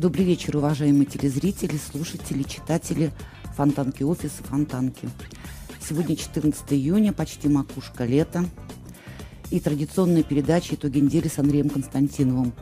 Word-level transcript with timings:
Добрый 0.00 0.24
вечер, 0.24 0.56
уважаемые 0.56 1.04
телезрители, 1.04 1.76
слушатели, 1.76 2.42
читатели 2.42 3.12
Фонтанки 3.54 4.02
офиса 4.02 4.42
Фонтанки. 4.44 5.10
Сегодня 5.78 6.16
14 6.16 6.72
июня, 6.72 7.12
почти 7.12 7.50
макушка 7.50 8.06
лета. 8.06 8.46
И 9.50 9.60
традиционная 9.60 10.22
передача 10.22 10.74
«Итоги 10.74 11.00
недели» 11.00 11.28
с 11.28 11.38
Андреем 11.38 11.68
Константиновым, 11.68 12.54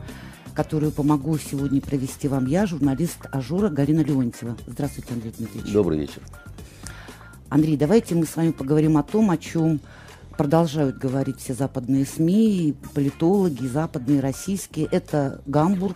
которую 0.53 0.91
помогу 0.91 1.37
сегодня 1.37 1.79
провести 1.79 2.27
вам 2.27 2.45
я, 2.45 2.65
журналист 2.65 3.19
АЖУРа 3.31 3.69
Галина 3.69 4.01
Леонтьева. 4.01 4.57
Здравствуйте, 4.67 5.13
Андрей 5.13 5.31
Дмитриевич. 5.37 5.71
Добрый 5.71 5.97
вечер. 5.97 6.21
Андрей, 7.47 7.77
давайте 7.77 8.15
мы 8.15 8.25
с 8.25 8.35
вами 8.35 8.51
поговорим 8.51 8.97
о 8.97 9.03
том, 9.03 9.31
о 9.31 9.37
чем 9.37 9.79
продолжают 10.37 10.97
говорить 10.97 11.39
все 11.39 11.53
западные 11.53 12.05
СМИ, 12.05 12.75
политологи, 12.93 13.65
западные, 13.65 14.19
российские. 14.19 14.89
Это 14.91 15.41
Гамбург, 15.45 15.95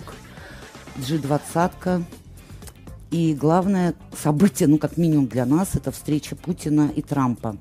G20. 0.97 2.03
И 3.11 3.35
главное 3.35 3.93
событие, 4.17 4.67
ну 4.67 4.77
как 4.77 4.97
минимум 4.97 5.27
для 5.27 5.45
нас, 5.45 5.75
это 5.75 5.91
встреча 5.91 6.35
Путина 6.35 6.91
и 6.95 7.01
Трампа. 7.01 7.57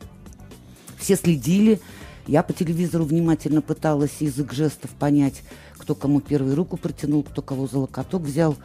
Все 0.99 1.17
следили. 1.17 1.81
Я 2.27 2.43
по 2.43 2.53
телевизору 2.53 3.05
внимательно 3.05 3.61
пыталась 3.61 4.13
язык 4.21 4.53
жестов 4.53 4.91
понять, 4.91 5.43
кто 5.77 5.95
кому 5.95 6.21
первую 6.21 6.55
руку 6.55 6.77
протянул, 6.77 7.23
кто 7.23 7.43
кого 7.43 7.67
за 7.67 7.81
локоток 7.81 8.23
взял. 8.23 8.57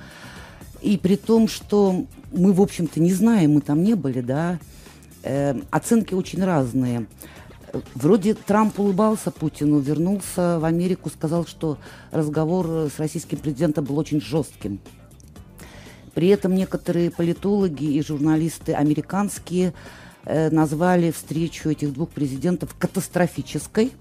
И 0.81 0.97
при 0.97 1.15
том, 1.15 1.47
что 1.47 2.05
мы, 2.31 2.53
в 2.53 2.61
общем-то, 2.61 2.99
не 2.99 3.11
знаем, 3.11 3.53
мы 3.53 3.61
там 3.61 3.83
не 3.83 3.95
были, 3.95 4.21
да, 4.21 4.59
э, 5.23 5.59
оценки 5.71 6.13
очень 6.13 6.43
разные. 6.43 7.07
Вроде 7.95 8.33
Трамп 8.33 8.79
улыбался 8.79 9.31
Путину, 9.31 9.79
вернулся 9.79 10.59
в 10.59 10.65
Америку, 10.65 11.09
сказал, 11.09 11.45
что 11.45 11.77
разговор 12.11 12.89
с 12.89 12.97
российским 12.97 13.37
президентом 13.39 13.85
был 13.85 13.97
очень 13.97 14.21
жестким. 14.21 14.79
При 16.13 16.29
этом 16.29 16.55
некоторые 16.55 17.11
политологи 17.11 17.83
и 17.83 18.01
журналисты 18.01 18.73
американские 18.73 19.73
э, 20.25 20.49
назвали 20.49 21.11
встречу 21.11 21.69
этих 21.69 21.93
двух 21.93 22.09
президентов 22.09 22.73
катастрофической, 22.75 23.91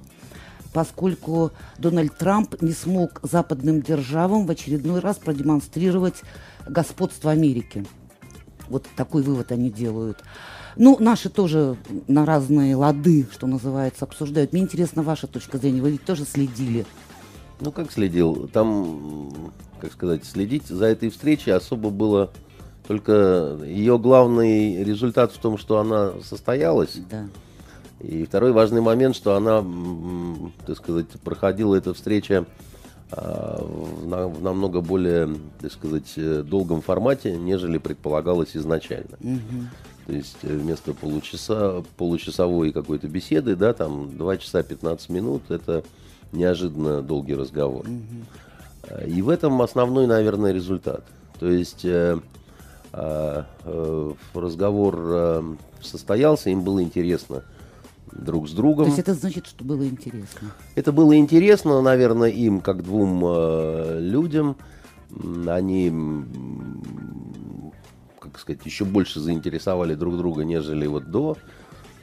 поскольку 0.73 1.51
Дональд 1.77 2.17
Трамп 2.17 2.63
не 2.63 2.73
смог 2.73 3.21
западным 3.23 3.83
державам 3.83 4.47
в 4.47 4.51
очередной 4.51 5.01
раз 5.01 5.17
продемонстрировать 5.17 6.23
господство 6.67 7.33
Америки. 7.33 7.85
Вот 8.69 8.87
такой 8.97 9.23
вывод 9.23 9.53
они 9.53 9.71
делают. 9.71 10.23
Ну, 10.77 10.97
наши 11.01 11.31
тоже 11.31 11.77
на 12.07 12.27
разные 12.27 12.77
лады, 12.77 13.27
что 13.33 13.47
называется, 13.47 14.05
обсуждают. 14.05 14.53
Мне 14.53 14.63
интересна 14.63 15.03
ваша 15.03 15.27
точка 15.27 15.59
зрения. 15.59 15.81
Вы 15.81 15.93
ведь 15.93 16.05
тоже 16.05 16.25
следили. 16.25 16.85
Ну, 17.61 17.73
как 17.73 17.91
следил? 17.91 18.49
Там, 18.53 19.53
как 19.81 19.93
сказать, 19.93 20.25
следить 20.25 20.67
за 20.67 20.87
этой 20.87 21.09
встречей 21.09 21.53
особо 21.53 21.91
было 21.91 22.31
только 22.87 23.59
ее 23.65 23.99
главный 23.99 24.85
результат 24.85 25.33
в 25.33 25.39
том, 25.39 25.57
что 25.59 25.79
она 25.79 26.13
состоялась. 26.23 26.99
Да. 27.11 27.27
И 28.01 28.25
второй 28.25 28.53
важный 28.53 28.83
момент, 28.83 29.17
что 29.17 29.35
она, 29.35 29.65
так 30.67 30.77
сказать, 30.77 31.09
проходила 31.25 31.75
эта 31.75 31.95
встреча 31.95 32.45
а, 33.11 33.63
в 33.63 34.43
намного 34.43 34.83
более, 34.83 35.35
так 35.61 35.73
сказать, 35.73 36.13
э, 36.17 36.43
долгом 36.43 36.83
формате, 36.83 37.37
нежели 37.37 37.79
предполагалось 37.79 38.55
изначально. 38.55 39.17
Угу. 39.21 39.65
То 40.07 40.13
есть 40.13 40.39
э, 40.43 40.57
вместо 40.57 40.95
получаса, 40.95 41.85
получасовой 41.97 42.73
какой-то 42.73 43.09
беседы, 43.09 43.57
да, 43.57 43.73
там 43.73 44.17
2 44.17 44.37
часа 44.39 44.63
15 44.63 45.09
минут, 45.11 45.51
это 45.51 45.85
неожиданно 46.33 47.03
долгий 47.03 47.35
разговор. 47.35 47.87
Угу. 47.87 49.07
И 49.09 49.23
в 49.23 49.29
этом 49.29 49.61
основной, 49.63 50.07
наверное, 50.07 50.53
результат. 50.53 51.05
То 51.41 51.49
есть 51.49 51.85
э, 51.85 52.19
э, 52.93 53.43
э, 53.65 54.13
разговор 54.35 54.97
э, 54.99 55.43
состоялся, 55.83 56.51
им 56.51 56.63
было 56.63 56.83
интересно 56.83 57.43
друг 58.13 58.49
с 58.49 58.53
другом. 58.53 58.85
То 58.85 58.91
есть 58.91 59.01
это 59.01 59.15
значит, 59.15 59.47
что 59.47 59.65
было 59.65 59.87
интересно? 59.87 60.53
Это 60.75 60.93
было 60.93 61.17
интересно, 61.17 61.83
наверное, 61.83 62.31
им, 62.31 62.61
как 62.61 62.83
двум 62.83 63.23
э, 63.25 63.99
людям. 64.01 64.57
Они 65.47 65.91
как 68.37 68.43
сказать, 68.43 68.67
еще 68.67 68.85
больше 68.85 69.19
заинтересовали 69.19 69.95
друг 69.95 70.19
друга, 70.19 70.45
нежели 70.45 70.87
вот 70.87 71.11
до 71.11 71.39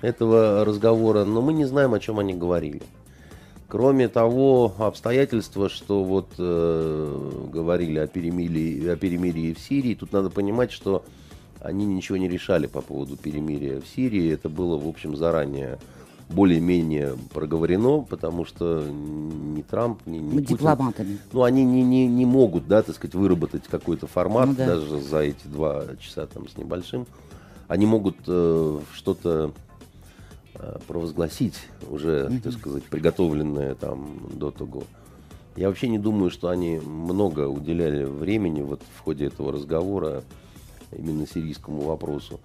этого 0.01 0.65
разговора, 0.65 1.25
но 1.25 1.43
мы 1.43 1.53
не 1.53 1.65
знаем, 1.65 1.93
о 1.93 1.99
чем 1.99 2.17
они 2.17 2.33
говорили. 2.33 2.81
Кроме 3.67 4.07
того 4.07 4.73
обстоятельства, 4.79 5.69
что 5.69 6.03
вот 6.03 6.29
э, 6.39 7.49
говорили 7.51 7.99
о 7.99 8.07
перемирии, 8.07 8.87
о 8.87 8.95
перемирии 8.95 9.53
в 9.53 9.59
Сирии, 9.59 9.93
тут 9.93 10.11
надо 10.11 10.31
понимать, 10.31 10.71
что 10.71 11.05
они 11.61 11.85
ничего 11.85 12.17
не 12.17 12.27
решали 12.27 12.65
по 12.65 12.81
поводу 12.81 13.15
перемирия 13.15 13.79
в 13.79 13.87
Сирии. 13.87 14.33
Это 14.33 14.49
было, 14.49 14.75
в 14.75 14.87
общем, 14.87 15.15
заранее 15.15 15.77
более-менее 16.29 17.15
проговорено, 17.33 18.01
потому 18.01 18.45
что 18.45 18.83
ни 18.83 19.61
Трамп, 19.61 20.05
ни, 20.05 20.17
ни 20.17 20.39
Путин, 20.39 20.57
дипломатами. 20.57 21.17
Ну, 21.31 21.43
они 21.43 21.63
не, 21.63 21.83
не, 21.83 22.07
не 22.07 22.25
могут, 22.25 22.67
да, 22.67 22.81
так 22.81 22.95
сказать, 22.95 23.15
выработать 23.15 23.63
какой-то 23.69 24.07
формат 24.07 24.47
ну, 24.47 24.55
да. 24.55 24.65
даже 24.65 24.99
за 25.01 25.19
эти 25.19 25.45
два 25.45 25.83
часа 25.99 26.25
там 26.25 26.47
с 26.47 26.57
небольшим. 26.57 27.05
Они 27.67 27.85
могут 27.85 28.17
э, 28.27 28.79
что-то 28.93 29.51
э, 30.55 30.77
провозгласить 30.87 31.55
уже, 31.89 32.27
mm-hmm. 32.29 32.41
так 32.41 32.53
сказать, 32.53 32.83
приготовленное 32.83 33.75
там 33.75 34.19
до 34.33 34.51
того. 34.51 34.83
Я 35.55 35.67
вообще 35.67 35.87
не 35.87 35.99
думаю, 35.99 36.31
что 36.31 36.49
они 36.49 36.79
много 36.79 37.47
уделяли 37.47 38.05
времени 38.05 38.61
вот 38.61 38.81
в 38.97 39.01
ходе 39.01 39.27
этого 39.27 39.51
разговора 39.51 40.23
именно 40.91 41.27
сирийскому 41.27 41.81
вопросу. 41.81 42.39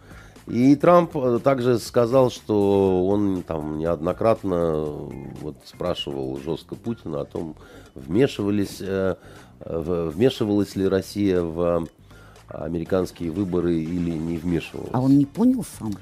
И 0.50 0.75
Трамп 0.76 1.14
э, 1.16 1.41
также 1.42 1.78
сказал, 1.78 2.31
что 2.31 3.06
он 3.06 3.42
там 3.42 3.78
неоднократно 3.78 4.54
э, 4.54 5.09
вот, 5.42 5.56
спрашивал 5.64 6.38
жестко 6.38 6.75
Путина 6.75 7.20
о 7.20 7.25
том, 7.25 7.54
вмешивались, 7.94 8.78
э, 8.81 9.16
вмешивалась 9.60 10.75
ли 10.75 10.88
Россия 10.88 11.42
в 11.42 11.87
американские 12.48 13.31
выборы 13.31 13.76
или 13.76 14.10
не 14.10 14.38
вмешивалась. 14.38 14.91
А 14.92 15.03
он 15.03 15.19
не 15.19 15.26
понял 15.26 15.64
сам? 15.78 15.92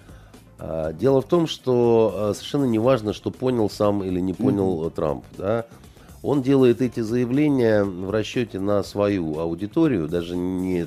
А, 0.58 0.92
дело 0.92 1.22
в 1.22 1.26
том, 1.26 1.48
что 1.48 2.32
совершенно 2.34 2.66
не 2.66 2.78
важно, 2.78 3.12
что 3.12 3.32
понял 3.32 3.68
сам 3.68 4.04
или 4.04 4.20
не 4.20 4.32
понял 4.32 4.84
mm-hmm. 4.84 4.90
Трамп. 4.90 5.24
Да? 5.36 5.66
Он 6.22 6.42
делает 6.42 6.82
эти 6.82 7.00
заявления 7.00 7.82
в 7.82 8.10
расчете 8.10 8.60
на 8.60 8.84
свою 8.84 9.40
аудиторию, 9.40 10.06
даже 10.06 10.36
не 10.36 10.86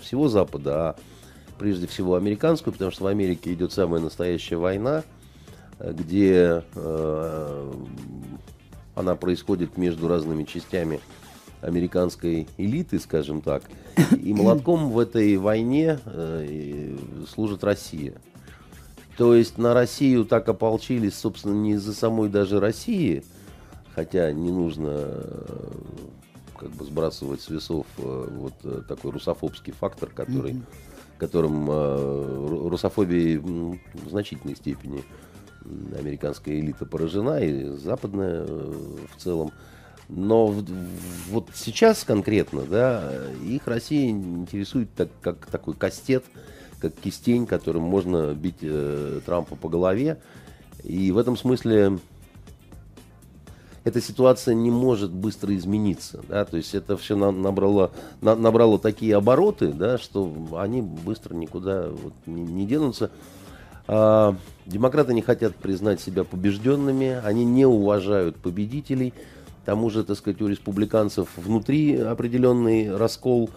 всего 0.00 0.28
Запада, 0.28 0.90
а 0.90 0.96
прежде 1.60 1.86
всего 1.86 2.14
американскую, 2.16 2.72
потому 2.72 2.90
что 2.90 3.04
в 3.04 3.06
Америке 3.06 3.52
идет 3.52 3.70
самая 3.70 4.00
настоящая 4.00 4.56
война, 4.56 5.04
где 5.78 6.64
э, 6.74 7.72
она 8.94 9.14
происходит 9.14 9.76
между 9.76 10.08
разными 10.08 10.44
частями 10.44 11.00
американской 11.60 12.48
элиты, 12.56 12.98
скажем 12.98 13.42
так. 13.42 13.64
И 14.22 14.32
молотком 14.32 14.90
в 14.90 14.98
этой 14.98 15.36
войне 15.36 15.98
э, 16.06 16.96
служит 17.30 17.62
Россия. 17.62 18.14
То 19.18 19.34
есть 19.34 19.58
на 19.58 19.74
Россию 19.74 20.24
так 20.24 20.48
ополчились, 20.48 21.14
собственно, 21.14 21.52
не 21.52 21.72
из-за 21.72 21.92
самой 21.92 22.30
даже 22.30 22.58
России, 22.58 23.22
хотя 23.94 24.32
не 24.32 24.50
нужно 24.50 24.92
э, 24.94 25.68
как 26.58 26.70
бы 26.70 26.86
сбрасывать 26.86 27.42
с 27.42 27.50
весов 27.50 27.84
э, 27.98 28.28
вот 28.30 28.54
э, 28.64 28.80
такой 28.88 29.10
русофобский 29.10 29.74
фактор, 29.74 30.08
который 30.08 30.52
mm-hmm 30.52 30.89
которым 31.20 31.68
э, 31.70 32.68
русофобией 32.68 33.36
в 33.36 34.08
значительной 34.08 34.56
степени 34.56 35.04
американская 35.96 36.58
элита 36.58 36.86
поражена, 36.86 37.38
и 37.38 37.76
западная 37.76 38.46
э, 38.48 38.96
в 39.14 39.20
целом. 39.20 39.52
Но 40.08 40.46
вот 41.28 41.48
сейчас 41.54 42.02
конкретно, 42.02 42.62
да, 42.62 43.12
их 43.46 43.66
Россия 43.66 44.10
интересует 44.10 44.88
так, 44.94 45.10
как 45.20 45.46
такой 45.46 45.74
кастет, 45.74 46.24
как 46.80 46.94
кистень, 46.94 47.46
которым 47.46 47.82
можно 47.82 48.34
бить 48.34 48.58
э, 48.62 49.20
Трампа 49.24 49.54
по 49.54 49.68
голове. 49.68 50.18
И 50.82 51.12
в 51.12 51.18
этом 51.18 51.36
смысле 51.36 51.98
эта 53.84 54.00
ситуация 54.00 54.54
не 54.54 54.70
может 54.70 55.10
быстро 55.10 55.54
измениться. 55.56 56.20
Да? 56.28 56.44
То 56.44 56.56
есть 56.56 56.74
это 56.74 56.96
все 56.96 57.16
набрало, 57.16 57.92
набрало 58.20 58.78
такие 58.78 59.16
обороты, 59.16 59.68
да, 59.68 59.98
что 59.98 60.32
они 60.56 60.82
быстро 60.82 61.34
никуда 61.34 61.88
вот 61.88 62.12
не, 62.26 62.42
не 62.42 62.66
денутся. 62.66 63.10
А, 63.86 64.36
демократы 64.66 65.14
не 65.14 65.22
хотят 65.22 65.56
признать 65.56 66.00
себя 66.00 66.24
побежденными, 66.24 67.20
они 67.24 67.44
не 67.44 67.64
уважают 67.66 68.36
победителей. 68.36 69.12
К 69.62 69.66
тому 69.66 69.90
же, 69.90 70.04
так 70.04 70.16
сказать, 70.16 70.40
у 70.42 70.48
республиканцев 70.48 71.28
внутри 71.36 71.96
определенный 71.96 72.94
раскол. 72.94 73.50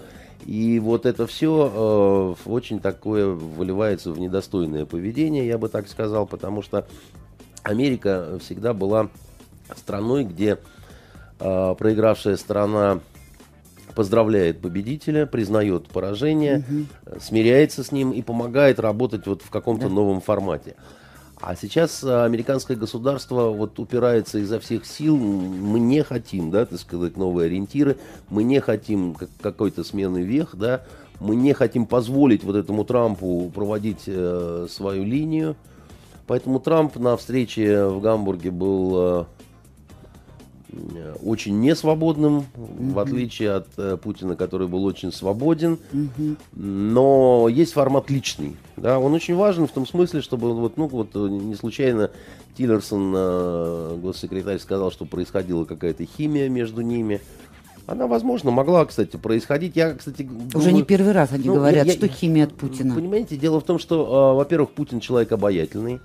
И 0.46 0.80
вот 0.80 1.06
это 1.06 1.26
все 1.26 2.36
э, 2.46 2.50
очень 2.50 2.82
такое 2.82 3.28
выливается 3.28 4.12
в 4.12 4.20
недостойное 4.20 4.86
поведение, 4.86 5.48
я 5.48 5.58
бы 5.58 5.70
так 5.70 5.88
сказал, 5.88 6.28
потому 6.28 6.62
что 6.62 6.86
Америка 7.64 8.38
всегда 8.42 8.74
была 8.74 9.10
страной, 9.78 10.24
где 10.24 10.58
э, 11.40 11.76
проигравшая 11.78 12.38
сторона 12.38 13.00
поздравляет 13.96 14.60
победителя, 14.60 15.26
признает 15.26 15.88
поражение, 15.88 16.60
угу. 16.68 17.20
смиряется 17.20 17.84
с 17.84 17.92
ним 17.92 18.12
и 18.12 18.22
помогает 18.22 18.80
работать 18.80 19.28
вот 19.28 19.42
в 19.42 19.50
каком-то 19.50 19.88
да. 19.88 19.94
новом 19.94 20.22
формате. 20.22 20.76
А 21.40 21.56
сейчас 21.56 22.04
американское 22.04 22.78
государство 22.78 23.50
вот 23.50 23.78
упирается 23.78 24.40
изо 24.40 24.62
всех 24.62 24.86
сил. 24.86 25.18
Мы 25.18 25.80
не 25.80 26.02
хотим, 26.02 26.52
да, 26.52 26.66
так 26.66 26.80
сказать, 26.80 27.18
новые 27.18 27.48
ориентиры. 27.48 27.98
Мы 28.30 28.44
не 28.44 28.62
хотим 28.62 29.16
какой-то 29.42 29.84
смены 29.84 30.20
вех, 30.20 30.56
да. 30.56 30.84
Мы 31.20 31.36
не 31.36 31.54
хотим 31.54 31.86
позволить 31.86 32.46
вот 32.46 32.56
этому 32.56 32.86
Трампу 32.86 33.52
проводить 33.54 34.04
э, 34.08 34.68
свою 34.70 35.04
линию. 35.04 35.58
Поэтому 36.28 36.62
Трамп 36.62 36.96
на 36.96 37.18
встрече 37.18 37.88
в 37.88 38.00
Гамбурге 38.00 38.50
был 38.50 38.94
Э, 38.96 39.26
очень 41.24 41.60
несвободным, 41.60 42.46
mm-hmm. 42.56 42.94
в 42.94 43.00
отличие 43.00 43.52
от 43.52 43.68
э, 43.78 43.98
Путина, 43.98 44.36
который 44.36 44.68
был 44.68 44.84
очень 44.86 45.12
свободен. 45.12 45.78
Mm-hmm. 45.92 46.38
Но 46.54 47.48
есть 47.50 47.74
формат 47.74 48.10
личный. 48.10 48.56
Да, 48.78 49.00
он 49.00 49.14
очень 49.14 49.36
важен 49.36 49.68
в 49.68 49.72
том 49.72 49.88
смысле, 49.88 50.22
чтобы 50.22 50.54
вот, 50.54 50.78
ну, 50.78 50.88
вот 50.88 51.10
э, 51.16 51.20
не 51.20 51.56
случайно 51.56 52.12
Тиллерсон, 52.58 53.14
э, 53.16 53.98
госсекретарь, 54.02 54.60
сказал, 54.60 54.92
что 54.92 55.06
происходила 55.06 55.66
какая-то 55.66 56.06
химия 56.06 56.50
между 56.50 56.82
ними. 56.82 57.22
Она, 57.86 58.08
возможно, 58.08 58.52
могла, 58.52 58.86
кстати, 58.86 59.18
происходить. 59.18 59.76
Я, 59.76 59.94
кстати, 59.94 60.30
уже 60.54 60.72
не 60.72 60.84
первый 60.84 61.12
раз 61.12 61.34
они 61.34 61.48
ну, 61.48 61.56
говорят, 61.56 61.86
я, 61.86 61.94
что 61.94 62.08
химия 62.08 62.46
от 62.46 62.54
Путина. 62.54 62.96
Понимаете, 62.96 63.36
дело 63.36 63.60
в 63.60 63.64
том, 63.64 63.78
что, 63.78 64.32
э, 64.34 64.38
во-первых, 64.38 64.72
Путин 64.72 65.00
человек 65.00 65.32
обаятельный. 65.32 66.00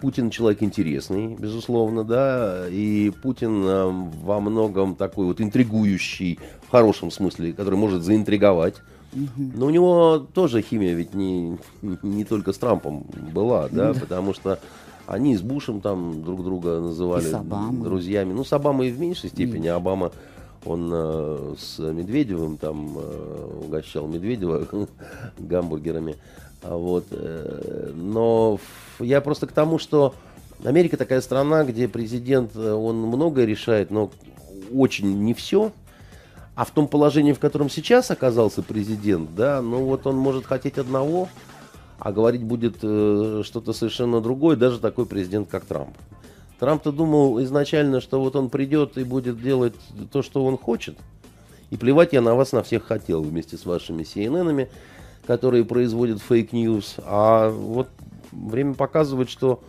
Путин 0.00 0.30
человек 0.30 0.62
интересный, 0.62 1.34
безусловно, 1.36 2.04
да, 2.04 2.66
и 2.68 3.10
Путин 3.22 3.64
э, 3.64 3.90
во 4.22 4.40
многом 4.40 4.94
такой 4.94 5.26
вот 5.26 5.40
интригующий, 5.40 6.38
в 6.66 6.70
хорошем 6.70 7.10
смысле, 7.10 7.52
который 7.52 7.78
может 7.78 8.02
заинтриговать. 8.02 8.76
Но 9.36 9.66
у 9.66 9.70
него 9.70 10.18
тоже 10.18 10.60
химия 10.60 10.94
ведь 10.94 11.14
не, 11.14 11.56
не 11.80 12.24
только 12.24 12.52
с 12.52 12.58
Трампом 12.58 13.06
была, 13.32 13.68
да, 13.70 13.92
да, 13.92 14.00
потому 14.00 14.34
что 14.34 14.58
они 15.06 15.36
с 15.36 15.40
Бушем 15.40 15.80
там 15.80 16.22
друг 16.22 16.44
друга 16.44 16.80
называли 16.80 17.26
друзьями. 17.82 18.32
Ну, 18.32 18.44
с 18.44 18.52
Обамой 18.52 18.90
в 18.90 19.00
меньшей 19.00 19.30
степени. 19.30 19.64
Нет. 19.64 19.76
Обама, 19.76 20.12
он 20.66 20.90
э, 20.92 21.54
с 21.58 21.78
Медведевым 21.78 22.58
там 22.58 22.98
э, 22.98 23.60
угощал 23.64 24.06
Медведева 24.06 24.66
гамбургерами. 25.38 26.16
А 26.62 26.76
вот, 26.76 27.06
э, 27.10 27.92
но 27.94 28.58
я 28.98 29.20
просто 29.20 29.46
к 29.46 29.52
тому, 29.52 29.78
что 29.78 30.14
Америка 30.64 30.96
такая 30.96 31.20
страна, 31.20 31.64
где 31.64 31.88
президент, 31.88 32.56
э, 32.56 32.72
он 32.72 32.96
многое 32.96 33.44
решает, 33.44 33.90
но 33.90 34.10
очень 34.72 35.22
не 35.22 35.34
все. 35.34 35.72
А 36.54 36.64
в 36.64 36.70
том 36.70 36.88
положении, 36.88 37.34
в 37.34 37.38
котором 37.38 37.68
сейчас 37.68 38.10
оказался 38.10 38.62
президент, 38.62 39.34
да, 39.34 39.60
ну 39.60 39.84
вот 39.84 40.06
он 40.06 40.16
может 40.16 40.46
хотеть 40.46 40.78
одного, 40.78 41.28
а 41.98 42.12
говорить 42.12 42.42
будет 42.42 42.78
э, 42.82 43.42
что-то 43.44 43.72
совершенно 43.72 44.20
другое, 44.20 44.56
даже 44.56 44.80
такой 44.80 45.06
президент, 45.06 45.48
как 45.50 45.66
Трамп. 45.66 45.96
Трамп-то 46.58 46.90
думал 46.92 47.42
изначально, 47.42 48.00
что 48.00 48.20
вот 48.20 48.34
он 48.34 48.48
придет 48.48 48.96
и 48.96 49.04
будет 49.04 49.40
делать 49.40 49.74
то, 50.10 50.22
что 50.22 50.44
он 50.44 50.56
хочет. 50.56 50.96
И 51.70 51.76
плевать 51.76 52.12
я 52.12 52.20
на 52.20 52.34
вас 52.34 52.52
на 52.52 52.62
всех 52.62 52.84
хотел 52.84 53.22
вместе 53.22 53.56
с 53.56 53.66
вашими 53.66 54.02
CNN-ами, 54.02 54.68
которые 55.26 55.64
производят 55.64 56.20
fake 56.20 56.54
news. 56.54 56.96
А 57.04 57.50
вот 57.50 57.88
время 58.32 58.74
показывает, 58.74 59.28
что 59.28 59.60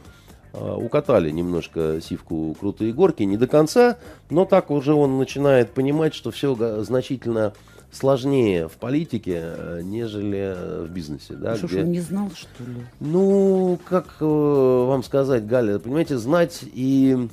э, 0.54 0.75
укатали 0.75 1.30
немножко 1.31 2.00
сивку 2.01 2.56
крутые 2.60 2.94
горки, 2.94 3.24
не 3.24 3.36
до 3.36 3.48
конца, 3.48 3.98
но 4.30 4.45
так 4.45 4.72
уже 4.72 4.94
он 4.94 5.18
начинает 5.18 5.72
понимать, 5.72 6.13
что 6.13 6.31
все 6.31 6.56
значительно 6.83 7.54
сложнее 7.98 8.68
в 8.68 8.74
политике, 8.74 9.42
э, 9.44 9.82
нежели 9.84 10.86
в 10.86 10.90
бизнесе. 10.90 11.34
Да, 11.34 11.56
что 11.56 11.68
где... 11.68 11.82
он 11.82 11.92
не 11.92 12.00
знал, 12.00 12.30
что 12.36 12.64
ли? 12.64 12.86
Ну, 13.00 13.80
как 13.86 14.18
э, 14.20 14.26
вам 14.26 15.04
сказать, 15.04 15.46
Галя, 15.48 15.80
понимаете, 15.80 16.18
знать 16.18 16.64
и 16.64 17.28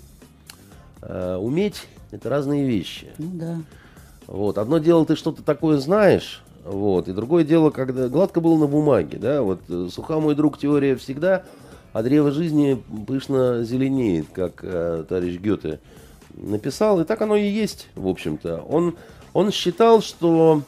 э, 1.02 1.36
уметь– 1.36 1.86
это 2.10 2.28
разные 2.28 2.66
вещи. 2.66 3.08
Ну 3.18 3.30
да. 3.34 3.56
Вот. 4.26 4.58
Одно 4.58 4.78
дело, 4.78 5.04
ты 5.04 5.16
что-то 5.16 5.42
такое 5.42 5.78
знаешь, 5.78 6.42
вот. 6.64 7.08
И 7.08 7.12
другое 7.12 7.44
дело, 7.44 7.70
когда 7.70 8.08
гладко 8.08 8.40
было 8.40 8.58
на 8.58 8.66
бумаге, 8.66 9.18
да, 9.18 9.42
вот 9.42 9.60
э, 9.68 9.88
суха 9.92 10.18
мой 10.18 10.34
друг 10.34 10.58
теория 10.58 10.96
всегда, 10.96 11.44
а 11.92 12.02
древо 12.02 12.30
жизни 12.30 12.82
пышно 13.06 13.62
зеленеет, 13.64 14.26
как 14.32 14.60
э, 14.62 15.04
товарищ 15.08 15.38
Гёте 15.38 15.78
написал, 16.34 17.00
и 17.00 17.04
так 17.04 17.20
оно 17.22 17.36
и 17.36 17.46
есть, 17.46 17.88
в 17.94 18.08
общем-то. 18.08 18.64
Он, 18.68 18.96
он 19.34 19.50
считал, 19.50 20.00
что 20.00 20.62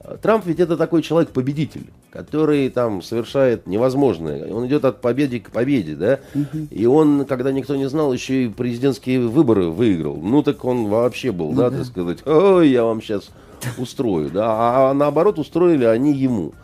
э, 0.00 0.16
Трамп 0.22 0.46
ведь 0.46 0.60
это 0.60 0.78
такой 0.78 1.02
человек-победитель, 1.02 1.90
который 2.10 2.70
там 2.70 3.02
совершает 3.02 3.66
невозможное. 3.66 4.50
Он 4.50 4.66
идет 4.66 4.84
от 4.86 5.02
победы 5.02 5.40
к 5.40 5.50
победе, 5.50 5.96
да. 5.96 6.20
Угу. 6.34 6.68
И 6.70 6.86
он, 6.86 7.26
когда 7.26 7.52
никто 7.52 7.76
не 7.76 7.88
знал, 7.88 8.12
еще 8.12 8.44
и 8.44 8.48
президентские 8.48 9.28
выборы 9.28 9.68
выиграл. 9.68 10.16
Ну 10.16 10.42
так 10.42 10.64
он 10.64 10.86
вообще 10.86 11.32
был, 11.32 11.50
ну, 11.50 11.56
да, 11.56 11.70
да, 11.70 11.78
так 11.78 11.86
сказать, 11.86 12.26
ой, 12.26 12.70
я 12.70 12.84
вам 12.84 13.02
сейчас 13.02 13.28
устрою, 13.76 14.30
да, 14.30 14.90
а 14.90 14.94
наоборот 14.94 15.38
устроили 15.38 15.84
они 15.84 16.14
ему. 16.14 16.54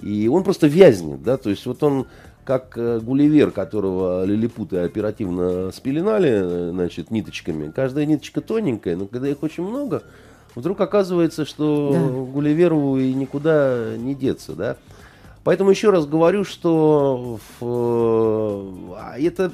И 0.00 0.28
он 0.28 0.42
просто 0.42 0.66
вязнет, 0.66 1.22
да, 1.22 1.36
то 1.36 1.50
есть 1.50 1.66
вот 1.66 1.82
он 1.82 2.06
как 2.44 2.76
э, 2.76 2.98
Гулливер, 3.00 3.52
которого 3.52 4.24
лилипуты 4.24 4.78
оперативно 4.78 5.70
спеленали, 5.70 6.30
э, 6.32 6.70
значит, 6.72 7.10
ниточками. 7.10 7.70
Каждая 7.70 8.04
ниточка 8.04 8.40
тоненькая, 8.40 8.96
но 8.96 9.06
когда 9.06 9.28
их 9.28 9.42
очень 9.42 9.62
много, 9.62 10.02
вдруг 10.54 10.80
оказывается, 10.80 11.44
что 11.44 11.90
да. 11.92 11.98
Гулливеру 12.32 12.96
и 12.96 13.12
никуда 13.12 13.96
не 13.96 14.14
деться, 14.14 14.54
да. 14.54 14.76
Поэтому 15.44 15.70
еще 15.70 15.90
раз 15.90 16.06
говорю, 16.06 16.44
что 16.44 17.38
в, 17.60 18.94
а 18.96 19.18
это, 19.18 19.52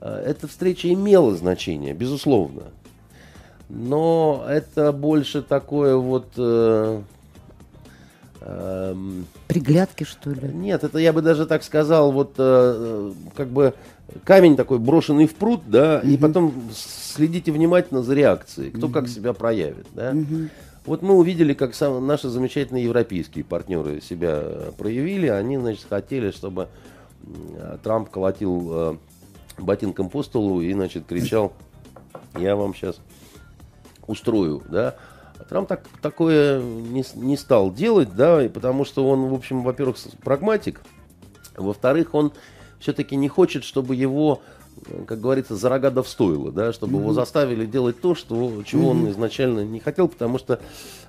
э, 0.00 0.22
эта 0.26 0.46
встреча 0.46 0.92
имела 0.92 1.34
значение, 1.34 1.94
безусловно 1.94 2.64
но 3.68 4.44
это 4.48 4.92
больше 4.92 5.42
такое 5.42 5.96
вот... 5.96 6.26
Э, 6.36 7.02
э, 8.40 8.94
Приглядки, 9.46 10.04
что 10.04 10.30
ли? 10.30 10.48
Нет, 10.52 10.84
это 10.84 10.98
я 10.98 11.12
бы 11.12 11.22
даже 11.22 11.46
так 11.46 11.62
сказал, 11.62 12.12
вот 12.12 12.34
э, 12.38 13.12
как 13.36 13.48
бы 13.48 13.74
камень 14.24 14.56
такой 14.56 14.78
брошенный 14.78 15.26
в 15.26 15.34
пруд, 15.34 15.62
да, 15.66 16.00
угу. 16.02 16.10
и 16.10 16.16
потом 16.16 16.54
следите 16.72 17.52
внимательно 17.52 18.02
за 18.02 18.14
реакцией, 18.14 18.70
кто 18.70 18.86
угу. 18.86 18.94
как 18.94 19.08
себя 19.08 19.32
проявит, 19.32 19.86
да. 19.92 20.12
Угу. 20.12 20.48
Вот 20.86 21.02
мы 21.02 21.14
увидели, 21.14 21.52
как 21.52 21.74
сам, 21.74 22.06
наши 22.06 22.28
замечательные 22.28 22.84
европейские 22.84 23.44
партнеры 23.44 24.00
себя 24.00 24.42
проявили. 24.78 25.26
Они, 25.26 25.58
значит, 25.58 25.84
хотели, 25.86 26.30
чтобы 26.30 26.68
Трамп 27.82 28.08
колотил 28.08 28.68
э, 28.70 28.96
ботинком 29.58 30.08
по 30.08 30.22
столу 30.22 30.62
и, 30.62 30.72
значит, 30.72 31.04
кричал, 31.06 31.52
я 32.38 32.56
вам 32.56 32.74
сейчас 32.74 33.00
устрою, 34.06 34.62
да. 34.68 34.96
А 35.38 35.44
Трамп 35.44 35.68
так, 35.68 35.84
такое 36.00 36.62
не, 36.62 37.04
не 37.16 37.36
стал 37.36 37.70
делать, 37.70 38.14
да, 38.14 38.42
и 38.42 38.48
потому 38.48 38.86
что 38.86 39.06
он, 39.06 39.26
в 39.28 39.34
общем, 39.34 39.62
во-первых, 39.62 39.96
прагматик, 40.24 40.80
во-вторых, 41.54 42.14
он 42.14 42.32
все-таки 42.80 43.16
не 43.16 43.28
хочет, 43.28 43.64
чтобы 43.64 43.94
его, 43.96 44.40
как 45.06 45.20
говорится, 45.20 45.56
за 45.56 45.68
рога 45.68 45.90
да 45.90 46.02
встоило, 46.02 46.52
да, 46.52 46.72
чтобы 46.72 46.94
mm-hmm. 46.94 47.00
его 47.00 47.12
заставили 47.12 47.66
делать 47.66 48.00
то, 48.00 48.14
что, 48.14 48.62
чего 48.64 48.88
mm-hmm. 48.88 48.90
он 48.90 49.10
изначально 49.10 49.64
не 49.64 49.80
хотел, 49.80 50.08
потому 50.08 50.38
что 50.38 50.60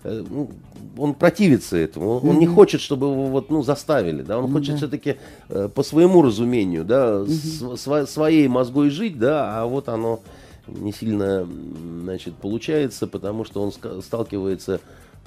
э, 0.03 0.23
ну, 0.29 0.49
он 0.97 1.13
противится 1.13 1.77
этому, 1.77 2.09
он, 2.09 2.23
mm-hmm. 2.23 2.29
он 2.29 2.39
не 2.39 2.47
хочет, 2.47 2.81
чтобы 2.81 3.07
его 3.07 3.27
вот, 3.27 3.49
ну, 3.49 3.63
заставили, 3.63 4.21
да, 4.21 4.39
он 4.39 4.45
mm-hmm. 4.45 4.53
хочет 4.53 4.77
все-таки 4.77 5.17
э, 5.49 5.69
по 5.73 5.83
своему 5.83 6.21
разумению, 6.21 6.85
да, 6.85 7.21
mm-hmm. 7.21 7.77
с, 7.77 8.11
своей 8.11 8.47
мозгой 8.47 8.89
жить, 8.89 9.19
да, 9.19 9.61
а 9.61 9.65
вот 9.65 9.89
оно 9.89 10.21
не 10.67 10.91
сильно 10.91 11.47
значит, 12.03 12.35
получается, 12.35 13.07
потому 13.07 13.43
что 13.43 13.61
он 13.61 13.71
сталкивается 14.01 14.81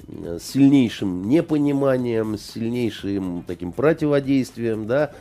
с 0.09 0.43
сильнейшим 0.43 1.29
непониманием, 1.29 2.37
с 2.37 2.43
сильнейшим 2.43 3.45
таким 3.47 3.73
противодействием, 3.73 4.87
да, 4.87 5.13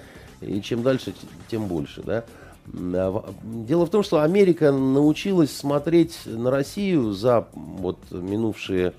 и 0.41 0.62
чем 0.62 0.83
дальше, 0.83 1.13
тем 1.50 1.67
больше, 1.67 2.01
да. 2.03 2.25
А 2.74 3.33
дело 3.43 3.86
в 3.86 3.89
том, 3.89 4.03
что 4.03 4.21
Америка 4.21 4.71
научилась 4.71 5.55
смотреть 5.55 6.19
на 6.25 6.51
Россию 6.51 7.12
за 7.12 7.48
вот 7.53 7.98
минувшие 8.12 8.93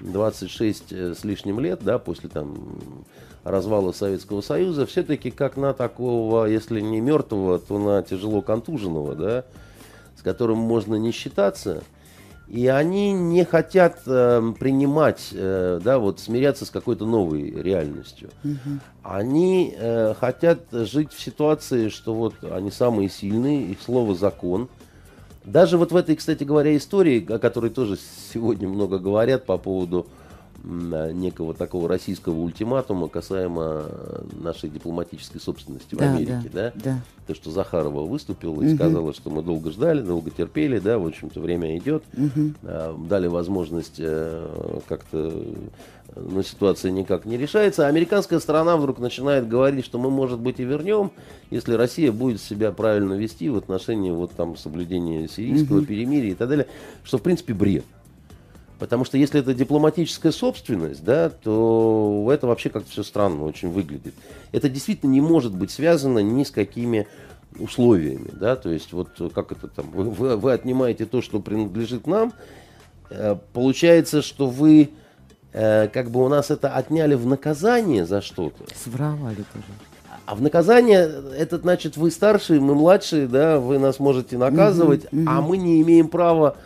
26 0.00 0.92
э, 0.92 1.14
с 1.14 1.24
лишним 1.24 1.60
лет, 1.60 1.80
да, 1.82 1.98
после 1.98 2.28
там 2.28 2.56
развала 3.44 3.92
Советского 3.92 4.40
Союза, 4.40 4.86
все-таки 4.86 5.30
как 5.30 5.56
на 5.56 5.74
такого, 5.74 6.46
если 6.46 6.80
не 6.80 7.00
мертвого, 7.00 7.58
то 7.58 7.78
на 7.78 8.02
тяжело 8.02 8.42
контуженного, 8.42 9.14
да, 9.14 9.44
с 10.16 10.22
которым 10.22 10.58
можно 10.58 10.96
не 10.96 11.12
считаться, 11.12 11.84
и 12.46 12.66
они 12.66 13.12
не 13.12 13.44
хотят 13.44 14.00
э, 14.06 14.52
принимать, 14.58 15.28
э, 15.32 15.80
да, 15.82 15.98
вот 15.98 16.20
смиряться 16.20 16.66
с 16.66 16.70
какой-то 16.70 17.06
новой 17.06 17.50
реальностью. 17.50 18.30
Угу. 18.44 18.80
Они 19.02 19.74
э, 19.76 20.14
хотят 20.18 20.60
жить 20.70 21.12
в 21.12 21.20
ситуации, 21.20 21.88
что 21.88 22.14
вот 22.14 22.34
они 22.42 22.70
самые 22.70 23.08
сильные, 23.08 23.70
их 23.70 23.80
слово 23.80 24.14
закон. 24.14 24.68
Даже 25.44 25.78
вот 25.78 25.92
в 25.92 25.96
этой, 25.96 26.16
кстати 26.16 26.44
говоря, 26.44 26.76
истории, 26.76 27.24
о 27.32 27.38
которой 27.38 27.70
тоже 27.70 27.98
сегодня 28.32 28.68
много 28.68 28.98
говорят 28.98 29.46
по 29.46 29.56
поводу 29.56 30.06
некого 30.64 31.52
такого 31.52 31.88
российского 31.88 32.38
ультиматума 32.38 33.08
касаемо 33.08 33.84
нашей 34.32 34.70
дипломатической 34.70 35.38
собственности 35.38 35.94
да, 35.94 36.06
в 36.06 36.14
Америке, 36.14 36.50
да, 36.52 36.72
да? 36.74 36.82
да? 36.82 37.02
То, 37.26 37.34
что 37.34 37.50
Захарова 37.50 38.06
выступила 38.06 38.62
и 38.62 38.68
угу. 38.68 38.74
сказала, 38.74 39.12
что 39.12 39.30
мы 39.30 39.42
долго 39.42 39.70
ждали, 39.70 40.00
долго 40.00 40.30
терпели, 40.30 40.78
да, 40.78 40.98
в 40.98 41.06
общем-то, 41.06 41.40
время 41.40 41.76
идет, 41.76 42.02
угу. 42.16 42.54
дали 43.06 43.26
возможность 43.26 43.96
э, 43.98 44.80
как-то, 44.88 45.32
но 46.16 46.42
ситуация 46.42 46.90
никак 46.92 47.26
не 47.26 47.36
решается. 47.36 47.86
А 47.86 47.88
американская 47.88 48.40
сторона 48.40 48.76
вдруг 48.78 48.98
начинает 48.98 49.46
говорить, 49.46 49.84
что 49.84 49.98
мы, 49.98 50.10
может 50.10 50.40
быть, 50.40 50.60
и 50.60 50.64
вернем, 50.64 51.10
если 51.50 51.74
Россия 51.74 52.10
будет 52.10 52.40
себя 52.40 52.72
правильно 52.72 53.14
вести 53.14 53.50
в 53.50 53.56
отношении 53.56 54.10
вот 54.10 54.32
там 54.32 54.56
соблюдения 54.56 55.28
сирийского 55.28 55.78
угу. 55.78 55.86
перемирия 55.86 56.32
и 56.32 56.34
так 56.34 56.48
далее, 56.48 56.66
что, 57.04 57.18
в 57.18 57.22
принципе, 57.22 57.52
бред. 57.52 57.84
Потому 58.84 59.06
что 59.06 59.16
если 59.16 59.40
это 59.40 59.54
дипломатическая 59.54 60.30
собственность, 60.30 61.02
да, 61.02 61.30
то 61.30 62.28
это 62.30 62.46
вообще 62.46 62.68
как-то 62.68 62.90
все 62.90 63.02
странно 63.02 63.44
очень 63.44 63.70
выглядит. 63.70 64.12
Это 64.52 64.68
действительно 64.68 65.10
не 65.10 65.22
может 65.22 65.54
быть 65.54 65.70
связано 65.70 66.18
ни 66.18 66.44
с 66.44 66.50
какими 66.50 67.08
условиями, 67.58 68.28
да, 68.30 68.56
то 68.56 68.68
есть 68.68 68.92
вот 68.92 69.08
как 69.34 69.52
это 69.52 69.68
там, 69.68 69.90
вы, 69.90 70.10
вы, 70.10 70.36
вы 70.36 70.52
отнимаете 70.52 71.06
то, 71.06 71.22
что 71.22 71.40
принадлежит 71.40 72.06
нам, 72.06 72.34
э, 73.08 73.36
получается, 73.54 74.20
что 74.20 74.48
вы 74.48 74.90
э, 75.54 75.88
как 75.88 76.10
бы 76.10 76.22
у 76.22 76.28
нас 76.28 76.50
это 76.50 76.68
отняли 76.68 77.14
в 77.14 77.24
наказание 77.24 78.04
за 78.04 78.20
что-то. 78.20 78.66
Своровали 78.76 79.36
тоже. 79.36 79.64
А 80.26 80.34
в 80.34 80.42
наказание, 80.42 81.10
это 81.38 81.56
значит, 81.56 81.96
вы 81.96 82.10
старшие, 82.10 82.60
мы 82.60 82.74
младшие, 82.74 83.28
да, 83.28 83.58
вы 83.58 83.78
нас 83.78 83.98
можете 83.98 84.36
наказывать, 84.36 85.06
угу, 85.10 85.22
угу. 85.22 85.30
а 85.30 85.40
мы 85.40 85.56
не 85.56 85.80
имеем 85.80 86.08
права 86.08 86.58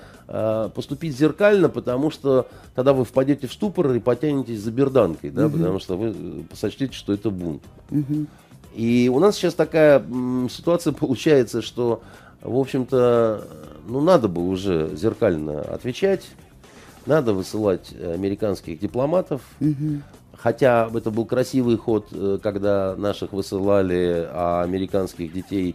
поступить 0.75 1.17
зеркально, 1.17 1.71
потому 1.71 2.11
что 2.11 2.49
тогда 2.75 2.93
вы 2.93 3.05
впадете 3.05 3.47
в 3.47 3.53
ступор 3.53 3.93
и 3.93 3.99
потянетесь 3.99 4.61
за 4.61 4.71
берданкой, 4.71 5.31
да, 5.31 5.47
угу. 5.47 5.57
потому 5.57 5.79
что 5.79 5.97
вы 5.97 6.15
э, 6.15 6.43
сочтете, 6.55 6.93
что 6.93 7.15
это 7.15 7.31
бунт. 7.31 7.63
Угу. 7.91 8.27
И 8.75 9.11
у 9.13 9.19
нас 9.21 9.37
сейчас 9.37 9.55
такая 9.55 10.05
ситуация 10.51 10.93
получается, 10.99 11.63
что, 11.63 12.03
в 12.43 12.59
общем-то, 12.59 13.45
ну, 13.89 14.01
надо 14.03 14.29
бы 14.29 14.47
уже 14.47 14.91
зеркально 14.95 15.63
отвечать, 15.63 16.29
надо 17.07 17.33
высылать 17.33 17.95
американских 17.99 18.79
дипломатов, 18.79 19.41
угу. 19.61 20.03
Хотя 20.41 20.89
это 20.95 21.11
был 21.11 21.27
красивый 21.27 21.77
ход, 21.77 22.07
э, 22.13 22.39
когда 22.41 22.95
наших 22.97 23.33
высылали, 23.33 24.29
а 24.31 24.63
американских 24.63 25.33
детей 25.33 25.75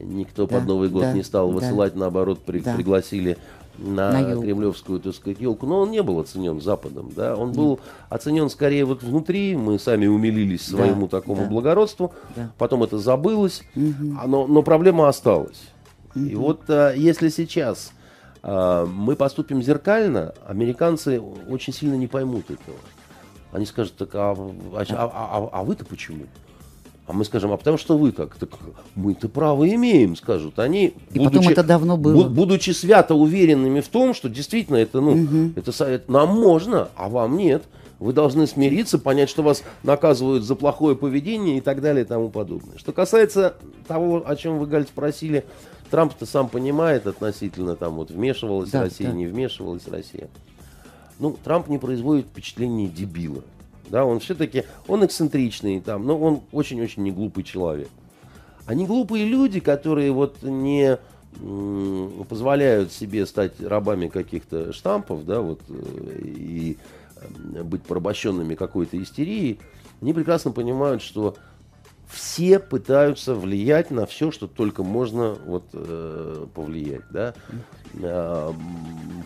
никто 0.00 0.46
да, 0.46 0.56
под 0.56 0.66
Новый 0.66 0.88
год 0.88 1.02
да, 1.02 1.12
не 1.12 1.22
стал 1.22 1.50
высылать, 1.50 1.94
да, 1.94 2.00
наоборот, 2.00 2.40
при, 2.44 2.58
да. 2.58 2.74
пригласили 2.74 3.38
на, 3.78 4.12
на 4.12 4.40
кремлевскую, 4.40 5.00
так 5.00 5.14
сказать, 5.14 5.40
елку, 5.40 5.66
но 5.66 5.80
он 5.80 5.90
не 5.90 6.02
был 6.02 6.20
оценен 6.20 6.60
Западом, 6.60 7.10
да, 7.14 7.36
он 7.36 7.52
был 7.52 7.80
оценен 8.08 8.50
скорее 8.50 8.84
вот 8.84 9.02
внутри, 9.02 9.56
мы 9.56 9.78
сами 9.78 10.06
умилились 10.06 10.66
своему 10.66 11.06
да, 11.06 11.20
такому 11.20 11.42
да. 11.42 11.48
благородству, 11.48 12.12
да. 12.36 12.52
потом 12.58 12.82
это 12.82 12.98
забылось, 12.98 13.62
угу. 13.74 14.16
но, 14.26 14.46
но 14.46 14.62
проблема 14.62 15.08
осталась. 15.08 15.62
Угу. 16.14 16.24
И 16.24 16.34
вот 16.34 16.60
а, 16.68 16.92
если 16.92 17.28
сейчас 17.28 17.92
а, 18.42 18.86
мы 18.86 19.16
поступим 19.16 19.62
зеркально, 19.62 20.34
американцы 20.46 21.20
очень 21.20 21.72
сильно 21.72 21.94
не 21.94 22.06
поймут 22.06 22.50
этого. 22.50 22.78
Они 23.52 23.66
скажут, 23.66 23.96
так 23.96 24.10
а, 24.14 24.32
а, 24.32 24.84
а, 24.90 25.10
а, 25.12 25.48
а 25.52 25.64
вы-то 25.64 25.84
почему? 25.84 26.26
А 27.06 27.12
мы 27.12 27.24
скажем, 27.24 27.50
а 27.50 27.56
потому 27.56 27.76
что 27.76 27.98
вы 27.98 28.12
так, 28.12 28.36
так 28.36 28.50
мы-то 28.94 29.28
право 29.28 29.68
имеем, 29.68 30.14
скажут 30.14 30.58
они. 30.60 30.94
И 31.12 31.18
будучи, 31.18 31.38
потом 31.38 31.48
это 31.48 31.64
давно 31.64 31.96
было. 31.96 32.28
Будучи 32.28 32.70
свято 32.70 33.14
уверенными 33.14 33.80
в 33.80 33.88
том, 33.88 34.14
что 34.14 34.28
действительно 34.28 34.76
это, 34.76 35.00
ну, 35.00 35.12
угу. 35.12 35.52
это, 35.56 35.84
это 35.84 36.12
нам 36.12 36.28
можно, 36.28 36.88
а 36.94 37.08
вам 37.08 37.36
нет. 37.36 37.64
Вы 37.98 38.14
должны 38.14 38.46
смириться, 38.46 38.98
понять, 38.98 39.28
что 39.28 39.42
вас 39.42 39.62
наказывают 39.82 40.44
за 40.44 40.54
плохое 40.54 40.96
поведение 40.96 41.58
и 41.58 41.60
так 41.60 41.82
далее 41.82 42.04
и 42.04 42.08
тому 42.08 42.30
подобное. 42.30 42.78
Что 42.78 42.92
касается 42.92 43.56
того, 43.86 44.22
о 44.24 44.36
чем 44.36 44.58
вы, 44.58 44.66
Галь, 44.66 44.86
спросили, 44.86 45.44
Трамп-то 45.90 46.24
сам 46.24 46.48
понимает 46.48 47.06
относительно 47.06 47.76
там 47.76 47.96
вот 47.96 48.10
вмешивалась 48.10 48.70
да, 48.70 48.82
Россия, 48.82 49.08
да. 49.08 49.12
не 49.12 49.26
вмешивалась 49.26 49.86
Россия. 49.88 50.28
Ну, 51.18 51.36
Трамп 51.44 51.68
не 51.68 51.78
производит 51.78 52.26
впечатление 52.26 52.88
дебила. 52.88 53.42
Да, 53.90 54.04
он 54.04 54.20
все-таки, 54.20 54.64
он 54.86 55.04
эксцентричный, 55.04 55.80
там, 55.80 56.06
но 56.06 56.18
он 56.18 56.42
очень-очень 56.52 57.02
не 57.02 57.10
глупый 57.10 57.42
человек. 57.42 57.88
А 58.66 58.74
не 58.74 58.86
глупые 58.86 59.26
люди, 59.26 59.58
которые 59.58 60.12
вот 60.12 60.42
не 60.42 60.98
позволяют 62.28 62.92
себе 62.92 63.26
стать 63.26 63.60
рабами 63.60 64.08
каких-то 64.08 64.72
штампов, 64.72 65.24
да, 65.24 65.40
вот, 65.40 65.60
э, 65.68 66.20
и 66.24 66.78
э, 67.54 67.62
быть 67.62 67.82
порабощенными 67.82 68.54
какой-то 68.54 69.00
истерией, 69.00 69.60
они 70.00 70.12
прекрасно 70.12 70.50
понимают, 70.50 71.02
что 71.02 71.36
все 72.08 72.58
пытаются 72.58 73.34
влиять 73.34 73.90
на 73.90 74.06
все, 74.06 74.30
что 74.30 74.48
только 74.48 74.82
можно 74.82 75.36
вот, 75.46 75.64
э, 75.72 76.46
повлиять. 76.54 77.04
Да? 77.10 77.34
Э, 77.94 78.52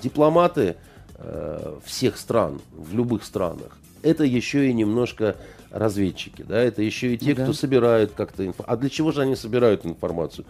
дипломаты 0.03 0.77
э, 1.17 1.79
всех 1.85 2.19
стран, 2.19 2.61
в 2.73 2.95
любых 2.95 3.25
странах, 3.25 3.79
это 4.05 4.25
еще 4.25 4.69
и 4.69 4.73
немножко 4.73 5.37
разведчики, 5.71 6.45
да, 6.47 6.61
это 6.61 6.83
еще 6.83 7.15
и 7.15 7.19
те, 7.19 7.35
да. 7.35 7.43
кто 7.43 7.53
собирают 7.53 8.13
как-то 8.13 8.47
информацию. 8.47 8.73
А 8.73 8.77
для 8.77 8.91
чего 8.91 9.11
же 9.11 9.23
они 9.23 9.35
собирают 9.35 9.85
информацию? 9.85 10.45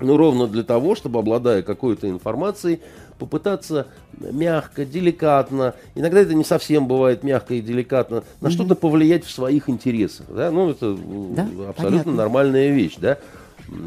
Ну, 0.00 0.16
ровно 0.16 0.46
для 0.46 0.62
того, 0.62 0.94
чтобы, 0.94 1.20
обладая 1.20 1.62
какой-то 1.62 2.08
информацией, 2.08 2.80
попытаться 3.18 3.86
мягко, 4.18 4.84
деликатно, 4.84 5.74
иногда 5.94 6.20
это 6.20 6.34
не 6.34 6.44
совсем 6.44 6.88
бывает 6.88 7.22
мягко 7.22 7.54
и 7.54 7.60
деликатно, 7.60 8.24
на 8.40 8.48
mm 8.48 8.50
что-то 8.50 8.74
повлиять 8.74 9.24
в 9.24 9.30
своих 9.30 9.68
интересах. 9.68 10.26
Да? 10.28 10.50
Ну, 10.50 10.70
это 10.70 10.96
да? 10.96 11.42
абсолютно 11.68 11.74
Понятно. 11.76 12.12
нормальная 12.12 12.70
вещь, 12.70 12.96
да. 12.98 13.18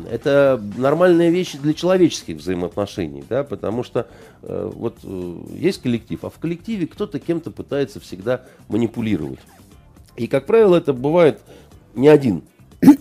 Это 0.10 0.62
нормальная 0.78 1.30
вещь 1.30 1.54
для 1.54 1.74
человеческих 1.74 2.38
взаимоотношений, 2.38 3.24
да, 3.30 3.44
потому 3.44 3.84
что 3.84 4.08
э, 4.42 4.72
вот 4.74 4.98
э, 5.04 5.38
есть 5.56 5.82
коллектив, 5.82 6.24
а 6.24 6.30
в 6.30 6.40
коллективе 6.40 6.88
кто-то 6.88 7.20
кем-то 7.20 7.52
пытается 7.52 8.00
всегда 8.00 8.44
манипулировать. 8.68 9.40
И, 10.16 10.28
как 10.28 10.46
правило, 10.46 10.78
это 10.78 10.94
бывает 10.94 11.42
не 11.94 12.08
один 12.08 12.44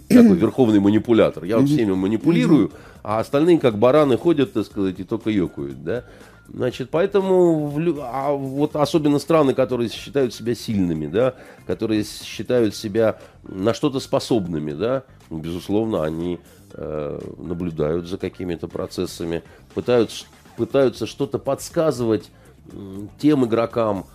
такой 0.09 0.37
верховный 0.37 0.81
манипулятор. 0.81 1.45
Я 1.45 1.59
вот 1.59 1.69
всеми 1.69 1.93
манипулирую, 1.93 2.73
а 3.03 3.21
остальные 3.21 3.59
как 3.59 3.79
бараны 3.79 4.17
ходят, 4.17 4.53
так 4.53 4.67
сказать, 4.67 4.99
и 5.01 5.05
только 5.05 5.31
ёкают, 5.31 5.83
да. 5.85 6.05
Значит, 6.53 6.91
поэтому, 6.91 7.73
а 8.03 8.33
вот 8.33 8.77
особенно 8.77 9.19
страны, 9.19 9.55
которые 9.55 9.89
считают 9.89 10.35
себя 10.35 10.55
сильными, 10.55 11.07
да, 11.07 11.35
которые 11.67 12.05
считают 12.05 12.77
себя 12.77 13.19
на 13.45 13.73
что-то 13.73 13.99
способными, 13.99 14.73
да, 14.73 15.05
безусловно, 15.31 16.05
они 16.05 16.39
наблюдают 16.77 18.07
за 18.07 18.19
какими-то 18.19 18.69
процессами, 18.69 19.43
пытаются, 19.75 20.27
пытаются 20.57 21.07
что-то 21.07 21.39
подсказывать 21.39 22.31
э, 22.71 23.07
тем 23.19 23.45
игрокам, 23.45 24.07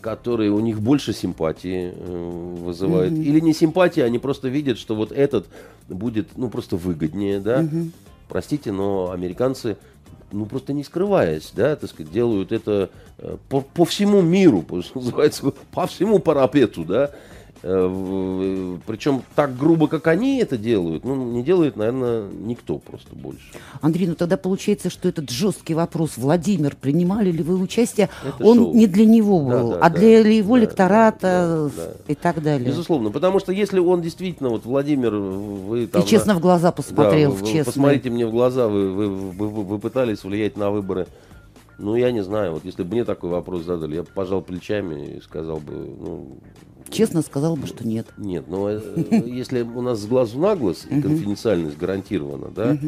которые 0.00 0.50
у 0.50 0.60
них 0.60 0.80
больше 0.80 1.12
симпатии 1.12 1.92
э, 1.94 2.54
вызывают. 2.62 3.12
Mm-hmm. 3.12 3.22
Или 3.22 3.40
не 3.40 3.54
симпатии, 3.54 4.00
они 4.00 4.18
просто 4.18 4.48
видят, 4.48 4.78
что 4.78 4.94
вот 4.94 5.12
этот 5.12 5.46
будет, 5.88 6.36
ну, 6.36 6.50
просто 6.50 6.76
выгоднее, 6.76 7.40
да. 7.40 7.62
Mm-hmm. 7.62 7.90
Простите, 8.28 8.72
но 8.72 9.10
американцы 9.10 9.76
ну, 10.32 10.46
просто 10.46 10.72
не 10.72 10.84
скрываясь, 10.84 11.50
да, 11.56 11.74
так 11.74 11.90
сказать, 11.90 12.12
делают 12.12 12.52
это 12.52 12.90
э, 13.18 13.36
по, 13.48 13.62
по 13.62 13.84
всему 13.84 14.20
миру, 14.22 14.64
что 14.82 15.00
называется, 15.00 15.52
по 15.72 15.86
всему 15.86 16.18
парапету, 16.18 16.84
да, 16.84 17.06
Э, 17.06 17.14
Причем 17.62 19.22
так 19.34 19.56
грубо, 19.56 19.86
как 19.86 20.06
они 20.06 20.38
это 20.38 20.56
делают, 20.56 21.04
ну, 21.04 21.14
не 21.14 21.42
делает, 21.42 21.76
наверное, 21.76 22.26
никто 22.28 22.78
просто 22.78 23.14
больше. 23.14 23.52
Андрей, 23.82 24.06
ну 24.06 24.14
тогда 24.14 24.38
получается, 24.38 24.88
что 24.88 25.08
этот 25.08 25.30
жесткий 25.30 25.74
вопрос, 25.74 26.16
Владимир, 26.16 26.74
принимали 26.74 27.30
ли 27.30 27.42
вы 27.42 27.56
участие, 27.60 28.08
это 28.24 28.42
он 28.42 28.58
шоу. 28.58 28.74
не 28.74 28.86
для 28.86 29.04
него 29.04 29.40
был, 29.40 29.70
да, 29.70 29.76
да, 29.76 29.86
а 29.86 29.90
да, 29.90 29.98
для 29.98 30.36
его 30.36 30.54
да, 30.54 30.62
лектората 30.62 31.70
да, 31.76 31.84
да, 31.84 32.12
и 32.12 32.14
так 32.14 32.42
далее. 32.42 32.66
Безусловно, 32.66 33.10
потому 33.10 33.40
что 33.40 33.52
если 33.52 33.78
он 33.78 34.00
действительно, 34.00 34.48
вот 34.48 34.64
Владимир, 34.64 35.14
вы 35.14 35.86
там... 35.86 36.02
И 36.02 36.06
честно 36.06 36.34
в 36.34 36.40
глаза 36.40 36.72
посмотрел, 36.72 37.36
да, 37.36 37.46
честно. 37.46 37.72
Посмотрите 37.72 38.08
мне 38.08 38.26
в 38.26 38.30
глаза, 38.30 38.68
вы, 38.68 38.90
вы, 38.90 39.08
вы, 39.08 39.48
вы 39.48 39.78
пытались 39.78 40.24
влиять 40.24 40.56
на 40.56 40.70
выборы 40.70 41.06
ну, 41.80 41.96
я 41.96 42.12
не 42.12 42.22
знаю, 42.22 42.52
вот 42.52 42.64
если 42.66 42.82
бы 42.82 42.90
мне 42.92 43.04
такой 43.06 43.30
вопрос 43.30 43.64
задали, 43.64 43.94
я 43.94 44.02
бы 44.02 44.08
пожал 44.14 44.42
плечами 44.42 45.16
и 45.16 45.20
сказал 45.20 45.58
бы, 45.58 45.72
ну... 45.72 46.38
Честно 46.88 47.22
сказал 47.22 47.56
бы, 47.56 47.66
что 47.66 47.86
нет. 47.86 48.06
Нет, 48.16 48.44
но 48.48 48.70
э, 48.70 48.80
если 49.26 49.62
у 49.62 49.82
нас 49.82 50.00
с 50.00 50.06
глазу 50.06 50.38
на 50.38 50.56
глаз 50.56 50.86
и 50.88 51.00
конфиденциальность 51.00 51.76
гарантирована, 51.76 52.48
да, 52.48 52.78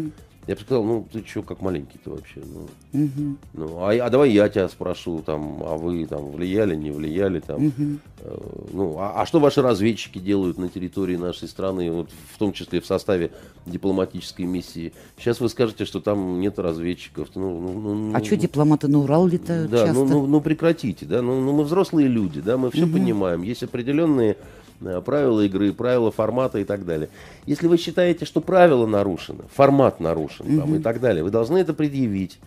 я 0.49 0.57
бы 0.57 0.61
сказал, 0.61 0.83
ну, 0.83 1.07
ты 1.11 1.25
что, 1.25 1.43
как 1.43 1.61
маленький-то 1.61 2.11
вообще? 2.11 2.43
Ну, 2.45 3.05
угу. 3.05 3.37
ну 3.53 3.79
а, 3.79 3.93
а 3.93 4.11
давай 4.11 4.33
я 4.33 4.49
тебя 4.49 4.69
спрошу, 4.69 5.23
там, 5.25 5.63
а 5.63 5.77
вы 5.77 6.05
там 6.07 6.33
влияли, 6.33 6.75
не 6.75 6.91
влияли, 6.91 7.39
там, 7.39 7.67
угу. 7.67 7.99
э, 8.19 8.39
ну, 8.73 8.97
а, 8.99 9.23
а 9.23 9.27
что 9.27 9.39
ваши 9.39 9.63
разведчики 9.63 10.19
делают 10.19 10.59
на 10.59 10.69
территории 10.69 11.15
нашей 11.15 11.47
страны, 11.47 11.93
вот, 11.93 12.11
в 12.35 12.39
том 12.39 12.53
числе 12.53 12.81
в 12.81 12.87
составе 12.87 13.31
дипломатической 13.67 14.45
миссии? 14.45 14.93
Сейчас 15.17 15.39
вы 15.39 15.49
скажете, 15.49 15.85
что 15.85 16.01
там 16.01 16.41
нет 16.41 16.59
разведчиков. 16.59 17.29
Ну, 17.37 17.61
ну, 17.61 17.73
ну, 17.81 18.11
а 18.13 18.19
ну, 18.19 18.25
что 18.25 18.37
дипломаты 18.37 18.89
на 18.89 18.99
Урал 18.99 19.29
летают 19.29 19.71
да, 19.71 19.87
часто? 19.87 19.95
Ну, 19.95 20.07
ну, 20.07 20.27
ну 20.27 20.41
прекратите, 20.41 21.07
да, 21.07 21.23
ну, 21.23 21.41
ну 21.41 21.53
мы 21.53 21.63
взрослые 21.63 22.09
люди, 22.09 22.41
да, 22.41 22.57
мы 22.57 22.73
все 22.73 22.85
угу. 22.85 22.95
понимаем, 22.95 23.43
есть 23.43 23.63
определенные 23.63 24.37
правила 25.05 25.41
игры, 25.41 25.73
правила 25.73 26.11
формата 26.11 26.59
и 26.59 26.65
так 26.65 26.85
далее. 26.85 27.09
Если 27.47 27.67
вы 27.67 27.77
считаете, 27.77 28.25
что 28.25 28.41
правила 28.41 28.87
нарушены, 28.87 29.45
формат 29.53 30.01
нарушен 30.01 30.59
там, 30.59 30.75
и 30.75 30.79
так 30.79 31.01
далее, 31.01 31.25
вы 31.25 31.31
должны 31.31 31.59
это 31.59 31.75
предъявить 31.75 32.39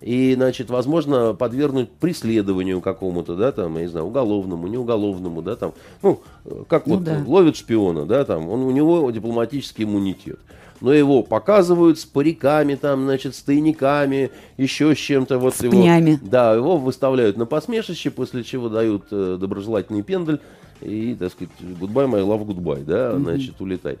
и, 0.00 0.34
значит, 0.34 0.70
возможно, 0.70 1.34
подвергнуть 1.34 1.90
преследованию 1.90 2.80
какому-то, 2.80 3.36
да, 3.36 3.52
там, 3.52 3.76
я 3.76 3.82
не 3.82 3.88
знаю, 3.88 4.06
уголовному, 4.06 4.66
не 4.66 4.78
уголовному, 4.78 5.42
да, 5.42 5.56
там, 5.56 5.74
ну, 6.02 6.20
как 6.68 6.86
ну, 6.86 6.94
вот 6.94 7.04
да. 7.04 7.22
ловят 7.26 7.56
шпиона, 7.56 8.06
да, 8.06 8.24
там, 8.24 8.48
он, 8.48 8.62
у 8.62 8.70
него 8.70 9.10
дипломатический 9.10 9.84
иммунитет. 9.84 10.38
Но 10.80 10.94
его 10.94 11.22
показывают 11.22 11.98
с 11.98 12.06
париками, 12.06 12.74
там, 12.74 13.04
значит, 13.04 13.34
с 13.34 13.42
тайниками, 13.42 14.30
еще 14.56 14.94
с 14.94 14.98
чем-то. 14.98 15.38
Вот 15.38 15.54
с 15.54 15.62
его, 15.62 15.72
пнями. 15.72 16.18
Да, 16.22 16.54
его 16.54 16.78
выставляют 16.78 17.36
на 17.36 17.44
посмешище, 17.44 18.10
после 18.10 18.44
чего 18.44 18.70
дают 18.70 19.04
э, 19.10 19.36
доброжелательный 19.38 20.02
пендель 20.02 20.40
и, 20.80 21.14
так 21.14 21.32
сказать, 21.32 21.52
goodbye, 21.60 22.08
my 22.08 22.22
love, 22.22 22.46
goodbye, 22.46 22.84
да, 22.84 23.12
mm-hmm. 23.12 23.22
значит, 23.22 23.60
улетай 23.60 23.98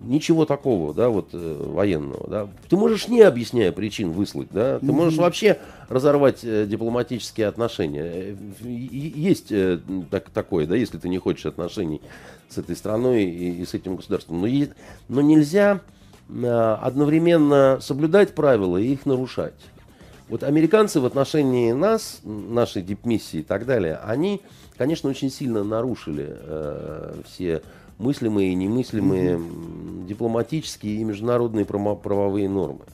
ничего 0.00 0.44
такого, 0.44 0.94
да, 0.94 1.08
вот 1.08 1.30
э, 1.32 1.56
военного, 1.66 2.28
да. 2.28 2.48
Ты 2.68 2.76
можешь 2.76 3.08
не 3.08 3.22
объясняя 3.22 3.72
причин 3.72 4.10
выслать, 4.10 4.48
да, 4.50 4.78
ты 4.78 4.86
mm-hmm. 4.86 4.92
можешь 4.92 5.18
вообще 5.18 5.58
разорвать 5.88 6.40
э, 6.42 6.66
дипломатические 6.66 7.48
отношения. 7.48 8.04
Э, 8.04 8.36
есть 8.62 9.50
э, 9.50 9.80
так, 10.10 10.30
такое, 10.30 10.66
да, 10.66 10.76
если 10.76 10.98
ты 10.98 11.08
не 11.08 11.18
хочешь 11.18 11.46
отношений 11.46 12.00
с 12.48 12.58
этой 12.58 12.76
страной 12.76 13.24
и, 13.24 13.62
и 13.62 13.66
с 13.66 13.74
этим 13.74 13.96
государством. 13.96 14.40
Но, 14.40 14.46
е, 14.46 14.70
но 15.08 15.20
нельзя 15.20 15.80
э, 16.28 16.76
одновременно 16.80 17.78
соблюдать 17.80 18.34
правила 18.34 18.76
и 18.76 18.92
их 18.92 19.04
нарушать. 19.04 19.54
Вот 20.28 20.42
американцы 20.42 21.00
в 21.00 21.06
отношении 21.06 21.72
нас, 21.72 22.20
нашей 22.22 22.82
дипмиссии 22.82 23.40
и 23.40 23.42
так 23.42 23.64
далее, 23.64 23.98
они, 24.04 24.42
конечно, 24.78 25.10
очень 25.10 25.30
сильно 25.30 25.64
нарушили 25.64 26.26
э, 26.30 27.20
все 27.26 27.62
мыслимые 27.98 28.52
и 28.52 28.54
немыслимые 28.54 29.36
mm-hmm. 29.36 30.06
дипломатические 30.06 31.00
и 31.00 31.04
международные 31.04 31.64
правовые 31.64 32.48
нормы. 32.48 32.84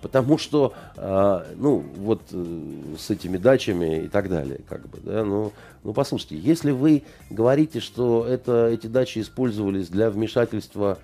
Потому 0.00 0.38
что, 0.38 0.72
э, 0.96 1.44
ну, 1.56 1.84
вот 1.96 2.22
э, 2.32 2.94
с 2.98 3.10
этими 3.10 3.36
дачами 3.36 4.04
и 4.04 4.08
так 4.08 4.30
далее, 4.30 4.60
как 4.66 4.88
бы, 4.88 4.98
да, 5.02 5.24
ну, 5.24 5.52
ну, 5.84 5.92
послушайте, 5.92 6.38
если 6.38 6.70
вы 6.70 7.02
говорите, 7.28 7.80
что 7.80 8.24
это, 8.26 8.68
эти 8.68 8.86
дачи 8.86 9.18
использовались 9.18 9.88
для 9.88 10.10
вмешательства 10.10 10.98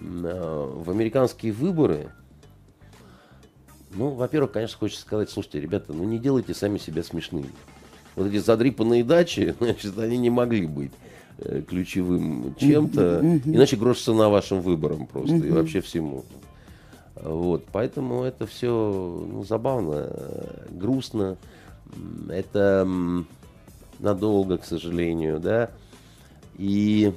э, 0.00 0.72
в 0.84 0.90
американские 0.90 1.52
выборы, 1.52 2.10
ну, 3.90 4.10
во-первых, 4.10 4.52
конечно, 4.52 4.78
хочется 4.78 5.02
сказать, 5.02 5.30
слушайте, 5.30 5.60
ребята, 5.60 5.92
ну 5.92 6.04
не 6.04 6.18
делайте 6.18 6.54
сами 6.54 6.78
себя 6.78 7.02
смешными. 7.02 7.50
Вот 8.18 8.26
эти 8.28 8.38
задрипанные 8.38 9.04
дачи, 9.04 9.54
значит, 9.60 9.98
они 9.98 10.18
не 10.18 10.30
могли 10.30 10.66
быть. 10.66 10.92
Э, 11.38 11.62
ключевым 11.62 12.54
чем-то, 12.58 13.40
иначе 13.44 13.76
грош 13.76 14.00
цена 14.00 14.28
вашим 14.28 14.60
выборам 14.60 15.06
просто 15.06 15.36
и 15.36 15.50
вообще 15.50 15.80
всему. 15.80 16.24
Вот, 17.14 17.64
поэтому 17.72 18.22
это 18.22 18.46
все 18.46 18.68
ну, 18.68 19.44
забавно, 19.44 20.10
грустно, 20.70 21.36
это 22.28 22.86
надолго, 23.98 24.58
к 24.58 24.64
сожалению, 24.64 25.40
да. 25.40 25.70
И 26.56 27.12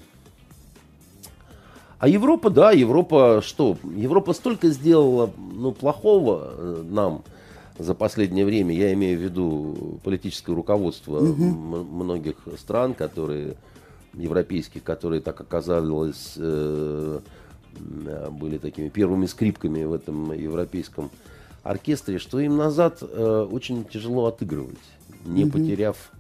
а 1.98 2.08
Европа, 2.08 2.50
да, 2.50 2.72
Европа 2.72 3.42
что? 3.44 3.78
Европа 3.96 4.34
столько 4.34 4.70
сделала 4.70 5.32
ну, 5.38 5.72
плохого 5.72 6.52
э, 6.52 6.84
нам 6.90 7.24
за 7.82 7.94
последнее 7.94 8.46
время. 8.46 8.76
Я 8.76 8.94
имею 8.94 9.18
в 9.20 9.22
виду 9.22 10.00
политическое 10.04 10.54
руководство 10.54 11.20
угу. 11.20 11.44
многих 11.44 12.36
стран, 12.58 12.94
которые 12.94 13.56
европейских, 14.14 14.84
которые 14.84 15.22
так 15.22 15.40
оказалось 15.42 16.34
э, 16.38 17.20
были 18.32 18.58
такими 18.58 18.90
первыми 18.90 19.26
скрипками 19.26 19.84
в 19.84 19.94
этом 19.94 20.34
европейском 20.34 21.10
оркестре, 21.64 22.20
что 22.20 22.40
им 22.40 22.58
назад 22.58 23.00
э, 23.02 23.48
очень 23.50 23.86
тяжело 23.86 24.26
отыгрывать, 24.26 24.78
не 25.26 25.44
mm 25.44 25.52
потеряв 25.52 26.12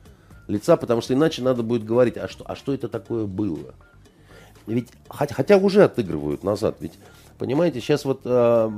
лица, 0.47 0.77
потому 0.77 1.01
что 1.01 1.13
иначе 1.13 1.41
надо 1.41 1.63
будет 1.63 1.83
говорить, 1.83 2.17
а 2.17 2.27
что, 2.27 2.43
а 2.47 2.55
что 2.55 2.73
это 2.73 2.87
такое 2.87 3.25
было? 3.25 3.73
Ведь 4.67 4.89
хотя, 5.09 5.33
хотя 5.33 5.57
уже 5.57 5.83
отыгрывают 5.83 6.43
назад, 6.43 6.77
ведь 6.79 6.93
понимаете, 7.37 7.81
сейчас 7.81 8.05
вот 8.05 8.21
э, 8.25 8.71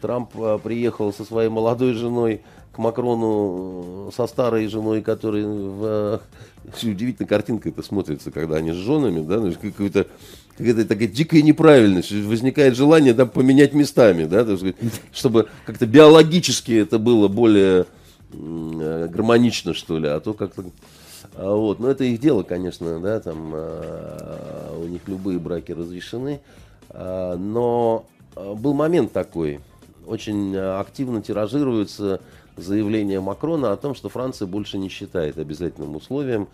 Трамп 0.00 0.30
э, 0.36 0.58
приехал 0.62 1.12
со 1.12 1.24
своей 1.24 1.48
молодой 1.48 1.94
женой 1.94 2.42
к 2.72 2.78
Макрону 2.78 4.10
со 4.14 4.26
старой 4.26 4.68
женой, 4.68 5.02
который 5.02 5.44
в 5.44 6.20
удивительная 6.82 7.28
картинка 7.28 7.70
это 7.70 7.82
смотрится, 7.82 8.30
когда 8.30 8.56
они 8.56 8.72
с 8.72 8.76
женами, 8.76 9.20
да, 9.20 9.40
ну, 9.40 9.52
какой-то 9.52 10.06
какая-то 10.56 10.84
такая 10.86 11.08
дикая 11.08 11.42
неправильность, 11.42 12.12
возникает 12.12 12.76
желание 12.76 13.14
там 13.14 13.28
поменять 13.28 13.74
местами, 13.74 14.24
да, 14.24 14.46
чтобы 15.12 15.48
как-то 15.66 15.86
биологически 15.86 16.72
это 16.72 16.98
было 16.98 17.28
более 17.28 17.86
э, 18.32 19.08
гармонично, 19.10 19.74
что 19.74 19.98
ли, 19.98 20.08
а 20.08 20.20
то 20.20 20.34
как-то... 20.34 20.64
А 21.34 21.54
вот, 21.54 21.80
но 21.80 21.88
это 21.90 22.04
их 22.04 22.20
дело, 22.20 22.42
конечно, 22.42 23.00
да, 23.00 23.20
там 23.20 23.52
у 23.52 24.86
них 24.86 25.02
любые 25.06 25.38
браки 25.38 25.72
разрешены, 25.72 26.40
а, 26.90 27.36
но 27.36 28.06
был 28.34 28.74
момент 28.74 29.12
такой, 29.12 29.60
очень 30.08 30.56
активно 30.56 31.22
тиражируется 31.22 32.20
заявление 32.56 33.20
Макрона 33.20 33.72
о 33.72 33.76
том, 33.76 33.94
что 33.94 34.08
Франция 34.08 34.46
больше 34.46 34.78
не 34.78 34.88
считает 34.88 35.38
обязательным 35.38 35.96
условием, 35.96 36.48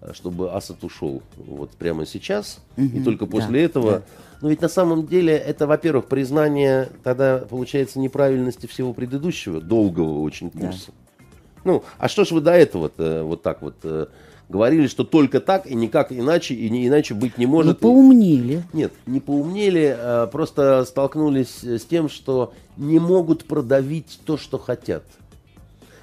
э, 0.00 0.12
чтобы 0.14 0.52
Асад 0.52 0.82
ушел 0.84 1.22
вот 1.36 1.70
прямо 1.70 2.06
сейчас, 2.06 2.60
угу, 2.76 2.86
и 2.86 3.02
только 3.02 3.26
после 3.26 3.52
да, 3.52 3.58
этого. 3.58 3.90
Да. 3.92 4.02
Но 4.40 4.48
ведь 4.50 4.62
на 4.62 4.68
самом 4.68 5.06
деле 5.06 5.36
это, 5.36 5.66
во-первых, 5.66 6.06
признание 6.06 6.88
тогда 7.02 7.38
получается 7.38 7.98
неправильности 7.98 8.66
всего 8.66 8.92
предыдущего, 8.92 9.60
долгого 9.60 10.20
очень 10.20 10.50
курса. 10.50 10.88
Да. 10.88 11.24
Ну, 11.64 11.84
а 11.98 12.08
что 12.08 12.24
ж 12.24 12.30
вы 12.30 12.40
до 12.40 12.52
этого-то 12.52 13.24
вот 13.24 13.42
так 13.42 13.62
вот 13.62 13.74
э, 13.82 14.06
говорили, 14.48 14.86
что 14.86 15.04
только 15.04 15.40
так 15.40 15.66
и 15.66 15.74
никак 15.74 16.12
иначе, 16.12 16.54
и 16.54 16.70
не 16.70 16.86
иначе 16.86 17.14
быть 17.14 17.38
не 17.38 17.46
может. 17.46 17.80
Ну, 17.80 17.88
поумнели. 17.88 18.62
Нет, 18.72 18.92
не 19.06 19.20
поумнели, 19.20 19.96
а 19.98 20.26
просто 20.26 20.84
столкнулись 20.84 21.62
с 21.62 21.84
тем, 21.84 22.08
что 22.08 22.52
не 22.76 22.98
могут 22.98 23.44
продавить 23.44 24.20
то, 24.24 24.36
что 24.36 24.58
хотят 24.58 25.04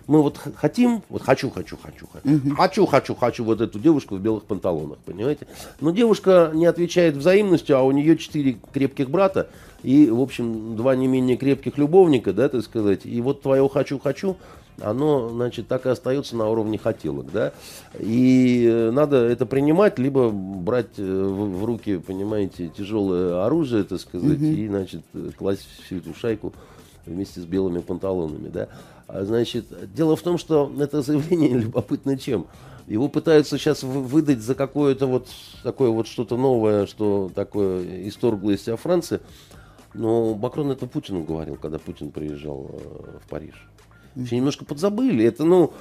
мы 0.08 0.22
вот 0.22 0.40
хотим, 0.56 1.02
вот 1.10 1.24
хочу, 1.24 1.50
хочу, 1.50 1.78
хочу, 1.78 2.08
хочу, 2.08 2.36
угу. 2.36 2.56
хочу, 2.56 2.86
хочу, 2.86 3.16
хочу 3.16 3.44
вот 3.44 3.62
эту 3.62 3.80
девушку 3.80 4.16
в 4.16 4.20
белых 4.20 4.44
панталонах, 4.44 4.98
понимаете? 5.00 5.48
Но 5.82 5.92
девушка 5.92 6.52
не 6.54 6.66
отвечает 6.66 7.16
взаимностью, 7.16 7.78
а 7.78 7.82
у 7.82 7.92
нее 7.92 8.18
четыре 8.18 8.58
крепких 8.72 9.10
брата 9.10 9.50
и, 9.84 10.10
в 10.10 10.22
общем, 10.22 10.76
два 10.76 10.96
не 10.96 11.08
менее 11.08 11.38
крепких 11.38 11.78
любовника, 11.78 12.34
да, 12.34 12.50
так 12.50 12.64
сказать. 12.64 13.06
И 13.06 13.20
вот 13.22 13.42
твое 13.42 13.68
хочу, 13.68 14.00
хочу, 14.00 14.38
оно, 14.82 15.30
значит, 15.30 15.68
так 15.68 15.86
и 15.86 15.90
остается 15.90 16.36
на 16.36 16.50
уровне 16.50 16.78
хотелок, 16.78 17.32
да. 17.32 17.54
И 18.00 18.90
надо 18.92 19.18
это 19.18 19.46
принимать, 19.46 20.00
либо 20.00 20.30
брать 20.30 20.98
э, 20.98 21.04
в, 21.04 21.60
в 21.60 21.66
руки, 21.66 21.98
понимаете, 21.98 22.70
тяжелое 22.70 23.46
оружие, 23.46 23.84
так 23.84 24.00
сказать, 24.00 24.38
угу. 24.38 24.46
и, 24.46 24.68
значит, 24.68 25.02
класть 25.38 25.68
всю 25.86 25.98
эту 25.98 26.14
шайку 26.14 26.54
вместе 27.06 27.40
с 27.40 27.46
белыми 27.46 27.80
панталонами, 27.80 28.50
да. 28.50 28.68
А, 29.08 29.24
значит, 29.24 29.66
дело 29.94 30.16
в 30.16 30.22
том, 30.22 30.38
что 30.38 30.72
это 30.80 31.02
заявление 31.02 31.50
любопытно 31.60 32.18
чем. 32.18 32.48
Его 32.88 33.08
пытаются 33.08 33.58
сейчас 33.58 33.82
выдать 33.82 34.40
за 34.40 34.54
какое-то 34.54 35.08
вот 35.08 35.28
такое 35.64 35.90
вот 35.90 36.08
что-то 36.08 36.38
новое, 36.38 36.86
что 36.86 37.32
такое 37.34 38.08
исторгло 38.08 38.52
из 38.52 38.64
себя 38.64 38.76
Франции. 38.76 39.22
Но 39.96 40.36
Макрон 40.36 40.72
это 40.72 40.86
Путину 40.86 41.24
говорил, 41.24 41.56
когда 41.56 41.80
Путин 41.80 42.12
приезжал 42.12 42.70
э, 42.74 43.18
в 43.26 43.30
Париж. 43.30 43.56
Все 44.16 44.38
немножко 44.38 44.64
подзабыли. 44.64 45.26
Это, 45.26 45.44
ну, 45.44 45.74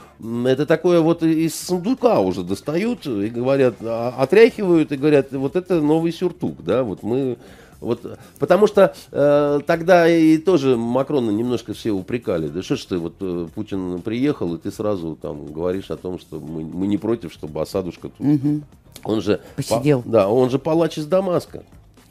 это 0.46 0.66
такое 0.66 1.00
вот 1.00 1.22
из 1.22 1.54
сундука 1.54 2.20
уже 2.20 2.42
достают 2.42 3.06
и 3.06 3.28
говорят, 3.28 3.76
а, 3.80 4.14
отряхивают 4.18 4.90
и 4.92 4.96
говорят, 4.96 5.32
вот 5.32 5.54
это 5.56 5.80
новый 5.80 6.12
сюртук, 6.12 6.64
да, 6.64 6.82
вот 6.82 7.02
мы 7.02 7.38
вот, 7.84 8.18
потому 8.38 8.66
что 8.66 8.94
э, 9.12 9.60
тогда 9.66 10.08
и 10.08 10.38
тоже 10.38 10.76
Макрона 10.76 11.30
немножко 11.30 11.74
все 11.74 11.90
упрекали. 11.90 12.48
Да 12.48 12.62
что 12.62 12.76
ж 12.76 12.84
ты, 12.84 12.98
вот 12.98 13.16
э, 13.20 13.46
Путин 13.54 14.00
приехал, 14.00 14.54
и 14.54 14.58
ты 14.58 14.70
сразу 14.70 15.18
там 15.20 15.52
говоришь 15.52 15.90
о 15.90 15.96
том, 15.96 16.18
что 16.18 16.40
мы, 16.40 16.62
мы 16.64 16.86
не 16.86 16.96
против, 16.96 17.32
чтобы 17.32 17.60
осадушка 17.60 18.08
тут. 18.08 18.26
Угу. 18.26 18.62
Он 19.04 19.20
же... 19.20 19.40
Посидел. 19.56 20.02
По, 20.02 20.08
да, 20.08 20.28
он 20.28 20.48
же 20.48 20.58
палач 20.58 20.96
из 20.96 21.06
Дамаска. 21.06 21.62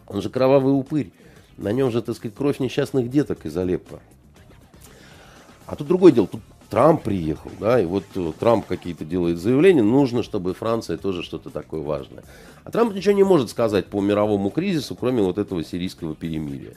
Он 0.07 0.21
же 0.21 0.29
кровавый 0.29 0.77
упырь. 0.77 1.11
На 1.57 1.71
нем 1.71 1.91
же, 1.91 2.01
так 2.01 2.15
сказать, 2.15 2.35
кровь 2.35 2.59
несчастных 2.59 3.09
деток 3.09 3.45
из 3.45 3.57
Алеппо. 3.57 3.99
А 5.73 5.75
тут 5.75 5.87
другое 5.87 6.11
дело. 6.11 6.27
Тут 6.27 6.41
Трамп 6.69 7.01
приехал, 7.01 7.49
да, 7.59 7.81
и 7.81 7.85
вот 7.87 8.03
э, 8.13 8.31
Трамп 8.39 8.67
какие-то 8.67 9.05
делает 9.05 9.39
заявления, 9.39 9.81
нужно, 9.81 10.21
чтобы 10.21 10.53
Франция 10.53 10.97
тоже 10.97 11.23
что-то 11.23 11.49
такое 11.49 11.81
важное. 11.81 12.23
А 12.63 12.69
Трамп 12.69 12.93
ничего 12.93 13.15
не 13.15 13.23
может 13.23 13.49
сказать 13.49 13.87
по 13.87 13.99
мировому 13.99 14.51
кризису, 14.51 14.95
кроме 14.95 15.23
вот 15.23 15.39
этого 15.39 15.63
сирийского 15.63 16.13
перемирия. 16.13 16.73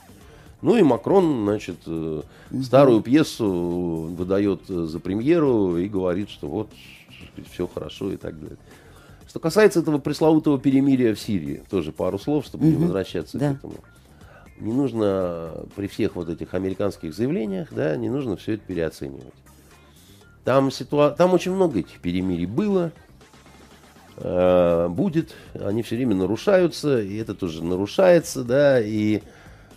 Ну 0.63 0.79
и 0.79 0.83
Макрон, 0.83 1.45
значит, 1.45 1.77
э, 1.87 2.23
старую 2.63 3.03
пьесу 3.03 4.09
выдает 4.17 4.67
за 4.67 4.99
премьеру 4.99 5.77
и 5.77 5.89
говорит, 5.89 6.31
что 6.31 6.49
вот 6.49 6.71
все 7.53 7.67
хорошо 7.67 8.13
и 8.13 8.17
так 8.17 8.41
далее. 8.41 8.57
Что 9.29 9.41
касается 9.41 9.81
этого 9.81 9.99
пресловутого 9.99 10.59
перемирия 10.59 11.15
в 11.15 11.21
Сирии, 11.21 11.63
тоже 11.69 11.93
пару 11.93 12.19
слов, 12.19 12.47
чтобы 12.47 12.65
не 12.65 12.77
возвращаться 12.77 13.37
Да. 13.37 13.53
к 13.53 13.59
этому. 13.59 13.75
Не 14.59 14.73
нужно 14.73 15.67
при 15.75 15.87
всех 15.87 16.17
вот 16.17 16.29
этих 16.29 16.55
американских 16.55 17.15
заявлениях, 17.15 17.69
да, 17.71 17.97
не 17.97 18.09
нужно 18.09 18.37
все 18.37 18.55
это 18.55 18.63
переоценивать. 18.67 19.35
Там, 20.45 20.71
ситуа... 20.71 21.11
Там 21.11 21.35
очень 21.35 21.53
много 21.53 21.81
этих 21.81 21.99
перемирий 22.01 22.47
было, 22.47 22.93
э, 24.17 24.89
будет, 24.89 25.35
они 25.55 25.83
все 25.83 25.97
время 25.97 26.15
нарушаются, 26.15 27.01
и 27.01 27.17
это 27.17 27.35
тоже 27.35 27.63
нарушается, 27.63 28.45
да, 28.45 28.81
и 28.81 29.23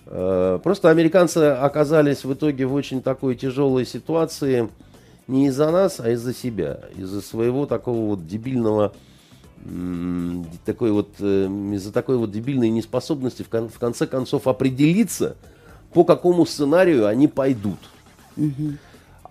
э, 0.06 0.60
просто 0.64 0.90
американцы 0.90 1.38
оказались 1.38 2.24
в 2.24 2.34
итоге 2.34 2.66
в 2.66 2.74
очень 2.74 3.02
такой 3.02 3.36
тяжелой 3.36 3.86
ситуации 3.86 4.70
не 5.28 5.48
из-за 5.48 5.72
нас, 5.72 6.00
а 6.00 6.10
из-за 6.12 6.34
себя, 6.34 6.82
из-за 6.96 7.22
своего 7.22 7.66
такого 7.66 8.08
вот 8.08 8.28
дебильного 8.28 8.94
такой 10.66 10.92
вот, 10.92 11.10
э, 11.20 11.46
из-за 11.74 11.92
такой 11.92 12.18
вот 12.18 12.32
дебильной 12.32 12.70
неспособности 12.70 13.44
в, 13.44 13.50
кон- 13.50 13.70
в 13.70 13.80
конце 13.80 14.08
концов 14.08 14.48
определиться, 14.48 15.36
по 15.94 16.04
какому 16.04 16.46
сценарию 16.46 17.08
они 17.08 17.28
пойдут. 17.28 17.80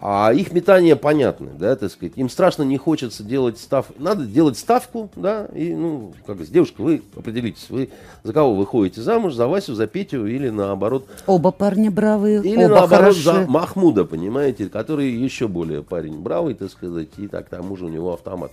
А 0.00 0.32
их 0.32 0.52
метание 0.52 0.94
понятны, 0.94 1.50
да, 1.58 1.74
так 1.74 1.90
сказать. 1.90 2.12
Им 2.14 2.28
страшно 2.28 2.62
не 2.62 2.76
хочется 2.78 3.24
делать 3.24 3.58
ставку. 3.58 3.94
Надо 3.98 4.26
делать 4.26 4.56
ставку, 4.56 5.10
да, 5.16 5.46
и, 5.52 5.74
ну, 5.74 6.14
как 6.24 6.40
с 6.40 6.48
девушкой, 6.48 6.82
вы 6.82 7.02
определитесь, 7.16 7.66
вы 7.68 7.90
за 8.22 8.32
кого 8.32 8.54
вы 8.54 8.64
ходите 8.64 9.00
замуж, 9.02 9.34
за 9.34 9.48
Васю, 9.48 9.74
за 9.74 9.88
Петю 9.88 10.24
или 10.26 10.50
наоборот, 10.50 11.08
Оба 11.26 11.50
парня 11.50 11.90
бравые, 11.90 12.40
или 12.44 12.64
оба 12.64 12.74
наоборот 12.76 12.90
хороши. 13.16 13.22
за 13.22 13.46
Махмуда, 13.48 14.04
понимаете, 14.04 14.68
который 14.68 15.10
еще 15.10 15.48
более 15.48 15.82
парень 15.82 16.20
бравый, 16.20 16.54
так 16.54 16.70
сказать, 16.70 17.08
и 17.16 17.26
так 17.26 17.46
к 17.46 17.48
тому 17.48 17.76
же 17.76 17.86
у 17.86 17.88
него 17.88 18.12
автомат. 18.12 18.52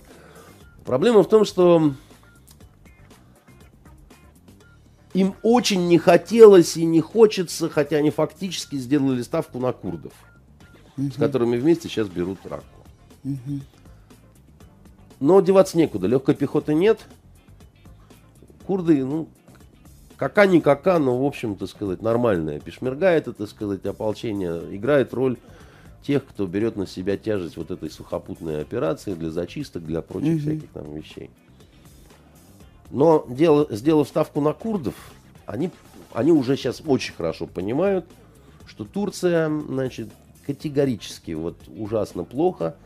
Проблема 0.86 1.24
в 1.24 1.28
том, 1.28 1.44
что 1.44 1.92
им 5.14 5.34
очень 5.42 5.88
не 5.88 5.98
хотелось 5.98 6.76
и 6.76 6.84
не 6.84 7.00
хочется, 7.00 7.68
хотя 7.68 7.96
они 7.96 8.10
фактически 8.10 8.76
сделали 8.76 9.22
ставку 9.22 9.58
на 9.58 9.72
курдов, 9.72 10.12
с 10.96 11.16
которыми 11.16 11.56
вместе 11.56 11.88
сейчас 11.88 12.08
берут 12.08 12.38
Ракку. 12.44 12.84
Но 15.18 15.40
деваться 15.40 15.76
некуда, 15.76 16.06
легкой 16.06 16.36
пехоты 16.36 16.74
нет. 16.74 17.00
Курды, 18.66 19.04
ну, 19.04 19.28
кака-никака, 20.16 20.98
но, 20.98 21.20
в 21.20 21.24
общем, 21.24 21.56
так 21.56 21.68
сказать, 21.68 22.00
нормальная 22.00 22.60
пешмерга, 22.60 23.08
это, 23.08 23.32
так 23.32 23.48
сказать, 23.48 23.84
ополчение 23.86 24.76
играет 24.76 25.14
роль 25.14 25.36
тех, 26.06 26.24
кто 26.24 26.46
берет 26.46 26.76
на 26.76 26.86
себя 26.86 27.16
тяжесть 27.16 27.56
вот 27.56 27.70
этой 27.72 27.90
сухопутной 27.90 28.60
операции 28.60 29.14
для 29.14 29.30
зачисток, 29.30 29.84
для 29.84 30.02
прочих 30.02 30.40
всяких 30.40 30.70
там 30.70 30.94
вещей. 30.94 31.30
Но 32.90 33.26
дело, 33.28 33.66
сделав 33.70 34.06
ставку 34.06 34.40
на 34.40 34.52
курдов, 34.52 34.94
они, 35.46 35.70
они 36.12 36.30
уже 36.30 36.56
сейчас 36.56 36.80
очень 36.86 37.14
хорошо 37.14 37.48
понимают, 37.48 38.06
что 38.66 38.84
Турция, 38.84 39.48
значит, 39.48 40.08
категорически 40.46 41.32
вот 41.32 41.56
ужасно 41.76 42.22
плохо 42.22 42.76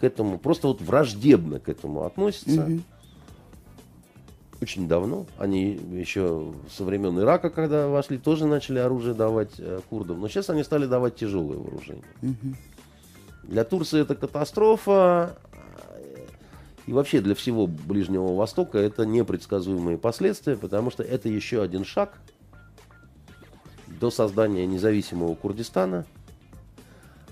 к 0.00 0.04
этому, 0.04 0.38
просто 0.38 0.66
вот 0.66 0.80
враждебно 0.80 1.60
к 1.60 1.68
этому 1.68 2.04
относится. 2.04 2.66
Очень 4.60 4.88
давно. 4.88 5.26
Они 5.38 5.72
еще 5.92 6.52
со 6.70 6.84
времен 6.84 7.18
Ирака, 7.18 7.50
когда 7.50 7.88
вошли, 7.88 8.18
тоже 8.18 8.46
начали 8.46 8.78
оружие 8.78 9.14
давать 9.14 9.52
э, 9.58 9.80
курдам. 9.90 10.20
Но 10.20 10.28
сейчас 10.28 10.48
они 10.50 10.62
стали 10.64 10.86
давать 10.86 11.16
тяжелое 11.16 11.58
вооружение. 11.58 12.04
Для 13.42 13.64
Турции 13.64 14.00
это 14.00 14.14
катастрофа. 14.14 15.36
И 16.86 16.92
вообще 16.92 17.20
для 17.20 17.34
всего 17.34 17.66
Ближнего 17.66 18.34
Востока 18.34 18.78
это 18.78 19.06
непредсказуемые 19.06 19.96
последствия, 19.98 20.56
потому 20.56 20.90
что 20.90 21.02
это 21.02 21.28
еще 21.28 21.62
один 21.62 21.84
шаг 21.84 22.18
до 24.00 24.10
создания 24.10 24.66
независимого 24.66 25.34
Курдистана. 25.34 26.04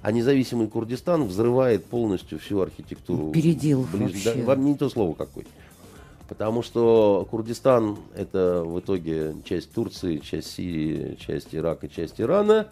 А 0.01 0.11
независимый 0.11 0.67
Курдистан 0.69 1.25
взрывает 1.25 1.85
полностью 1.85 2.39
всю 2.41 2.61
архитектуру. 2.61 3.31
Передел 3.31 3.83
ближ- 3.83 4.09
вообще. 4.13 4.35
Да, 4.35 4.43
вам 4.47 4.65
не 4.65 4.75
то 4.75 4.89
слово 4.89 5.15
какой. 5.15 5.47
Потому 6.33 6.63
что 6.63 7.29
Курдистан 7.31 7.99
это 8.17 8.63
в 8.65 8.81
итоге 8.81 9.35
часть 9.45 9.71
Турции, 9.71 10.17
часть 10.17 10.53
Сирии, 10.53 11.15
часть 11.21 11.55
Ирака, 11.55 11.89
часть 11.89 12.23
Ирана. 12.23 12.69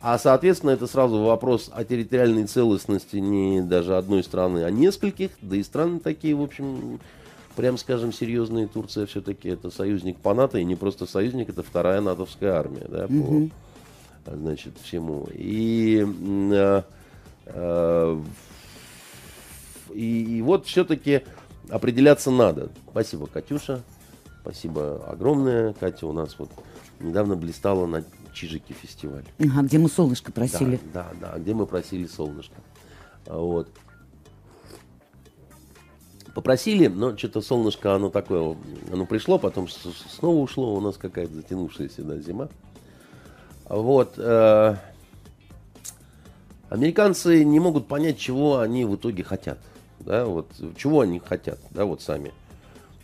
А 0.00 0.16
соответственно 0.16 0.70
это 0.70 0.86
сразу 0.86 1.20
вопрос 1.24 1.70
о 1.72 1.82
территориальной 1.84 2.46
целостности 2.46 3.16
не 3.16 3.62
даже 3.62 3.96
одной 3.96 4.22
страны, 4.22 4.62
а 4.62 4.70
нескольких. 4.70 5.32
Да 5.40 5.56
и 5.56 5.64
страны 5.64 5.98
такие, 5.98 6.36
в 6.36 6.42
общем, 6.42 7.00
прям 7.56 7.76
скажем, 7.78 8.12
серьезные. 8.12 8.68
Турция 8.68 9.06
все-таки 9.06 9.48
это 9.48 9.72
союзник 9.72 10.18
по 10.18 10.32
НАТО, 10.32 10.58
и 10.58 10.64
не 10.64 10.76
просто 10.76 11.06
союзник, 11.06 11.48
это 11.48 11.64
вторая 11.64 12.00
натовская 12.00 12.52
армия, 12.52 12.86
да, 12.88 13.08
по, 13.08 14.36
значит, 14.36 14.74
всему. 14.80 15.26
И, 15.34 16.06
э, 16.52 16.82
э, 17.46 18.20
и, 19.94 20.38
и 20.38 20.42
вот 20.42 20.66
все-таки 20.66 21.22
определяться 21.72 22.30
надо. 22.30 22.68
Спасибо, 22.90 23.26
Катюша. 23.26 23.82
Спасибо 24.42 25.04
огромное. 25.08 25.72
Катя 25.72 26.06
у 26.06 26.12
нас 26.12 26.38
вот 26.38 26.50
недавно 27.00 27.34
блистала 27.34 27.86
на 27.86 28.04
Чижике 28.32 28.74
фестиваль. 28.74 29.24
Ага, 29.38 29.62
где 29.62 29.78
мы 29.78 29.88
солнышко 29.88 30.32
просили. 30.32 30.78
Да, 30.92 31.08
да, 31.20 31.32
да, 31.32 31.38
где 31.38 31.54
мы 31.54 31.66
просили 31.66 32.06
солнышко. 32.06 32.56
А 33.26 33.38
Вот. 33.38 33.68
Попросили, 36.34 36.86
но 36.86 37.16
что-то 37.16 37.42
солнышко, 37.42 37.94
оно 37.94 38.08
такое, 38.08 38.56
оно 38.90 39.04
пришло, 39.04 39.38
потом 39.38 39.68
снова 39.68 40.36
ушло, 40.38 40.74
у 40.74 40.80
нас 40.80 40.96
какая-то 40.96 41.34
затянувшаяся 41.34 42.02
да, 42.02 42.16
зима. 42.18 42.48
А 43.66 43.76
Вот. 43.76 44.14
э, 44.16 44.76
американцы 46.70 47.44
не 47.44 47.60
могут 47.60 47.86
понять, 47.86 48.18
чего 48.18 48.60
они 48.60 48.86
в 48.86 48.96
итоге 48.96 49.22
хотят. 49.24 49.58
Да, 50.04 50.24
вот, 50.24 50.48
чего 50.76 51.00
они 51.00 51.18
хотят, 51.18 51.58
да, 51.70 51.84
вот 51.84 52.02
сами. 52.02 52.32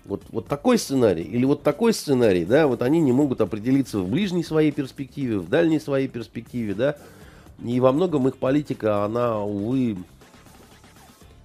Вот, 0.04 0.22
вот 0.30 0.46
такой 0.46 0.78
сценарий 0.78 1.22
или 1.22 1.44
вот 1.44 1.62
такой 1.62 1.92
сценарий, 1.92 2.44
да, 2.44 2.66
вот 2.66 2.82
они 2.82 3.00
не 3.00 3.12
могут 3.12 3.40
определиться 3.40 3.98
в 3.98 4.08
ближней 4.08 4.42
своей 4.42 4.72
перспективе, 4.72 5.38
в 5.38 5.48
дальней 5.48 5.80
своей 5.80 6.08
перспективе, 6.08 6.74
да. 6.74 6.96
И 7.62 7.78
во 7.80 7.92
многом 7.92 8.26
их 8.28 8.38
политика, 8.38 9.04
она, 9.04 9.42
увы, 9.42 9.98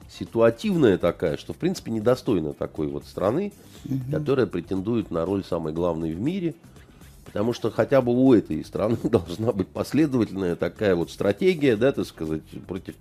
ситуативная 0.10 0.98
такая, 0.98 1.38
что, 1.38 1.54
в 1.54 1.58
принципе, 1.58 1.92
недостойна 1.92 2.54
такой 2.54 2.88
вот 2.88 3.06
страны, 3.06 3.52
которая 4.12 4.46
претендует 4.46 5.12
на 5.12 5.26
роль 5.26 5.44
самой 5.44 5.74
главной 5.74 6.14
в 6.14 6.20
мире. 6.22 6.56
Потому 7.26 7.54
что 7.54 7.72
хотя 7.72 8.02
бы 8.02 8.14
у 8.14 8.34
этой 8.34 8.64
страны 8.64 8.98
должна 9.04 9.52
быть 9.52 9.68
последовательная 9.68 10.56
такая 10.56 10.96
вот 10.96 11.10
стратегия, 11.10 11.76
да, 11.76 11.92
так 11.92 12.06
сказать, 12.06 12.44
против, 12.68 12.96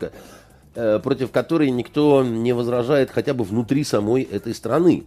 против 0.74 1.30
которой 1.30 1.70
никто 1.70 2.24
не 2.24 2.52
возражает 2.52 3.10
хотя 3.10 3.34
бы 3.34 3.44
внутри 3.44 3.84
самой 3.84 4.22
этой 4.22 4.54
страны. 4.54 5.04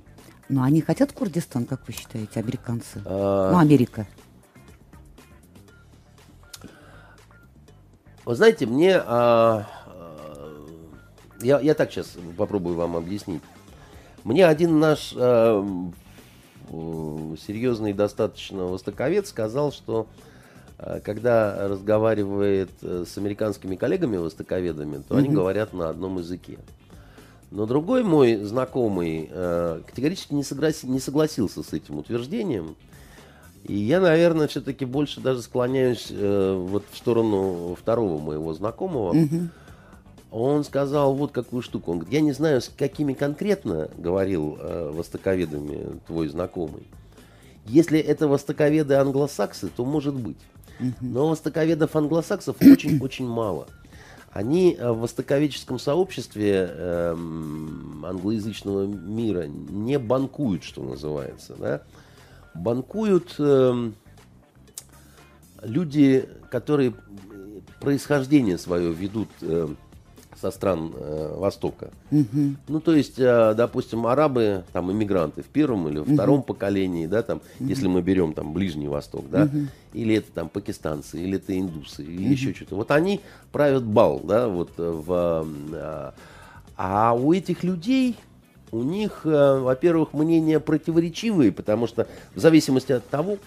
Но 0.47 0.63
они 0.63 0.82
хотят 0.82 1.12
Курдистан, 1.12 1.65
как 1.65 1.88
вы 1.88 1.93
считаете, 1.93 2.39
американцы? 2.39 3.01
А, 3.06 3.51
Ну, 3.51 3.58
Америка. 3.58 4.06
Вы 8.25 8.36
знаете, 8.36 8.65
мне... 8.65 8.95
а, 8.97 9.67
а, 9.88 10.65
я, 11.41 11.60
я 11.60 11.73
так 11.73 11.91
сейчас 11.91 12.15
попробую 12.38 12.75
вам 12.75 12.95
объяснить. 12.95 13.41
Мне 14.23 14.45
один 14.47 14.80
наш 14.80 15.13
а, 15.15 15.63
э, 16.69 17.36
серьезный 17.39 17.93
достаточно 17.93 18.65
востоковед 18.65 19.28
сказал, 19.28 19.71
что 19.71 20.08
когда 21.04 21.67
разговаривает 21.67 22.69
э, 22.82 23.06
с 23.08 23.17
американскими 23.17 23.76
коллегами-востоковедами, 23.76 25.02
то 25.08 25.15
они 25.17 25.30
говорят 25.36 25.74
на 25.74 25.89
одном 25.89 26.19
языке. 26.19 26.60
Но 27.52 27.65
другой 27.65 28.04
мой 28.04 28.36
знакомый 28.38 29.30
э, 29.32 29.82
категорически 29.88 30.34
не, 30.34 30.41
согласи- 30.41 30.88
не 30.88 31.00
согласился 31.00 31.63
с 31.63 31.74
этим 31.74 31.98
утверждением. 31.98 32.76
И 33.63 33.76
я, 33.76 34.00
наверное, 34.00 34.48
все-таки 34.48 34.86
больше 34.86 35.21
даже 35.21 35.41
склоняюсь 35.41 36.08
э, 36.12 36.54
вот 36.67 36.84
в 36.91 36.98
сторону 36.98 37.76
второго 37.80 38.19
моего 38.21 38.54
знакомого. 38.54 39.13
Он 40.32 40.63
сказал 40.65 41.15
вот 41.15 41.32
какую 41.32 41.62
штуку. 41.62 41.91
Он 41.91 42.00
говорит, 42.00 42.13
я 42.13 42.21
не 42.21 42.34
знаю, 42.34 42.62
с 42.62 42.69
какими 42.69 43.13
конкретно 43.13 43.89
говорил 43.98 44.58
э, 44.60 44.91
востоковедами 44.93 46.00
твой 46.06 46.28
знакомый. 46.28 46.84
Если 47.65 47.98
это 47.98 48.28
востоковеды 48.28 48.95
англосаксы, 48.95 49.69
то 49.76 49.86
может 49.86 50.13
быть. 50.13 50.38
Но 51.01 51.29
востоковедов 51.29 51.95
англосаксов 51.95 52.57
очень-очень 52.61 53.27
мало. 53.27 53.67
они 54.31 54.77
в 54.79 54.99
востоковедческом 54.99 55.79
сообществе 55.79 56.69
э, 56.69 57.15
англоязычного 58.03 58.85
мира 58.85 59.45
не 59.47 59.97
банкуют, 59.97 60.63
что 60.63 60.83
называется. 60.83 61.55
Да? 61.57 61.81
Банкуют 62.53 63.35
э, 63.39 63.91
люди, 65.63 66.27
которые 66.51 66.93
происхождение 67.79 68.57
свое 68.57 68.91
ведут 68.91 69.29
э, 69.41 69.69
со 70.45 70.51
стран 70.51 70.93
э, 70.95 71.36
Востока. 71.38 71.89
Мгм. 72.12 72.58
Ну, 72.67 72.79
то 72.79 72.93
есть, 72.93 73.17
э, 73.17 73.55
допустим, 73.58 74.05
арабы, 74.05 74.63
там, 74.73 74.91
иммигранты 74.91 75.41
в 75.41 75.47
первом 75.47 75.88
или 75.88 75.97
во 75.97 76.05
втором 76.05 76.43
поколении, 76.43 77.08
да, 77.08 77.23
там, 77.23 77.41
если 77.60 77.88
мы 77.88 78.03
берем 78.03 78.34
там 78.34 78.53
Ближний 78.53 78.88
Восток, 78.88 79.25
да, 79.31 79.49
или 79.93 80.15
это 80.15 80.31
там 80.31 80.49
пакистанцы, 80.49 81.19
или 81.19 81.38
это 81.38 81.58
индусы, 81.60 82.03
или 82.03 82.29
еще 82.29 82.53
что-то. 82.53 82.75
Вот 82.75 82.91
они 82.91 83.21
правят 83.51 83.84
бал, 83.84 84.21
да, 84.23 84.47
вот 84.47 84.71
э, 84.77 84.84
в... 84.84 85.47
э, 85.71 86.12
а 86.77 87.13
у 87.13 87.34
этих 87.34 87.63
людей, 87.63 88.15
у 88.71 88.84
них, 88.84 89.21
э, 89.23 89.60
во-первых, 89.60 90.13
мнения 90.13 90.60
противоречивые, 90.60 91.51
потому 91.51 91.88
что 91.88 92.08
в 92.36 92.39
зависимости 92.39 92.91
от 92.91 93.08
того, 93.10 93.38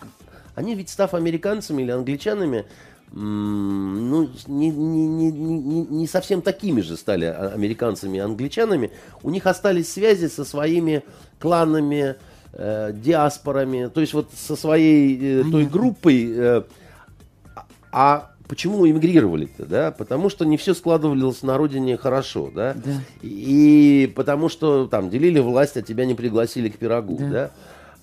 они 0.56 0.74
ведь 0.74 0.88
став 0.88 1.14
американцами 1.14 1.82
или 1.82 1.92
англичанами, 1.92 2.64
ну, 3.12 4.29
не, 4.47 4.71
не, 4.71 5.07
не, 5.07 5.31
не, 5.31 5.81
не 5.87 6.07
совсем 6.07 6.42
такими 6.42 6.81
же 6.81 6.97
стали 6.97 7.25
а- 7.25 7.53
американцами 7.55 8.16
и 8.18 8.21
англичанами. 8.21 8.90
У 9.23 9.31
них 9.31 9.47
остались 9.47 9.92
связи 9.92 10.27
со 10.27 10.44
своими 10.44 11.03
кланами, 11.38 12.16
э, 12.53 12.92
диаспорами, 12.94 13.87
то 13.92 14.01
есть 14.01 14.12
вот 14.14 14.31
со 14.35 14.57
своей 14.57 15.40
э, 15.40 15.44
той 15.51 15.64
группой. 15.66 16.31
э, 16.31 16.62
а- 17.55 17.64
а 17.92 18.31
почему 18.47 18.87
эмигрировали-то, 18.88 19.64
да? 19.66 19.90
Потому 19.90 20.29
что 20.31 20.44
не 20.44 20.57
все 20.57 20.75
складывалось 20.75 21.42
на 21.42 21.57
родине 21.57 21.97
хорошо, 21.97 22.51
да? 22.55 22.75
Да. 22.75 22.92
И 23.23 24.12
потому 24.16 24.49
что 24.49 24.87
там 24.87 25.11
делили 25.11 25.38
власть, 25.38 25.77
а 25.77 25.83
тебя 25.83 26.05
не 26.05 26.14
пригласили 26.14 26.68
к 26.68 26.77
пирогу, 26.77 27.16
Да. 27.21 27.29
да? 27.31 27.51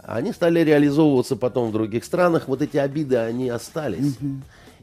Они 0.08 0.34
стали 0.34 0.60
реализовываться 0.60 1.36
потом 1.36 1.70
в 1.70 1.72
других 1.74 2.06
странах, 2.06 2.48
вот 2.48 2.62
эти 2.62 2.78
обиды, 2.78 3.18
они 3.18 3.50
остались. 3.50 4.16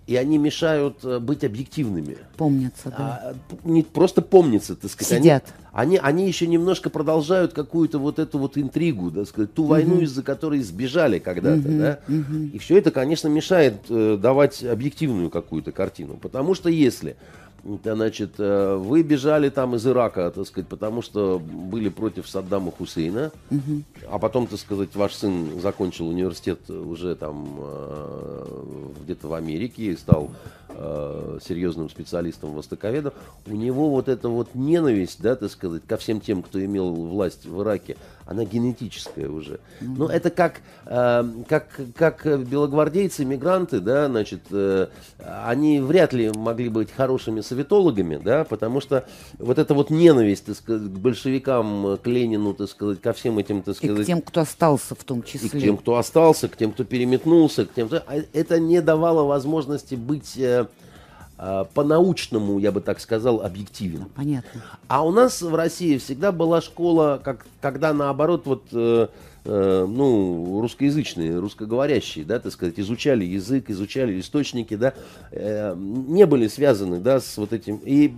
И 0.07 0.17
они 0.17 0.37
мешают 0.37 1.05
э, 1.05 1.19
быть 1.21 1.45
объективными. 1.45 2.17
Помнится, 2.37 2.89
да. 2.97 2.97
А, 2.99 3.35
не 3.65 3.83
просто 3.85 4.21
помнится, 4.21 4.75
так 4.75 4.91
сказать. 4.91 5.13
они- 5.13 5.23
Сидят. 5.23 5.55
Они, 5.73 5.97
они, 5.97 6.27
еще 6.27 6.47
немножко 6.47 6.91
продолжают 6.91 7.55
какую-то 7.55 7.99
вот 7.99 8.19
эту 8.19 8.39
вот 8.39 8.59
интригу, 8.59 9.11
да, 9.11 9.25
сказать, 9.25 9.55
ту 9.55 9.65
войну, 9.65 10.01
из-за 10.01 10.23
которой 10.23 10.61
сбежали 10.61 11.19
когда-то, 11.19 11.69
да. 11.69 11.99
И 12.53 12.59
все 12.59 12.77
это, 12.77 12.91
конечно, 12.91 13.29
мешает 13.29 13.77
э, 13.89 14.19
давать 14.21 14.63
объективную 14.65 15.31
какую-то 15.31 15.73
картину. 15.73 16.19
Потому 16.21 16.55
что 16.55 16.69
если 16.69 17.17
значит, 17.65 18.35
э, 18.39 18.77
вы 18.77 19.03
бежали 19.03 19.49
там 19.49 19.77
из 19.77 19.87
Ирака, 19.87 20.31
так 20.31 20.47
сказать, 20.47 20.69
потому 20.69 21.03
что 21.03 21.39
были 21.39 21.89
против 21.89 22.29
Саддама 22.29 22.73
Хусейна, 22.73 23.31
а 24.11 24.19
потом, 24.19 24.47
так 24.47 24.59
сказать, 24.59 24.95
ваш 24.95 25.15
сын 25.15 25.61
закончил 25.61 26.09
университет 26.09 26.69
уже 26.71 27.15
там 27.15 27.57
э, 27.59 28.47
где-то 29.05 29.29
в 29.29 29.35
Америке 29.35 29.85
и 29.85 29.97
стал 29.97 30.31
э, 30.71 31.39
серьезным 31.45 31.89
специалистом 31.89 32.55
востоковедом, 32.55 33.13
у 33.47 33.55
него 33.55 33.91
вот 33.91 34.09
эта 34.09 34.29
вот 34.29 34.55
ненависть, 34.55 35.23
да, 35.23 35.37
так 35.37 35.51
сказать, 35.51 35.83
ко 35.87 35.97
всем 35.97 36.21
тем, 36.21 36.43
кто 36.43 36.63
имел 36.65 36.93
власть 36.93 37.47
в 37.47 37.63
Ираке, 37.63 37.97
она 38.27 38.45
генетическая 38.45 39.29
уже. 39.29 39.61
Ну, 39.81 40.07
это 40.07 40.31
как, 40.31 40.61
э, 40.87 41.25
как, 41.49 41.81
как 41.95 42.47
белогвардейцы, 42.47 43.25
мигранты, 43.25 43.81
да, 43.81 44.07
значит, 44.07 44.43
э, 44.51 44.89
они 45.19 45.81
вряд 45.81 46.13
ли 46.13 46.31
могли 46.35 46.69
быть 46.69 46.93
хорошими 46.93 47.41
советологами, 47.41 48.21
да, 48.23 48.45
потому 48.45 48.81
что 48.81 49.07
вот 49.39 49.59
эта 49.59 49.75
вот 49.75 49.91
ненависть, 49.91 50.47
так 50.47 50.57
сказать, 50.57 50.89
к 50.89 50.99
большевикам, 50.99 51.99
к 52.03 52.07
Ленину, 52.07 52.55
так 52.55 52.69
сказать, 52.69 53.01
ко 53.01 53.13
всем 53.13 53.39
этим, 53.39 53.63
так 53.63 53.75
И 53.75 53.87
сказать, 53.87 54.05
к 54.05 54.07
тем, 54.07 54.23
кто 54.23 54.41
остался 54.41 54.95
в 54.95 55.05
том 55.05 55.21
и 55.21 55.27
числе. 55.27 55.49
к 55.49 55.53
тем, 55.53 55.77
кто 55.77 55.97
остался, 55.97 56.49
к 56.49 56.57
тем, 56.57 56.73
кто 56.73 56.85
переметнулся, 56.85 57.67
к 57.67 57.75
тем, 57.75 57.89
кто... 57.89 58.03
а 58.07 58.17
это 58.33 58.61
не 58.61 58.81
давало 58.81 59.25
возможности 59.25 59.95
быть 59.95 60.37
э, 60.37 60.43
э, 60.43 60.67
по-научному, 61.75 62.59
я 62.59 62.71
бы 62.71 62.81
так 62.81 63.01
сказал, 63.01 63.43
объективен. 63.43 64.07
Понятно. 64.15 64.63
А 64.87 65.05
у 65.05 65.11
нас 65.11 65.43
в 65.43 65.55
России 65.55 65.99
всегда 65.99 66.31
была 66.31 66.61
школа, 66.61 67.21
как, 67.23 67.47
когда 67.61 67.93
наоборот, 67.93 68.43
вот, 68.45 68.65
э, 68.73 69.09
э, 69.45 69.87
ну, 69.89 70.61
русскоязычные, 70.61 71.39
русскоговорящие, 71.39 72.25
да, 72.25 72.39
так 72.39 72.53
сказать, 72.53 72.79
изучали 72.79 73.25
язык, 73.25 73.71
изучали 73.71 74.21
источники, 74.21 74.77
да, 74.77 74.95
э, 75.33 75.75
не 75.77 76.27
были 76.27 76.47
связаны, 76.47 77.01
да, 77.01 77.21
с 77.21 77.37
вот 77.37 77.53
этим. 77.53 77.81
И 77.85 78.15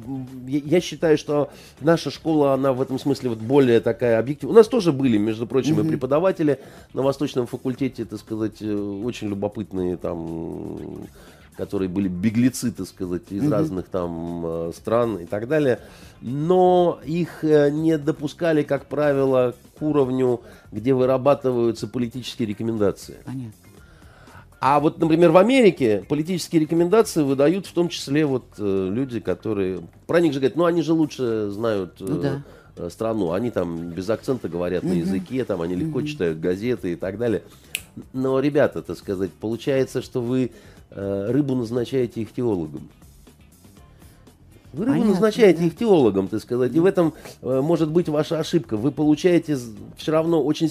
я 0.47 0.81
считаю, 0.81 1.17
что 1.17 1.51
наша 1.81 2.11
школа, 2.11 2.53
она 2.53 2.73
в 2.73 2.83
этом 2.83 2.99
смысле 2.99 3.31
вот 3.31 3.39
более 3.39 3.81
такая 3.81 4.19
объективная. 4.19 4.55
У 4.55 4.59
нас 4.59 4.69
тоже 4.69 4.93
были, 4.93 5.17
между 5.17 5.47
прочим, 5.47 5.81
и 5.81 5.89
преподаватели 5.89 6.61
на 6.93 7.03
Восточном 7.03 7.47
факультете, 7.47 8.05
так 8.05 8.19
сказать, 8.19 8.61
э, 8.61 8.75
очень 8.75 9.29
любопытные 9.29 9.97
там 9.97 11.07
которые 11.57 11.89
были 11.89 12.09
беглецы, 12.09 12.71
так 12.73 12.87
сказать, 12.87 13.31
из 13.31 13.51
разных 13.51 13.89
там 13.89 14.43
э, 14.45 14.73
стран 14.77 15.19
и 15.19 15.27
так 15.27 15.49
далее, 15.49 15.81
но 16.21 17.01
их 17.05 17.45
э, 17.45 17.71
не 17.71 17.99
допускали, 17.99 18.63
как 18.63 18.87
правило, 18.87 19.55
к 19.79 19.83
уровню, 19.83 20.41
где 20.73 20.95
вырабатываются 20.95 21.87
политические 21.87 22.49
рекомендации. 22.49 23.17
Понятно. 23.25 23.53
А 24.67 24.81
вот, 24.81 24.99
например, 24.99 25.31
в 25.31 25.37
Америке 25.37 26.07
политические 26.09 26.63
рекомендации 26.63 27.23
выдают 27.23 27.67
в 27.67 27.73
том 27.75 27.91
числе 27.91 28.25
вот 28.25 28.45
э, 28.57 28.89
люди, 28.91 29.21
которые 29.21 29.81
про 30.07 30.21
них 30.21 30.33
же 30.33 30.41
говорят, 30.41 30.57
ну 30.57 30.65
они 30.65 30.81
же 30.81 30.95
лучше 30.95 31.51
знают 31.51 32.01
э, 32.01 32.05
Ну 32.09 32.19
да. 32.19 32.43
э, 32.77 32.89
страну, 32.89 33.33
они 33.33 33.51
там 33.51 33.91
без 33.91 34.09
акцента 34.09 34.49
говорят 34.49 34.83
на 34.83 34.93
языке, 34.93 35.45
там 35.45 35.61
они 35.61 35.75
легко 35.75 36.01
читают 36.01 36.41
газеты 36.41 36.93
и 36.93 36.97
так 36.97 37.19
далее. 37.19 37.43
Но, 38.15 38.41
ребята, 38.41 38.81
так 38.81 38.97
сказать, 38.97 39.33
получается, 39.33 40.01
что 40.01 40.23
вы 40.23 40.51
рыбу 40.95 41.55
назначаете 41.55 42.23
ихтиологом. 42.23 42.89
Вы 44.73 44.87
рыбу 44.87 44.93
Понятно, 44.93 45.13
назначаете 45.13 45.61
да. 45.61 45.67
ихтиологом, 45.69 46.29
так 46.29 46.41
сказать, 46.41 46.75
и 46.75 46.81
в 46.81 46.85
этом 46.85 47.15
э, 47.43 47.61
может 47.61 47.91
быть 47.91 48.09
ваша 48.09 48.41
ошибка. 48.41 48.77
Вы 48.77 48.91
получаете 48.91 49.57
все 49.97 50.13
равно 50.13 50.43
очень... 50.43 50.71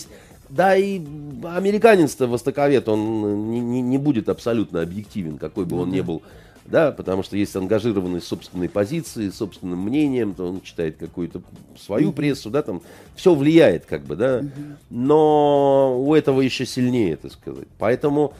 Да 0.49 0.75
и 0.75 1.01
американец-то 1.43 2.27
востоковед, 2.27 2.87
он 2.89 3.49
не, 3.49 3.59
не- 3.59 3.81
не 3.81 3.97
будет 3.97 4.29
абсолютно 4.29 4.81
объективен, 4.81 5.37
какой 5.37 5.65
бы 5.65 5.79
он 5.79 5.89
ни 5.89 6.01
был. 6.01 6.21
Да, 6.65 6.91
потому 6.91 7.23
что 7.23 7.35
есть 7.35 7.55
ангажированность 7.55 8.25
собственной 8.27 8.69
позиции, 8.69 9.29
собственным 9.29 9.79
мнением, 9.79 10.33
то 10.33 10.47
он 10.47 10.61
читает 10.61 10.97
какую-то 10.97 11.41
свою 11.77 12.13
прессу, 12.13 12.49
да, 12.49 12.61
там 12.61 12.81
все 13.15 13.33
влияет, 13.33 13.85
как 13.85 14.03
бы, 14.03 14.15
да. 14.15 14.43
Но 14.89 15.97
у 15.99 16.13
этого 16.13 16.41
еще 16.41 16.65
сильнее, 16.65 17.17
так 17.17 17.31
сказать. 17.31 17.67
Поэтому 17.79 18.33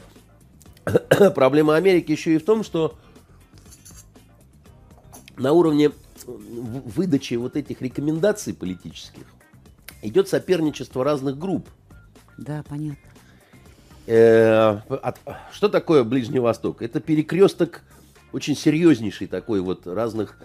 проблема 1.36 1.76
Америки 1.76 2.12
еще 2.12 2.36
и 2.36 2.38
в 2.38 2.46
том, 2.46 2.64
что 2.64 2.98
на 5.38 5.52
уровне 5.54 5.90
в- 6.26 6.90
выдачи 6.98 7.36
вот 7.36 7.56
этих 7.56 7.82
рекомендаций 7.82 8.54
политических 8.54 9.24
идет 10.02 10.28
соперничество 10.28 11.04
разных 11.04 11.38
групп. 11.38 11.68
Да, 12.38 12.64
понятно. 12.68 12.98
Э, 14.06 14.80
от- 15.02 15.20
что 15.52 15.70
такое 15.70 16.04
Ближний 16.04 16.40
Восток? 16.40 16.82
Это 16.82 17.00
перекресток 17.00 17.82
очень 18.34 18.56
серьезнейший 18.56 19.28
такой 19.28 19.62
вот 19.62 19.88
разных 19.88 20.38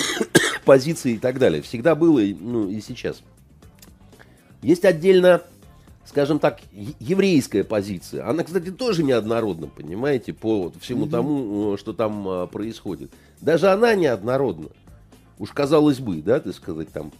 позиций 0.64 1.12
и 1.14 1.18
так 1.18 1.38
далее. 1.38 1.62
Всегда 1.62 1.94
было, 1.94 2.20
ну 2.20 2.68
и 2.68 2.80
сейчас. 2.80 3.22
Есть 4.62 4.84
отдельно, 4.84 5.42
скажем 6.10 6.40
так, 6.40 6.58
еврейская 6.98 7.62
позиция. 7.62 8.28
Она, 8.28 8.42
кстати, 8.42 8.72
тоже 8.72 9.04
неоднородна, 9.04 9.68
понимаете, 9.68 10.32
по 10.32 10.64
вот 10.64 10.74
всему 10.80 11.06
тому, 11.06 11.74
э, 11.74 11.78
что 11.78 11.92
там 11.92 12.28
э, 12.28 12.46
происходит. 12.48 13.12
Даже 13.40 13.68
она 13.68 13.94
неоднородна. 13.94 14.70
Уж 15.38 15.52
казалось 15.52 16.00
бы, 16.00 16.20
да, 16.20 16.40
так 16.40 16.52
сказать, 16.52 16.88
там, 16.88 17.12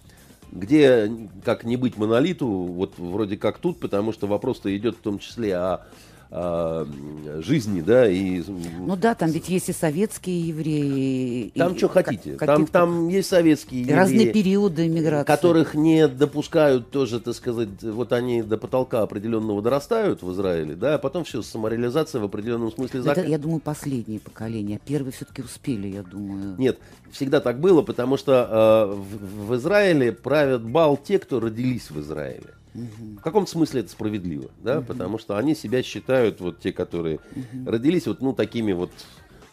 где 0.50 1.09
как 1.44 1.62
не 1.62 1.76
быть 1.76 1.96
монолиту, 1.96 2.48
вот 2.48 2.94
вроде 2.98 3.37
как 3.37 3.59
тут, 3.59 3.79
потому 3.79 4.12
что 4.12 4.26
вопрос-то 4.26 4.76
идет 4.76 4.96
в 4.96 5.03
том 5.03 5.20
числе 5.20 5.57
о, 5.57 5.87
жизни, 6.33 7.81
да, 7.81 8.09
и 8.09 8.43
Ну 8.79 8.97
да, 8.97 9.14
там 9.14 9.31
ведь 9.31 9.49
есть 9.49 9.69
и 9.69 9.73
советские 9.73 10.40
евреи. 10.49 11.53
там 11.57 11.75
и 11.75 11.79
что 11.79 11.88
хотите. 11.88 12.37
Там, 12.37 12.66
там 12.66 13.09
есть 13.09 13.29
советские 13.29 13.83
и 13.83 13.93
разные 13.93 14.27
евреи, 14.27 14.33
периоды 14.33 14.88
миграции. 14.88 15.27
которых 15.27 15.75
не 15.75 16.07
допускают 16.07 16.90
тоже, 16.90 17.19
так 17.21 17.35
сказать, 17.35 17.69
вот 17.83 18.12
они 18.12 18.43
до 18.43 18.59
потолка 18.59 19.03
определенного 19.03 19.61
дорастают 19.61 20.23
в 20.23 20.33
Израиле, 20.33 20.75
да, 20.77 20.95
а 20.95 20.99
потом 20.99 21.25
все, 21.25 21.43
самореализация 21.43 22.21
в 22.21 22.25
определенном 22.25 22.71
смысле 22.73 23.01
Это, 23.01 23.21
зак- 23.23 23.29
я 23.29 23.38
думаю, 23.38 23.61
последнее 23.61 24.21
поколение. 24.21 24.81
Первые 24.87 25.12
все-таки 25.12 25.43
успели, 25.43 25.88
я 25.88 26.03
думаю. 26.03 26.55
Нет, 26.59 26.79
всегда 27.11 27.40
так 27.40 27.59
было, 27.61 27.83
потому 27.83 28.16
что 28.16 28.87
э, 28.88 28.95
в, 28.95 29.49
в 29.49 29.57
Израиле 29.57 30.12
правят 30.12 30.62
бал 30.62 30.97
те, 30.97 31.19
кто 31.19 31.40
родились 31.40 31.90
в 31.90 31.99
Израиле. 32.01 32.55
В 32.75 33.21
каком-то 33.21 33.51
смысле 33.51 33.81
это 33.81 33.91
справедливо, 33.91 34.51
да, 34.63 34.81
потому 34.81 35.19
что 35.19 35.37
они 35.37 35.55
себя 35.55 35.83
считают, 35.83 36.41
вот 36.41 36.61
те, 36.61 36.73
которые 36.73 37.19
родились, 37.67 38.07
вот, 38.07 38.21
ну, 38.21 38.33
такими 38.33 38.73
вот, 38.73 38.91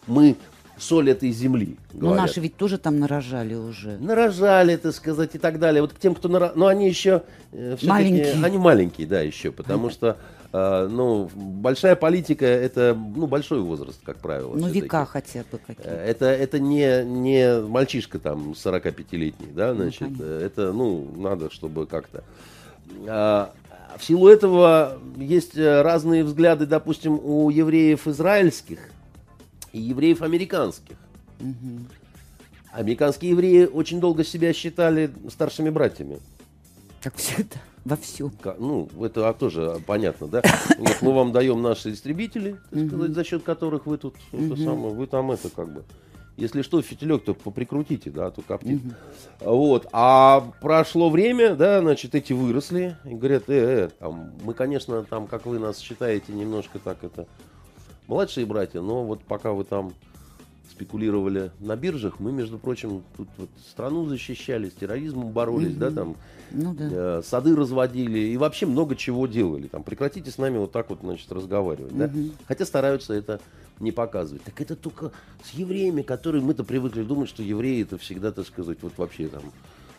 мы 0.06 0.36
соль 0.78 1.10
этой 1.10 1.30
земли. 1.30 1.76
Ну, 1.92 2.14
наши 2.14 2.40
ведь 2.40 2.56
тоже 2.56 2.78
там 2.78 2.98
нарожали 2.98 3.54
уже. 3.54 3.98
Нарожали, 3.98 4.76
так 4.76 4.94
сказать, 4.94 5.34
и 5.34 5.38
так 5.38 5.58
далее. 5.58 5.82
Вот 5.82 5.92
к 5.92 5.98
тем, 5.98 6.14
кто 6.14 6.28
нарожали, 6.28 6.58
но 6.58 6.66
они 6.66 6.88
еще 6.88 7.22
э, 7.52 7.76
Маленькие. 7.82 8.44
они 8.44 8.58
маленькие, 8.58 9.06
да, 9.06 9.20
еще, 9.20 9.50
потому 9.50 9.90
что, 9.90 10.16
э, 10.52 10.88
ну, 10.90 11.28
большая 11.34 11.96
политика 11.96 12.46
это, 12.46 12.96
ну, 12.96 13.26
большой 13.26 13.60
возраст, 13.60 14.00
как 14.04 14.18
правило. 14.18 14.54
Ну, 14.56 14.68
века 14.68 15.04
хотя 15.04 15.40
бы 15.50 15.58
Э, 15.58 15.58
какие. 15.66 15.92
Это, 15.92 16.26
это 16.26 16.58
не, 16.58 17.04
не 17.04 17.60
мальчишка 17.62 18.18
там 18.18 18.52
45-летний, 18.52 19.52
да, 19.52 19.74
значит, 19.74 20.00
понятно. 20.00 20.22
э, 20.22 20.42
это, 20.46 20.72
ну, 20.72 21.10
надо, 21.16 21.50
чтобы 21.50 21.86
как-то... 21.86 22.22
А, 23.06 23.52
в 23.98 24.04
силу 24.04 24.28
этого 24.28 24.98
есть 25.16 25.56
э, 25.56 25.82
разные 25.82 26.24
взгляды, 26.24 26.66
допустим, 26.66 27.18
у 27.22 27.50
евреев 27.50 28.06
израильских 28.06 28.78
и 29.72 29.80
евреев 29.80 30.22
американских. 30.22 30.96
Американские 32.70 33.32
евреи 33.32 33.64
очень 33.64 34.00
долго 34.00 34.24
себя 34.24 34.52
считали 34.52 35.10
старшими 35.30 35.70
братьями. 35.70 36.20
Как 37.02 37.16
всегда, 37.16 37.56
во 37.84 37.96
всем. 37.96 38.32
Ну, 38.58 38.88
это 39.00 39.28
а, 39.28 39.34
тоже 39.34 39.80
понятно, 39.86 40.26
да? 40.26 40.42
Вот 40.78 40.96
мы 41.00 41.12
вам 41.12 41.32
даем 41.32 41.62
наши 41.62 41.92
истребители, 41.92 42.56
так 42.70 42.86
сказать, 42.86 43.12
за 43.12 43.24
счет 43.24 43.42
которых 43.42 43.86
вы 43.86 43.98
тут, 43.98 44.14
это 44.32 44.56
самое, 44.56 44.94
вы 44.94 45.06
там 45.06 45.30
это 45.30 45.48
как 45.48 45.72
бы. 45.72 45.84
Если 46.38 46.62
что, 46.62 46.80
фитилек 46.80 47.24
то 47.24 47.34
поприкрутите, 47.34 48.10
да, 48.10 48.26
а 48.26 48.30
то 48.30 48.42
коптит. 48.42 48.80
Вот. 49.40 49.88
А 49.92 50.52
прошло 50.60 51.10
время, 51.10 51.56
да, 51.56 51.80
значит, 51.80 52.14
эти 52.14 52.32
выросли 52.32 52.96
и 53.04 53.14
говорят, 53.14 53.44
э, 53.48 53.86
э, 53.86 53.88
там, 53.98 54.32
мы, 54.44 54.54
конечно, 54.54 55.02
там, 55.02 55.26
как 55.26 55.46
вы 55.46 55.58
нас 55.58 55.78
считаете, 55.78 56.32
немножко 56.32 56.78
так 56.78 57.02
это 57.02 57.26
младшие 58.06 58.46
братья, 58.46 58.80
но 58.80 59.02
вот 59.04 59.20
пока 59.24 59.52
вы 59.52 59.64
там 59.64 59.92
спекулировали 60.70 61.50
на 61.58 61.74
биржах, 61.74 62.20
мы, 62.20 62.30
между 62.30 62.56
прочим, 62.56 63.02
тут 63.16 63.28
вот 63.36 63.48
страну 63.68 64.04
защищали, 64.06 64.68
с 64.68 64.74
терроризмом 64.74 65.32
боролись, 65.32 65.74
да, 65.74 65.90
там, 65.90 66.14
Ну 66.52 66.72
да. 66.72 66.88
э, 66.88 67.22
сады 67.24 67.56
разводили 67.56 68.20
и 68.20 68.36
вообще 68.36 68.66
много 68.66 68.94
чего 68.94 69.26
делали. 69.26 69.66
Там, 69.66 69.82
прекратите 69.82 70.30
с 70.30 70.38
нами 70.38 70.58
вот 70.58 70.70
так 70.70 70.88
вот, 70.90 71.00
значит, 71.02 71.32
разговаривать. 71.32 71.96
Да? 71.98 72.08
Хотя 72.46 72.64
стараются 72.64 73.12
это 73.12 73.40
не 73.80 73.92
показывать. 73.92 74.42
Так 74.44 74.60
это 74.60 74.76
только 74.76 75.12
с 75.44 75.50
евреями, 75.50 76.02
которые 76.02 76.42
мы-то 76.42 76.64
привыкли 76.64 77.02
думать, 77.02 77.28
что 77.28 77.42
евреи 77.42 77.82
это 77.82 77.98
всегда, 77.98 78.32
так 78.32 78.46
сказать, 78.46 78.78
вот 78.82 78.92
вообще 78.96 79.28
там 79.28 79.42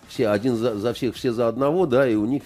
все 0.09 0.29
один 0.29 0.55
за, 0.55 0.77
за 0.77 0.93
всех, 0.93 1.15
все 1.15 1.31
за 1.31 1.47
одного, 1.47 1.85
да, 1.85 2.07
и 2.09 2.15
у 2.15 2.25
них 2.25 2.43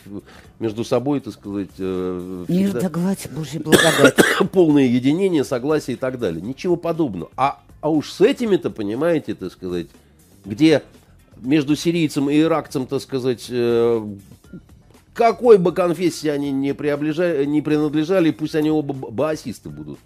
между 0.60 0.84
собой, 0.84 1.22
так 1.22 1.34
сказать, 1.34 1.70
э, 1.80 2.46
Мир 2.48 2.74
да 2.74 2.90
гладь, 2.90 3.28
Божья 3.32 3.60
благодать. 3.60 4.16
полное 4.52 4.84
единение, 4.84 5.44
согласие 5.44 5.96
и 5.96 6.00
так 6.00 6.20
далее. 6.20 6.42
Ничего 6.42 6.76
подобного. 6.76 7.32
А, 7.38 7.62
а 7.82 7.90
уж 7.90 8.12
с 8.12 8.22
этими-то, 8.22 8.70
понимаете, 8.70 9.34
так 9.34 9.52
сказать, 9.52 9.88
где 10.46 10.84
между 11.42 11.76
сирийцем 11.76 12.30
и 12.30 12.40
иракцем, 12.42 12.86
так 12.86 13.02
сказать, 13.02 13.48
э, 13.50 14.16
какой 15.14 15.58
бы 15.58 15.72
конфессии 15.72 16.28
они 16.28 16.52
не, 16.52 16.70
не 16.70 17.62
принадлежали, 17.62 18.32
пусть 18.32 18.56
они 18.56 18.72
оба 18.72 18.94
б- 18.94 19.12
баасисты 19.12 19.70
будут. 19.70 20.00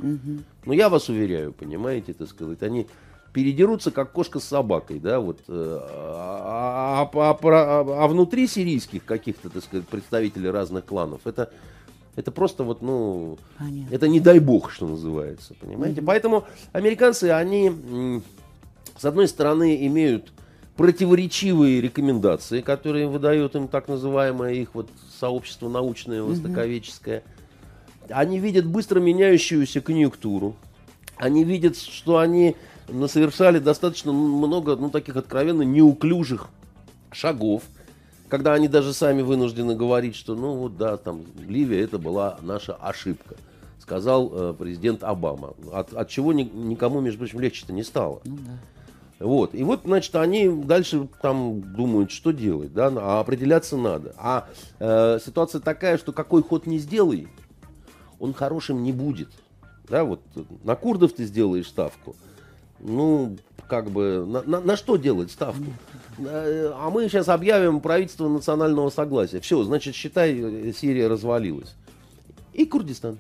Но 0.66 0.74
я 0.74 0.90
вас 0.90 1.10
уверяю, 1.10 1.54
понимаете, 1.54 2.14
так 2.14 2.28
сказать, 2.30 2.62
они 2.64 2.88
передерутся, 3.34 3.92
как 3.92 4.12
кошка 4.12 4.40
с 4.40 4.46
собакой, 4.46 5.00
да, 5.00 5.20
вот. 5.20 5.40
э, 5.48 5.80
А, 5.90 7.10
а- 7.14 7.38
а- 7.42 8.04
а 8.04 8.08
внутри 8.08 8.48
сирийских 8.48 9.06
каких-то, 9.06 9.50
так 9.50 9.64
сказать, 9.64 9.88
представителей 9.88 10.50
разных 10.50 10.86
кланов, 10.86 11.22
это, 11.26 11.52
это 12.16 12.32
просто 12.32 12.64
вот, 12.64 12.82
ну, 12.82 13.38
Понятно. 13.60 13.94
это 13.94 14.08
не 14.08 14.20
дай 14.20 14.40
бог, 14.40 14.72
что 14.72 14.88
называется, 14.88 15.54
понимаете? 15.60 16.02
Поэтому 16.02 16.46
американцы, 16.72 17.26
они, 17.26 18.22
с 18.98 19.06
одной 19.06 19.28
стороны, 19.28 19.86
имеют 19.86 20.32
противоречивые 20.78 21.82
рекомендации, 21.82 22.62
которые 22.62 23.08
выдает 23.08 23.56
им 23.56 23.68
так 23.68 23.88
называемое 23.88 24.54
их 24.54 24.76
вот 24.76 24.90
сообщество 25.20 25.68
научное, 25.68 26.22
востоковедческое. 26.22 27.24
Они 28.10 28.40
видят 28.40 28.66
быстро 28.66 29.00
меняющуюся 29.00 29.82
конъюнктуру. 29.82 30.56
Они 31.18 31.44
видят, 31.44 31.76
что 31.78 32.20
они 32.20 32.56
совершали 33.08 33.60
достаточно 33.60 34.14
много, 34.14 34.76
ну, 34.76 34.90
таких 34.90 35.16
откровенно 35.18 35.64
неуклюжих 35.64 36.48
шагов, 37.12 37.64
когда 38.30 38.54
они 38.54 38.68
даже 38.68 38.94
сами 38.94 39.24
вынуждены 39.24 39.76
говорить, 39.76 40.16
что, 40.16 40.36
ну, 40.36 40.54
вот, 40.56 40.78
да, 40.78 40.98
там, 40.98 41.24
Ливия, 41.48 41.82
это 41.82 41.98
была 41.98 42.38
наша 42.42 42.76
ошибка, 42.76 43.36
сказал 43.80 44.32
э, 44.32 44.54
президент 44.58 45.04
Обама. 45.04 45.54
От, 45.74 45.94
от 45.94 46.08
чего 46.08 46.34
ни- 46.34 46.44
никому, 46.44 47.00
между 47.02 47.20
прочим, 47.20 47.40
легче-то 47.40 47.74
не 47.74 47.84
стало. 47.84 48.22
Ну 48.26 48.38
да. 48.38 48.52
Вот. 49.20 49.56
И 49.56 49.64
вот, 49.64 49.82
значит, 49.86 50.16
они 50.16 50.48
дальше 50.48 51.08
там 51.22 51.62
думают, 51.74 52.12
что 52.12 52.32
делать, 52.32 52.74
да, 52.74 52.92
а 52.96 53.20
определяться 53.20 53.76
надо. 53.78 54.14
А 54.18 54.48
э, 54.80 55.20
ситуация 55.26 55.60
такая, 55.60 55.98
что 55.98 56.12
какой 56.14 56.44
ход 56.44 56.68
не 56.68 56.78
сделай, 56.78 57.28
он 58.20 58.34
хорошим 58.34 58.84
не 58.84 58.92
будет. 58.92 59.30
Да, 59.90 60.04
вот 60.04 60.22
на 60.64 60.76
курдов 60.76 61.14
ты 61.14 61.26
сделаешь 61.26 61.68
ставку. 61.68 62.16
Ну, 62.80 63.38
как 63.68 63.90
бы, 63.90 64.24
на, 64.28 64.44
на- 64.44 64.62
на 64.62 64.76
что 64.78 64.98
делать 64.98 65.32
ставку? 65.32 65.66
Э, 66.20 66.72
А 66.76 66.90
мы 66.92 67.10
сейчас 67.10 67.28
объявим 67.28 67.80
правительство 67.80 68.28
национального 68.28 68.90
согласия. 68.92 69.40
Все, 69.40 69.64
значит, 69.64 69.96
считай, 69.96 70.74
Сирия 70.78 71.08
развалилась. 71.08 71.74
И 72.54 72.66
Курдистан. 72.66 73.18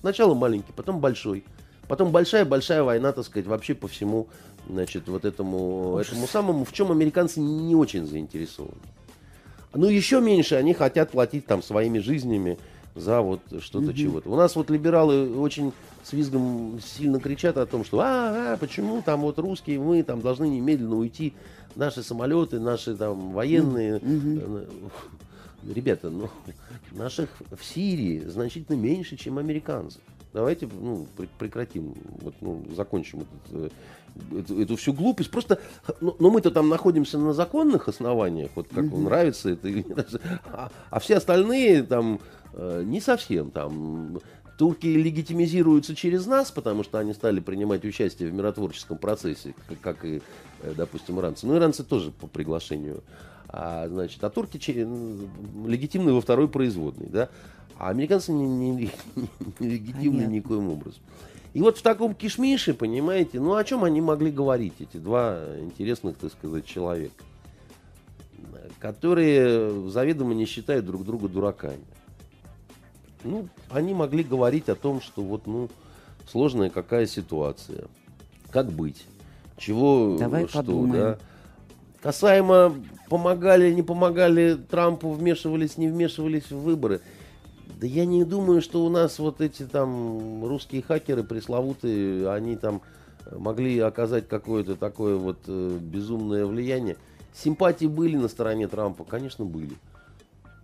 Сначала 0.00 0.34
маленький, 0.34 0.72
потом 0.72 0.98
большой. 1.00 1.44
Потом 1.88 2.10
большая-большая 2.12 2.82
война, 2.82 3.12
так 3.12 3.24
сказать, 3.24 3.46
вообще 3.46 3.74
по 3.74 3.88
всему, 3.88 4.28
значит, 4.68 5.08
вот 5.08 5.24
этому, 5.24 5.98
этому 5.98 6.26
самому, 6.26 6.64
в 6.64 6.72
чем 6.72 6.90
американцы 6.92 7.40
не 7.40 7.74
очень 7.74 8.06
заинтересованы. 8.06 8.74
Ну, 9.74 9.86
еще 9.86 10.20
меньше 10.20 10.54
они 10.54 10.74
хотят 10.74 11.10
платить 11.10 11.46
там 11.46 11.62
своими 11.62 11.98
жизнями 11.98 12.58
за 12.94 13.20
вот 13.20 13.40
что-то 13.60 13.92
чего-то. 13.94 14.30
У 14.30 14.36
нас 14.36 14.56
вот 14.56 14.70
либералы 14.70 15.36
очень 15.38 15.72
с 16.02 16.12
визгом 16.12 16.80
сильно 16.84 17.20
кричат 17.20 17.56
о 17.58 17.66
том, 17.66 17.84
что 17.84 18.00
а, 18.00 18.54
а, 18.54 18.56
почему 18.56 19.02
там 19.02 19.20
вот 19.20 19.38
русские, 19.38 19.78
мы 19.78 20.02
там 20.02 20.20
должны 20.20 20.48
немедленно 20.48 20.96
уйти, 20.96 21.34
наши 21.76 22.02
самолеты, 22.02 22.58
наши 22.58 22.96
там 22.96 23.32
военные. 23.32 24.00
Э, 24.02 24.66
Ребята, 25.66 26.08
ну, 26.08 26.28
наших 26.92 27.28
в 27.50 27.64
Сирии 27.64 28.20
значительно 28.20 28.76
меньше, 28.76 29.16
чем 29.16 29.38
американцев. 29.38 30.00
Давайте 30.32 30.68
ну, 30.72 31.06
пр- 31.16 31.28
прекратим, 31.38 31.94
вот, 32.20 32.34
ну, 32.40 32.64
закончим 32.76 33.20
этот, 33.20 33.52
э, 33.52 33.68
эту, 34.36 34.60
эту 34.60 34.76
всю 34.76 34.92
глупость. 34.92 35.30
Просто, 35.30 35.58
ну, 36.00 36.16
ну, 36.18 36.30
мы-то 36.30 36.50
там 36.50 36.68
находимся 36.68 37.18
на 37.18 37.32
законных 37.32 37.88
основаниях, 37.88 38.50
вот 38.54 38.68
как 38.68 38.86
вам 38.86 39.04
нравится 39.04 39.50
это. 39.50 39.68
А, 40.52 40.70
а 40.90 41.00
все 41.00 41.16
остальные 41.16 41.82
там 41.82 42.20
э, 42.54 42.82
не 42.84 43.00
совсем 43.00 43.50
там. 43.50 44.20
Турки 44.58 44.86
легитимизируются 44.86 45.94
через 45.94 46.26
нас, 46.26 46.50
потому 46.50 46.82
что 46.82 46.98
они 46.98 47.14
стали 47.14 47.38
принимать 47.38 47.84
участие 47.84 48.28
в 48.28 48.34
миротворческом 48.34 48.98
процессе, 48.98 49.54
как, 49.68 49.80
как 49.80 50.04
и, 50.04 50.20
э, 50.62 50.74
допустим, 50.76 51.20
иранцы. 51.20 51.46
Ну, 51.46 51.56
иранцы 51.56 51.84
тоже 51.84 52.10
по 52.10 52.26
приглашению. 52.26 53.04
А, 53.48 53.88
значит, 53.88 54.22
а 54.24 54.30
турки 54.30 54.58
легитимны 55.66 56.12
во 56.12 56.20
второй 56.20 56.48
производной, 56.48 57.06
да? 57.06 57.28
А 57.78 57.90
американцы 57.90 58.32
не, 58.32 58.44
не- 58.46 58.90
не 59.60 59.68
легитимны 59.68 60.24
Понятно. 60.24 60.32
никоим 60.34 60.68
образом. 60.70 61.00
И 61.54 61.60
вот 61.62 61.78
в 61.78 61.82
таком 61.82 62.14
кишмише, 62.14 62.74
понимаете, 62.74 63.40
ну 63.40 63.54
о 63.54 63.64
чем 63.64 63.84
они 63.84 64.00
могли 64.00 64.30
говорить, 64.30 64.74
эти 64.80 64.96
два 64.98 65.40
интересных, 65.60 66.16
так 66.18 66.32
сказать, 66.32 66.66
человека, 66.66 67.24
которые 68.80 69.88
заведомо 69.90 70.34
не 70.34 70.44
считают 70.44 70.86
друг 70.86 71.04
друга 71.04 71.28
дураками. 71.28 71.80
Ну, 73.24 73.48
они 73.70 73.94
могли 73.94 74.22
говорить 74.22 74.68
о 74.68 74.74
том, 74.76 75.00
что 75.00 75.22
вот, 75.22 75.46
ну, 75.46 75.68
сложная 76.30 76.70
какая 76.70 77.06
ситуация, 77.06 77.86
как 78.50 78.70
быть, 78.70 79.04
чего, 79.56 80.16
Давай 80.18 80.46
что, 80.46 80.58
подумаем. 80.58 80.92
да. 80.92 81.18
Касаемо 82.00 82.76
помогали, 83.08 83.72
не 83.72 83.82
помогали 83.82 84.54
Трампу, 84.54 85.10
вмешивались, 85.10 85.76
не 85.78 85.88
вмешивались 85.88 86.50
в 86.50 86.58
выборы. 86.60 87.00
Да 87.80 87.86
я 87.86 88.06
не 88.06 88.24
думаю, 88.24 88.60
что 88.62 88.84
у 88.84 88.88
нас 88.88 89.18
вот 89.18 89.40
эти 89.40 89.64
там 89.64 90.44
русские 90.44 90.82
хакеры 90.82 91.22
пресловутые, 91.22 92.30
они 92.30 92.56
там 92.56 92.82
могли 93.30 93.78
оказать 93.78 94.28
какое-то 94.28 94.76
такое 94.76 95.16
вот 95.16 95.38
э, 95.46 95.78
безумное 95.80 96.46
влияние. 96.46 96.96
Симпатии 97.34 97.86
были 97.86 98.16
на 98.16 98.28
стороне 98.28 98.68
Трампа, 98.68 99.04
конечно, 99.04 99.44
были. 99.44 99.76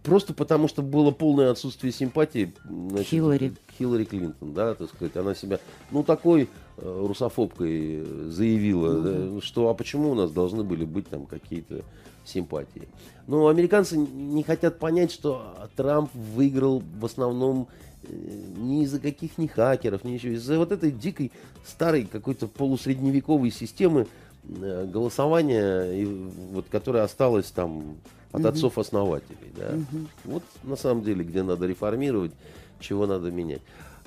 Просто 0.02 0.34
потому, 0.34 0.68
что 0.68 0.82
было 0.82 1.10
полное 1.12 1.50
отсутствие 1.50 1.92
симпатии 1.92 2.52
значит, 2.68 3.06
Хиллари. 3.06 3.54
Хиллари 3.78 4.04
Клинтон, 4.04 4.52
да, 4.52 4.74
так 4.74 4.90
сказать, 4.90 5.16
она 5.16 5.34
себя, 5.34 5.60
ну, 5.90 6.02
такой 6.02 6.50
э, 6.76 7.04
русофобкой 7.06 8.04
заявила, 8.28 9.00
да, 9.00 9.40
что, 9.40 9.70
а 9.70 9.74
почему 9.74 10.10
у 10.10 10.14
нас 10.14 10.30
должны 10.30 10.62
были 10.62 10.84
быть 10.84 11.08
там 11.08 11.24
какие-то 11.24 11.84
симпатии. 12.24 12.88
Но 13.26 13.48
американцы 13.48 13.96
не 13.96 14.42
хотят 14.42 14.78
понять, 14.78 15.10
что 15.10 15.54
Трамп 15.76 16.10
выиграл 16.14 16.82
в 16.98 17.04
основном 17.04 17.68
э, 18.02 18.08
не 18.56 18.84
из-за 18.84 19.00
каких 19.00 19.38
ни 19.38 19.46
хакеров, 19.46 20.04
ничего, 20.04 20.34
из-за 20.34 20.58
вот 20.58 20.72
этой 20.72 20.90
дикой 20.90 21.32
старой 21.66 22.04
какой-то 22.04 22.48
полусредневековой 22.48 23.50
системы 23.50 24.06
э, 24.46 24.86
голосования, 24.86 25.84
и, 25.92 26.04
вот, 26.52 26.66
которая 26.70 27.04
осталась 27.04 27.50
там 27.50 27.96
от 28.32 28.40
угу. 28.40 28.48
отцов-основателей. 28.48 29.52
Да? 29.56 29.70
Угу. 29.70 30.06
Вот 30.24 30.42
на 30.62 30.76
самом 30.76 31.02
деле, 31.02 31.24
где 31.24 31.42
надо 31.42 31.66
реформировать, 31.66 32.32
чего 32.80 33.06
надо 33.06 33.30
менять. 33.30 33.62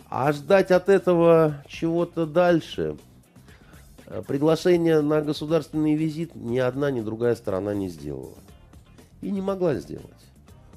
А 0.10 0.32
ждать 0.32 0.72
от 0.72 0.90
этого 0.90 1.64
чего-то 1.68 2.26
дальше, 2.26 2.98
приглашение 4.28 5.02
на 5.02 5.22
государственный 5.22 5.96
визит 5.96 6.36
ни 6.36 6.58
одна, 6.58 6.92
ни 6.92 7.02
другая 7.02 7.36
сторона 7.36 7.74
не 7.74 7.90
сделала. 7.90 8.36
И 9.22 9.32
не 9.32 9.42
могла 9.42 9.76
сделать. 9.76 10.06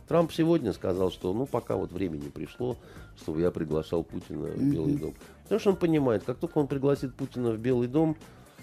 Трамп 0.09 0.33
сегодня 0.33 0.72
сказал, 0.72 1.12
что 1.12 1.33
ну 1.33 1.47
пока 1.47 1.76
вот 1.76 1.93
время 1.93 2.16
не 2.16 2.31
пришло, 2.31 2.76
чтобы 3.16 3.43
я 3.43 3.51
приглашал 3.51 4.03
Путина 4.03 4.49
в 4.49 4.61
Белый 4.61 4.97
дом. 4.97 5.14
Потому 5.45 5.61
что 5.61 5.70
он 5.70 5.76
понимает, 5.76 6.24
как 6.24 6.39
только 6.39 6.59
он 6.59 6.66
пригласит 6.66 7.14
Путина 7.14 7.53
в 7.53 7.59
Белый 7.59 7.87
дом, 7.87 8.16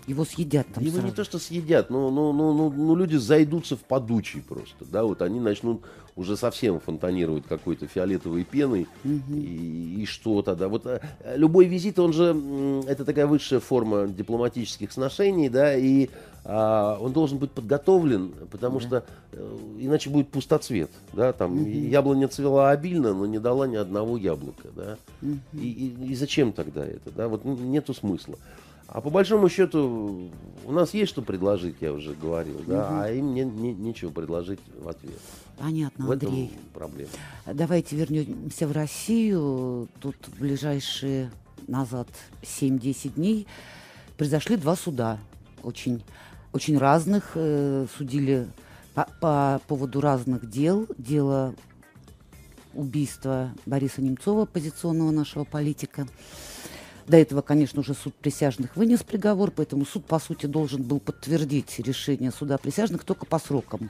его 0.07 0.23
съедят 0.23 0.65
там 0.73 0.83
Его 0.83 0.93
сразу. 0.93 1.07
не 1.07 1.13
то, 1.13 1.23
что 1.25 1.37
съедят, 1.37 1.89
но, 1.89 2.09
но, 2.09 2.31
но, 2.31 2.53
но, 2.53 2.69
но 2.69 2.95
люди 2.95 3.17
зайдутся 3.17 3.75
в 3.75 3.81
подучий 3.81 4.41
просто. 4.41 4.85
Да, 4.89 5.03
вот 5.03 5.21
они 5.21 5.39
начнут 5.39 5.81
уже 6.15 6.37
совсем 6.37 6.79
фонтанировать 6.79 7.45
какой-то 7.45 7.87
фиолетовой 7.87 8.43
пеной. 8.43 8.87
Угу. 9.03 9.35
И, 9.35 10.01
и 10.01 10.05
что 10.05 10.41
тогда? 10.41 10.69
Вот 10.69 10.85
э, 10.85 10.99
любой 11.35 11.65
визит, 11.65 11.99
он 11.99 12.13
же, 12.13 12.35
это 12.87 13.05
такая 13.05 13.27
высшая 13.27 13.59
форма 13.59 14.07
дипломатических 14.07 14.91
сношений, 14.91 15.49
да, 15.49 15.75
и 15.75 16.09
а, 16.49 16.97
он 17.01 17.11
должен 17.11 17.37
быть 17.37 17.51
подготовлен, 17.51 18.33
потому 18.49 18.79
да. 18.79 18.85
что 18.85 19.03
э, 19.33 19.57
иначе 19.79 20.09
будет 20.09 20.29
пустоцвет, 20.29 20.89
да, 21.11 21.33
там 21.33 21.61
угу. 21.61 21.69
яблоня 21.69 22.29
цвела 22.29 22.71
обильно, 22.71 23.13
но 23.13 23.25
не 23.25 23.39
дала 23.39 23.67
ни 23.67 23.75
одного 23.75 24.15
яблока, 24.15 24.69
да. 24.73 24.97
Угу. 25.21 25.37
И, 25.61 25.67
и, 25.67 26.11
и 26.11 26.15
зачем 26.15 26.53
тогда 26.53 26.85
это, 26.85 27.11
да, 27.11 27.27
вот 27.27 27.43
нету 27.43 27.93
смысла. 27.93 28.37
А 28.87 29.01
по 29.01 29.09
большому 29.09 29.49
счету 29.49 30.31
у 30.65 30.71
нас 30.71 30.93
есть 30.93 31.11
что 31.11 31.21
предложить, 31.21 31.75
я 31.81 31.93
уже 31.93 32.13
говорил, 32.13 32.61
да, 32.65 32.87
угу. 32.87 32.95
а 33.01 33.11
им 33.11 33.33
не, 33.33 33.43
не, 33.43 33.73
нечего 33.73 34.11
предложить 34.11 34.59
в 34.79 34.87
ответ. 34.87 35.19
Понятно, 35.57 36.07
в 36.07 36.11
Андрей. 36.11 36.45
Этом 36.45 36.57
проблема. 36.73 37.09
Давайте 37.45 37.95
вернемся 37.95 38.67
в 38.67 38.71
Россию. 38.71 39.89
Тут 39.99 40.15
в 40.27 40.39
ближайшие 40.39 41.31
назад 41.67 42.07
7-10 42.41 43.15
дней 43.15 43.47
произошли 44.17 44.55
два 44.55 44.75
суда, 44.75 45.19
очень, 45.63 46.03
очень 46.53 46.77
разных, 46.77 47.31
э, 47.35 47.87
судили 47.97 48.47
по, 48.93 49.07
по 49.19 49.61
поводу 49.67 50.01
разных 50.01 50.49
дел. 50.49 50.87
Дело 50.97 51.53
убийства 52.73 53.51
Бориса 53.65 54.01
Немцова, 54.01 54.43
оппозиционного 54.43 55.11
нашего 55.11 55.43
политика, 55.43 56.07
до 57.07 57.17
этого, 57.17 57.41
конечно, 57.41 57.79
уже 57.79 57.93
суд 57.93 58.13
присяжных 58.13 58.75
вынес 58.75 59.01
приговор, 59.01 59.51
поэтому 59.51 59.85
суд, 59.85 60.05
по 60.05 60.19
сути, 60.19 60.45
должен 60.45 60.83
был 60.83 60.99
подтвердить 60.99 61.79
решение 61.79 62.31
суда 62.31 62.57
присяжных 62.57 63.03
только 63.03 63.25
по 63.25 63.39
срокам. 63.39 63.89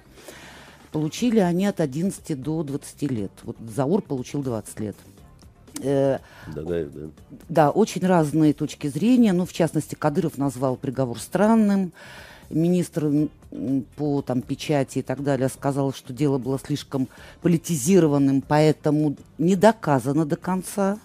Получили 0.91 1.39
они 1.39 1.65
от 1.65 1.79
11 1.79 2.41
до 2.41 2.63
20 2.63 3.01
лет. 3.03 3.31
Вот 3.43 3.57
Заур 3.59 4.01
получил 4.01 4.43
20 4.43 4.79
лет. 4.79 4.95
Э, 5.81 6.19
да, 6.47 6.61
да, 6.61 6.85
да. 6.85 7.09
да, 7.49 7.71
очень 7.71 8.05
разные 8.05 8.53
точки 8.53 8.87
зрения. 8.87 9.33
Ну, 9.33 9.45
в 9.45 9.53
частности, 9.53 9.95
Кадыров 9.95 10.37
назвал 10.37 10.75
приговор 10.75 11.19
странным. 11.19 11.93
Министр 12.49 13.29
по 13.97 14.21
там, 14.21 14.41
печати 14.41 14.99
и 14.99 15.01
так 15.01 15.21
далее 15.21 15.49
сказал, 15.49 15.91
что 15.91 16.13
дело 16.13 16.37
было 16.37 16.57
слишком 16.57 17.09
политизированным, 17.41 18.41
поэтому 18.41 19.17
не 19.37 19.57
доказано 19.57 20.25
до 20.25 20.37
конца 20.37 20.97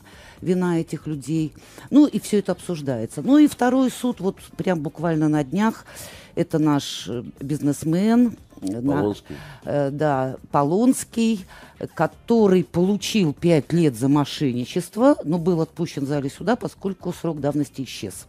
вина 0.42 0.80
этих 0.80 1.06
людей. 1.06 1.54
Ну 1.90 2.06
и 2.06 2.18
все 2.20 2.40
это 2.40 2.52
обсуждается. 2.52 3.22
Ну 3.22 3.38
и 3.38 3.46
второй 3.46 3.90
суд, 3.90 4.20
вот 4.20 4.36
прям 4.56 4.80
буквально 4.80 5.28
на 5.28 5.42
днях, 5.44 5.86
это 6.34 6.58
наш 6.58 7.08
э, 7.08 7.22
бизнесмен, 7.40 8.36
Полонский. 8.60 9.36
На, 9.64 9.70
э, 9.70 9.90
да, 9.90 10.36
Полонский, 10.50 11.46
который 11.94 12.64
получил 12.64 13.32
пять 13.32 13.72
лет 13.72 13.96
за 13.96 14.08
мошенничество, 14.08 15.16
но 15.24 15.38
был 15.38 15.60
отпущен 15.60 16.04
в 16.04 16.08
зале 16.08 16.30
суда, 16.30 16.56
поскольку 16.56 17.12
срок 17.12 17.40
давности 17.40 17.82
исчез. 17.82 18.26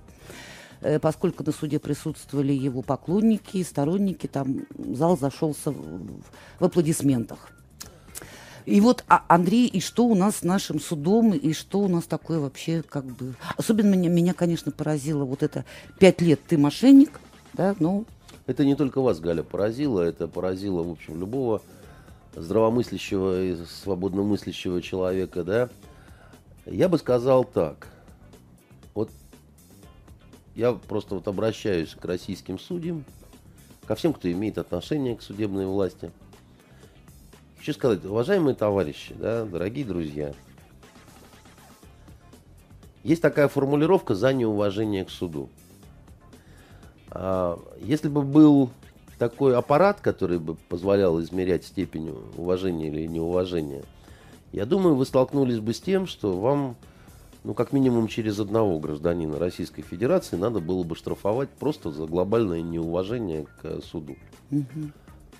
Э, 0.81 0.99
поскольку 0.99 1.43
на 1.43 1.51
суде 1.51 1.79
присутствовали 1.79 2.53
его 2.53 2.81
поклонники 2.81 3.57
и 3.57 3.63
сторонники, 3.63 4.27
там 4.27 4.65
зал 4.77 5.17
зашелся 5.17 5.71
в, 5.71 6.21
в 6.59 6.63
аплодисментах. 6.63 7.51
И 8.65 8.79
вот, 8.79 9.03
а, 9.07 9.23
Андрей, 9.27 9.67
и 9.67 9.79
что 9.79 10.05
у 10.05 10.15
нас 10.15 10.37
с 10.37 10.43
нашим 10.43 10.79
судом, 10.79 11.33
и 11.33 11.53
что 11.53 11.79
у 11.79 11.87
нас 11.87 12.05
такое 12.05 12.39
вообще, 12.39 12.81
как 12.81 13.05
бы... 13.05 13.35
Особенно 13.57 13.87
меня, 13.87 14.09
меня 14.09 14.33
конечно, 14.33 14.71
поразило 14.71 15.25
вот 15.25 15.43
это 15.43 15.65
«пять 15.99 16.21
лет 16.21 16.39
ты 16.47 16.57
мошенник», 16.57 17.19
да, 17.53 17.75
ну... 17.79 18.05
Это 18.45 18.65
не 18.65 18.75
только 18.75 19.01
вас, 19.01 19.19
Галя, 19.19 19.43
поразило, 19.43 20.01
это 20.01 20.27
поразило, 20.27 20.83
в 20.83 20.91
общем, 20.91 21.19
любого 21.19 21.61
здравомыслящего 22.35 23.43
и 23.43 23.55
свободномыслящего 23.65 24.81
человека, 24.81 25.43
да. 25.43 25.69
Я 26.65 26.89
бы 26.89 26.97
сказал 26.97 27.43
так. 27.43 27.87
Вот 28.93 29.09
я 30.55 30.73
просто 30.73 31.15
вот 31.15 31.27
обращаюсь 31.27 31.95
к 31.95 32.03
российским 32.05 32.59
судьям, 32.59 33.03
ко 33.85 33.95
всем, 33.95 34.13
кто 34.13 34.31
имеет 34.31 34.57
отношение 34.57 35.17
к 35.17 35.21
судебной 35.21 35.65
власти– 35.65 36.11
Хочу 37.63 37.75
сказать, 37.75 38.03
уважаемые 38.03 38.55
товарищи, 38.55 39.15
да, 39.17 39.45
дорогие 39.45 39.85
друзья, 39.85 40.33
есть 43.05 43.21
такая 43.21 43.47
формулировка 43.47 44.15
за 44.15 44.33
неуважение 44.33 45.05
к 45.05 45.09
суду. 45.09 45.47
А, 47.09 47.57
если 47.79 48.09
бы 48.09 48.21
был 48.21 48.69
такой 49.17 49.55
аппарат, 49.55 50.01
который 50.01 50.39
бы 50.39 50.55
позволял 50.55 51.21
измерять 51.21 51.63
степень 51.63 52.13
уважения 52.35 52.89
или 52.89 53.07
неуважения, 53.07 53.83
я 54.51 54.65
думаю, 54.65 54.95
вы 54.95 55.05
столкнулись 55.05 55.61
бы 55.61 55.73
с 55.73 55.79
тем, 55.79 56.05
что 56.05 56.37
вам, 56.37 56.75
ну, 57.45 57.53
как 57.53 57.71
минимум 57.71 58.09
через 58.09 58.41
одного 58.41 58.77
гражданина 58.77 59.39
Российской 59.39 59.83
Федерации 59.83 60.35
надо 60.35 60.59
было 60.59 60.83
бы 60.83 60.97
штрафовать 60.97 61.49
просто 61.51 61.91
за 61.91 62.07
глобальное 62.07 62.61
неуважение 62.61 63.45
к 63.61 63.81
суду. 63.83 64.17
Угу. 64.51 64.91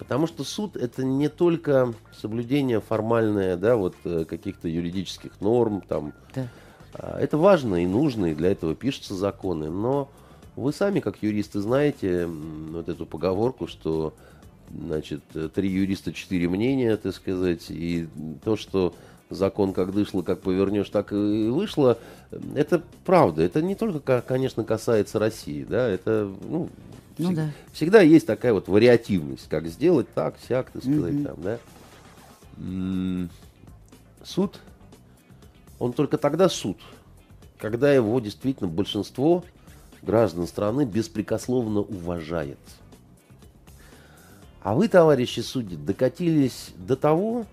Потому 0.04 0.28
что 0.28 0.44
суд 0.44 0.76
это 0.76 1.04
не 1.04 1.30
только 1.30 1.94
соблюдение 2.14 2.82
формальное, 2.82 3.58
да, 3.58 3.76
вот 3.76 3.96
э, 4.04 4.26
каких-то 4.26 4.68
юридических 4.68 5.40
норм, 5.42 5.82
там. 5.82 6.14
Да. 6.36 6.48
А, 6.94 7.20
это 7.20 7.38
важно 7.38 7.84
и 7.84 7.88
нужно, 7.88 8.28
и 8.28 8.36
для 8.36 8.52
этого 8.52 8.76
пишутся 8.76 9.16
законы. 9.16 9.70
Но 9.70 10.10
вы 10.56 10.74
сами, 10.74 11.00
как 11.00 11.24
юристы, 11.24 11.62
знаете 11.62 12.28
вот 12.28 12.90
эту 12.90 13.06
поговорку, 13.06 13.68
что 13.68 14.14
значит, 14.70 15.22
три 15.54 15.70
юриста, 15.70 16.14
четыре 16.14 16.50
мнения, 16.50 16.98
так 16.98 17.14
сказать, 17.14 17.66
и 17.70 18.08
то, 18.44 18.56
что 18.56 18.94
закон 19.30 19.74
как 19.74 19.94
дышло, 19.94 20.22
как 20.22 20.42
повернешь, 20.42 20.90
так 20.90 21.12
и 21.12 21.48
вышло, 21.50 21.98
это 22.56 22.82
правда. 23.06 23.44
Это 23.44 23.62
не 23.62 23.76
только, 23.76 24.22
конечно, 24.22 24.64
касается 24.64 25.20
России, 25.20 25.64
да, 25.64 25.88
это, 25.88 26.32
ну, 26.48 26.70
ну, 27.18 27.26
всег, 27.26 27.36
да. 27.36 27.52
Всегда 27.72 28.02
есть 28.02 28.28
такая 28.28 28.54
вот 28.54 28.68
вариативность, 28.68 29.48
как 29.50 29.68
сделать 29.68 30.08
так, 30.14 30.36
сяк, 30.48 30.72
так 30.72 30.82
сказать, 30.82 31.14
mm-hmm. 31.14 31.60
там, 32.58 33.28
да. 33.28 33.28
Суд, 34.24 34.60
он 35.80 35.94
только 35.94 36.18
тогда 36.18 36.50
суд, 36.50 36.78
когда 37.58 37.94
его 37.94 38.20
действительно 38.20 38.70
большинство 38.70 39.44
граждан 40.02 40.48
страны 40.48 40.86
беспрекословно 40.86 41.80
уважает. 41.80 42.60
А 44.62 44.76
вы, 44.76 44.88
товарищи 44.88 45.42
судьи, 45.42 45.76
докатились 45.76 46.70
до 46.78 46.96
того, 46.96 47.46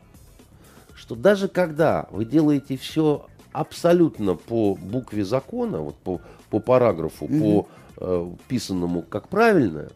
что 0.95 1.17
даже 1.17 1.49
когда 1.49 2.07
вы 2.11 2.25
делаете 2.25 2.77
все 2.77 3.27
абсолютно 3.53 4.37
по 4.37 4.77
букве 4.77 5.25
закона, 5.25 5.81
вот 5.81 5.97
по, 5.97 6.21
по 6.51 6.61
параграфу, 6.61 7.27
mm-hmm. 7.27 7.41
по 7.41 7.69
писанному 8.49 9.03
как 9.03 9.29
правильно, 9.29 9.89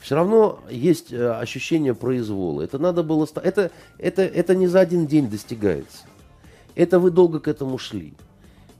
все 0.00 0.14
равно 0.14 0.60
есть 0.70 1.12
э, 1.12 1.30
ощущение 1.32 1.94
произвола. 1.94 2.62
Это 2.62 2.78
надо 2.78 3.02
было... 3.02 3.28
Это, 3.42 3.70
это, 3.98 4.22
это 4.22 4.54
не 4.54 4.66
за 4.66 4.80
один 4.80 5.06
день 5.06 5.28
достигается. 5.28 5.98
Это 6.74 6.98
вы 6.98 7.10
долго 7.10 7.38
к 7.38 7.48
этому 7.48 7.76
шли. 7.76 8.14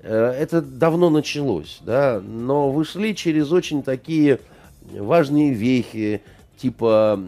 Э, 0.02 0.30
это 0.30 0.62
давно 0.62 1.10
началось, 1.10 1.80
да, 1.82 2.22
но 2.26 2.70
вы 2.70 2.84
шли 2.86 3.14
через 3.14 3.52
очень 3.52 3.82
такие 3.82 4.40
важные 4.92 5.52
вехи, 5.52 6.22
типа 6.56 7.20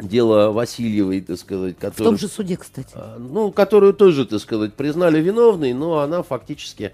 дело 0.00 0.52
Васильевой, 0.52 1.20
так 1.20 1.38
сказать, 1.38 1.76
который, 1.76 2.04
В 2.04 2.08
том 2.08 2.18
же 2.18 2.28
суде, 2.28 2.56
кстати. 2.56 2.92
Э, 2.94 3.16
ну, 3.18 3.50
которую 3.50 3.94
тоже, 3.94 4.26
так 4.26 4.38
сказать, 4.40 4.74
признали 4.74 5.20
виновной, 5.20 5.72
но 5.72 5.98
она 5.98 6.22
фактически 6.22 6.92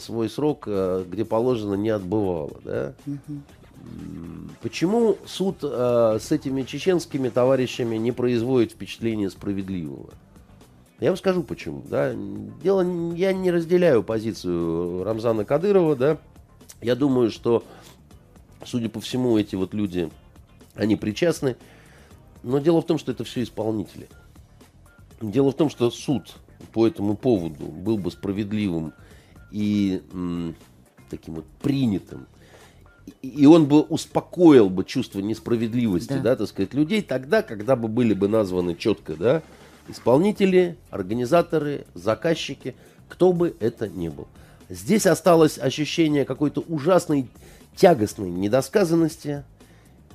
свой 0.00 0.28
срок, 0.28 0.64
э, 0.66 1.04
где 1.08 1.24
положено, 1.24 1.74
не 1.74 1.90
отбывала. 1.90 2.60
Да? 2.64 2.94
Угу. 3.06 3.40
Почему 4.62 5.16
суд 5.26 5.58
э, 5.62 6.18
с 6.20 6.30
этими 6.30 6.62
чеченскими 6.62 7.28
товарищами 7.28 7.96
не 7.96 8.12
производит 8.12 8.72
впечатление 8.72 9.30
справедливого? 9.30 10.10
Я 11.00 11.10
вам 11.10 11.16
скажу 11.16 11.42
почему. 11.42 11.82
Да? 11.88 12.14
Дело, 12.62 12.82
я 13.14 13.32
не 13.32 13.50
разделяю 13.50 14.02
позицию 14.02 15.02
Рамзана 15.02 15.46
Кадырова. 15.46 15.96
Да? 15.96 16.18
Я 16.82 16.94
думаю, 16.94 17.30
что, 17.30 17.64
судя 18.64 18.90
по 18.90 19.00
всему, 19.00 19.38
эти 19.38 19.56
вот 19.56 19.72
люди, 19.72 20.10
они 20.74 20.96
причастны. 20.96 21.56
Но 22.42 22.58
дело 22.58 22.82
в 22.82 22.86
том, 22.86 22.98
что 22.98 23.12
это 23.12 23.24
все 23.24 23.42
исполнители. 23.42 24.08
Дело 25.22 25.52
в 25.52 25.54
том, 25.54 25.70
что 25.70 25.90
суд 25.90 26.34
по 26.72 26.86
этому 26.86 27.16
поводу 27.16 27.64
был 27.66 27.96
бы 27.96 28.10
справедливым 28.10 28.92
и 29.50 30.02
м, 30.12 30.54
таким 31.08 31.34
вот 31.34 31.46
принятым, 31.60 32.26
и 33.22 33.46
он 33.46 33.66
бы 33.66 33.80
успокоил 33.80 34.70
бы 34.70 34.84
чувство 34.84 35.20
несправедливости, 35.20 36.14
да. 36.14 36.20
да, 36.20 36.36
так 36.36 36.48
сказать, 36.48 36.74
людей 36.74 37.02
тогда, 37.02 37.42
когда 37.42 37.76
бы 37.76 37.88
были 37.88 38.14
бы 38.14 38.28
названы 38.28 38.74
четко, 38.74 39.14
да, 39.14 39.42
исполнители, 39.88 40.76
организаторы, 40.90 41.86
заказчики, 41.94 42.74
кто 43.08 43.32
бы 43.32 43.56
это 43.60 43.88
ни 43.88 44.08
был. 44.08 44.28
Здесь 44.68 45.06
осталось 45.06 45.58
ощущение 45.58 46.24
какой-то 46.24 46.60
ужасной 46.60 47.26
тягостной 47.74 48.30
недосказанности, 48.30 49.44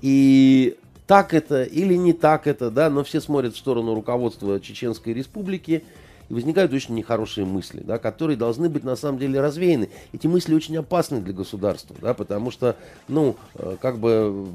и 0.01 0.77
так 1.07 1.33
это 1.33 1.63
или 1.63 1.95
не 1.95 2.13
так 2.13 2.47
это, 2.47 2.71
да, 2.71 2.89
но 2.89 3.03
все 3.03 3.21
смотрят 3.21 3.53
в 3.53 3.57
сторону 3.57 3.93
руководства 3.93 4.59
Чеченской 4.59 5.13
Республики, 5.13 5.83
и 6.29 6.33
возникают 6.33 6.73
очень 6.73 6.95
нехорошие 6.95 7.45
мысли, 7.45 7.81
да, 7.83 7.97
которые 7.97 8.37
должны 8.37 8.69
быть 8.69 8.83
на 8.83 8.95
самом 8.95 9.19
деле 9.19 9.41
развеяны. 9.41 9.89
Эти 10.13 10.27
мысли 10.27 10.55
очень 10.55 10.77
опасны 10.77 11.21
для 11.21 11.33
государства, 11.33 11.95
да, 12.01 12.13
потому 12.13 12.51
что, 12.51 12.75
ну, 13.07 13.35
э, 13.55 13.77
как 13.79 13.97
бы, 13.97 14.47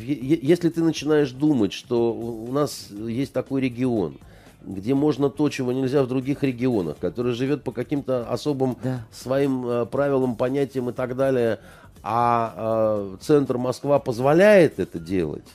если 0.00 0.68
ты 0.68 0.82
начинаешь 0.82 1.32
думать, 1.32 1.72
что 1.72 2.12
у 2.12 2.52
нас 2.52 2.88
есть 2.90 3.32
такой 3.32 3.60
регион, 3.62 4.18
где 4.64 4.94
можно 4.94 5.30
то, 5.30 5.48
чего 5.48 5.72
нельзя 5.72 6.02
в 6.02 6.08
других 6.08 6.42
регионах, 6.42 6.96
который 6.98 7.32
живет 7.32 7.62
по 7.62 7.72
каким-то 7.72 8.28
особым 8.28 8.76
да. 8.82 9.04
своим 9.12 9.66
э, 9.66 9.86
правилам, 9.86 10.36
понятиям 10.36 10.90
и 10.90 10.92
так 10.92 11.16
далее, 11.16 11.58
а 12.02 12.54
э, 12.56 13.16
центр 13.20 13.58
Москва 13.58 13.98
позволяет 13.98 14.78
это 14.78 15.00
делать, 15.00 15.46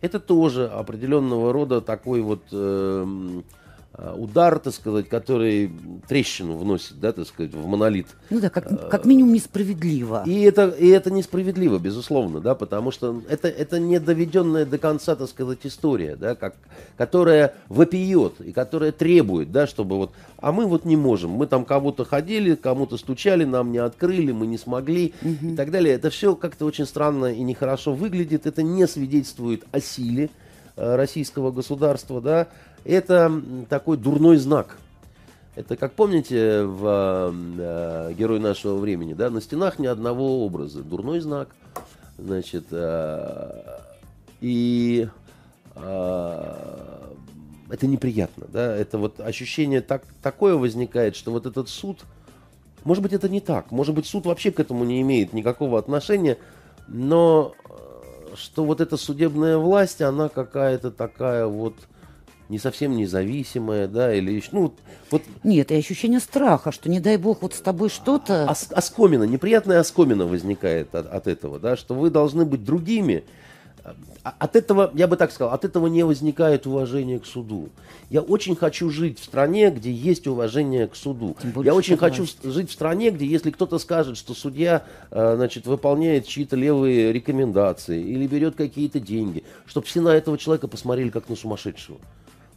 это 0.00 0.20
тоже 0.20 0.68
определенного 0.68 1.52
рода 1.52 1.80
такой 1.80 2.20
вот 2.20 2.42
э, 2.52 3.06
Э, 3.06 3.40
удар, 3.98 4.58
так 4.60 4.72
сказать, 4.72 5.08
который 5.08 5.72
трещину 6.06 6.56
вносит, 6.56 7.00
да, 7.00 7.12
так 7.12 7.26
сказать, 7.26 7.52
в 7.52 7.66
монолит. 7.66 8.06
Ну 8.30 8.40
да, 8.40 8.48
как, 8.48 8.70
э, 8.70 8.76
как 8.88 9.04
минимум 9.04 9.32
несправедливо. 9.32 10.22
И 10.24 10.42
это, 10.42 10.68
и 10.68 10.86
это 10.88 11.10
несправедливо, 11.10 11.78
безусловно, 11.78 12.40
да, 12.40 12.54
потому 12.54 12.92
что 12.92 13.22
это, 13.28 13.48
это 13.48 13.80
не 13.80 13.98
доведенная 13.98 14.64
до 14.66 14.78
конца, 14.78 15.16
так 15.16 15.28
сказать, 15.28 15.58
история, 15.64 16.14
да, 16.14 16.36
как, 16.36 16.54
которая 16.96 17.54
вопиет 17.68 18.40
и 18.40 18.52
которая 18.52 18.92
требует, 18.92 19.50
да, 19.50 19.66
чтобы 19.66 19.96
вот, 19.96 20.12
а 20.36 20.52
мы 20.52 20.66
вот 20.66 20.84
не 20.84 20.96
можем, 20.96 21.32
мы 21.32 21.48
там 21.48 21.64
кого-то 21.64 22.04
ходили, 22.04 22.54
кому-то 22.54 22.98
стучали, 22.98 23.44
нам 23.44 23.72
не 23.72 23.78
открыли, 23.78 24.30
мы 24.30 24.46
не 24.46 24.58
смогли 24.58 25.12
угу. 25.22 25.52
и 25.52 25.56
так 25.56 25.72
далее. 25.72 25.94
Это 25.94 26.10
все 26.10 26.36
как-то 26.36 26.66
очень 26.66 26.86
странно 26.86 27.32
и 27.32 27.40
нехорошо 27.40 27.92
выглядит, 27.92 28.46
это 28.46 28.62
не 28.62 28.86
свидетельствует 28.86 29.64
о 29.72 29.80
силе 29.80 30.30
э, 30.76 30.94
российского 30.94 31.50
государства, 31.50 32.20
да, 32.20 32.46
это 32.84 33.42
такой 33.68 33.96
дурной 33.96 34.36
знак. 34.36 34.76
Это, 35.54 35.76
как 35.76 35.94
помните, 35.94 36.62
в 36.62 37.34
э, 37.58 38.12
«Герой 38.16 38.38
нашего 38.38 38.78
времени», 38.78 39.14
да, 39.14 39.28
на 39.28 39.40
стенах 39.40 39.78
ни 39.78 39.86
одного 39.86 40.44
образа. 40.44 40.82
Дурной 40.82 41.18
знак. 41.20 41.48
Значит, 42.16 42.66
э, 42.70 43.78
и 44.40 45.08
э, 45.74 46.54
это 47.70 47.86
неприятно, 47.86 48.46
да, 48.52 48.74
это 48.74 48.98
вот 48.98 49.20
ощущение 49.20 49.80
так, 49.80 50.02
такое 50.22 50.56
возникает, 50.56 51.16
что 51.16 51.30
вот 51.30 51.46
этот 51.46 51.68
суд, 51.68 52.00
может 52.84 53.02
быть, 53.02 53.12
это 53.12 53.28
не 53.28 53.40
так, 53.40 53.70
может 53.70 53.94
быть, 53.94 54.06
суд 54.06 54.26
вообще 54.26 54.50
к 54.50 54.60
этому 54.60 54.84
не 54.84 55.00
имеет 55.02 55.32
никакого 55.32 55.78
отношения, 55.78 56.38
но 56.86 57.52
э, 57.68 58.34
что 58.36 58.64
вот 58.64 58.80
эта 58.80 58.96
судебная 58.96 59.58
власть, 59.58 60.00
она 60.00 60.28
какая-то 60.28 60.90
такая 60.90 61.46
вот, 61.46 61.74
не 62.48 62.58
совсем 62.58 62.96
независимая, 62.96 63.88
да, 63.88 64.14
или 64.14 64.32
еще, 64.32 64.48
ну, 64.52 64.74
вот... 65.10 65.22
Нет, 65.44 65.70
и 65.70 65.74
ощущение 65.74 66.20
страха, 66.20 66.72
что, 66.72 66.88
не 66.88 67.00
дай 67.00 67.16
бог, 67.16 67.42
вот 67.42 67.54
с 67.54 67.60
тобой 67.60 67.90
что-то... 67.90 68.46
Ос 68.48 68.68
оскомина, 68.70 69.24
неприятная 69.24 69.80
оскомина 69.80 70.26
возникает 70.26 70.94
от, 70.94 71.06
от 71.06 71.26
этого, 71.26 71.58
да, 71.58 71.76
что 71.76 71.94
вы 71.94 72.10
должны 72.10 72.44
быть 72.44 72.64
другими. 72.64 73.24
А, 74.24 74.34
от 74.38 74.56
этого, 74.56 74.90
я 74.94 75.06
бы 75.06 75.16
так 75.16 75.30
сказал, 75.30 75.52
от 75.52 75.64
этого 75.64 75.86
не 75.86 76.02
возникает 76.04 76.66
уважение 76.66 77.18
к 77.18 77.26
суду. 77.26 77.68
Я 78.08 78.22
очень 78.22 78.56
хочу 78.56 78.88
жить 78.88 79.20
в 79.20 79.24
стране, 79.24 79.70
где 79.70 79.92
есть 79.92 80.26
уважение 80.26 80.86
к 80.88 80.96
суду. 80.96 81.36
Я 81.62 81.74
очень 81.74 81.96
хочу 81.98 82.22
власть. 82.22 82.42
жить 82.42 82.70
в 82.70 82.72
стране, 82.72 83.10
где 83.10 83.26
если 83.26 83.50
кто-то 83.50 83.78
скажет, 83.78 84.16
что 84.16 84.32
судья 84.32 84.84
э, 85.10 85.34
значит, 85.36 85.66
выполняет 85.66 86.26
чьи-то 86.26 86.56
левые 86.56 87.12
рекомендации 87.12 88.02
или 88.02 88.26
берет 88.26 88.56
какие-то 88.56 89.00
деньги, 89.00 89.44
чтобы 89.66 89.86
все 89.86 90.00
на 90.00 90.10
этого 90.10 90.38
человека 90.38 90.66
посмотрели 90.66 91.10
как 91.10 91.28
на 91.28 91.36
сумасшедшего 91.36 91.98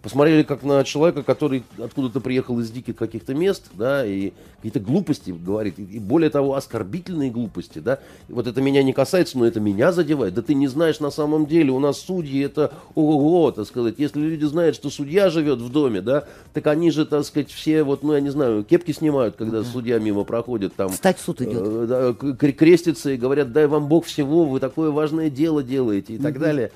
посмотрели 0.01 0.43
как 0.43 0.63
на 0.63 0.83
человека, 0.83 1.23
который 1.23 1.63
откуда-то 1.77 2.19
приехал 2.19 2.59
из 2.59 2.71
диких 2.71 2.95
каких-то 2.95 3.33
мест, 3.33 3.69
да, 3.73 4.05
и 4.05 4.33
какие-то 4.57 4.79
глупости 4.79 5.31
говорит, 5.31 5.77
и 5.77 5.99
более 5.99 6.29
того, 6.29 6.55
оскорбительные 6.55 7.29
глупости, 7.29 7.79
да. 7.79 7.99
И 8.27 8.33
вот 8.33 8.47
это 8.47 8.61
меня 8.61 8.83
не 8.83 8.93
касается, 8.93 9.37
но 9.37 9.45
это 9.45 9.59
меня 9.59 9.91
задевает. 9.91 10.33
Да 10.33 10.41
ты 10.41 10.53
не 10.53 10.67
знаешь 10.67 10.99
на 10.99 11.11
самом 11.11 11.45
деле, 11.45 11.71
у 11.71 11.79
нас 11.79 11.99
судьи 11.99 12.41
это 12.41 12.73
ого-го, 12.95 13.51
так 13.51 13.67
сказать. 13.67 13.95
Если 13.97 14.19
люди 14.19 14.45
знают, 14.45 14.75
что 14.75 14.89
судья 14.89 15.29
живет 15.29 15.59
в 15.59 15.71
доме, 15.71 16.01
да, 16.01 16.25
так 16.53 16.67
они 16.67 16.91
же, 16.91 17.05
так 17.05 17.25
сказать, 17.25 17.51
все 17.51 17.83
вот, 17.83 18.03
ну, 18.03 18.13
я 18.13 18.21
не 18.21 18.29
знаю, 18.29 18.63
кепки 18.63 18.91
снимают, 18.91 19.35
когда 19.35 19.59
да. 19.61 19.65
судья 19.65 19.99
мимо 19.99 20.23
проходит, 20.23 20.73
там... 20.75 20.89
Встать 20.89 21.19
в 21.19 21.21
суд 21.21 21.41
идет. 21.41 21.61
Э, 21.63 22.15
да, 22.15 22.51
крестятся 22.51 23.11
и 23.11 23.17
говорят, 23.17 23.51
дай 23.51 23.67
вам 23.67 23.87
Бог 23.87 24.05
всего, 24.05 24.45
вы 24.45 24.59
такое 24.59 24.91
важное 24.91 25.29
дело 25.29 25.63
делаете 25.63 26.13
и 26.13 26.15
угу. 26.17 26.23
так 26.23 26.39
далее. 26.39 26.71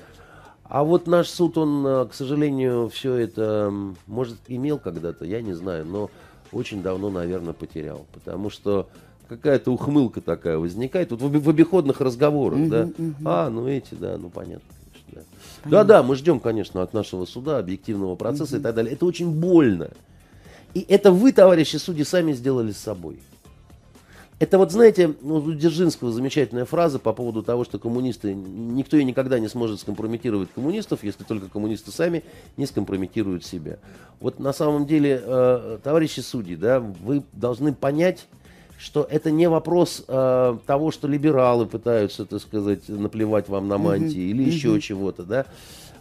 А 0.68 0.82
вот 0.84 1.06
наш 1.06 1.28
суд, 1.28 1.58
он, 1.58 1.86
э, 1.86 2.06
к 2.06 2.14
сожалению, 2.14 2.88
все 2.88 3.14
это, 3.14 3.72
может, 4.06 4.36
имел 4.48 4.78
когда-то, 4.78 5.24
я 5.24 5.40
не 5.40 5.52
знаю, 5.52 5.84
но 5.86 6.10
очень 6.52 6.82
давно, 6.82 7.10
наверное, 7.10 7.52
потерял. 7.52 8.06
Потому 8.12 8.50
что 8.50 8.88
какая-то 9.28 9.70
ухмылка 9.70 10.20
такая 10.20 10.58
возникает. 10.58 11.10
Тут 11.10 11.20
в 11.22 11.50
обиходных 11.50 12.00
разговорах, 12.00 12.58
угу, 12.58 12.68
да. 12.68 12.82
Угу. 12.98 13.14
А, 13.24 13.50
ну 13.50 13.68
эти, 13.68 13.94
да, 13.94 14.16
ну 14.18 14.28
понятно. 14.28 14.68
да. 15.12 15.20
да, 15.64 15.84
да, 15.84 16.02
мы 16.02 16.16
ждем, 16.16 16.40
конечно, 16.40 16.82
от 16.82 16.92
нашего 16.92 17.24
суда 17.26 17.58
объективного 17.58 18.16
процесса 18.16 18.54
угу. 18.56 18.60
и 18.60 18.62
так 18.62 18.74
далее. 18.74 18.92
Это 18.92 19.06
очень 19.06 19.30
больно. 19.30 19.90
И 20.74 20.84
это 20.88 21.10
вы, 21.10 21.32
товарищи 21.32 21.76
судьи, 21.76 22.04
сами 22.04 22.32
сделали 22.32 22.72
с 22.72 22.78
собой. 22.78 23.18
Это 24.38 24.58
вот, 24.58 24.70
знаете, 24.70 25.14
у 25.22 25.52
Дзержинского 25.52 26.12
замечательная 26.12 26.66
фраза 26.66 26.98
по 26.98 27.14
поводу 27.14 27.42
того, 27.42 27.64
что 27.64 27.78
коммунисты, 27.78 28.34
никто 28.34 28.98
и 28.98 29.04
никогда 29.04 29.38
не 29.38 29.48
сможет 29.48 29.80
скомпрометировать 29.80 30.50
коммунистов, 30.54 31.02
если 31.02 31.24
только 31.24 31.48
коммунисты 31.48 31.90
сами 31.90 32.22
не 32.58 32.66
скомпрометируют 32.66 33.46
себя. 33.46 33.78
Вот 34.20 34.38
на 34.38 34.52
самом 34.52 34.86
деле, 34.86 35.22
э, 35.24 35.78
товарищи 35.82 36.20
судьи, 36.20 36.54
да, 36.54 36.80
вы 36.80 37.22
должны 37.32 37.72
понять, 37.72 38.26
что 38.78 39.06
это 39.10 39.30
не 39.30 39.48
вопрос 39.48 40.04
э, 40.06 40.58
того, 40.66 40.90
что 40.90 41.08
либералы 41.08 41.64
пытаются, 41.64 42.26
так 42.26 42.42
сказать, 42.42 42.88
наплевать 42.88 43.48
вам 43.48 43.68
на 43.68 43.78
мантии 43.78 44.18
mm-hmm. 44.18 44.30
или 44.30 44.42
еще 44.42 44.76
mm-hmm. 44.76 44.80
чего-то, 44.80 45.22
да. 45.22 45.46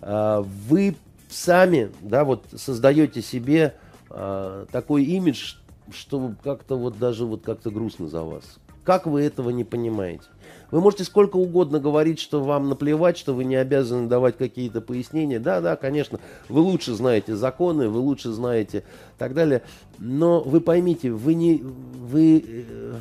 Э, 0.02 0.44
вы 0.68 0.98
сами, 1.30 1.90
да, 2.02 2.26
вот 2.26 2.44
создаете 2.54 3.22
себе 3.22 3.76
э, 4.10 4.66
такой 4.72 5.06
имидж, 5.06 5.56
что 5.92 6.34
как-то 6.44 6.76
вот 6.78 6.98
даже 6.98 7.26
вот 7.26 7.44
как-то 7.44 7.72
грустно 7.72 8.08
за 8.08 8.24
вас. 8.24 8.44
Как 8.84 9.08
вы 9.08 9.22
этого 9.24 9.50
не 9.50 9.64
понимаете? 9.64 10.26
Вы 10.70 10.80
можете 10.80 11.04
сколько 11.06 11.38
угодно 11.38 11.80
говорить, 11.80 12.20
что 12.20 12.44
вам 12.44 12.70
наплевать, 12.70 13.18
что 13.18 13.34
вы 13.34 13.44
не 13.44 13.56
обязаны 13.56 14.08
давать 14.08 14.38
какие-то 14.38 14.80
пояснения. 14.80 15.40
Да, 15.40 15.60
да, 15.60 15.76
конечно, 15.76 16.20
вы 16.50 16.62
лучше 16.62 16.94
знаете 16.94 17.36
законы, 17.36 17.90
вы 17.90 18.00
лучше 18.00 18.32
знаете 18.32 18.84
так 19.18 19.34
далее. 19.34 19.64
Но 19.98 20.42
вы 20.42 20.62
поймите, 20.62 21.12
вы 21.12 21.34
не, 21.34 21.64
вы, 21.64 22.44
э, 22.46 22.94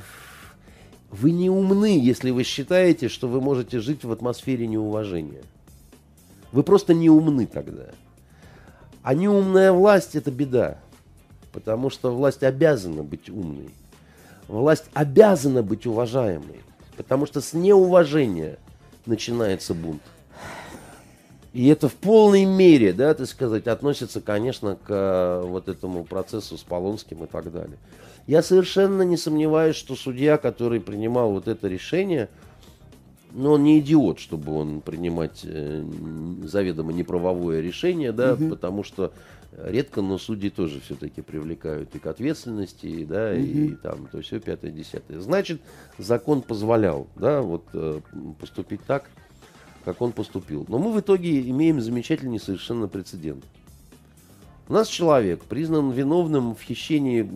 вы 1.10 1.30
не 1.32 1.50
умны, 1.50 1.98
если 2.00 2.30
вы 2.30 2.44
считаете, 2.44 3.08
что 3.08 3.28
вы 3.28 3.42
можете 3.42 3.80
жить 3.80 4.04
в 4.04 4.12
атмосфере 4.12 4.66
неуважения. 4.66 5.42
Вы 6.52 6.62
просто 6.62 6.94
не 6.94 7.10
умны 7.10 7.46
тогда. 7.46 7.88
А 9.02 9.12
неумная 9.14 9.70
власть– 9.70 10.14
это 10.14 10.30
беда. 10.30 10.78
Потому 11.54 11.88
что 11.88 12.12
власть 12.12 12.42
обязана 12.42 13.04
быть 13.04 13.30
умной. 13.30 13.70
Власть 14.48 14.86
обязана 14.92 15.62
быть 15.62 15.86
уважаемой. 15.86 16.60
Потому 16.96 17.26
что 17.26 17.40
с 17.40 17.52
неуважения 17.52 18.58
начинается 19.06 19.72
бунт. 19.72 20.02
И 21.52 21.68
это 21.68 21.88
в 21.88 21.94
полной 21.94 22.44
мере, 22.44 22.92
да, 22.92 23.14
так 23.14 23.28
сказать, 23.28 23.68
относится, 23.68 24.20
конечно, 24.20 24.74
к 24.74 24.86
э, 24.88 25.42
вот 25.46 25.68
этому 25.68 26.02
процессу 26.02 26.58
с 26.58 26.62
Полонским 26.62 27.22
и 27.22 27.26
так 27.28 27.52
далее. 27.52 27.78
Я 28.26 28.42
совершенно 28.42 29.02
не 29.02 29.16
сомневаюсь, 29.16 29.76
что 29.76 29.94
судья, 29.94 30.36
который 30.36 30.80
принимал 30.80 31.30
вот 31.30 31.46
это 31.46 31.68
решение, 31.68 32.28
но 33.32 33.52
он 33.52 33.62
не 33.62 33.78
идиот, 33.78 34.18
чтобы 34.18 34.56
он 34.56 34.80
принимать 34.80 35.42
э, 35.44 35.84
заведомо 36.42 36.92
неправовое 36.92 37.60
решение, 37.60 38.10
да, 38.10 38.32
угу. 38.32 38.48
потому 38.48 38.82
что 38.82 39.12
редко, 39.56 40.02
но 40.02 40.18
судьи 40.18 40.50
тоже 40.50 40.80
все-таки 40.80 41.22
привлекают 41.22 41.94
и 41.94 41.98
к 41.98 42.06
ответственности, 42.06 42.86
и, 42.86 43.04
да, 43.04 43.30
угу. 43.30 43.40
и 43.40 43.74
там, 43.74 44.08
то 44.10 44.20
все 44.20 44.40
пятое, 44.40 44.70
десятое. 44.70 45.20
Значит, 45.20 45.60
закон 45.98 46.42
позволял, 46.42 47.06
да, 47.16 47.42
вот 47.42 47.64
э, 47.72 48.00
поступить 48.40 48.80
так, 48.86 49.08
как 49.84 50.00
он 50.00 50.12
поступил. 50.12 50.64
Но 50.68 50.78
мы 50.78 50.92
в 50.92 51.00
итоге 51.00 51.40
имеем 51.48 51.80
замечательный 51.80 52.40
совершенно 52.40 52.88
прецедент. 52.88 53.44
У 54.68 54.72
нас 54.72 54.88
человек 54.88 55.42
признан 55.44 55.90
виновным 55.90 56.54
в 56.54 56.62
хищении 56.62 57.28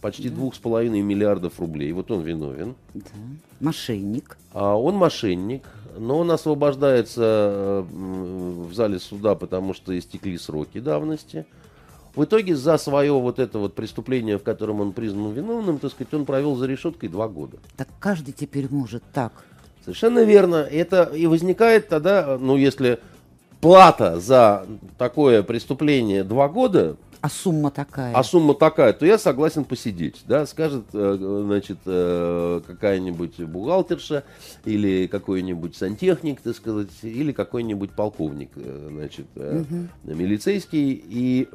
почти 0.00 0.28
двух 0.28 0.54
с 0.54 0.58
половиной 0.58 1.02
миллиардов 1.02 1.58
рублей. 1.58 1.90
Вот 1.90 2.12
он 2.12 2.22
виновен. 2.22 2.76
Да. 2.94 3.10
Мошенник. 3.58 4.38
А 4.52 4.78
он 4.78 4.94
мошенник, 4.94 5.64
но 5.98 6.18
он 6.18 6.30
освобождается 6.30 7.84
в 7.90 8.72
зале 8.72 9.00
суда, 9.00 9.34
потому 9.34 9.74
что 9.74 9.98
истекли 9.98 10.38
сроки 10.38 10.78
давности. 10.78 11.44
В 12.16 12.24
итоге 12.24 12.56
за 12.56 12.78
свое 12.78 13.12
вот 13.12 13.38
это 13.38 13.58
вот 13.58 13.74
преступление, 13.74 14.38
в 14.38 14.42
котором 14.42 14.80
он 14.80 14.92
признан 14.92 15.32
виновным, 15.32 15.78
так 15.78 15.92
сказать, 15.92 16.12
он 16.14 16.24
провел 16.24 16.56
за 16.56 16.66
решеткой 16.66 17.10
два 17.10 17.28
года. 17.28 17.58
Так 17.76 17.88
каждый 18.00 18.32
теперь 18.32 18.68
может 18.70 19.02
так. 19.12 19.44
Совершенно 19.84 20.24
верно. 20.24 20.56
Это 20.56 21.04
и 21.14 21.26
возникает 21.26 21.88
тогда, 21.88 22.38
ну, 22.40 22.56
если 22.56 22.98
плата 23.60 24.18
за 24.18 24.66
такое 24.96 25.42
преступление 25.42 26.24
два 26.24 26.48
года, 26.48 26.96
а 27.20 27.28
сумма 27.28 27.72
такая. 27.72 28.14
А 28.14 28.22
сумма 28.22 28.54
такая, 28.54 28.92
то 28.92 29.04
я 29.04 29.18
согласен 29.18 29.64
посидеть. 29.64 30.22
Да, 30.28 30.46
скажет, 30.46 30.84
э, 30.92 31.42
значит, 31.44 31.78
э, 31.84 32.60
какая-нибудь 32.64 33.40
бухгалтерша 33.40 34.22
или 34.64 35.08
какой-нибудь 35.08 35.74
сантехник, 35.74 36.40
так 36.40 36.54
сказать, 36.54 36.90
или 37.02 37.32
какой-нибудь 37.32 37.92
полковник, 37.92 38.50
э, 38.54 38.88
значит, 38.92 39.26
угу. 39.34 39.88
милицейский. 40.04 41.02
И 41.04 41.48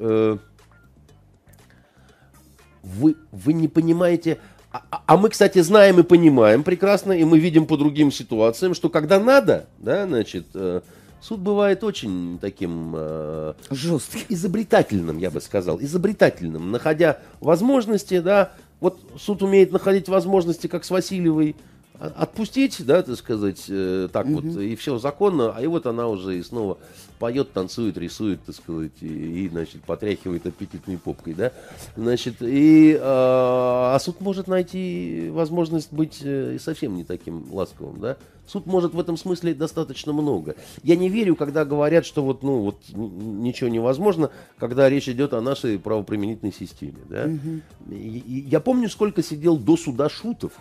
вы, 2.83 3.15
вы 3.31 3.53
не 3.53 3.67
понимаете, 3.67 4.39
а, 4.71 4.83
а, 4.89 5.03
а 5.05 5.17
мы, 5.17 5.29
кстати, 5.29 5.59
знаем 5.59 5.99
и 5.99 6.03
понимаем 6.03 6.63
прекрасно, 6.63 7.11
и 7.11 7.23
мы 7.23 7.39
видим 7.39 7.65
по 7.65 7.77
другим 7.77 8.11
ситуациям, 8.11 8.73
что 8.73 8.89
когда 8.89 9.19
надо, 9.19 9.67
да, 9.79 10.07
значит, 10.07 10.47
э, 10.53 10.81
суд 11.19 11.41
бывает 11.41 11.83
очень 11.83 12.39
таким 12.39 12.93
э, 12.95 13.53
жестким, 13.69 14.21
изобретательным, 14.29 15.17
я 15.17 15.29
бы 15.29 15.41
сказал, 15.41 15.81
изобретательным, 15.81 16.71
находя 16.71 17.19
возможности, 17.41 18.19
да, 18.19 18.53
вот 18.79 18.99
суд 19.19 19.43
умеет 19.43 19.71
находить 19.71 20.07
возможности, 20.07 20.67
как 20.67 20.85
с 20.85 20.89
Васильевой, 20.89 21.55
отпустить, 22.01 22.83
да, 22.85 23.03
так 23.03 23.15
сказать, 23.15 23.65
э, 23.69 24.09
так 24.11 24.25
угу. 24.25 24.41
вот, 24.41 24.59
и 24.59 24.75
все 24.75 24.97
законно, 24.97 25.53
а 25.55 25.61
и 25.61 25.67
вот 25.67 25.85
она 25.85 26.07
уже 26.07 26.39
и 26.39 26.43
снова 26.43 26.79
поет, 27.19 27.53
танцует, 27.53 27.97
рисует, 27.97 28.43
так 28.43 28.55
сказать, 28.55 28.91
и, 29.01 29.45
и 29.45 29.49
значит, 29.49 29.83
потряхивает 29.83 30.47
аппетитной 30.47 30.97
попкой, 30.97 31.35
да, 31.35 31.51
значит, 31.95 32.41
и, 32.41 32.93
э, 32.93 32.99
а 33.01 33.97
суд 34.01 34.19
может 34.19 34.47
найти 34.47 35.29
возможность 35.31 35.93
быть 35.93 36.21
э, 36.23 36.57
совсем 36.59 36.95
не 36.95 37.03
таким 37.03 37.45
ласковым, 37.53 37.99
да, 37.99 38.17
суд 38.47 38.65
может 38.65 38.95
в 38.95 38.99
этом 38.99 39.15
смысле 39.15 39.53
достаточно 39.53 40.11
много. 40.11 40.55
Я 40.83 40.95
не 40.95 41.07
верю, 41.07 41.35
когда 41.35 41.65
говорят, 41.65 42.05
что 42.05 42.23
вот, 42.23 42.41
ну, 42.41 42.61
вот 42.61 42.77
ничего 42.93 43.69
невозможно, 43.69 44.31
когда 44.57 44.89
речь 44.89 45.07
идет 45.07 45.33
о 45.33 45.41
нашей 45.41 45.77
правоприменительной 45.77 46.53
системе, 46.53 46.99
да, 47.07 47.25
угу. 47.25 47.61
и, 47.93 48.17
и, 48.17 48.49
я 48.49 48.59
помню, 48.59 48.89
сколько 48.89 49.21
сидел 49.21 49.57
до 49.57 49.77
суда 49.77 50.09
шутов, 50.09 50.53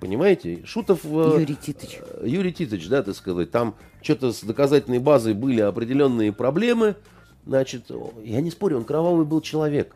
Понимаете? 0.00 0.64
Шутов... 0.64 1.00
Э, 1.04 1.38
Юрий 1.40 1.56
Титович. 1.56 2.00
Юрий 2.22 2.52
Титович, 2.52 2.88
да, 2.88 3.02
так 3.02 3.14
сказать. 3.14 3.50
Там 3.50 3.74
что-то 4.02 4.32
с 4.32 4.42
доказательной 4.42 4.98
базой 4.98 5.34
были 5.34 5.60
определенные 5.60 6.32
проблемы. 6.32 6.96
Значит, 7.46 7.90
я 8.22 8.40
не 8.40 8.50
спорю, 8.50 8.78
он 8.78 8.84
кровавый 8.84 9.24
был 9.24 9.40
человек. 9.40 9.94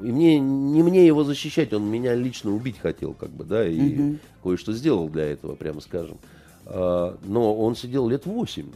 И 0.00 0.10
мне, 0.10 0.40
не 0.40 0.82
мне 0.82 1.06
его 1.06 1.22
защищать, 1.22 1.72
он 1.72 1.84
меня 1.84 2.14
лично 2.14 2.52
убить 2.52 2.78
хотел, 2.78 3.14
как 3.14 3.30
бы, 3.30 3.44
да, 3.44 3.66
и 3.66 3.98
угу. 3.98 4.18
кое-что 4.42 4.72
сделал 4.72 5.08
для 5.08 5.24
этого, 5.24 5.54
прямо 5.54 5.80
скажем. 5.80 6.18
А, 6.66 7.16
но 7.22 7.54
он 7.54 7.76
сидел 7.76 8.08
лет 8.08 8.26
восемь 8.26 8.70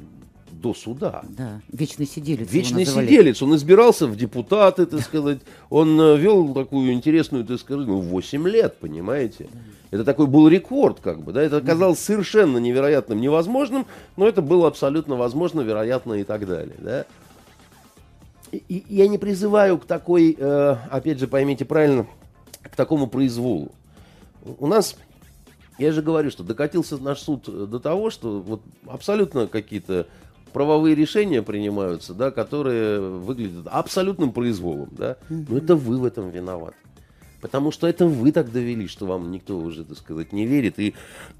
до 0.60 0.74
суда. 0.74 1.22
Да, 1.28 1.60
вечный 1.72 2.06
сиделец. 2.06 2.50
Вечный 2.50 2.84
сиделец. 2.84 3.40
Он 3.42 3.54
избирался 3.56 4.06
в 4.06 4.16
депутаты, 4.16 4.86
так 4.86 5.00
сказать. 5.00 5.38
Он 5.70 6.00
э, 6.00 6.16
вел 6.16 6.52
такую 6.54 6.92
интересную, 6.92 7.44
так 7.44 7.58
сказать, 7.60 7.86
ну, 7.86 8.00
8 8.00 8.48
лет, 8.48 8.76
понимаете. 8.78 9.48
Это 9.90 10.04
такой 10.04 10.26
был 10.26 10.48
рекорд, 10.48 11.00
как 11.00 11.22
бы, 11.22 11.32
да. 11.32 11.42
Это 11.42 11.58
оказалось 11.58 11.98
совершенно 11.98 12.58
невероятным, 12.58 13.20
невозможным, 13.20 13.86
но 14.16 14.28
это 14.28 14.42
было 14.42 14.68
абсолютно 14.68 15.16
возможно, 15.16 15.60
вероятно 15.60 16.14
и 16.14 16.24
так 16.24 16.46
далее, 16.46 16.76
да. 16.78 17.04
И, 18.50 18.84
я 18.88 19.08
не 19.08 19.18
призываю 19.18 19.78
к 19.78 19.84
такой, 19.84 20.36
э, 20.38 20.76
опять 20.90 21.18
же, 21.18 21.28
поймите 21.28 21.64
правильно, 21.64 22.06
к 22.62 22.74
такому 22.74 23.06
произволу. 23.06 23.72
У 24.58 24.66
нас 24.66 24.96
я 25.78 25.92
же 25.92 26.02
говорю, 26.02 26.30
что 26.30 26.42
докатился 26.42 26.98
наш 26.98 27.20
суд 27.20 27.44
до 27.44 27.78
того, 27.78 28.10
что 28.10 28.40
вот 28.40 28.62
абсолютно 28.86 29.46
какие-то 29.46 30.06
правовые 30.52 30.94
решения 30.94 31.42
принимаются, 31.42 32.14
да, 32.14 32.30
которые 32.30 33.00
выглядят 33.00 33.66
абсолютным 33.70 34.32
произволом, 34.32 34.88
да, 34.92 35.16
но 35.28 35.58
это 35.58 35.76
вы 35.76 35.98
в 35.98 36.04
этом 36.04 36.30
виноваты. 36.30 36.76
Потому 37.40 37.70
что 37.70 37.86
это 37.86 38.06
вы 38.06 38.32
так 38.32 38.50
довели, 38.50 38.88
что 38.88 39.06
вам 39.06 39.30
никто 39.30 39.58
уже, 39.58 39.84
так 39.84 39.96
сказать, 39.96 40.32
не 40.32 40.44
верит 40.44 40.78
и 40.78 40.94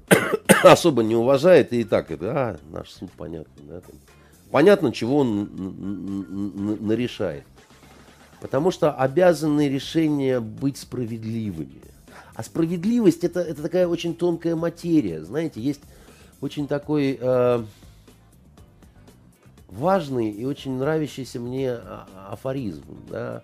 особо 0.63 1.03
не 1.03 1.15
уважает, 1.15 1.73
и, 1.73 1.83
так 1.83 2.09
это, 2.11 2.31
а, 2.31 2.59
наш 2.71 2.89
суд, 2.89 3.09
понятно, 3.17 3.63
да, 3.63 3.81
там, 3.81 3.95
понятно, 4.49 4.93
чего 4.93 5.17
он 5.17 6.77
нарешает. 6.81 7.43
Потому 8.39 8.71
что 8.71 8.93
обязаны 8.93 9.67
решения 9.67 10.39
быть 10.39 10.77
справедливыми. 10.77 11.81
А 12.33 12.43
справедливость 12.43 13.25
это, 13.25 13.41
это 13.41 13.61
такая 13.61 13.85
очень 13.85 14.15
тонкая 14.15 14.55
материя. 14.55 15.21
Знаете, 15.25 15.59
есть 15.59 15.81
очень 16.39 16.69
такой 16.69 17.17
э, 17.19 17.63
важный 19.69 20.31
и 20.31 20.45
очень 20.45 20.77
нравящийся 20.77 21.39
мне 21.39 21.71
а, 21.71 22.07
афоризм. 22.31 22.83
Да? 23.09 23.43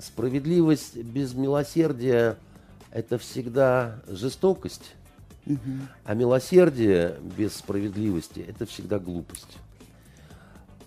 Справедливость 0.00 0.96
без 0.96 1.34
милосердия– 1.34 2.36
это 2.90 3.18
всегда 3.18 4.00
жестокость, 4.08 4.94
угу. 5.46 5.58
а 6.04 6.14
милосердие 6.14 7.16
без 7.36 7.54
справедливости– 7.56 8.44
это 8.48 8.66
всегда 8.66 8.98
глупость. 8.98 9.58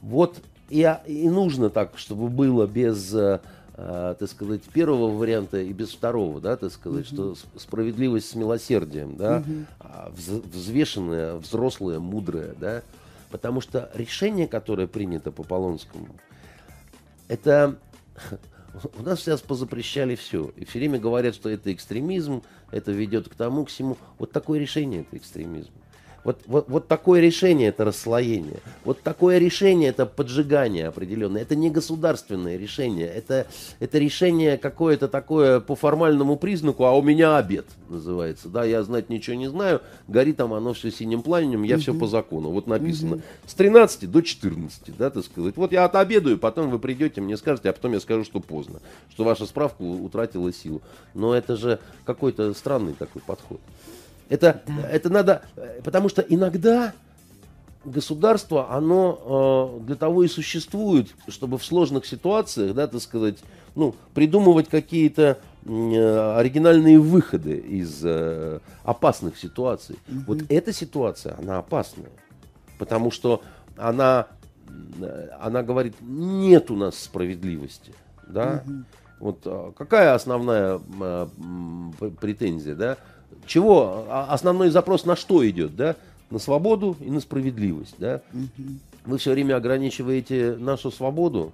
Вот 0.01 0.37
и, 0.69 0.91
и 1.05 1.29
нужно 1.29 1.69
так, 1.69 1.97
чтобы 1.97 2.29
было 2.29 2.65
без, 2.65 3.13
э, 3.13 3.39
э, 3.75 4.15
так 4.17 4.29
сказать, 4.29 4.63
первого 4.63 5.15
варианта 5.15 5.61
и 5.61 5.71
без 5.73 5.91
второго, 5.91 6.41
да, 6.41 6.57
так 6.57 6.71
сказать, 6.71 7.11
угу. 7.11 7.35
что 7.35 7.59
справедливость 7.59 8.29
с 8.29 8.35
милосердием, 8.35 9.15
да, 9.15 9.43
угу. 9.45 10.13
взвешенная, 10.53 11.35
взрослая, 11.35 11.99
мудрая, 11.99 12.55
да, 12.59 12.81
Потому 13.35 13.59
что 13.59 13.91
решение, 13.93 14.47
которое 14.47 14.87
принято 14.87 15.29
по 15.29 15.43
Полонскому, 15.43 16.15
это 17.27 17.77
у 18.97 19.03
нас 19.03 19.19
сейчас 19.19 19.41
позапрещали 19.41 20.15
все. 20.15 20.53
И 20.55 20.63
все 20.63 20.79
время 20.79 20.99
говорят, 20.99 21.35
что 21.35 21.49
это 21.49 21.73
экстремизм, 21.73 22.43
это 22.71 22.93
ведет 22.93 23.27
к 23.27 23.35
тому, 23.35 23.65
к 23.65 23.67
всему. 23.67 23.97
Вот 24.19 24.31
такое 24.31 24.57
решение 24.57 25.01
это 25.01 25.17
экстремизм. 25.17 25.71
Вот, 26.25 26.41
вот, 26.47 26.65
вот 26.67 26.87
такое 26.87 27.21
решение 27.21 27.69
это 27.69 27.85
расслоение. 27.85 28.59
Вот 28.83 29.01
такое 29.01 29.37
решение 29.37 29.89
это 29.89 30.07
поджигание 30.07 30.87
определенное. 30.87 31.43
Это 31.43 31.55
не 31.55 31.69
государственное 31.69 32.57
решение. 32.57 33.05
Это, 33.05 33.45
это 33.79 33.99
решение 33.99 34.57
какое-то 34.57 35.07
такое 35.07 35.59
по 35.59 35.75
формальному 35.75 36.35
признаку, 36.35 36.85
а 36.85 36.93
у 36.93 37.03
меня 37.03 37.37
обед 37.37 37.67
называется. 37.89 38.49
Да, 38.49 38.65
я 38.65 38.81
знать 38.81 39.09
ничего 39.09 39.35
не 39.35 39.47
знаю. 39.51 39.81
Горит 40.07 40.37
там 40.37 40.53
оно 40.53 40.73
все 40.73 40.89
синим 40.89 41.21
пламенем, 41.21 41.61
я 41.61 41.75
угу. 41.75 41.81
все 41.81 41.93
по 41.93 42.07
закону. 42.07 42.49
Вот 42.49 42.65
написано. 42.65 43.17
Угу. 43.17 43.23
С 43.45 43.53
13 43.53 44.09
до 44.09 44.21
14, 44.21 44.97
да, 44.97 45.11
так 45.11 45.23
сказать. 45.23 45.55
Вот 45.55 45.71
я 45.73 45.85
отобедаю, 45.85 46.39
потом 46.39 46.71
вы 46.71 46.79
придете, 46.79 47.21
мне 47.21 47.37
скажете, 47.37 47.69
а 47.69 47.73
потом 47.73 47.93
я 47.93 47.99
скажу, 47.99 48.23
что 48.23 48.39
поздно. 48.39 48.79
Что 49.11 49.25
ваша 49.25 49.45
справка 49.45 49.83
утратила 49.83 50.51
силу. 50.51 50.81
Но 51.13 51.35
это 51.35 51.55
же 51.55 51.79
какой-то 52.03 52.51
странный 52.55 52.93
такой 52.93 53.21
подход. 53.21 53.61
Это, 54.29 54.61
да. 54.67 54.89
это 54.89 55.09
надо, 55.09 55.41
потому 55.83 56.09
что 56.09 56.21
иногда 56.21 56.93
государство, 57.85 58.71
оно 58.71 59.79
э, 59.81 59.85
для 59.85 59.95
того 59.95 60.23
и 60.23 60.27
существует, 60.27 61.09
чтобы 61.27 61.57
в 61.57 61.63
сложных 61.63 62.05
ситуациях, 62.05 62.73
да, 62.73 62.87
так 62.87 63.01
сказать, 63.01 63.37
ну, 63.75 63.95
придумывать 64.13 64.69
какие-то 64.69 65.37
э, 65.65 66.35
оригинальные 66.37 66.99
выходы 66.99 67.57
из 67.57 68.01
э, 68.03 68.59
опасных 68.83 69.37
ситуаций. 69.37 69.97
Угу. 70.07 70.19
Вот 70.27 70.39
эта 70.49 70.73
ситуация, 70.73 71.37
она 71.37 71.59
опасная, 71.59 72.09
потому 72.79 73.11
что 73.11 73.41
она, 73.77 74.27
она 75.39 75.63
говорит, 75.63 75.95
нет 76.01 76.71
у 76.71 76.75
нас 76.75 76.97
справедливости, 76.97 77.93
да. 78.27 78.63
Угу. 78.65 78.73
Вот 79.17 79.75
какая 79.77 80.13
основная 80.13 80.79
претензия, 82.19 82.75
да? 82.75 82.97
Чего 83.45 84.05
а, 84.09 84.27
основной 84.29 84.69
запрос 84.69 85.05
на 85.05 85.15
что 85.15 85.47
идет, 85.47 85.75
да? 85.75 85.95
На 86.29 86.39
свободу 86.39 86.97
и 86.99 87.09
на 87.09 87.19
справедливость, 87.19 87.95
да? 87.97 88.21
Мгм. 88.33 88.79
Вы 89.05 89.17
все 89.17 89.31
время 89.31 89.55
ограничиваете 89.55 90.55
нашу 90.59 90.91
свободу. 90.91 91.51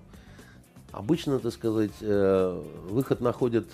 Обычно, 0.92 1.40
так 1.40 1.54
сказать, 1.54 1.92
э, 2.02 2.62
выход 2.90 3.22
находят 3.22 3.66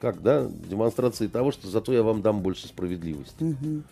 как, 0.00 0.22
да, 0.22 0.46
демонстрации 0.68 1.26
того, 1.26 1.52
что 1.52 1.68
зато 1.68 1.92
я 1.92 2.02
вам 2.02 2.22
дам 2.22 2.40
больше 2.40 2.68
справедливости. 2.68 3.42
Мгм. 3.42 3.84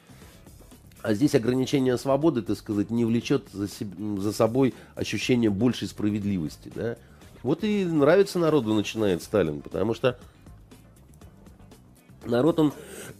А 1.02 1.12
здесь 1.12 1.34
ограничение 1.34 1.98
свободы, 1.98 2.40
так 2.42 2.56
сказать, 2.56 2.90
не 2.90 3.04
влечет 3.04 3.44
за, 3.52 3.68
себ- 3.68 4.20
за 4.20 4.32
собой 4.32 4.74
ощущение 4.94 5.50
большей 5.50 5.86
справедливости. 5.88 6.72
Да? 6.74 6.96
Вот 7.42 7.62
и 7.62 7.84
нравится 7.84 8.38
народу 8.38 8.72
начинает 8.72 9.22
Сталин, 9.22 9.60
потому 9.60 9.92
что 9.92 10.18
народ, 12.26 12.58
он 12.58 12.72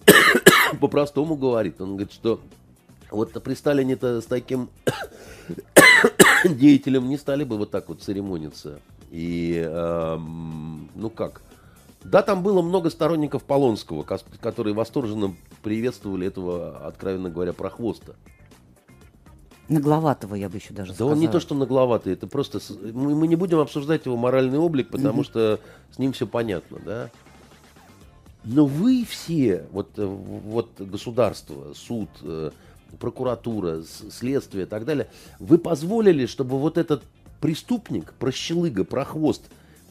по-простому 0.81 1.37
говорит. 1.37 1.81
Он 1.81 1.97
говорит, 1.97 2.13
что 2.13 2.41
вот 3.11 3.33
при 3.43 3.55
Сталине-то 3.55 4.21
с 4.21 4.27
таким 4.27 4.69
деятелем 6.45 7.09
не 7.09 7.17
стали 7.17 7.45
бы 7.45 7.57
вот 7.57 7.71
так 7.71 7.89
вот 7.89 8.03
церемониться. 8.03 8.81
И, 9.11 9.65
эм, 9.65 10.91
ну 10.95 11.09
как, 11.11 11.43
да, 12.05 12.23
там 12.23 12.43
было 12.43 12.63
много 12.63 12.91
сторонников 12.91 13.45
Полонского, 13.45 14.05
которые 14.41 14.75
восторженно 14.75 15.35
приветствовали 15.63 16.27
этого, 16.27 16.87
откровенно 16.87 17.31
говоря, 17.31 17.53
прохвоста. 17.53 18.15
Нагловатого, 19.69 20.35
я 20.35 20.51
бы 20.51 20.57
еще 20.57 20.75
даже 20.75 20.91
Да 20.91 20.95
сказала. 20.97 21.13
он 21.15 21.21
не 21.21 21.29
то, 21.29 21.41
что 21.41 21.55
нагловатый, 21.55 22.13
это 22.13 22.27
просто... 22.27 22.61
Мы, 22.93 23.15
мы 23.15 23.27
не 23.27 23.37
будем 23.37 23.61
обсуждать 23.61 24.05
его 24.05 24.17
моральный 24.17 24.59
облик, 24.59 24.91
потому 24.91 25.25
что 25.25 25.59
с 25.91 25.99
ним 25.99 26.13
все 26.13 26.27
понятно, 26.27 26.79
да? 26.85 27.11
Но 28.45 28.67
вы 28.67 29.07
все, 29.09 29.65
вот, 29.73 29.91
э, 29.97 30.05
вот 30.05 30.71
государство, 30.79 31.73
суд, 31.75 32.11
э, 32.23 32.51
прокуратура, 32.99 33.83
следствие 34.11 34.65
и 34.65 34.69
так 34.69 34.85
далее, 34.85 35.09
вы 35.39 35.59
позволили, 35.59 36.27
чтобы 36.27 36.59
вот 36.59 36.79
этот 36.79 37.03
преступник, 37.41 38.13
прощелыга, 38.15 38.85
прохвост 38.85 39.43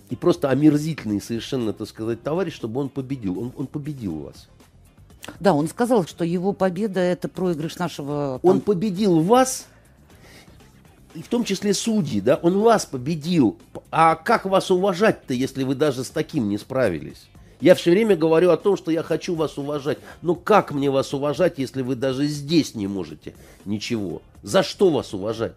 и 0.10 0.16
просто 0.16 0.50
омерзительный 0.50 1.22
совершенно, 1.22 1.74
так 1.74 1.88
сказать, 1.88 2.22
товарищ, 2.22 2.54
чтобы 2.54 2.80
он 2.80 2.90
победил. 2.90 3.40
Он, 3.40 3.54
он 3.58 3.68
победил 3.68 4.20
вас. 4.20 4.48
Да, 5.40 5.54
он 5.54 5.68
сказал, 5.68 6.06
что 6.06 6.24
его 6.24 6.54
победа– 6.54 7.00
это 7.02 7.30
проигрыш 7.30 7.78
нашего... 7.78 8.40
Он 8.44 8.58
там, 8.58 8.62
победил 8.62 9.20
вас, 9.22 9.68
и 11.16 11.22
в 11.22 11.28
том 11.28 11.44
числе 11.44 11.74
судьи, 11.74 12.22
да, 12.22 12.36
он 12.36 12.60
вас 12.60 12.86
победил. 12.86 13.58
А 13.90 14.16
как 14.16 14.46
вас 14.46 14.70
уважать-то, 14.70 15.34
если 15.34 15.64
вы 15.64 15.76
даже 15.76 16.04
с 16.04 16.10
таким 16.10 16.50
не 16.50 16.58
справились? 16.58 17.30
Я 17.64 17.76
все 17.76 17.92
время 17.92 18.18
говорю 18.18 18.50
о 18.50 18.58
том, 18.58 18.76
что 18.76 18.92
я 18.92 19.04
хочу 19.04 19.36
вас 19.36 19.58
уважать. 19.58 19.98
Но 20.22 20.36
как 20.36 20.74
мне 20.74 20.92
вас 20.92 21.14
уважать, 21.14 21.60
если 21.60 21.82
вы 21.82 21.96
даже 21.96 22.28
здесь 22.28 22.76
не 22.76 22.88
можете 22.88 23.36
ничего? 23.64 24.22
За 24.42 24.64
что 24.64 24.90
вас 24.90 25.14
уважать? 25.14 25.56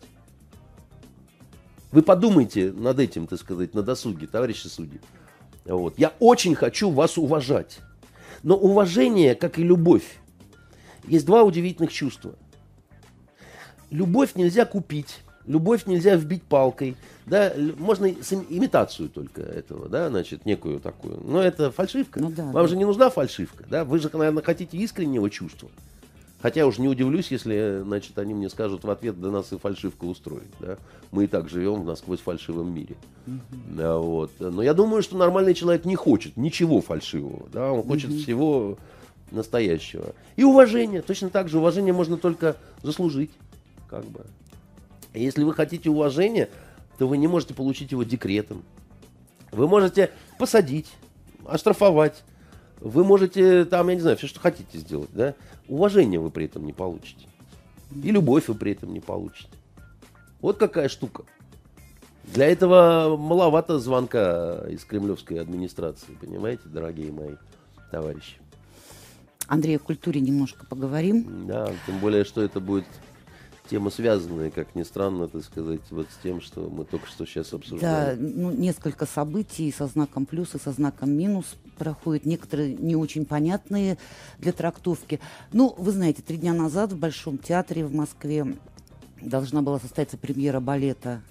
Вы 1.91 2.03
подумайте 2.03 2.71
над 2.71 3.01
этим, 3.01 3.27
так 3.27 3.41
сказать, 3.41 3.75
на 3.75 3.83
досуге, 3.83 4.29
товарищи 4.29 4.69
судьи. 4.69 5.01
Вот. 5.65 5.99
Я 5.99 6.13
очень 6.21 6.55
хочу 6.55 6.93
вас 6.93 7.19
уважать. 7.19 7.81
Но 8.45 8.57
уважение, 8.57 9.35
как 9.35 9.59
и 9.59 9.65
любовь, 9.65 10.21
есть 11.09 11.27
два 11.27 11.43
удивительных 11.43 11.93
чувства. 11.93 12.37
Любовь 13.91 14.37
нельзя 14.37 14.65
купить, 14.65 15.23
любовь 15.45 15.87
нельзя 15.87 16.15
вбить 16.15 16.45
палкой. 16.45 16.97
Да, 17.27 17.53
можно 17.77 18.07
имитацию 18.07 19.09
только 19.09 19.43
этого, 19.43 19.89
да, 19.89 20.09
значит, 20.09 20.47
некую 20.47 20.79
такую. 20.79 21.21
Но 21.25 21.43
это 21.43 21.73
фальшивка. 21.73 22.21
Ну 22.21 22.31
да, 22.31 22.45
Вам 22.45 22.53
да. 22.53 22.67
же 22.69 22.77
не 22.77 22.85
нужна 22.85 23.11
фальшивка, 23.11 23.65
да? 23.69 23.85
Вы 23.85 23.99
же, 23.99 24.09
наверное, 24.13 24.45
хотите 24.45 24.79
искреннего 24.79 25.29
чувства. 25.29 25.69
Хотя 26.41 26.67
уж 26.67 26.79
не 26.79 26.87
удивлюсь, 26.87 27.33
если, 27.33 27.81
значит, 27.83 28.17
они 28.19 28.33
мне 28.33 28.49
скажут 28.49 28.85
в 28.85 28.91
ответ, 28.91 29.21
да 29.21 29.31
нас 29.31 29.53
и 29.53 29.59
фальшивка 29.59 30.05
устроит, 30.05 30.47
да? 30.61 30.79
Мы 31.11 31.25
и 31.25 31.27
так 31.27 31.49
живем 31.49 31.83
в 31.83 31.85
насквозь 31.85 32.21
фальшивом 32.21 32.73
мире. 32.73 32.95
Да, 33.27 33.99
вот. 33.99 34.31
Но 34.39 34.63
я 34.63 34.73
думаю, 34.73 35.03
что 35.03 35.17
нормальный 35.17 35.55
человек 35.55 35.85
не 35.85 35.97
хочет 35.97 36.37
ничего 36.37 36.81
фальшивого, 36.81 37.49
да? 37.53 37.73
Он 37.73 37.83
хочет 37.83 38.13
всего 38.13 38.79
настоящего. 39.33 40.15
И 40.37 40.45
уважение. 40.45 41.03
Точно 41.03 41.31
так 41.31 41.49
же 41.49 41.59
уважение 41.59 41.93
можно 41.93 42.17
только 42.17 42.57
заслужить, 42.83 43.33
как 43.89 44.05
бы. 44.05 44.21
Если 45.15 45.43
вы 45.43 45.55
хотите 45.55 45.91
уважения, 45.91 46.49
то 46.99 47.07
вы 47.07 47.17
не 47.19 47.29
можете 47.29 47.55
получить 47.55 47.93
его 47.93 48.03
декретом. 48.03 48.63
Вы 49.53 49.69
можете 49.69 50.11
посадить, 50.39 50.91
оштрафовать. 51.47 52.25
Вы 52.81 53.05
можете 53.05 53.65
там, 53.65 53.89
я 53.89 53.95
не 53.95 54.01
знаю, 54.01 54.17
все, 54.17 54.27
что 54.27 54.41
хотите 54.41 54.79
сделать, 54.79 55.11
да? 55.13 55.35
Уважение 55.69 56.21
вы 56.21 56.31
при 56.31 56.45
этом 56.47 56.67
не 56.67 56.73
получите. 56.73 57.27
И 57.91 58.11
любовь 58.11 58.49
вы 58.49 58.55
при 58.55 58.73
этом 58.73 58.93
не 58.93 59.01
получите. 59.01 59.49
Вот 60.41 60.59
какая 60.59 60.89
штука. 60.89 61.25
Для 62.25 62.47
этого 62.47 63.17
маловато 63.17 63.79
звонка 63.79 64.65
из 64.69 64.85
кремлевской 64.85 65.41
администрации, 65.41 66.13
понимаете, 66.21 66.63
дорогие 66.67 67.13
мои 67.13 67.37
товарищи. 67.91 68.37
Андрей, 69.47 69.77
о 69.77 69.79
культуре 69.79 70.21
немножко 70.21 70.67
поговорим. 70.67 71.47
Да, 71.47 71.73
тем 71.87 71.99
более, 71.99 72.25
что 72.25 72.43
это 72.43 72.59
будет 72.59 72.87
тема 73.69 73.91
связанная, 73.91 74.51
как 74.51 74.75
ни 74.75 74.83
странно, 74.83 75.29
так 75.29 75.43
сказать, 75.45 75.81
вот 75.91 76.07
с 76.11 76.23
тем, 76.23 76.41
что 76.41 76.69
мы 76.71 76.85
только 76.85 77.07
что 77.07 77.27
сейчас 77.27 77.51
Да, 77.51 77.57
обсуждали. 77.57 78.17
ну, 78.19 78.51
несколько 78.51 79.07
событий 79.07 79.73
со 79.73 79.87
знаком 79.87 80.27
плюс 80.27 80.55
и 80.55 80.59
со 80.59 80.73
знаком 80.73 81.11
минус 81.11 81.57
проходят, 81.79 82.25
некоторые 82.25 82.75
не 82.75 82.97
очень 82.97 83.25
понятные 83.27 83.99
для 84.39 84.53
трактовки. 84.53 85.21
Ну, 85.53 85.75
вы 85.77 85.93
знаете, 85.93 86.23
три 86.23 86.37
дня 86.39 86.55
назад 86.55 86.93
в 86.93 86.99
Большом 86.99 87.39
театре 87.39 87.85
в 87.85 87.95
Москве 87.95 88.57
должна 89.21 89.63
была 89.63 89.79
состояться 89.79 90.17
премьера 90.17 90.61
балета 90.61 91.23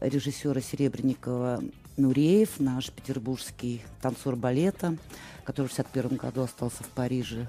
режиссера 0.00 0.60
Серебренникова 0.60 1.60
Нуреев, 1.96 2.58
наш 2.58 2.90
петербургский 2.90 3.82
танцор 4.02 4.36
балета, 4.36 4.96
который 5.44 5.66
в 5.66 5.70
61 5.70 6.16
году 6.16 6.42
остался 6.42 6.82
в 6.82 6.88
Париже. 6.88 7.46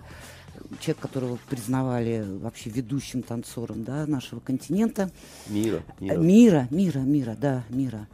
Человек, 0.79 0.99
которого 0.99 1.39
признавали 1.49 2.25
вообще 2.41 2.69
ведущим 2.69 3.21
танцором 3.21 3.83
да, 3.83 4.05
нашего 4.05 4.39
континента. 4.39 5.11
Мира, 5.47 5.83
мира. 5.99 6.17
Мира, 6.17 6.67
мира, 6.71 6.99
мира, 6.99 7.37
да, 7.39 7.63
мира. 7.69 8.07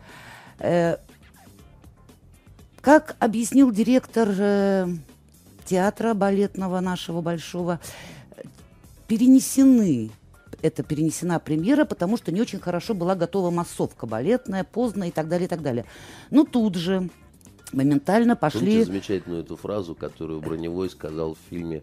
Э, 0.60 0.98
как 2.82 3.16
объяснил 3.20 3.72
директор 3.72 4.30
э, 4.38 4.88
театра 5.66 6.14
балетного 6.14 6.80
нашего 6.80 7.22
большого, 7.22 7.80
э, 8.36 8.42
перенесены, 9.08 10.12
это 10.62 10.84
перенесена 10.84 11.40
премьера, 11.40 11.86
потому 11.86 12.18
что 12.18 12.32
не 12.32 12.42
очень 12.42 12.60
хорошо 12.60 12.94
была 12.94 13.16
готова 13.16 13.52
массовка 13.52 14.06
балетная, 14.06 14.64
поздно 14.64 15.06
и 15.06 15.12
так 15.12 15.28
далее, 15.28 15.46
и 15.46 15.50
так 15.50 15.62
далее. 15.62 15.86
Но 16.30 16.44
тут 16.44 16.76
же 16.76 17.10
моментально 17.72 18.36
Помните 18.36 18.58
пошли... 18.58 18.84
замечательную 18.84 19.44
эту 19.44 19.56
фразу, 19.56 19.96
которую 19.96 20.42
Броневой 20.42 20.90
сказал 20.90 21.36
в 21.36 21.50
фильме 21.50 21.78
э, 21.78 21.82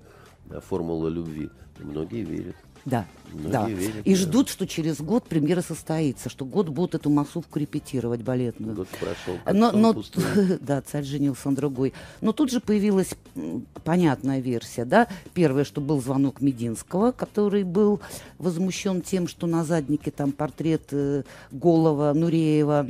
«Формула 0.68 1.08
любви». 1.08 1.50
Многие 1.78 2.22
верят. 2.22 2.56
Да, 2.84 3.06
Многие 3.32 3.50
да. 3.50 3.68
верят, 3.68 4.06
И 4.06 4.14
да. 4.14 4.16
ждут, 4.16 4.48
что 4.48 4.66
через 4.66 5.00
год 5.00 5.24
премьера 5.24 5.60
состоится, 5.60 6.28
что 6.30 6.44
год 6.44 6.68
будут 6.68 6.94
эту 6.94 7.10
массовку 7.10 7.58
репетировать 7.58 8.22
балетную. 8.22 8.74
Год 8.74 8.88
прошел, 8.88 9.38
Но, 9.52 9.72
но 9.72 10.02
да, 10.60 10.80
царь 10.80 11.04
женился 11.04 11.50
на 11.50 11.56
другой. 11.56 11.92
Но 12.20 12.32
тут 12.32 12.50
же 12.50 12.60
появилась 12.60 13.10
понятная 13.84 14.40
версия, 14.40 14.84
да. 14.84 15.06
Первое, 15.34 15.64
что 15.64 15.80
был 15.80 16.00
звонок 16.00 16.40
Мединского, 16.40 17.12
который 17.12 17.64
был 17.64 18.00
возмущен 18.38 19.02
тем, 19.02 19.28
что 19.28 19.46
на 19.46 19.64
заднике 19.64 20.10
там 20.10 20.32
портрет 20.32 20.84
э, 20.92 21.24
голова 21.50 22.14
Нуреева, 22.14 22.88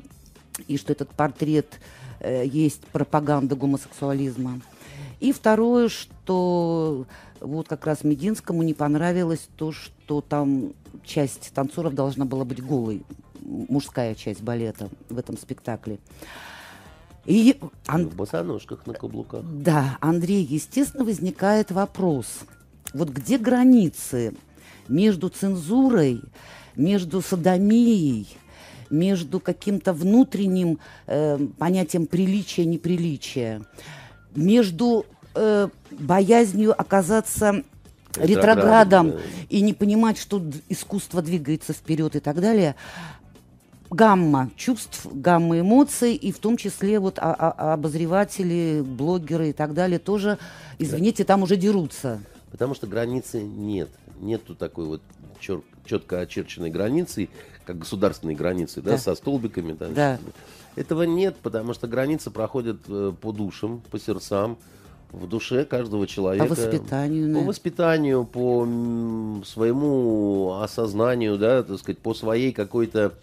и 0.67 0.77
что 0.77 0.93
этот 0.93 1.11
портрет 1.11 1.81
э, 2.21 2.45
есть 2.47 2.83
пропаганда 2.93 3.57
гомосексуализма. 3.57 4.61
И 5.21 5.33
второе, 5.33 5.89
что 5.89 7.05
вот 7.41 7.69
как 7.69 7.87
раз 7.87 8.05
Мединскому 8.05 8.63
не 8.63 8.75
понравилось 8.75 9.49
то, 9.57 9.73
что 9.73 10.21
там 10.21 10.73
часть 11.05 11.53
танцоров 11.55 11.95
должна 11.95 12.25
была 12.25 12.45
быть 12.45 12.63
голой, 12.63 13.03
мужская 13.43 14.15
часть 14.15 14.43
балета 14.43 14.89
в 15.09 15.19
этом 15.19 15.37
спектакле. 15.37 15.99
И 17.25 17.59
Ан- 17.87 18.09
В 18.09 18.17
босоножках 18.17 18.87
на 18.87 18.95
каблуках. 18.95 19.43
да, 19.45 19.99
Андрей, 20.01 20.43
естественно, 20.45 21.05
возникает 21.05 21.71
вопрос. 21.71 22.27
Вот 22.95 23.11
где 23.11 23.37
границы 23.37 24.35
между 24.89 25.29
цензурой, 25.29 26.23
между 26.75 27.21
садомией, 27.21 28.29
между 28.89 29.41
каким-то 29.41 29.93
внутренним 29.93 30.79
э, 31.07 31.39
понятием 31.59 32.07
приличия, 32.07 32.65
неприличия, 32.65 33.61
между 34.35 35.05
э, 35.35 35.69
боязнью 35.91 36.79
оказаться 36.79 37.63
Ретроградом, 38.17 39.11
да. 39.13 39.17
и 39.49 39.61
не 39.61 39.75
понимать, 39.75 40.19
что 40.19 40.43
искусство 40.69 41.23
двигается 41.23 41.73
вперед 41.73 42.17
и 42.17 42.21
так 42.21 42.41
далее. 42.41 42.75
гамма 43.91 44.51
чувств, 44.57 45.07
гамма 45.13 45.61
эмоций, 45.61 46.15
и 46.15 46.33
в 46.33 46.39
том 46.39 46.57
числе 46.57 46.99
вот 47.01 47.19
а, 47.19 47.33
а, 47.35 47.75
обозреватели, 47.75 48.83
блогеры 48.85 49.51
и 49.51 49.53
так 49.53 49.73
далее 49.75 49.99
тоже, 49.99 50.39
извините, 50.79 51.25
там 51.25 51.43
уже 51.43 51.57
дерутся. 51.57 52.21
Потому 52.51 52.75
что 52.75 52.87
границы 52.87 53.43
нет. 53.43 53.89
Нету 54.21 54.55
такой 54.55 54.87
вот 54.87 55.03
чер- 55.41 55.63
четко 55.85 56.21
очерченной 56.21 56.71
границы, 56.71 57.29
как 57.65 57.79
государственные 57.79 58.37
границы, 58.37 58.83
да, 58.83 58.93
Да. 58.93 58.99
со 58.99 59.15
столбиками. 59.15 59.75
Там, 59.75 59.95
Да. 59.95 60.19
Этого 60.77 61.03
нет, 61.05 61.37
потому 61.43 61.73
что 61.75 61.87
границы 61.87 62.31
проходят 62.31 62.79
э, 62.89 63.13
по 63.21 63.33
душам, 63.33 63.83
по 63.91 63.99
сердцам, 63.99 64.57
в 65.13 65.27
душе 65.27 65.65
каждого 65.65 66.07
человека. 66.07 66.47
По 66.47 66.55
воспитанию, 66.55 67.35
По 67.35 67.41
воспитанию, 67.45 68.25
по 68.25 68.67
своему 69.45 70.61
осознанию, 70.61 71.39
да, 71.39 71.63
так 71.63 71.79
сказать, 71.79 71.99
по 71.99 72.15
своей 72.15 72.53
какой-то, 72.53 73.15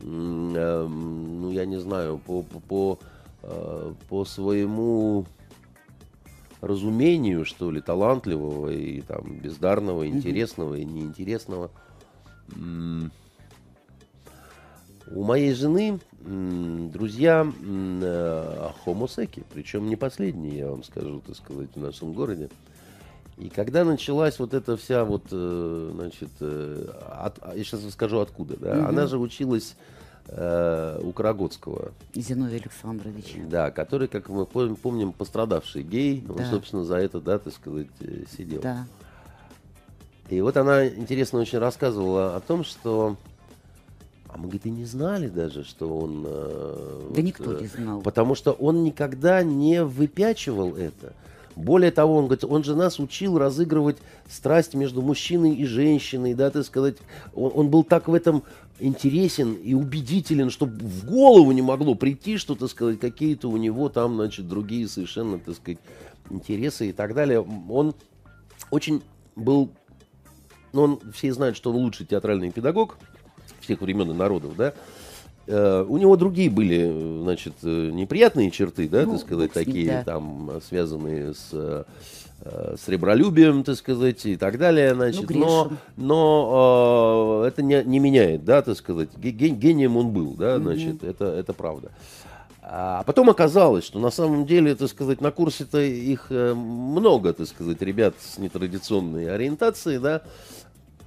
эм, 0.00 1.40
ну, 1.40 1.50
я 1.50 1.64
не 1.64 1.80
знаю, 1.80 2.18
по, 2.18 2.42
по, 2.42 2.60
по, 2.60 2.98
э, 3.42 3.92
по 4.08 4.24
своему 4.24 5.26
разумению, 6.60 7.44
что 7.44 7.70
ли, 7.70 7.80
талантливого 7.80 8.70
и 8.70 9.00
там 9.02 9.38
бездарного, 9.42 10.08
интересного 10.08 10.74
и 10.74 10.84
неинтересного. 10.84 11.70
У 15.10 15.22
моей 15.22 15.52
жены 15.52 16.00
друзья 16.92 17.40
м, 17.42 18.00
э, 18.02 18.68
хомосеки, 18.84 19.44
причем 19.52 19.86
не 19.88 19.96
последние, 19.96 20.58
я 20.58 20.70
вам 20.70 20.82
скажу, 20.82 21.20
так 21.26 21.36
сказать, 21.36 21.68
в 21.74 21.80
нашем 21.80 22.12
городе. 22.14 22.48
И 23.36 23.48
когда 23.50 23.84
началась 23.84 24.38
вот 24.38 24.54
эта 24.54 24.76
вся 24.76 25.04
вот, 25.04 25.24
э, 25.30 25.90
значит, 25.94 26.30
э, 26.40 26.86
от- 27.20 27.38
а, 27.42 27.54
я 27.54 27.64
сейчас 27.64 27.86
скажу 27.92 28.20
откуда, 28.20 28.56
да, 28.56 28.88
она 28.88 29.06
же 29.06 29.18
училась 29.18 29.76
э, 30.26 31.00
у 31.02 31.12
Карагодского, 31.12 31.92
Зиновий 32.14 32.56
Александрович. 32.58 33.36
да, 33.50 33.70
который, 33.70 34.08
как 34.08 34.30
мы 34.30 34.44
пом- 34.44 34.74
помним, 34.74 35.12
пострадавший 35.12 35.82
гей, 35.82 36.24
он, 36.26 36.36
Да. 36.36 36.50
собственно, 36.50 36.82
за 36.86 36.96
это, 36.96 37.20
да, 37.20 37.38
так 37.38 37.52
сказать, 37.52 37.88
сидел. 38.34 38.62
Да. 38.62 38.86
И 40.30 40.40
вот 40.40 40.56
она 40.56 40.88
интересно 40.88 41.40
очень 41.40 41.58
рассказывала 41.58 42.36
о 42.36 42.40
том, 42.40 42.64
что... 42.64 43.16
А 44.34 44.36
мы, 44.36 44.46
говорит, 44.46 44.66
и 44.66 44.70
не 44.70 44.84
знали 44.84 45.28
даже, 45.28 45.62
что 45.62 45.96
он... 45.96 46.24
э, 46.26 47.00
Да 47.10 47.14
вот, 47.14 47.24
никто 47.24 47.52
э, 47.52 47.60
не 47.60 47.68
знал. 47.68 48.00
Потому 48.00 48.34
что 48.34 48.50
он 48.50 48.82
никогда 48.82 49.44
не 49.44 49.84
выпячивал 49.84 50.74
это. 50.74 51.12
Более 51.54 51.92
того, 51.92 52.16
он 52.16 52.24
говорит, 52.24 52.42
он 52.42 52.64
же 52.64 52.74
нас 52.74 52.98
учил 52.98 53.38
разыгрывать 53.38 53.98
страсть 54.28 54.74
между 54.74 55.02
мужчиной 55.02 55.54
и 55.54 55.64
женщиной, 55.66 56.34
да, 56.34 56.50
так 56.50 56.66
сказать. 56.66 56.96
Он, 57.32 57.52
он 57.54 57.68
был 57.68 57.84
так 57.84 58.08
в 58.08 58.14
этом 58.14 58.42
интересен 58.80 59.54
и 59.54 59.72
убедителен, 59.72 60.50
что 60.50 60.66
в 60.66 61.06
голову 61.06 61.52
не 61.52 61.62
могло 61.62 61.94
прийти, 61.94 62.36
что, 62.36 62.56
так 62.56 62.70
сказать, 62.70 62.98
какие-то 62.98 63.48
у 63.48 63.56
него 63.56 63.88
там, 63.88 64.16
значит, 64.16 64.48
другие 64.48 64.88
совершенно, 64.88 65.38
так 65.38 65.54
сказать, 65.54 65.78
интересы 66.28 66.88
и 66.88 66.92
так 66.92 67.14
далее. 67.14 67.40
Он 67.68 67.94
очень 68.72 69.00
был 69.36 69.70
ну, 70.72 70.82
он, 70.82 71.00
все 71.12 71.32
знают, 71.32 71.56
что 71.56 71.70
он 71.70 71.76
лучший 71.76 72.04
театральный 72.04 72.50
педагог 72.50 72.98
всех 73.64 73.80
времен 73.80 74.10
и 74.10 74.14
народов, 74.14 74.56
да. 74.56 74.72
Э, 75.46 75.84
у 75.86 75.98
него 75.98 76.16
другие 76.16 76.48
были, 76.48 77.20
значит, 77.22 77.52
э, 77.62 77.90
неприятные 77.92 78.50
черты, 78.50 78.88
да, 78.88 79.04
Ну, 79.04 79.12
так 79.12 79.20
сказать, 79.20 79.54
ним, 79.54 79.64
такие 79.64 79.88
да. 79.92 80.04
там, 80.04 80.50
э, 80.50 80.60
связанные 80.66 81.34
с, 81.34 81.84
с 82.42 82.88
ребролюбием, 82.88 83.62
так 83.64 83.76
сказать, 83.76 84.24
и 84.26 84.36
так 84.36 84.58
далее, 84.58 84.94
значит. 84.94 85.28
но 85.30 85.64
грешен. 85.64 85.78
но 85.96 87.42
э, 87.44 87.48
это 87.48 87.62
не, 87.62 87.82
не 87.84 87.98
меняет, 87.98 88.44
да, 88.44 88.62
так 88.62 88.76
сказать. 88.76 89.10
Ге- 89.16 89.30
ге- 89.32 89.48
Гением 89.50 89.96
он 89.96 90.10
был, 90.12 90.32
да, 90.34 90.58
значит, 90.58 91.04
это, 91.04 91.24
это 91.26 91.52
правда. 91.52 91.90
А 92.62 93.02
потом 93.04 93.28
оказалось, 93.28 93.84
что 93.84 93.98
на 93.98 94.10
самом 94.10 94.46
деле, 94.46 94.74
так 94.74 94.88
сказать, 94.88 95.20
на 95.20 95.30
курсе-то 95.30 95.78
их 95.80 96.30
много, 96.30 97.34
так 97.34 97.46
сказать, 97.46 97.82
ребят 97.82 98.14
с 98.18 98.38
нетрадиционной 98.38 99.30
ориентацией, 99.34 99.98
да, 99.98 100.22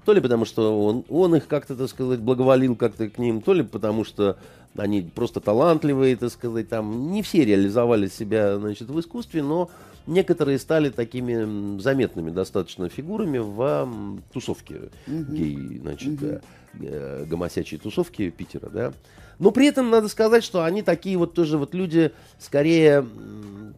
то 0.08 0.14
ли 0.14 0.22
потому, 0.22 0.46
что 0.46 0.86
он, 0.86 1.04
он 1.10 1.36
их 1.36 1.50
как-то, 1.50 1.76
так 1.76 1.90
сказать, 1.90 2.22
благоволил 2.22 2.78
как-то 2.78 3.10
к 3.10 3.18
ним, 3.18 3.42
то 3.42 3.52
ли 3.52 3.62
потому, 3.62 4.06
что 4.06 4.38
они 4.78 5.02
просто 5.02 5.42
талантливые, 5.42 6.16
так 6.16 6.32
сказать, 6.32 6.70
там 6.70 7.12
не 7.12 7.22
все 7.22 7.44
реализовали 7.44 8.08
себя, 8.08 8.58
значит, 8.58 8.88
в 8.88 8.98
искусстве, 9.02 9.44
но 9.44 9.70
некоторые 10.06 10.60
стали 10.60 10.92
такими 10.92 11.78
заметными 11.82 12.32
достаточно 12.32 12.88
фигурами 12.88 13.40
в 13.40 14.22
тусовке 14.32 14.92
гей, 15.08 15.80
значит, 15.80 16.42
э, 16.80 17.26
гомосячей 17.26 17.78
тусовки 17.78 18.30
Питера, 18.30 18.70
да. 18.70 18.94
Но 19.40 19.52
при 19.52 19.68
этом 19.68 19.90
надо 19.90 20.08
сказать, 20.08 20.44
что 20.44 20.64
они 20.64 20.82
такие 20.82 21.18
вот 21.18 21.34
тоже 21.34 21.58
вот 21.58 21.74
люди, 21.74 22.12
скорее, 22.40 23.06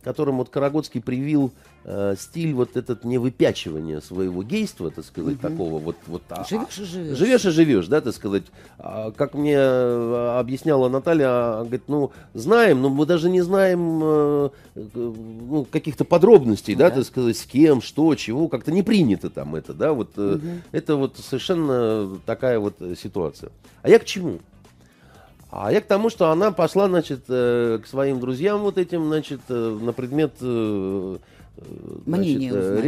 которым 0.03 0.38
вот 0.38 0.49
Карагодский 0.49 1.01
привил 1.01 1.51
э, 1.84 2.16
стиль 2.18 2.53
вот 2.53 2.78
этот 2.78 3.03
невыпячивания 3.03 3.99
своего 3.99 4.43
гейства, 4.43 4.89
так 4.89 5.05
сказать, 5.05 5.41
такого 5.41 5.80
вот... 5.80 5.97
вот 6.07 6.24
а- 6.30 6.45
Живешь 6.49 6.80
и 6.80 6.84
живешь. 6.86 7.18
Живешь 7.18 7.45
и 7.45 7.49
живешь, 7.49 7.88
да, 7.88 7.99
так 7.99 8.14
сказать. 8.14 8.43
А, 8.78 9.12
Как 9.12 9.34
мне 9.34 9.55
э, 9.57 10.38
объясняла 10.39 10.88
Наталья, 10.88 11.28
а, 11.30 11.60
говорит, 11.62 11.84
ну, 11.88 12.12
знаем, 12.34 12.82
но 12.82 12.89
мы 12.89 13.05
даже 13.05 13.30
не 13.30 13.41
знаем 13.41 13.99
э, 14.01 14.49
ну, 14.76 15.68
каких-то 15.70 16.05
подробностей, 16.05 16.76
да, 16.76 16.89
да. 16.89 16.97
так 16.97 17.05
сказать, 17.05 17.38
с 17.38 17.43
кем, 17.45 17.82
что, 17.82 18.16
чего, 18.16 18.47
как-то 18.47 18.72
не 18.72 18.84
принято 18.84 19.30
там 19.30 19.55
это, 19.55 19.74
да, 19.74 19.91
вот 19.91 20.12
э, 20.18 20.39
это 20.72 20.95
вот 20.95 21.18
совершенно 21.18 22.18
такая 22.26 22.60
вот 22.60 22.76
ситуация. 23.01 23.51
А 23.82 23.89
я 23.89 23.99
к 23.99 24.05
чему? 24.05 24.39
А 25.52 25.72
я 25.72 25.82
к 25.82 25.86
тому, 25.86 26.10
что 26.10 26.30
она 26.30 26.52
пошла, 26.52 26.88
значит, 26.88 27.22
э, 27.28 27.80
к 27.84 27.88
своим 27.88 28.20
друзьям 28.20 28.62
вот 28.62 28.78
этим, 28.78 29.08
значит, 29.08 29.41
э, 29.50 29.78
на 29.82 29.93
предмет... 29.93 30.34
э, 30.41 31.18
Мнение 32.06 32.54
значит, 32.54 32.86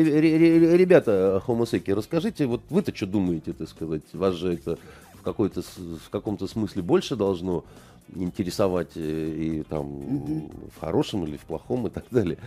ребята 0.77 1.41
хомосеки, 1.45 1.91
расскажите, 1.91 2.45
вот 2.45 2.61
вы-то 2.69 2.95
что 2.95 3.05
думаете, 3.05 3.51
так 3.51 3.67
сказать? 3.67 4.03
Вас 4.13 4.35
же 4.35 4.53
это 4.53 4.77
в, 5.15 5.23
какой-то, 5.23 5.61
в 5.61 6.09
каком-то 6.09 6.47
смысле 6.47 6.81
больше 6.81 7.17
должно 7.17 7.65
интересовать 8.15 8.91
э, 8.95 9.29
и 9.29 9.63
там 9.63 10.49
в 10.75 10.79
хорошем 10.79 11.25
или 11.25 11.37
в 11.37 11.41
плохом 11.41 11.87
и 11.87 11.89
так 11.89 12.05
далее. 12.11 12.37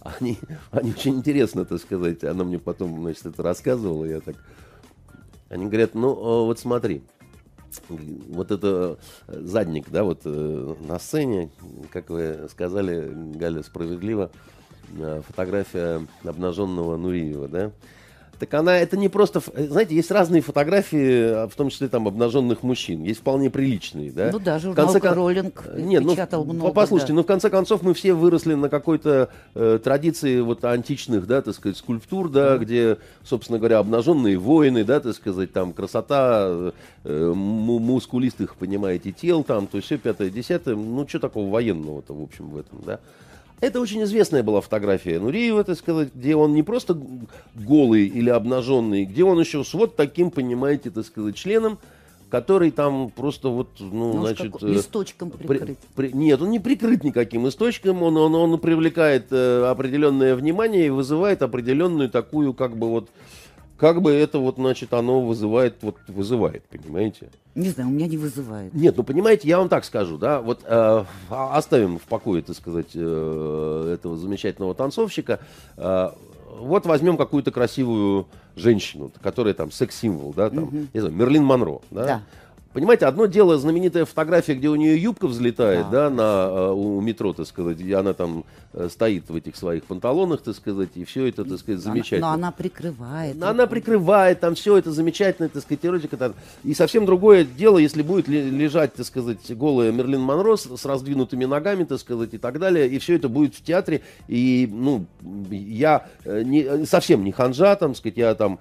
Они, 0.00 0.38
они 0.70 0.90
очень 0.92 1.16
интересно, 1.16 1.64
так 1.64 1.80
сказать. 1.80 2.24
Она 2.24 2.42
мне 2.42 2.58
потом, 2.58 3.00
значит, 3.02 3.26
это 3.26 3.42
рассказывала, 3.42 4.04
я 4.04 4.20
так... 4.20 4.36
Они 5.50 5.66
говорят, 5.66 5.94
ну, 5.94 6.44
вот 6.44 6.58
смотри, 6.58 7.02
вот 7.88 8.50
это 8.50 8.98
э, 9.26 9.40
задник, 9.44 9.88
да, 9.90 10.04
вот 10.04 10.22
э, 10.24 10.74
на 10.80 10.98
сцене, 10.98 11.50
как 11.90 12.10
вы 12.10 12.48
сказали, 12.50 13.12
Галя, 13.34 13.62
справедливо, 13.62 14.30
э, 14.96 15.22
фотография 15.26 16.06
обнаженного 16.24 16.96
Нуриева, 16.96 17.48
да. 17.48 17.72
Так 18.38 18.54
она, 18.54 18.78
это 18.78 18.96
не 18.96 19.08
просто, 19.08 19.42
знаете, 19.56 19.96
есть 19.96 20.10
разные 20.12 20.42
фотографии, 20.42 21.22
а 21.44 21.48
в 21.48 21.54
том 21.56 21.70
числе 21.70 21.88
там 21.88 22.06
обнаженных 22.06 22.62
мужчин, 22.62 23.02
есть 23.02 23.20
вполне 23.20 23.50
приличные, 23.50 24.12
да. 24.12 24.30
Ну 24.32 24.38
да, 24.38 24.58
В 24.58 24.62
журнал 24.62 24.84
конце 24.86 25.00
кон- 25.00 25.14
«Роллинг» 25.14 25.64
Э, 25.66 25.80
Нет, 25.80 26.04
ну, 26.04 26.44
много, 26.44 26.72
послушайте, 26.72 27.12
да. 27.12 27.16
ну 27.16 27.22
в 27.24 27.26
конце 27.26 27.50
концов 27.50 27.82
мы 27.82 27.94
все 27.94 28.12
выросли 28.14 28.54
на 28.54 28.68
какой-то 28.68 29.30
э, 29.56 29.80
традиции 29.82 30.40
вот 30.40 30.64
античных, 30.64 31.26
да, 31.26 31.42
так 31.42 31.54
сказать, 31.54 31.76
скульптур, 31.78 32.28
да, 32.30 32.58
где, 32.58 32.98
собственно 33.24 33.58
говоря, 33.58 33.80
обнаженные 33.80 34.38
воины, 34.38 34.84
да, 34.84 35.00
так 35.00 35.16
сказать, 35.16 35.52
там 35.52 35.72
красота 35.72 36.72
э, 37.04 37.32
му- 37.34 37.80
мускулистых, 37.80 38.54
понимаете, 38.54 39.10
тел, 39.10 39.42
там, 39.42 39.66
то 39.66 39.78
есть 39.78 39.86
все 39.86 39.98
пятое, 39.98 40.30
десятое, 40.30 40.76
ну 40.76 41.08
что 41.08 41.18
такого 41.18 41.50
военного-то, 41.50 42.14
в 42.14 42.22
общем, 42.22 42.50
в 42.50 42.58
этом, 42.58 42.80
да. 42.86 43.00
Это 43.60 43.80
очень 43.80 44.02
известная 44.04 44.42
была 44.42 44.60
фотография 44.60 45.18
Нуриева, 45.18 45.64
так 45.64 45.76
сказать, 45.76 46.14
где 46.14 46.36
он 46.36 46.54
не 46.54 46.62
просто 46.62 46.96
голый 47.54 48.06
или 48.06 48.30
обнаженный, 48.30 49.04
где 49.04 49.24
он 49.24 49.40
еще 49.40 49.64
с 49.64 49.74
вот 49.74 49.96
таким, 49.96 50.30
понимаете, 50.30 50.90
так 50.90 51.04
сказать, 51.04 51.34
членом, 51.34 51.78
который 52.30 52.70
там 52.70 53.10
просто 53.10 53.48
вот, 53.48 53.68
ну, 53.80 54.12
Ну, 54.14 54.20
значит... 54.20 54.52
как- 54.52 54.62
э, 54.62 54.68
листочком 54.68 55.30
при- 55.30 55.46
прикрыт. 55.46 55.78
при- 55.96 56.12
нет, 56.12 56.40
он 56.40 56.50
не 56.50 56.60
прикрыт 56.60 57.02
никаким 57.02 57.48
источником, 57.48 58.02
он, 58.02 58.16
он, 58.16 58.34
он 58.34 58.58
привлекает 58.60 59.26
э, 59.32 59.64
определенное 59.64 60.36
внимание 60.36 60.86
и 60.86 60.90
вызывает 60.90 61.42
определенную 61.42 62.10
такую, 62.10 62.52
как 62.54 62.76
бы 62.76 62.88
вот, 62.88 63.08
как 63.78 64.02
бы 64.02 64.12
это 64.12 64.38
вот, 64.40 64.56
значит, 64.56 64.92
оно 64.92 65.20
вызывает, 65.22 65.76
вот 65.82 65.96
вызывает, 66.08 66.64
понимаете? 66.64 67.28
Не 67.54 67.70
знаю, 67.70 67.88
у 67.88 67.92
меня 67.92 68.06
не 68.06 68.16
вызывает. 68.16 68.74
Нет, 68.74 68.96
ну 68.96 69.04
понимаете, 69.04 69.48
я 69.48 69.58
вам 69.58 69.68
так 69.68 69.84
скажу, 69.84 70.18
да, 70.18 70.40
вот 70.40 70.60
э, 70.64 71.04
а- 71.30 71.56
оставим 71.56 71.98
в 71.98 72.02
покое, 72.02 72.42
так 72.42 72.56
сказать, 72.56 72.88
э, 72.94 73.92
этого 73.94 74.16
замечательного 74.16 74.74
танцовщика. 74.74 75.40
Э, 75.76 76.10
вот 76.58 76.86
возьмем 76.86 77.16
какую-то 77.16 77.52
красивую 77.52 78.26
женщину, 78.56 79.12
которая 79.22 79.54
там 79.54 79.70
секс-символ, 79.70 80.34
да, 80.34 80.50
там, 80.50 80.88
не 80.92 81.00
знаю, 81.00 81.14
Мерлин 81.14 81.44
Монро, 81.44 81.80
да. 81.90 82.04
Да. 82.04 82.22
Понимаете, 82.72 83.06
одно 83.06 83.26
дело 83.26 83.56
знаменитая 83.58 84.04
фотография, 84.04 84.54
где 84.54 84.68
у 84.68 84.74
нее 84.76 85.00
юбка 85.00 85.26
взлетает, 85.26 85.86
да, 85.90 86.10
да 86.10 86.10
на, 86.10 86.48
э, 86.48 86.72
у 86.72 87.00
метро, 87.00 87.32
так 87.32 87.46
сказать, 87.46 87.80
и 87.80 87.92
она 87.92 88.12
там 88.12 88.44
стоит 88.88 89.28
в 89.28 89.34
этих 89.34 89.56
своих 89.56 89.84
панталонах, 89.84 90.42
так 90.42 90.54
сказать, 90.54 90.90
и 90.94 91.04
все 91.04 91.26
это, 91.26 91.44
так 91.44 91.58
сказать, 91.58 91.80
замечательно. 91.80 92.28
Но 92.28 92.32
она 92.34 92.52
прикрывает. 92.52 93.36
Но 93.36 93.48
она 93.48 93.66
прикрывает, 93.66 94.40
там 94.40 94.54
все 94.54 94.76
это 94.76 94.92
замечательно, 94.92 95.48
так 95.48 95.62
сказать, 95.62 95.84
эротика. 95.84 96.16
Там. 96.16 96.34
И 96.64 96.74
совсем 96.74 97.06
другое 97.06 97.44
дело, 97.44 97.78
если 97.78 98.02
будет 98.02 98.28
лежать, 98.28 98.94
так 98.94 99.06
сказать, 99.06 99.38
голая 99.56 99.90
Мерлин 99.90 100.20
Монро 100.20 100.56
с, 100.56 100.64
с 100.64 100.84
раздвинутыми 100.84 101.46
ногами, 101.46 101.84
так 101.84 101.98
сказать, 101.98 102.34
и 102.34 102.38
так 102.38 102.58
далее, 102.58 102.88
и 102.88 102.98
все 102.98 103.16
это 103.16 103.28
будет 103.28 103.54
в 103.54 103.62
театре, 103.62 104.02
и, 104.26 104.68
ну, 104.70 105.06
я 105.50 106.06
э, 106.24 106.42
не, 106.42 106.86
совсем 106.86 107.24
не 107.24 107.32
ханжа, 107.32 107.74
там, 107.76 107.94
сказать, 107.94 108.18
я 108.18 108.34
там, 108.34 108.58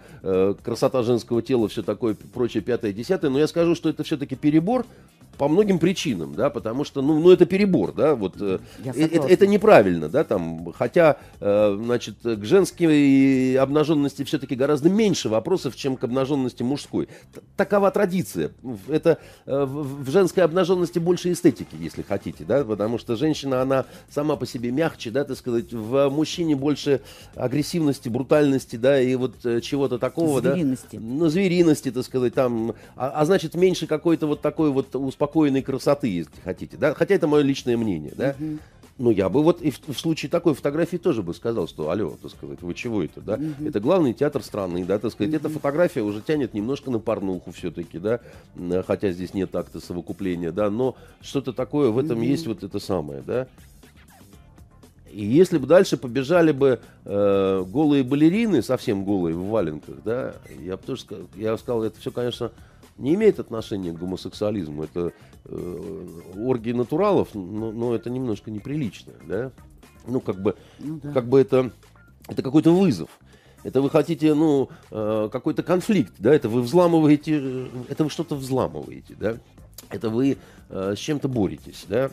красота 0.64 1.03
женского 1.03 1.41
тела, 1.41 1.68
все 1.68 1.84
такое, 1.84 2.16
прочее, 2.34 2.64
пятое, 2.64 2.93
десятое, 2.93 3.30
но 3.30 3.39
я 3.39 3.47
скажу, 3.47 3.76
что 3.76 3.89
это 3.89 4.03
все-таки 4.03 4.36
перебор 4.36 4.86
по 5.38 5.47
многим 5.47 5.79
причинам, 5.79 6.33
да, 6.35 6.49
потому 6.49 6.83
что, 6.83 7.01
ну, 7.01 7.19
ну 7.19 7.31
это 7.31 7.45
перебор, 7.45 7.93
да, 7.93 8.15
вот 8.15 8.35
э, 8.39 8.59
э 8.83 8.91
это, 8.91 9.27
это 9.27 9.47
неправильно, 9.47 10.09
да, 10.09 10.23
там, 10.23 10.73
хотя, 10.73 11.17
э, 11.39 11.79
значит, 11.81 12.15
к 12.23 12.43
женской 12.43 13.55
обнаженности 13.55 14.23
все-таки 14.23 14.55
гораздо 14.55 14.89
меньше 14.89 15.29
вопросов, 15.29 15.75
чем 15.75 15.95
к 15.95 16.03
обнаженности 16.03 16.63
мужской. 16.63 17.07
Такова 17.55 17.91
традиция. 17.91 18.51
Это 18.88 19.19
э, 19.45 19.65
в 19.65 20.09
женской 20.09 20.43
обнаженности 20.43 20.99
больше 20.99 21.31
эстетики, 21.31 21.75
если 21.79 22.01
хотите, 22.01 22.43
да, 22.43 22.63
потому 22.63 22.97
что 22.97 23.15
женщина, 23.15 23.61
она 23.61 23.85
сама 24.09 24.35
по 24.35 24.45
себе 24.45 24.71
мягче, 24.71 25.11
да, 25.11 25.23
так 25.23 25.38
сказать, 25.38 25.71
в 25.71 26.09
мужчине 26.09 26.55
больше 26.55 27.01
агрессивности, 27.35 28.09
брутальности, 28.09 28.75
да, 28.75 28.99
и 28.99 29.15
вот 29.15 29.35
чего-то 29.61 29.99
такого, 29.99 30.41
звериности. 30.41 30.95
да. 30.95 30.99
Ну, 31.01 31.29
звериности, 31.29 31.91
так 31.91 32.03
сказать, 32.03 32.33
там, 32.33 32.73
а, 32.95 33.09
а 33.09 33.25
значит, 33.25 33.55
меньше 33.55 33.88
какой-то 33.88 34.27
вот 34.27 34.41
такой 34.41 34.71
вот 34.71 34.95
успокоенности 34.95 35.26
спокойной 35.28 35.61
красоты, 35.61 36.07
если 36.07 36.39
хотите, 36.43 36.78
да, 36.78 36.93
хотя 36.93 37.15
это 37.15 37.28
мое 37.28 37.41
личное 37.41 37.75
мнение, 37.75 38.13
да. 38.15 38.32
Uh-huh. 38.32 38.59
Ну, 38.97 39.11
я 39.11 39.30
бы 39.30 39.43
вот 39.43 39.61
и 39.61 39.69
в, 39.69 39.80
в 39.89 39.99
случае 39.99 40.30
такой 40.30 40.55
фотографии 40.55 40.97
тоже 40.97 41.21
бы 41.21 41.34
сказал, 41.36 41.67
что, 41.67 41.91
алло, 41.91 42.15
так 42.19 42.32
сказать, 42.32 42.61
вы 42.61 42.73
чего 42.73 43.03
это, 43.03 43.21
да? 43.21 43.36
Uh-huh. 43.36 43.67
Это 43.67 43.80
главный 43.80 44.13
театр 44.13 44.41
страны, 44.41 44.86
да, 44.86 44.97
так 44.97 45.11
сказать. 45.11 45.34
Uh-huh. 45.34 45.38
Эта 45.38 45.49
фотография 45.49 46.01
уже 46.01 46.21
тянет 46.21 46.53
немножко 46.53 46.89
на 46.89 46.99
порнуху 46.99 47.51
все-таки, 47.51 47.99
да, 47.99 48.21
хотя 48.88 49.11
здесь 49.11 49.34
нет 49.34 49.53
акта 49.55 49.80
совокупления, 49.82 50.51
да, 50.51 50.69
но 50.69 50.95
что-то 51.21 51.51
такое 51.51 51.89
в 51.89 51.99
этом 51.99 52.21
uh-huh. 52.21 52.25
есть 52.25 52.47
вот 52.47 52.63
это 52.63 52.80
самое, 52.80 53.21
да. 53.21 53.47
И 55.11 55.25
если 55.25 55.57
бы 55.57 55.67
дальше 55.67 55.97
побежали 55.97 56.51
бы 56.51 56.80
э, 57.05 57.65
голые 57.67 58.03
балерины, 58.03 58.61
совсем 58.61 59.03
голые 59.03 59.36
в 59.36 59.47
валенках, 59.47 59.95
да, 60.03 60.36
я 60.61 60.78
бы 60.78 60.84
тоже 60.84 61.01
сказал, 61.01 61.25
я 61.36 61.51
бы 61.51 61.57
сказал, 61.57 61.84
это 61.84 61.99
все, 61.99 62.11
конечно, 62.11 62.51
не 62.97 63.15
имеет 63.15 63.39
отношения 63.39 63.91
к 63.91 63.97
гомосексуализму. 63.97 64.83
Это 64.83 65.13
э, 65.45 66.07
оргии 66.37 66.71
натуралов, 66.71 67.29
но, 67.33 67.71
но 67.71 67.95
это 67.95 68.09
немножко 68.09 68.51
неприлично, 68.51 69.13
да? 69.27 69.51
Ну, 70.07 70.19
как 70.19 70.41
бы, 70.41 70.55
ну, 70.79 70.99
да. 71.03 71.11
как 71.11 71.27
бы 71.27 71.39
это, 71.39 71.71
это 72.27 72.41
какой-то 72.41 72.73
вызов. 72.73 73.09
Это 73.63 73.81
вы 73.81 73.89
хотите, 73.89 74.33
ну, 74.33 74.69
э, 74.91 75.29
какой-то 75.31 75.63
конфликт, 75.63 76.13
да? 76.19 76.33
Это 76.33 76.49
вы 76.49 76.61
взламываете, 76.61 77.67
это 77.89 78.03
вы 78.03 78.09
что-то 78.09 78.35
взламываете, 78.35 79.15
да? 79.19 79.37
Это 79.89 80.09
вы 80.09 80.37
э, 80.69 80.93
с 80.95 80.99
чем-то 80.99 81.27
боретесь, 81.27 81.85
да? 81.87 82.11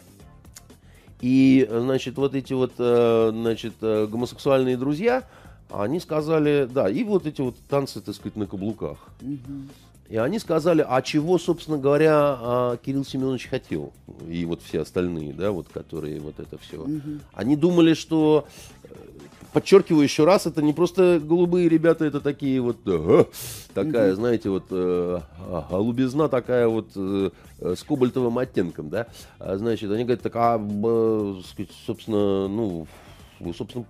И, 1.20 1.66
значит, 1.70 2.16
вот 2.16 2.34
эти 2.34 2.52
вот, 2.52 2.72
э, 2.78 3.30
значит, 3.32 3.74
э, 3.80 4.06
гомосексуальные 4.06 4.76
друзья, 4.76 5.24
они 5.70 5.98
сказали, 6.00 6.68
да, 6.70 6.88
и 6.88 7.02
вот 7.04 7.26
эти 7.26 7.40
вот 7.40 7.56
танцы, 7.68 8.00
так 8.00 8.14
сказать, 8.14 8.36
на 8.36 8.46
каблуках. 8.46 8.98
Угу. 9.22 9.68
И 10.14 10.16
они 10.16 10.38
сказали, 10.38 10.86
а 10.88 11.02
чего, 11.02 11.38
собственно 11.38 11.76
говоря, 11.76 12.12
а, 12.14 12.76
Кирилл 12.76 13.04
Семенович 13.04 13.48
хотел, 13.48 13.92
и 14.28 14.44
вот 14.44 14.62
все 14.62 14.82
остальные, 14.82 15.32
да, 15.32 15.50
вот 15.50 15.66
которые 15.70 16.20
вот 16.20 16.38
это 16.38 16.56
все. 16.56 16.82
Угу. 16.82 17.18
Они 17.32 17.56
думали, 17.56 17.94
что, 17.94 18.46
э, 18.84 18.94
подчеркиваю 19.52 20.04
еще 20.04 20.24
раз, 20.24 20.46
это 20.46 20.62
не 20.62 20.72
просто 20.72 21.20
голубые 21.20 21.68
ребята, 21.68 22.04
это 22.04 22.20
такие 22.20 22.60
вот, 22.60 22.76
ага, 22.86 23.26
такая, 23.74 24.12
угу. 24.12 24.20
знаете, 24.20 24.50
вот 24.50 24.66
э, 24.70 25.18
а, 25.48 25.66
голубизна 25.68 26.28
такая 26.28 26.68
вот 26.68 26.90
э, 26.94 27.30
с 27.58 27.82
кобальтовым 27.82 28.38
оттенком, 28.38 28.90
да. 28.90 29.08
А, 29.40 29.56
значит, 29.56 29.90
они 29.90 30.04
говорят, 30.04 30.22
так, 30.22 30.36
а, 30.36 30.60
э, 30.64 31.34
собственно, 31.86 32.46
ну, 32.46 32.86
собственно, 33.52 33.84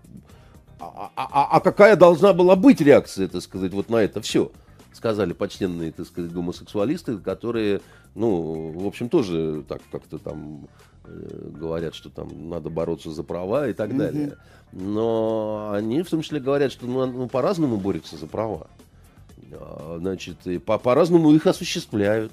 а, 0.81 1.11
а, 1.16 1.29
а, 1.31 1.49
а 1.57 1.61
какая 1.61 1.97
должна 1.97 2.33
была 2.33 2.57
быть 2.57 2.81
реакция, 2.81 3.29
так 3.29 3.43
сказать, 3.43 3.75
вот 3.75 3.91
на 3.91 3.97
это 3.97 4.22
все? 4.22 4.51
Сказали 4.95 5.32
почтенные, 5.32 5.92
так 5.92 6.07
сказать, 6.07 6.32
гомосексуалисты, 6.32 7.18
которые, 7.18 7.80
ну, 8.14 8.70
в 8.70 8.86
общем, 8.86 9.09
тоже 9.09 9.64
так 9.68 9.82
как-то 9.90 10.18
там 10.18 10.68
э, 11.05 11.51
говорят, 11.59 11.95
что 11.95 12.11
там 12.11 12.49
надо 12.49 12.70
бороться 12.70 13.11
за 13.11 13.22
права 13.22 13.68
и 13.68 13.72
так 13.72 13.90
mm-hmm. 13.90 13.99
далее. 13.99 14.36
Но 14.72 15.70
они 15.72 16.03
в 16.03 16.11
том 16.11 16.22
числе 16.22 16.40
говорят, 16.40 16.72
что 16.72 16.86
ну, 16.86 17.07
ну, 17.07 17.28
по-разному 17.28 17.76
борются 17.76 18.16
за 18.16 18.26
права. 18.26 18.68
А, 19.53 19.99
значит, 20.01 20.36
и 20.47 20.59
по- 20.59 20.78
по-разному 20.78 21.32
их 21.32 21.47
осуществляют. 21.47 22.32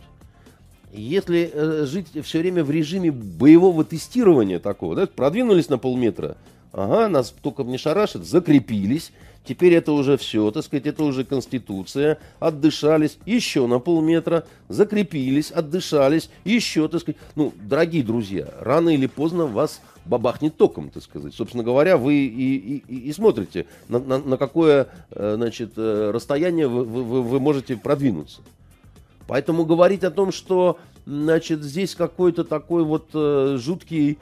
Если 0.91 1.49
э, 1.53 1.86
жить 1.86 2.07
все 2.24 2.39
время 2.39 2.64
в 2.64 2.72
режиме 2.72 3.12
боевого 3.12 3.84
тестирования 3.86 4.59
такого, 4.59 4.95
да, 4.95 5.07
продвинулись 5.07 5.70
на 5.70 5.78
полметра, 5.78 6.36
ага, 6.74 7.07
нас 7.07 7.34
только 7.41 7.64
не 7.64 7.78
шарашит, 7.78 8.26
закрепились, 8.26 9.12
Теперь 9.44 9.74
это 9.74 9.92
уже 9.92 10.18
все, 10.18 10.52
так 10.52 10.64
сказать, 10.64 10.86
это 10.86 11.04
уже 11.04 11.24
Конституция. 11.24 12.20
Отдышались 12.39 13.18
еще 13.26 13.66
на 13.66 13.80
полметра, 13.80 14.46
закрепились, 14.70 15.50
отдышались, 15.50 16.30
еще, 16.44 16.88
так 16.88 17.02
сказать. 17.02 17.20
Ну, 17.36 17.52
дорогие 17.60 18.04
друзья, 18.04 18.48
рано 18.60 18.89
или 18.89 19.08
поздно 19.08 19.48
вас 19.48 19.82
бабахнет 20.06 20.58
током, 20.58 20.89
так 20.92 21.02
сказать. 21.02 21.34
Собственно 21.34 21.64
говоря, 21.64 21.98
вы 21.98 22.26
и, 22.26 22.78
и, 22.78 23.10
и 23.10 23.14
смотрите, 23.14 23.66
на, 23.89 24.00
на, 24.00 24.20
на 24.20 24.38
какое 24.38 24.88
э, 25.10 25.34
значит, 25.38 25.74
э, 25.76 26.12
расстояние 26.14 26.68
вы, 26.68 26.84
вы, 26.84 27.24
вы 27.24 27.39
можете 27.39 27.76
продвинуться. 27.78 28.42
Поэтому 29.28 29.66
говорить 29.66 30.04
о 30.04 30.12
том, 30.12 30.32
что 30.32 30.78
значит, 31.06 31.64
здесь 31.64 31.96
какой-то 31.96 32.44
такой 32.44 32.84
вот 32.84 33.10
э, 33.14 33.58
жуткий 33.60 34.20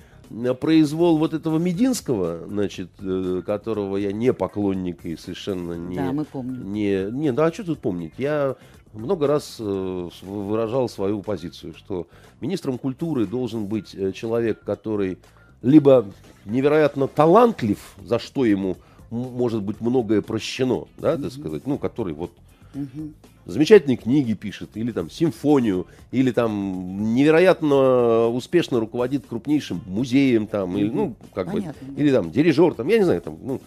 произвол 0.60 1.18
вот 1.18 1.34
этого 1.34 1.58
Мединского, 1.58 2.46
значит, 2.48 2.90
э, 3.00 3.42
которого 3.46 3.98
я 3.98 4.12
не 4.12 4.34
поклонник 4.34 5.06
и 5.06 5.16
совершенно 5.16 5.74
не... 5.74 5.96
Да, 5.96 6.12
мы 6.12 6.26
помним. 6.26 6.72
Не, 6.72 7.10
не, 7.12 7.32
да, 7.32 7.48
а 7.48 7.54
что 7.54 7.64
тут 7.64 7.80
помнить? 7.80 8.14
Я 8.18 8.56
много 8.94 9.28
раз 9.28 9.58
э, 9.60 10.10
выражал 10.22 10.90
свою 10.90 11.22
позицию, 11.22 11.74
что 11.76 12.08
министром 12.42 12.78
культуры 12.78 13.26
должен 13.26 13.66
быть 13.66 13.96
э, 13.96 14.12
человек, 14.12 14.64
который 14.64 15.18
либо 15.62 16.06
невероятно 16.46 17.08
талантлив, 17.08 17.80
за 18.04 18.20
что 18.20 18.46
ему 18.46 18.78
может 19.10 19.64
быть 19.64 19.82
многое 19.82 20.22
прощено, 20.22 20.86
да, 20.98 21.18
так 21.18 21.32
сказать, 21.32 21.66
ну, 21.66 21.78
который 21.78 22.14
вот 22.14 22.32
угу 22.76 23.14
замечательные 23.50 23.98
книги 23.98 24.34
пишет, 24.34 24.70
или 24.76 24.92
там 24.92 25.10
симфонию, 25.10 25.88
или 26.12 26.32
там 26.32 27.14
невероятно 27.14 28.28
успешно 28.28 28.80
руководит 28.80 29.26
крупнейшим 29.28 29.82
музеем, 29.86 30.48
там, 30.48 30.78
или, 30.78 30.90
ну, 30.90 31.16
как 31.34 31.52
Понятно, 31.52 31.88
бы, 31.88 32.02
или 32.02 32.12
там 32.12 32.32
дирижер, 32.32 32.74
там, 32.74 32.88
я 32.88 32.98
не 32.98 33.04
знаю, 33.04 33.22
там, 33.22 33.38
ну, 33.42 33.62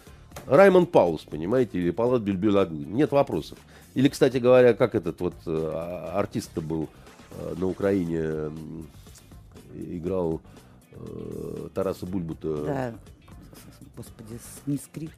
Раймонд 0.47 0.91
Паус, 0.91 1.22
понимаете, 1.22 1.78
или 1.78 1.91
Палат 1.91 2.22
Бельбюлаглы, 2.22 2.85
нет 2.85 3.12
вопросов. 3.12 3.59
Или, 3.95 4.09
кстати 4.09 4.39
говоря, 4.39 4.72
как 4.72 4.95
этот 4.95 5.20
вот 5.20 5.35
э, 5.47 6.11
артист 6.14 6.59
был 6.59 6.89
э, 7.33 7.55
на 7.59 7.66
Украине, 7.66 8.51
играл 9.74 10.41
э, 10.93 11.68
Тараса 11.74 12.07
Бульбута. 12.07 12.64
Да 12.64 12.95
господи, 13.97 14.39
не 14.66 14.78
скрип. 14.78 15.11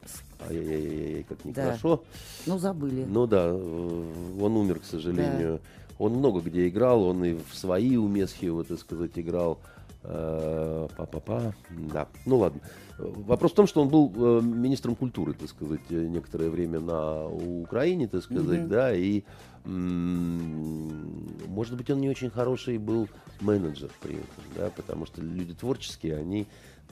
Ай-яй-яй, 0.49 1.23
как 1.23 1.45
нехорошо. 1.45 1.97
Да. 1.97 2.53
Ну, 2.53 2.59
забыли. 2.59 3.05
Ну 3.07 3.27
да, 3.27 3.45
э, 3.47 4.41
он 4.41 4.57
умер, 4.57 4.79
к 4.79 4.85
сожалению. 4.85 5.59
Да. 5.63 5.69
Он 5.97 6.13
много 6.13 6.41
где 6.41 6.67
играл, 6.67 7.03
он 7.03 7.23
и 7.23 7.35
в 7.35 7.55
свои 7.55 7.95
умесхи, 7.95 8.49
вот, 8.49 8.67
так 8.67 8.79
сказать, 8.79 9.11
играл. 9.15 9.59
Э, 10.03 10.87
па-па-па, 10.95 11.55
да, 11.71 12.07
ну 12.27 12.37
ладно. 12.37 12.61
Вопрос 12.97 13.53
в 13.53 13.55
том, 13.55 13.65
что 13.65 13.81
он 13.81 13.89
был 13.89 14.13
э, 14.15 14.41
министром 14.43 14.95
культуры, 14.95 15.33
так 15.33 15.49
сказать, 15.49 15.89
некоторое 15.89 16.51
время 16.51 16.79
на 16.79 17.25
Украине, 17.25 18.07
так 18.07 18.21
сказать, 18.21 18.61
mm 18.61 18.67
да, 18.67 18.95
и 18.95 19.23
может 19.65 21.75
быть, 21.75 21.89
он 21.89 21.99
не 21.99 22.07
очень 22.07 22.29
хороший 22.29 22.77
был 22.77 23.09
менеджер 23.41 23.89
при 24.01 24.13
этом, 24.13 24.43
да, 24.55 24.69
потому 24.69 25.07
что 25.07 25.21
люди 25.21 25.55
творческие, 25.55 26.17
они... 26.17 26.45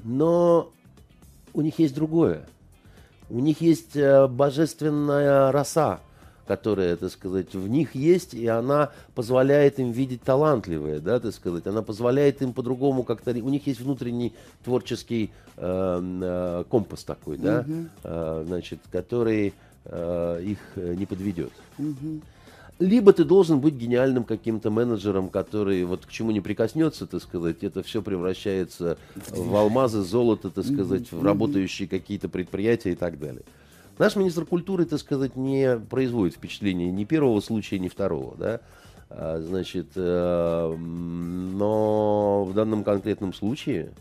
Но 0.04 0.72
у 1.54 1.62
них 1.62 1.78
есть 1.78 1.94
другое. 1.94 2.48
У 3.30 3.40
них 3.40 3.62
есть 3.62 3.96
э, 3.96 4.28
божественная 4.28 5.52
роса, 5.52 6.00
которая, 6.48 6.96
так 6.98 7.12
сказать, 7.12 7.54
в 7.54 7.68
них 7.68 7.96
есть, 7.96 8.34
и 8.34 8.48
она 8.48 8.92
позволяет 9.16 9.80
им 9.80 9.92
видеть 9.92 10.22
талантливое, 10.24 11.00
да, 11.00 11.20
так 11.20 11.34
сказать, 11.34 11.68
она 11.68 11.82
позволяет 11.82 12.42
им 12.42 12.54
по-другому 12.54 13.04
как-то, 13.04 13.32
у 13.32 13.50
них 13.50 13.66
есть 13.68 13.80
внутренний 13.80 14.34
творческий 14.64 15.32
э, 15.58 16.02
э, 16.22 16.64
компас 16.70 17.04
такой, 17.04 17.38
да, 17.38 17.62
угу. 17.62 17.88
э, 18.04 18.44
значит, 18.48 18.80
который 18.92 19.54
э, 19.86 20.42
их 20.44 20.60
не 20.76 21.06
подведет. 21.06 21.54
Угу. 21.80 22.22
Либо 22.80 23.14
ты 23.14 23.24
должен 23.24 23.60
быть 23.60 23.76
гениальным 23.76 24.24
каким-то 24.24 24.72
менеджером, 24.72 25.30
который 25.30 25.84
вот 25.86 26.06
к 26.06 26.10
чему 26.12 26.32
не 26.32 26.42
прикоснется, 26.42 27.06
так 27.06 27.22
сказать, 27.22 27.64
это 27.64 27.84
все 27.84 28.02
превращается 28.02 28.98
в 29.30 29.56
алмазы, 29.56 30.02
золото, 30.02 30.50
так 30.50 30.66
сказать, 30.66 31.12
в 31.12 31.24
работающие 31.24 31.88
какие-то 31.88 32.30
предприятия 32.30 32.94
и 32.94 32.96
так 32.96 33.20
далее. 33.20 33.44
Наш 34.00 34.16
министр 34.16 34.46
культуры, 34.46 34.86
так 34.86 35.00
сказать, 35.00 35.36
не 35.36 35.78
производит 35.78 36.36
впечатления 36.36 36.92
ни 36.92 37.04
первого 37.04 37.40
случая, 37.42 37.78
ни 37.78 37.90
второго, 37.90 38.36
да. 38.38 38.60
А, 39.10 39.40
значит, 39.40 39.90
э, 39.96 40.76
но 40.76 42.44
в 42.46 42.54
данном 42.56 42.84
конкретном 42.84 43.34
случае, 43.34 43.92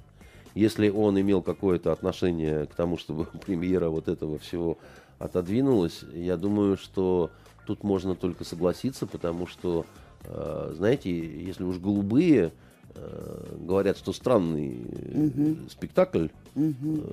если 0.54 0.88
он 0.88 1.20
имел 1.20 1.42
какое-то 1.42 1.92
отношение 1.92 2.64
к 2.66 2.74
тому, 2.74 2.96
чтобы 2.96 3.26
премьера 3.46 3.90
вот 3.90 4.08
этого 4.08 4.38
всего 4.38 4.78
отодвинулась, 5.18 6.00
я 6.14 6.38
думаю, 6.38 6.78
что 6.78 7.30
тут 7.66 7.84
можно 7.84 8.14
только 8.14 8.44
согласиться, 8.44 9.06
потому 9.06 9.46
что, 9.46 9.86
э, 10.24 10.72
знаете, 10.76 11.10
если 11.10 11.64
уж 11.64 11.78
голубые 11.78 12.52
э, 12.94 13.56
говорят, 13.60 13.98
что 13.98 14.12
странный 14.12 14.80
угу. 15.14 15.56
спектакль 15.70 16.28
угу. 16.54 17.04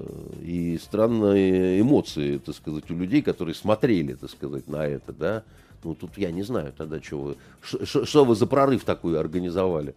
и 0.41 0.79
странные 0.81 1.81
эмоции, 1.81 2.37
так 2.37 2.55
сказать, 2.55 2.89
у 2.89 2.95
людей, 2.95 3.21
которые 3.21 3.55
смотрели, 3.55 4.13
так 4.13 4.29
сказать, 4.29 4.67
на 4.67 4.85
это, 4.85 5.13
да, 5.13 5.43
ну, 5.83 5.95
тут 5.95 6.17
я 6.17 6.31
не 6.31 6.43
знаю 6.43 6.73
тогда, 6.77 7.01
что 7.01 7.21
вы, 7.21 7.37
что 7.85 8.25
вы 8.25 8.35
за 8.35 8.47
прорыв 8.47 8.83
такой 8.83 9.19
организовали. 9.19 9.95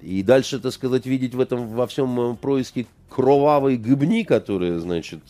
И 0.00 0.22
дальше, 0.22 0.58
так 0.58 0.72
сказать, 0.72 1.06
видеть 1.06 1.34
в 1.34 1.40
этом 1.40 1.68
во 1.68 1.86
всем 1.86 2.36
происке 2.38 2.86
кровавой 3.10 3.76
гыбни, 3.76 4.22
которая, 4.22 4.78
значит, 4.78 5.20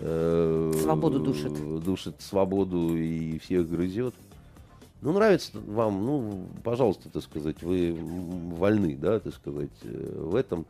свободу 0.00 1.20
душит. 1.20 1.82
Душит 1.84 2.20
свободу 2.20 2.96
и 2.96 3.38
всех 3.38 3.68
грызет. 3.68 4.14
Ну, 5.00 5.12
нравится 5.12 5.52
вам, 5.54 6.04
ну, 6.04 6.46
пожалуйста, 6.64 7.08
так 7.08 7.22
сказать, 7.22 7.62
вы 7.62 7.96
вольны, 7.96 8.96
да, 8.96 9.20
так 9.20 9.32
сказать, 9.32 9.70
э, 9.84 10.22
в 10.24 10.34
этом. 10.34 10.66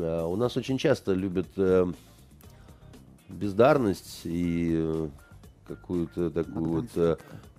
А 0.00 0.26
у 0.26 0.36
нас 0.36 0.56
очень 0.56 0.78
часто 0.78 1.12
любят 1.12 1.48
э, 1.56 1.86
бездарность 3.28 4.20
и 4.24 4.74
э, 4.76 5.08
какую-то 5.66 6.30
такую 6.30 6.68
вот 6.68 6.86
э, 6.94 7.16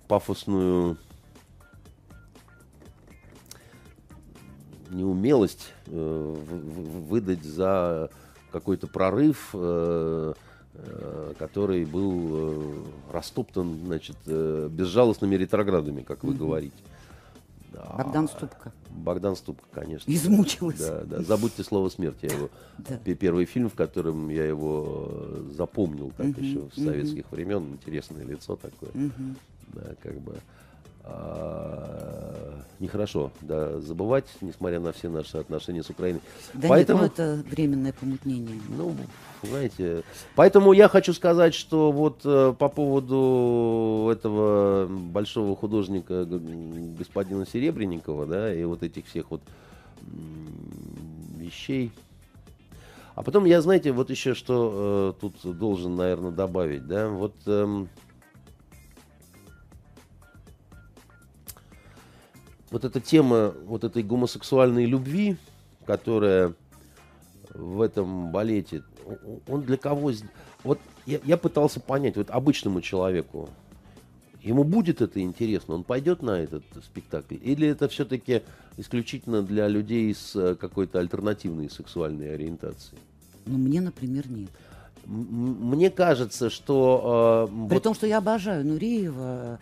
пафосную 0.08 0.96
неумелость 4.90 5.72
э, 5.86 6.36
выдать 7.08 7.42
за 7.42 8.10
какой-то 8.52 8.86
прорыв, 8.86 9.50
э, 9.54 10.34
э, 10.74 11.32
который 11.38 11.84
был 11.84 12.28
э, 12.30 12.84
растоптан, 13.12 13.78
значит, 13.86 14.16
э, 14.26 14.68
безжалостными 14.70 15.34
ретроградами, 15.34 16.02
как 16.02 16.22
вы 16.24 16.34
mm-hmm. 16.34 16.38
говорите. 16.38 16.82
Богдан 17.96 18.28
Ступка. 18.28 18.72
Богдан 18.90 19.36
Ступка, 19.36 19.66
конечно. 19.72 20.10
Измучилась. 20.10 20.78
Да, 20.78 21.02
да. 21.04 21.22
Забудьте 21.22 21.62
слово 21.64 21.88
смерть. 21.88 22.18
Я 22.22 22.30
его 22.30 22.50
да. 22.78 22.96
первый 23.14 23.46
фильм, 23.46 23.70
в 23.70 23.74
котором 23.74 24.28
я 24.28 24.44
его 24.44 25.10
запомнил, 25.50 26.12
как 26.16 26.26
угу, 26.26 26.40
еще 26.40 26.68
с 26.74 26.82
советских 26.82 27.26
угу. 27.26 27.36
времен, 27.36 27.72
интересное 27.72 28.24
лицо 28.24 28.56
такое. 28.56 28.90
Угу. 28.90 29.34
Да, 29.74 29.94
как 30.02 30.20
бы. 30.20 30.34
А, 31.04 32.60
нехорошо 32.78 33.32
да, 33.40 33.80
забывать, 33.80 34.26
несмотря 34.40 34.80
на 34.80 34.92
все 34.92 35.08
наши 35.08 35.38
отношения 35.38 35.82
с 35.82 35.90
Украиной. 35.90 36.20
Да 36.54 36.68
поэтому, 36.68 37.02
нет, 37.02 37.12
ну 37.16 37.24
это 37.24 37.42
временное 37.48 37.92
помутнение. 37.92 38.60
Ну, 38.68 38.94
знаете, 39.42 40.02
поэтому 40.36 40.72
я 40.72 40.88
хочу 40.88 41.12
сказать, 41.12 41.54
что 41.54 41.90
вот 41.90 42.20
э, 42.24 42.54
по 42.56 42.68
поводу 42.68 44.10
этого 44.12 44.86
большого 44.86 45.56
художника 45.56 46.24
господина 46.24 47.46
Серебренникова, 47.46 48.26
да, 48.26 48.54
и 48.54 48.62
вот 48.64 48.82
этих 48.82 49.06
всех 49.06 49.30
вот 49.30 49.42
вещей. 51.36 51.92
А 53.14 53.22
потом 53.22 53.44
я, 53.44 53.60
знаете, 53.60 53.92
вот 53.92 54.10
еще 54.10 54.34
что 54.34 55.16
э, 55.18 55.20
тут 55.20 55.58
должен, 55.58 55.96
наверное, 55.96 56.30
добавить, 56.30 56.86
да, 56.86 57.08
вот... 57.08 57.34
Э, 57.46 57.86
вот 62.72 62.84
эта 62.84 63.00
тема 63.00 63.54
вот 63.66 63.84
этой 63.84 64.02
гомосексуальной 64.02 64.86
любви, 64.86 65.36
которая 65.84 66.54
в 67.50 67.82
этом 67.82 68.32
балете, 68.32 68.82
он 69.46 69.62
для 69.62 69.76
кого... 69.76 70.10
Вот 70.64 70.80
я, 71.04 71.20
я 71.24 71.36
пытался 71.36 71.80
понять, 71.80 72.16
вот 72.16 72.30
обычному 72.30 72.80
человеку, 72.80 73.50
ему 74.40 74.64
будет 74.64 75.02
это 75.02 75.20
интересно, 75.20 75.74
он 75.74 75.84
пойдет 75.84 76.22
на 76.22 76.40
этот 76.40 76.64
спектакль? 76.82 77.36
Или 77.42 77.68
это 77.68 77.88
все-таки 77.88 78.42
исключительно 78.78 79.42
для 79.42 79.68
людей 79.68 80.14
с 80.14 80.34
э, 80.34 80.54
какой-то 80.54 80.98
альтернативной 80.98 81.68
сексуальной 81.68 82.32
ориентацией? 82.32 82.98
Ну, 83.44 83.58
мне, 83.58 83.82
например, 83.82 84.30
нет. 84.30 84.50
Мне 85.04 85.90
кажется, 85.90 86.48
что... 86.48 87.48
Э, 87.50 87.66
При 87.68 87.74
вот... 87.74 87.82
том, 87.82 87.94
что 87.94 88.06
я 88.06 88.18
обожаю 88.18 88.64
Нуриева, 88.64 89.58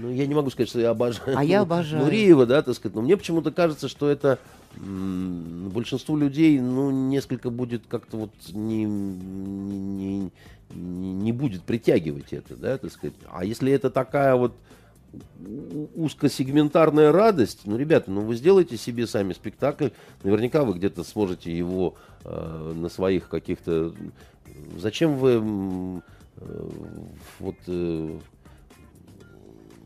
ну, 0.00 0.12
я 0.12 0.26
не 0.26 0.34
могу 0.34 0.50
сказать, 0.50 0.68
что 0.68 0.80
я 0.80 0.90
обожаю. 0.90 1.36
А 1.36 1.44
я 1.44 1.62
обожаю. 1.62 2.04
Нуриева, 2.04 2.46
да, 2.46 2.62
так 2.62 2.74
сказать. 2.74 2.94
Но 2.94 3.02
мне 3.02 3.16
почему-то 3.16 3.50
кажется, 3.50 3.88
что 3.88 4.08
это 4.08 4.38
большинству 4.76 6.16
людей, 6.16 6.60
ну, 6.60 6.90
несколько 6.90 7.50
будет 7.50 7.84
как-то 7.88 8.16
вот 8.18 8.30
не, 8.52 8.84
не, 8.84 10.30
не, 10.74 11.32
будет 11.32 11.62
притягивать 11.62 12.32
это, 12.32 12.56
да, 12.56 12.76
так 12.76 12.92
сказать. 12.92 13.14
А 13.30 13.44
если 13.44 13.72
это 13.72 13.90
такая 13.90 14.34
вот 14.36 14.54
узкосегментарная 15.94 17.10
радость, 17.10 17.60
ну, 17.64 17.78
ребята, 17.78 18.10
ну, 18.10 18.20
вы 18.20 18.36
сделайте 18.36 18.76
себе 18.76 19.06
сами 19.06 19.32
спектакль, 19.32 19.88
наверняка 20.22 20.62
вы 20.62 20.74
где-то 20.74 21.04
сможете 21.04 21.56
его 21.56 21.94
э, 22.24 22.72
на 22.76 22.90
своих 22.90 23.28
каких-то... 23.28 23.94
Зачем 24.76 25.16
вы 25.16 26.02
э, 26.36 26.68
вот... 27.38 27.56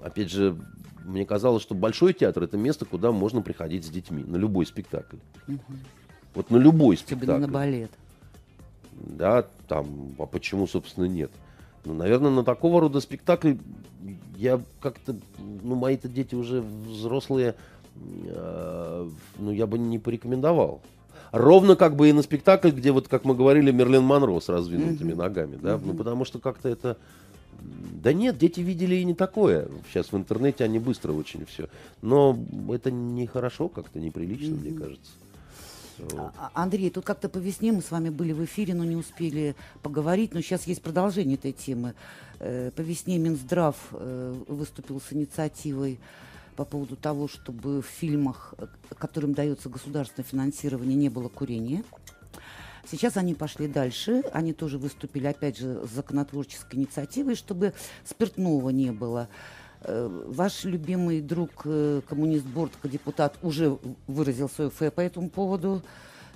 Опять 0.02 0.30
же, 0.30 0.56
мне 1.04 1.24
казалось, 1.24 1.62
что 1.62 1.74
большой 1.74 2.12
театр 2.12 2.42
это 2.42 2.56
место, 2.56 2.84
куда 2.84 3.12
можно 3.12 3.42
приходить 3.42 3.84
с 3.84 3.88
детьми 3.88 4.22
на 4.24 4.36
любой 4.36 4.66
спектакль. 4.66 5.16
Угу. 5.48 5.58
Вот 6.34 6.50
на 6.50 6.56
любой 6.56 6.96
спектакль. 6.96 7.32
Особенно 7.32 7.46
на 7.46 7.52
балет. 7.52 7.90
Да, 8.92 9.46
там, 9.66 10.14
а 10.18 10.26
почему, 10.26 10.66
собственно, 10.66 11.06
нет? 11.06 11.30
Ну, 11.84 11.94
наверное, 11.94 12.30
на 12.30 12.44
такого 12.44 12.80
рода 12.80 13.00
спектакль 13.00 13.54
я 14.36 14.60
как-то, 14.80 15.16
ну, 15.38 15.74
мои-то 15.74 16.08
дети 16.08 16.34
уже 16.34 16.60
взрослые, 16.60 17.54
э, 17.96 19.10
ну, 19.38 19.50
я 19.50 19.66
бы 19.66 19.78
не 19.78 19.98
порекомендовал. 19.98 20.82
Ровно 21.32 21.76
как 21.76 21.96
бы 21.96 22.08
и 22.08 22.12
на 22.12 22.22
спектакль, 22.22 22.70
где 22.70 22.90
вот, 22.90 23.08
как 23.08 23.24
мы 23.24 23.34
говорили, 23.34 23.70
Мерлин 23.70 24.02
Монро 24.02 24.38
с 24.40 24.48
раздвинутыми 24.48 25.12
mm-hmm. 25.12 25.16
ногами, 25.16 25.58
да, 25.62 25.74
mm-hmm. 25.74 25.82
ну, 25.84 25.94
потому 25.94 26.24
что 26.24 26.38
как-то 26.40 26.68
это, 26.68 26.96
да 27.60 28.12
нет, 28.12 28.38
дети 28.38 28.60
видели 28.60 28.96
и 28.96 29.04
не 29.04 29.14
такое. 29.14 29.68
Сейчас 29.88 30.12
в 30.12 30.16
интернете 30.16 30.64
они 30.64 30.78
быстро 30.78 31.12
очень 31.12 31.44
все. 31.46 31.68
Но 32.02 32.38
это 32.72 32.90
нехорошо, 32.90 33.68
как-то 33.68 34.00
неприлично, 34.00 34.54
mm-hmm. 34.54 34.70
мне 34.70 34.78
кажется. 34.78 35.12
Вот. 35.98 36.32
А, 36.38 36.50
а, 36.54 36.62
Андрей, 36.62 36.90
тут 36.90 37.04
как-то 37.04 37.28
по 37.28 37.38
весне 37.38 37.72
мы 37.72 37.82
с 37.82 37.90
вами 37.90 38.08
были 38.08 38.32
в 38.32 38.44
эфире, 38.44 38.74
но 38.74 38.84
не 38.84 38.96
успели 38.96 39.54
поговорить. 39.82 40.32
Но 40.34 40.40
сейчас 40.40 40.66
есть 40.66 40.82
продолжение 40.82 41.34
этой 41.34 41.52
темы. 41.52 41.94
Э, 42.38 42.70
по 42.74 42.80
весне 42.80 43.18
Минздрав 43.18 43.76
э, 43.92 44.34
выступил 44.48 45.00
с 45.00 45.12
инициативой 45.12 45.98
по 46.56 46.64
поводу 46.64 46.96
того, 46.96 47.28
чтобы 47.28 47.82
в 47.82 47.86
фильмах, 47.86 48.54
э, 48.58 48.66
которым 48.98 49.34
дается 49.34 49.68
государственное 49.68 50.26
финансирование, 50.26 50.96
не 50.96 51.10
было 51.10 51.28
курения. 51.28 51.84
Сейчас 52.88 53.16
они 53.16 53.34
пошли 53.34 53.68
дальше, 53.68 54.22
они 54.32 54.52
тоже 54.52 54.78
выступили, 54.78 55.26
опять 55.26 55.58
же, 55.58 55.86
с 55.86 55.90
законотворческой 55.90 56.78
инициативой, 56.78 57.34
чтобы 57.34 57.72
спиртного 58.04 58.70
не 58.70 58.90
было. 58.90 59.28
Э, 59.82 60.08
ваш 60.26 60.64
любимый 60.64 61.20
друг, 61.20 61.62
э, 61.64 62.02
коммунист 62.08 62.44
Бортко, 62.44 62.88
депутат, 62.88 63.38
уже 63.42 63.78
выразил 64.06 64.48
свое 64.48 64.70
фэ 64.70 64.90
по 64.90 65.00
этому 65.00 65.30
поводу, 65.30 65.82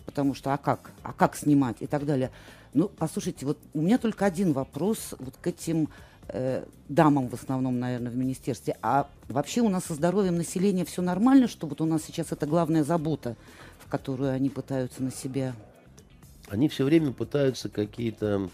потому 0.07 0.35
что 0.35 0.55
а 0.55 0.59
как, 0.59 0.93
а 1.03 1.13
как 1.13 1.37
снимать 1.37 1.77
и 1.81 1.87
так 1.87 2.07
далее. 2.07 2.31
Ну, 2.73 2.89
послушайте, 2.89 3.47
вот 3.47 3.59
у 3.73 3.83
меня 3.83 3.99
только 3.99 4.25
один 4.25 4.53
вопрос 4.53 5.15
вот 5.19 5.35
к 5.41 5.47
этим 5.47 5.89
э, 6.29 6.65
дамам 6.89 7.29
в 7.29 7.35
основном, 7.35 7.79
наверное, 7.79 8.11
в 8.11 8.17
министерстве. 8.17 8.77
А 8.83 9.09
вообще 9.29 9.61
у 9.61 9.69
нас 9.69 9.85
со 9.85 9.95
здоровьем 9.95 10.37
населения 10.37 10.85
все 10.85 11.03
нормально, 11.03 11.47
что 11.47 11.67
вот 11.67 11.81
у 11.81 11.85
нас 11.85 12.03
сейчас 12.05 12.33
это 12.33 12.47
главная 12.47 12.83
забота, 12.83 13.37
в 13.79 13.89
которую 13.89 14.33
они 14.33 14.49
пытаются 14.51 15.03
на 15.03 15.13
себя 15.13 15.55
они 16.49 16.69
все 16.69 16.85
время 16.85 17.13
пытаются 17.13 17.69
какие-то, 17.69 18.49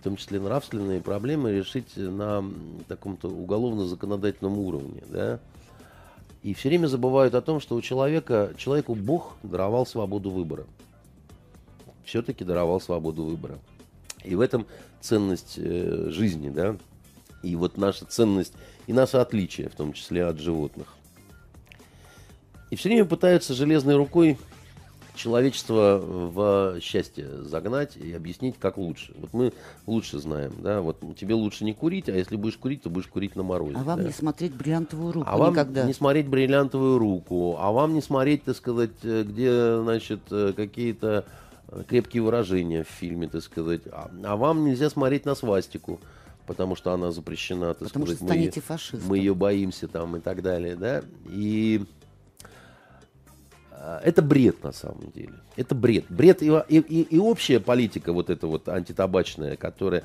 в 0.00 0.02
том 0.02 0.16
числе 0.16 0.40
нравственные 0.40 1.00
проблемы, 1.00 1.52
решить 1.52 1.96
на 1.96 2.44
таком-то 2.88 3.28
уголовно-законодательном 3.28 4.58
уровне, 4.58 5.02
да. 5.08 5.40
И 6.42 6.54
все 6.54 6.68
время 6.68 6.86
забывают 6.86 7.34
о 7.34 7.42
том, 7.42 7.60
что 7.60 7.74
у 7.74 7.82
человека, 7.82 8.52
человеку 8.56 8.94
Бог 8.94 9.36
даровал 9.42 9.84
свободу 9.84 10.30
выбора. 10.30 10.64
Все-таки 12.04 12.44
даровал 12.44 12.80
свободу 12.80 13.24
выбора. 13.24 13.58
И 14.22 14.34
в 14.36 14.40
этом 14.40 14.66
ценность 15.00 15.54
э, 15.56 16.10
жизни, 16.10 16.50
да. 16.50 16.76
И 17.42 17.56
вот 17.56 17.76
наша 17.76 18.04
ценность 18.06 18.52
и 18.86 18.92
наше 18.92 19.16
отличие, 19.16 19.68
в 19.68 19.74
том 19.74 19.92
числе 19.92 20.24
от 20.24 20.38
животных. 20.38 20.94
И 22.70 22.76
все 22.76 22.88
время 22.88 23.04
пытаются 23.04 23.54
железной 23.54 23.96
рукой 23.96 24.38
человечество 25.16 25.98
в 26.00 26.80
счастье 26.80 27.42
загнать 27.42 27.96
и 27.96 28.12
объяснить, 28.12 28.56
как 28.58 28.78
лучше. 28.78 29.12
Вот 29.18 29.32
мы 29.32 29.52
лучше 29.86 30.18
знаем, 30.18 30.54
да, 30.60 30.80
вот 30.80 31.00
тебе 31.16 31.34
лучше 31.34 31.64
не 31.64 31.72
курить, 31.72 32.08
а 32.08 32.12
если 32.12 32.36
будешь 32.36 32.56
курить, 32.56 32.82
то 32.82 32.90
будешь 32.90 33.08
курить 33.08 33.34
на 33.36 33.42
морозе. 33.42 33.76
А 33.76 33.82
вам 33.82 34.00
да. 34.00 34.06
не 34.06 34.12
смотреть 34.12 34.54
бриллиантовую 34.54 35.12
руку 35.12 35.28
а 35.28 35.36
вам 35.36 35.52
никогда. 35.52 35.84
не 35.84 35.92
смотреть 35.92 36.28
бриллиантовую 36.28 36.98
руку, 36.98 37.56
а 37.58 37.72
вам 37.72 37.94
не 37.94 38.02
смотреть, 38.02 38.44
так 38.44 38.56
сказать, 38.56 38.90
э, 39.02 39.24
где, 39.24 39.80
значит, 39.80 40.20
э, 40.30 40.52
какие-то 40.54 41.24
э, 41.68 41.82
крепкие 41.88 42.22
выражения 42.22 42.84
в 42.84 42.88
фильме, 42.88 43.28
так 43.28 43.42
сказать. 43.42 43.82
А, 43.90 44.10
а 44.24 44.36
вам 44.36 44.64
нельзя 44.64 44.90
смотреть 44.90 45.24
на 45.24 45.34
свастику, 45.34 46.00
потому 46.46 46.76
что 46.76 46.92
она 46.92 47.10
запрещена, 47.10 47.74
так 47.74 47.88
Потому 47.88 48.06
сказать. 48.06 48.18
что 48.18 48.26
станете 48.26 48.60
мы, 48.60 48.62
фашистом. 48.62 49.08
мы 49.08 49.18
ее 49.18 49.34
боимся 49.34 49.88
там 49.88 50.16
и 50.16 50.20
так 50.20 50.42
далее, 50.42 50.76
да. 50.76 51.02
И 51.28 51.84
это 54.02 54.22
бред 54.22 54.62
на 54.64 54.72
самом 54.72 55.10
деле. 55.14 55.34
Это 55.56 55.74
бред. 55.74 56.06
Бред 56.08 56.42
и, 56.42 56.48
и, 56.68 57.02
и, 57.02 57.18
общая 57.18 57.60
политика 57.60 58.12
вот 58.12 58.30
эта 58.30 58.46
вот 58.46 58.68
антитабачная, 58.68 59.56
которая... 59.56 60.02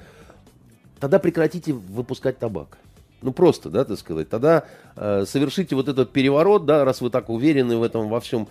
Тогда 1.00 1.18
прекратите 1.18 1.74
выпускать 1.74 2.38
табак. 2.38 2.78
Ну 3.22 3.32
просто, 3.32 3.70
да, 3.70 3.86
так 3.86 3.98
сказать. 4.00 4.30
Тогда 4.30 4.66
э, 4.96 5.26
совершите 5.26 5.76
вот 5.76 5.88
этот 5.88 6.12
переворот, 6.12 6.66
да, 6.66 6.86
раз 6.86 7.02
вы 7.02 7.10
так 7.10 7.30
уверены 7.30 7.78
в 7.78 7.84
этом 7.84 8.10
во 8.10 8.20
всем. 8.20 8.48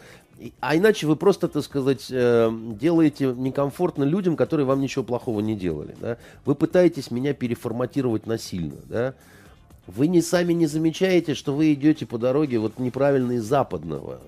А 0.61 0.77
иначе 0.77 1.07
вы 1.07 1.17
просто, 1.17 1.49
так 1.49 1.63
сказать, 1.65 2.07
э, 2.11 2.51
делаете 2.81 3.35
некомфортно 3.37 4.05
людям, 4.05 4.37
которые 4.37 4.67
вам 4.67 4.81
ничего 4.81 5.05
плохого 5.05 5.41
не 5.41 5.57
делали. 5.57 5.95
Да? 6.01 6.19
Вы 6.45 6.55
пытаетесь 6.55 7.11
меня 7.11 7.35
переформатировать 7.35 8.27
насильно, 8.27 8.77
да. 8.89 9.15
Вы 9.87 10.07
не 10.07 10.23
сами 10.23 10.53
не 10.53 10.67
замечаете, 10.67 11.35
что 11.35 11.53
вы 11.55 11.73
идете 11.73 12.07
по 12.07 12.17
дороге 12.17 12.59
вот 12.59 12.79
неправильно 12.79 13.33
из 13.33 13.45
западного. 13.45 14.21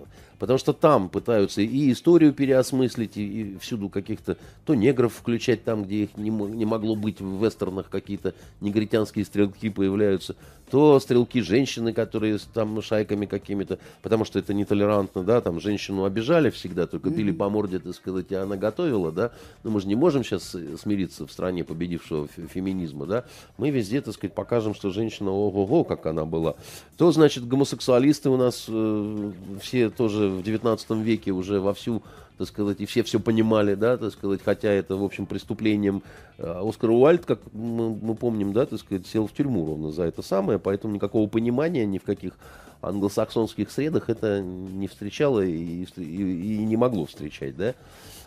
Потому 0.43 0.59
что 0.59 0.73
там 0.73 1.09
пытаются 1.09 1.62
и 1.62 1.93
историю 1.93 2.32
переосмыслить, 2.32 3.16
и, 3.16 3.43
и 3.43 3.59
всюду 3.59 3.89
каких-то 3.89 4.36
то 4.66 4.74
негров 4.74 5.14
включать 5.14 5.62
там, 5.62 5.85
где 5.85 6.02
их 6.02 6.16
не, 6.16 6.31
не 6.31 6.64
могло 6.64 6.97
быть 6.97 7.20
в 7.20 7.44
вестернах, 7.44 7.89
какие-то 7.89 8.35
негритянские 8.60 9.24
стрелки 9.24 9.70
появляются, 9.70 10.35
то 10.72 10.98
стрелки 11.00 11.42
женщины, 11.42 11.92
которые 11.92 12.38
с 12.38 12.44
там 12.44 12.80
шайками 12.80 13.26
какими-то, 13.26 13.78
потому 14.00 14.24
что 14.24 14.38
это 14.38 14.54
нетолерантно, 14.54 15.22
да, 15.22 15.42
там 15.42 15.60
женщину 15.60 16.04
обижали 16.04 16.48
всегда, 16.48 16.86
только 16.86 17.10
били 17.10 17.30
по 17.30 17.50
морде, 17.50 17.78
так 17.78 17.94
сказать, 17.94 18.32
и 18.32 18.34
она 18.34 18.56
готовила, 18.56 19.12
да. 19.12 19.32
Но 19.64 19.70
мы 19.70 19.82
же 19.82 19.86
не 19.86 19.96
можем 19.96 20.24
сейчас 20.24 20.56
смириться 20.80 21.26
в 21.26 21.30
стране 21.30 21.62
победившего 21.62 22.26
фе- 22.26 22.48
феминизма, 22.48 23.04
да. 23.04 23.26
Мы 23.58 23.68
везде, 23.68 24.00
так 24.00 24.14
сказать, 24.14 24.34
покажем, 24.34 24.74
что 24.74 24.88
женщина, 24.88 25.30
ого-го, 25.30 25.84
как 25.84 26.06
она 26.06 26.24
была. 26.24 26.54
То, 26.96 27.12
значит, 27.12 27.46
гомосексуалисты 27.46 28.30
у 28.30 28.38
нас 28.38 28.64
э, 28.66 29.32
все 29.60 29.90
тоже 29.90 30.30
в 30.30 30.42
19 30.42 30.90
веке 30.92 31.32
уже 31.32 31.60
вовсю 31.60 32.02
так 32.43 32.48
сказать, 32.48 32.81
и 32.81 32.86
все 32.86 33.05
все 33.05 33.20
понимали, 33.20 33.77
да, 33.77 33.97
так 33.97 34.12
сказать, 34.12 34.40
хотя 34.44 34.69
это, 34.69 34.97
в 34.97 35.05
общем, 35.05 35.27
преступлением 35.27 36.02
э, 36.39 36.69
Оскар 36.69 36.90
Уальд, 36.90 37.24
как 37.24 37.39
мы, 37.52 37.94
мы 37.94 38.16
помним, 38.16 38.52
да, 38.52 38.66
так 38.66 38.81
сказать, 38.81 39.06
сел 39.06 39.28
в 39.28 39.32
тюрьму 39.32 39.64
ровно 39.64 39.93
за 39.93 40.02
это 40.02 40.23
самое, 40.23 40.59
поэтому 40.59 40.93
никакого 40.93 41.28
понимания 41.28 41.86
ни 41.86 41.98
в 41.98 42.02
каких 42.02 42.32
англосаксонских 42.81 43.70
средах 43.70 44.10
это 44.10 44.40
не 44.40 44.89
встречало 44.89 45.39
и, 45.40 45.86
и, 45.97 46.01
и 46.02 46.64
не 46.64 46.77
могло 46.77 47.06
встречать, 47.06 47.56
да, 47.56 47.74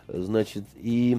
значит, 0.08 0.64
и 0.78 1.18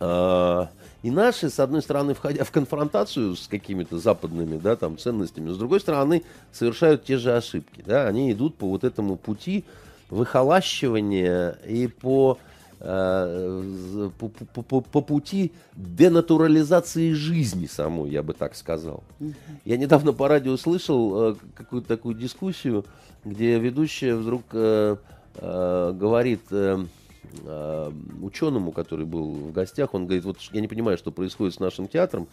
а, 0.00 0.68
и 1.04 1.12
наши, 1.12 1.48
с 1.48 1.60
одной 1.60 1.82
стороны, 1.82 2.14
входя 2.14 2.42
в 2.42 2.50
конфронтацию 2.50 3.36
с 3.36 3.46
какими-то 3.46 4.00
западными 4.00 4.58
да, 4.58 4.74
там, 4.74 4.98
ценностями, 4.98 5.50
с 5.50 5.56
другой 5.56 5.78
стороны, 5.78 6.24
совершают 6.50 7.04
те 7.04 7.18
же 7.18 7.36
ошибки. 7.36 7.84
Да? 7.86 8.08
Они 8.08 8.32
идут 8.32 8.56
по 8.56 8.66
вот 8.66 8.82
этому 8.82 9.16
пути 9.16 9.64
выхолащивания 10.10 11.56
и 11.66 11.86
по, 11.86 12.38
э, 12.80 14.10
по, 14.18 14.28
по- 14.28 14.62
по- 14.62 14.80
по 14.80 15.00
пути 15.00 15.52
денатурализации 15.76 17.12
жизни 17.12 17.66
самой, 17.66 18.10
я 18.10 18.22
бы 18.22 18.32
так 18.34 18.54
сказал. 18.56 19.04
Я 19.64 19.76
недавно 19.76 20.12
по 20.12 20.28
радио 20.28 20.56
слышал 20.56 21.32
э, 21.32 21.34
какую-то 21.54 21.88
такую 21.88 22.14
дискуссию, 22.14 22.84
где 23.24 23.58
ведущая 23.58 24.14
вдруг 24.16 24.42
э, 24.52 24.96
э, 25.36 25.92
говорит 25.94 26.42
э, 26.50 26.84
э, 27.44 27.92
ученому, 28.22 28.72
который 28.72 29.06
был 29.06 29.32
в 29.32 29.52
гостях, 29.52 29.94
он 29.94 30.06
говорит, 30.06 30.24
вот 30.24 30.38
я 30.52 30.60
не 30.60 30.68
понимаю, 30.68 30.98
что 30.98 31.12
происходит 31.12 31.54
с 31.54 31.60
нашим 31.60 31.86
театром. 31.86 32.28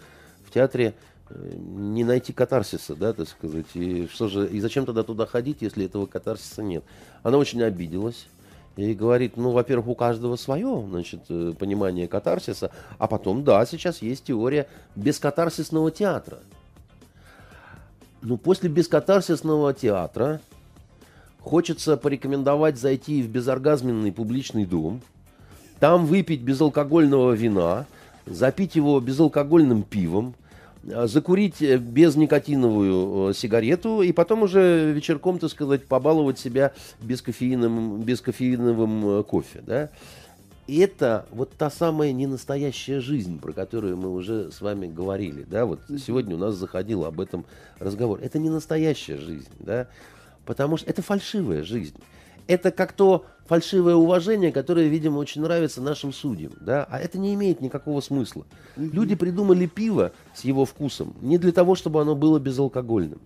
В 0.46 0.54
театре 0.54 0.94
не 1.30 2.04
найти 2.04 2.34
катарсиса, 2.34 2.96
да, 2.96 3.14
так 3.14 3.28
сказать. 3.28 3.66
И 3.74 4.08
что 4.08 4.28
же, 4.28 4.48
и 4.48 4.60
зачем 4.60 4.86
тогда 4.86 5.04
туда 5.04 5.26
ходить, 5.26 5.58
если 5.62 5.86
этого 5.86 6.06
катарсиса 6.06 6.64
нет? 6.64 6.84
Она 7.24 7.38
очень 7.38 7.62
обиделась. 7.64 8.28
И 8.76 8.94
говорит, 8.94 9.38
ну, 9.38 9.50
во-первых, 9.50 9.88
у 9.88 9.96
каждого 9.96 10.36
свое, 10.36 10.86
значит, 10.88 11.22
э, 11.30 11.54
понимание 11.58 12.08
катарсиса, 12.08 12.70
а 13.00 13.08
потом, 13.08 13.44
да, 13.44 13.66
сейчас 13.66 14.04
есть 14.04 14.26
теория 14.26 14.68
бескатарсисного 14.96 15.90
театра. 15.90 16.38
Ну, 18.22 18.38
после 18.38 18.70
бескатарсисного 18.70 19.74
театра 19.74 20.42
хочется 21.42 21.98
порекомендовать 21.98 22.78
зайти 22.78 23.24
в 23.24 23.30
безоргазменный 23.30 24.12
публичный 24.12 24.66
дом, 24.66 25.02
там 25.80 26.06
выпить 26.06 26.42
безалкогольного 26.42 27.32
вина, 27.32 27.88
запить 28.28 28.76
его 28.76 29.00
безалкогольным 29.00 29.82
пивом, 29.82 30.36
э, 30.38 30.47
закурить 30.88 31.62
э, 31.62 31.78
безникотиновую 31.78 33.30
э, 33.30 33.34
сигарету 33.34 34.02
и 34.02 34.12
потом 34.12 34.44
уже 34.44 34.92
вечерком, 34.94 35.38
так 35.38 35.50
сказать, 35.50 35.86
побаловать 35.86 36.40
себя 36.40 36.74
бескофеиновым, 37.02 38.02
бескофеиновым 38.02 39.20
э, 39.20 39.24
кофе, 39.24 39.62
да. 39.66 39.90
Это 40.70 41.26
вот 41.32 41.54
та 41.58 41.70
самая 41.70 42.12
ненастоящая 42.12 43.00
жизнь, 43.00 43.40
про 43.40 43.54
которую 43.54 43.96
мы 43.96 44.14
уже 44.14 44.52
с 44.52 44.60
вами 44.60 44.88
говорили, 44.88 45.46
да, 45.50 45.66
вот 45.66 45.80
сегодня 46.06 46.36
у 46.36 46.40
нас 46.40 46.56
заходил 46.56 47.06
об 47.06 47.22
этом 47.22 47.46
разговор. 47.80 48.20
Это 48.22 48.38
не 48.38 48.50
настоящая 48.50 49.18
жизнь, 49.18 49.52
да, 49.60 49.88
потому 50.46 50.78
что 50.78 50.90
это 50.90 51.02
фальшивая 51.02 51.64
жизнь. 51.64 51.96
Это 52.48 52.72
как 52.72 52.94
то 52.94 53.26
фальшивое 53.48 53.96
уважение, 53.96 54.52
которое, 54.52 54.88
видимо, 54.88 55.18
очень 55.18 55.42
нравится 55.42 55.82
нашим 55.82 56.12
судьям, 56.14 56.52
да, 56.62 56.86
а 56.90 57.00
это 57.00 57.18
не 57.18 57.34
имеет 57.34 57.62
никакого 57.62 58.02
смысла. 58.02 58.46
Люди 58.76 59.16
придумали 59.16 59.66
пиво 59.66 60.12
с 60.36 60.44
его 60.44 60.66
вкусом 60.66 61.14
не 61.22 61.38
для 61.38 61.52
того, 61.52 61.76
чтобы 61.76 62.02
оно 62.02 62.16
было 62.16 62.40
безалкогольным. 62.40 63.20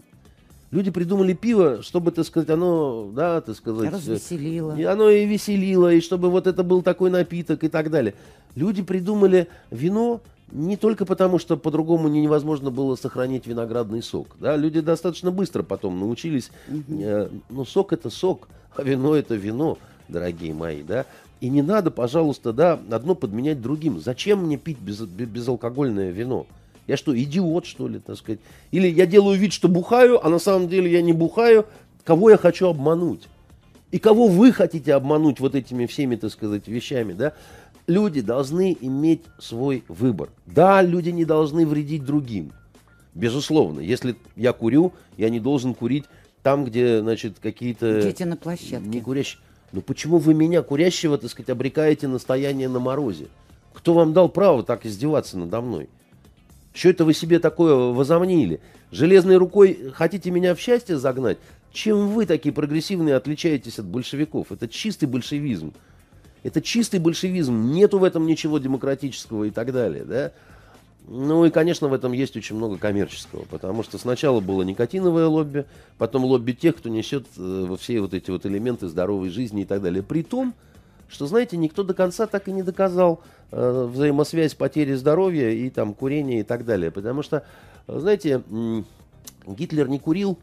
Люди 0.70 0.90
придумали 0.90 1.34
пиво, 1.34 1.82
чтобы, 1.84 2.12
так 2.12 2.26
сказать, 2.26 2.50
оно, 2.50 3.12
да, 3.14 3.42
так 3.42 3.58
сказать... 3.58 3.90
э, 3.92 3.96
Развеселило. 3.96 4.74
и 4.78 4.84
оно 4.84 5.10
и 5.10 5.26
веселило, 5.26 5.92
и 5.94 6.00
чтобы 6.00 6.30
вот 6.30 6.48
это 6.48 6.64
был 6.64 6.82
такой 6.82 7.10
напиток 7.10 7.66
и 7.66 7.68
так 7.68 7.90
далее. 7.92 8.14
Люди 8.56 8.82
придумали 8.82 9.50
вино 9.70 10.22
не 10.50 10.78
только 10.78 11.06
потому, 11.06 11.40
что 11.40 11.58
по-другому 11.58 12.08
не- 12.08 12.22
невозможно 12.22 12.72
было 12.72 12.96
сохранить 12.96 13.48
виноградный 13.48 14.02
сок. 14.02 14.28
Да? 14.40 14.56
Люди 14.56 14.80
достаточно 14.80 15.30
быстро 15.32 15.64
потом 15.64 16.00
научились. 16.00 16.52
э, 16.70 17.30
ну, 17.50 17.66
сок 17.66 17.92
это 17.92 18.10
сок, 18.10 18.48
а 18.74 18.84
вино 18.84 19.14
это 19.16 19.36
вино, 19.36 19.78
дорогие 20.08 20.54
мои, 20.54 20.84
да. 20.84 21.06
И 21.40 21.50
не 21.50 21.62
надо, 21.62 21.90
пожалуйста, 21.92 22.54
да, 22.54 22.80
одно 22.92 23.16
подменять 23.16 23.62
другим. 23.62 24.00
Зачем 24.00 24.46
мне 24.46 24.58
пить 24.58 24.80
без, 24.80 25.02
бе- 25.02 25.26
безалкогольное 25.26 26.12
вино? 26.12 26.46
Я 26.88 26.98
что, 26.98 27.18
идиот, 27.18 27.66
что 27.66 27.88
ли, 27.88 28.00
так 28.00 28.18
сказать? 28.18 28.40
Или 28.72 28.88
я 28.88 29.06
делаю 29.06 29.40
вид, 29.40 29.54
что 29.54 29.68
бухаю, 29.68 30.24
а 30.26 30.30
на 30.30 30.40
самом 30.40 30.68
деле 30.68 30.92
я 30.92 31.02
не 31.02 31.14
бухаю. 31.14 31.66
Кого 32.04 32.30
я 32.30 32.38
хочу 32.38 32.68
обмануть? 32.68 33.28
И 33.92 34.00
кого 34.00 34.28
вы 34.28 34.52
хотите 34.52 34.94
обмануть 34.94 35.40
вот 35.40 35.56
этими 35.56 35.86
всеми, 35.86 36.16
так 36.16 36.32
сказать, 36.32 36.68
вещами, 36.68 37.14
да? 37.14 37.34
Люди 37.88 38.22
должны 38.22 38.78
иметь 38.80 39.22
свой 39.40 39.84
выбор. 39.88 40.30
Да, 40.46 40.82
люди 40.82 41.10
не 41.10 41.26
должны 41.26 41.66
вредить 41.66 42.06
другим. 42.06 42.52
Безусловно. 43.14 43.80
Если 43.80 44.16
я 44.36 44.54
курю, 44.54 44.94
я 45.18 45.30
не 45.30 45.40
должен 45.40 45.74
курить 45.74 46.06
там, 46.44 46.66
где, 46.66 47.02
значит, 47.02 47.40
какие-то... 47.42 48.02
Дети 48.02 48.24
на 48.24 48.38
площадке. 48.38 48.88
Не 48.88 49.02
курящие. 49.02 49.42
Ну 49.72 49.82
почему 49.82 50.18
вы 50.18 50.34
меня, 50.34 50.62
курящего, 50.62 51.18
так 51.18 51.30
сказать, 51.30 51.50
обрекаете 51.50 52.08
на 52.08 52.20
стояние 52.20 52.68
на 52.68 52.80
морозе? 52.80 53.28
Кто 53.74 53.94
вам 53.94 54.14
дал 54.14 54.28
право 54.30 54.64
так 54.64 54.86
издеваться 54.86 55.38
надо 55.38 55.62
мной? 55.62 55.90
Что 56.74 56.90
это 56.90 57.06
вы 57.06 57.14
себе 57.14 57.40
такое 57.40 57.76
возомнили? 57.76 58.60
Железной 58.92 59.38
рукой 59.38 59.92
хотите 59.94 60.32
меня 60.32 60.56
в 60.56 60.60
счастье 60.60 60.98
загнать? 60.98 61.38
Чем 61.72 62.10
вы 62.10 62.26
такие 62.26 62.54
прогрессивные 62.54 63.16
отличаетесь 63.16 63.80
от 63.80 63.86
большевиков? 63.86 64.52
Это 64.52 64.68
чистый 64.68 65.06
большевизм. 65.06 65.74
Это 66.44 66.62
чистый 66.62 67.00
большевизм. 67.00 67.72
Нету 67.72 68.00
в 68.00 68.04
этом 68.04 68.26
ничего 68.26 68.58
демократического 68.58 69.46
и 69.46 69.52
так 69.52 69.72
далее. 69.72 70.04
Да? 70.04 70.32
Ну 71.14 71.44
и, 71.44 71.50
конечно, 71.50 71.90
в 71.90 71.94
этом 71.94 72.14
есть 72.14 72.38
очень 72.38 72.56
много 72.56 72.78
коммерческого, 72.78 73.44
потому 73.50 73.84
что 73.84 73.98
сначала 73.98 74.40
было 74.40 74.62
никотиновое 74.62 75.28
лобби, 75.28 75.66
потом 75.98 76.24
лобби 76.24 76.54
тех, 76.54 76.78
кто 76.78 76.88
несет 76.88 77.26
э, 77.38 77.66
во 77.68 77.76
все 77.76 78.00
вот 78.00 78.14
эти 78.14 78.32
вот 78.32 78.46
элементы 78.46 78.88
здоровой 78.88 79.30
жизни 79.30 79.64
и 79.64 79.66
так 79.66 79.82
далее. 79.82 80.04
При 80.04 80.24
том, 80.24 80.54
что, 81.10 81.28
знаете, 81.28 81.58
никто 81.58 81.84
до 81.84 81.94
конца 81.94 82.28
так 82.28 82.48
и 82.48 82.54
не 82.54 82.64
доказал 82.64 83.20
э, 83.52 83.90
взаимосвязь 83.92 84.54
потери 84.54 84.94
здоровья 84.94 85.50
и 85.50 85.70
там 85.70 85.94
курения 85.94 86.40
и 86.40 86.44
так 86.44 86.64
далее. 86.64 86.92
Потому 86.92 87.24
что, 87.24 87.44
знаете, 87.88 88.42
Гитлер 89.46 89.90
не 89.90 90.00
курил 90.00 90.40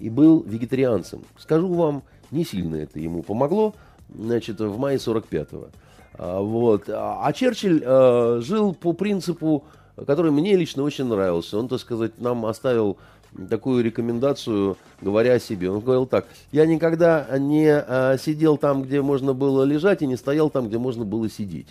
и 0.00 0.10
был 0.10 0.42
вегетарианцем. 0.42 1.22
Скажу 1.38 1.72
вам, 1.72 2.02
не 2.32 2.44
сильно 2.44 2.74
это 2.74 2.98
ему 2.98 3.22
помогло, 3.22 3.74
значит, 4.12 4.58
в 4.58 4.76
мае 4.76 4.98
45-го. 4.98 5.68
А, 6.14 6.40
вот. 6.40 6.88
А 6.88 7.32
Черчилль 7.32 7.80
э, 7.84 8.40
жил 8.42 8.74
по 8.74 8.92
принципу, 8.92 9.62
который 10.06 10.30
мне 10.30 10.56
лично 10.56 10.82
очень 10.82 11.04
нравился. 11.04 11.58
Он, 11.58 11.68
так 11.68 11.80
сказать, 11.80 12.20
нам 12.20 12.46
оставил 12.46 12.98
такую 13.48 13.84
рекомендацию, 13.84 14.76
говоря 15.00 15.34
о 15.34 15.40
себе. 15.40 15.70
Он 15.70 15.80
говорил 15.80 16.06
так, 16.06 16.26
я 16.52 16.66
никогда 16.66 17.26
не 17.38 17.68
а, 17.70 18.16
сидел 18.18 18.56
там, 18.56 18.82
где 18.82 19.02
можно 19.02 19.34
было 19.34 19.62
лежать, 19.62 20.02
и 20.02 20.06
не 20.06 20.16
стоял 20.16 20.50
там, 20.50 20.68
где 20.68 20.78
можно 20.78 21.04
было 21.04 21.28
сидеть. 21.28 21.68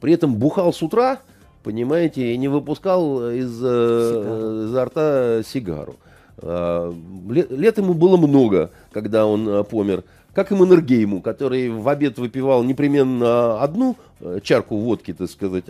При 0.00 0.12
этом 0.12 0.34
бухал 0.36 0.72
с 0.72 0.82
утра, 0.82 1.20
понимаете, 1.62 2.32
и 2.32 2.36
не 2.36 2.48
выпускал 2.48 3.30
из, 3.30 3.60
э, 3.62 4.64
изо 4.66 4.84
рта 4.84 5.42
сигару. 5.44 5.96
А, 6.38 6.94
лет, 7.28 7.50
лет 7.50 7.78
ему 7.78 7.94
было 7.94 8.16
много, 8.16 8.70
когда 8.92 9.26
он 9.26 9.48
а, 9.48 9.62
помер. 9.64 10.04
Как 10.34 10.52
и 10.52 10.54
Маннергейму, 10.54 11.20
который 11.20 11.68
в 11.68 11.88
обед 11.88 12.18
выпивал 12.18 12.62
непременно 12.62 13.60
одну 13.60 13.96
э, 14.20 14.38
чарку 14.42 14.76
водки, 14.76 15.12
так 15.12 15.28
сказать, 15.28 15.64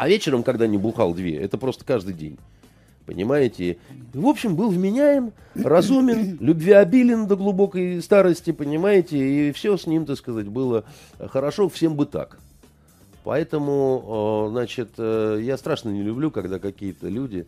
а 0.00 0.08
вечером, 0.08 0.42
когда 0.44 0.66
не 0.66 0.78
бухал 0.78 1.12
две, 1.12 1.36
это 1.36 1.58
просто 1.58 1.84
каждый 1.84 2.14
день. 2.14 2.38
Понимаете? 3.04 3.76
В 4.14 4.26
общем, 4.26 4.56
был 4.56 4.70
вменяем, 4.70 5.34
разумен, 5.54 6.38
любвеобилен 6.40 7.26
до 7.26 7.36
глубокой 7.36 8.00
старости, 8.00 8.50
понимаете? 8.50 9.18
И 9.18 9.52
все 9.52 9.76
с 9.76 9.86
ним, 9.86 10.06
так 10.06 10.16
сказать, 10.16 10.48
было 10.48 10.84
хорошо, 11.18 11.68
всем 11.68 11.96
бы 11.96 12.06
так. 12.06 12.38
Поэтому, 13.24 14.48
значит, 14.52 14.92
э, 14.96 15.40
я 15.42 15.58
страшно 15.58 15.90
не 15.90 16.02
люблю, 16.02 16.30
когда 16.30 16.58
какие-то 16.58 17.08
люди 17.08 17.46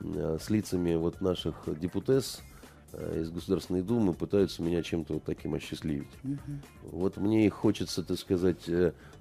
э, 0.00 0.38
с 0.40 0.48
лицами 0.48 0.94
вот 0.94 1.20
наших 1.20 1.68
депутес 1.78 2.40
э, 2.94 3.20
из 3.20 3.30
Государственной 3.30 3.82
Думы 3.82 4.14
пытаются 4.14 4.62
меня 4.62 4.82
чем-то 4.82 5.12
вот 5.12 5.24
таким 5.24 5.52
осчастливить. 5.52 6.08
Угу. 6.24 6.92
Вот 6.92 7.18
мне 7.18 7.44
их 7.44 7.52
хочется, 7.52 8.02
так 8.02 8.18
сказать, 8.18 8.70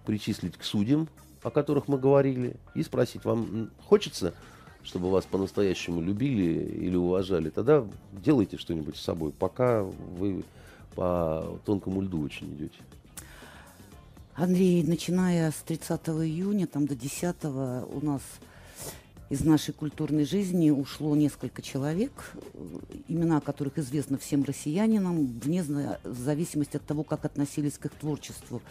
причислить 0.06 0.56
к 0.56 0.64
судьям, 0.64 1.10
о 1.42 1.50
которых 1.52 1.88
мы 1.88 1.98
говорили, 1.98 2.56
и 2.76 2.84
спросить, 2.84 3.26
вам 3.26 3.70
хочется 3.86 4.34
чтобы 4.84 5.12
вас 5.12 5.26
по-настоящему 5.26 6.02
любили 6.02 6.64
или 6.86 6.96
уважали, 6.96 7.50
тогда 7.50 7.86
делайте 8.12 8.58
что-нибудь 8.58 8.96
с 8.96 9.02
собой, 9.02 9.32
пока 9.32 9.84
вы 9.84 10.44
по 10.96 11.60
тонкому 11.66 12.02
льду 12.02 12.22
очень 12.22 12.54
идете. 12.56 12.78
Андрей, 14.36 14.84
начиная 14.84 15.52
с 15.52 15.56
30 15.66 16.00
июня 16.08 16.66
там, 16.66 16.88
до 16.88 16.96
10 16.96 17.36
у 17.44 18.06
нас 18.06 18.22
из 19.30 19.42
нашей 19.42 19.74
культурной 19.74 20.26
жизни 20.26 20.72
ушло 20.72 21.16
несколько 21.16 21.62
человек, 21.62 22.12
имена 23.08 23.42
которых 23.42 23.78
известны 23.78 24.18
всем 24.18 24.44
россиянинам, 24.44 25.28
вне 25.40 25.64
зависимости 26.04 26.78
от 26.78 26.86
того, 26.86 27.04
как 27.04 27.26
относились 27.26 27.78
к 27.78 27.86
их 27.86 27.92
творчеству. 27.92 28.62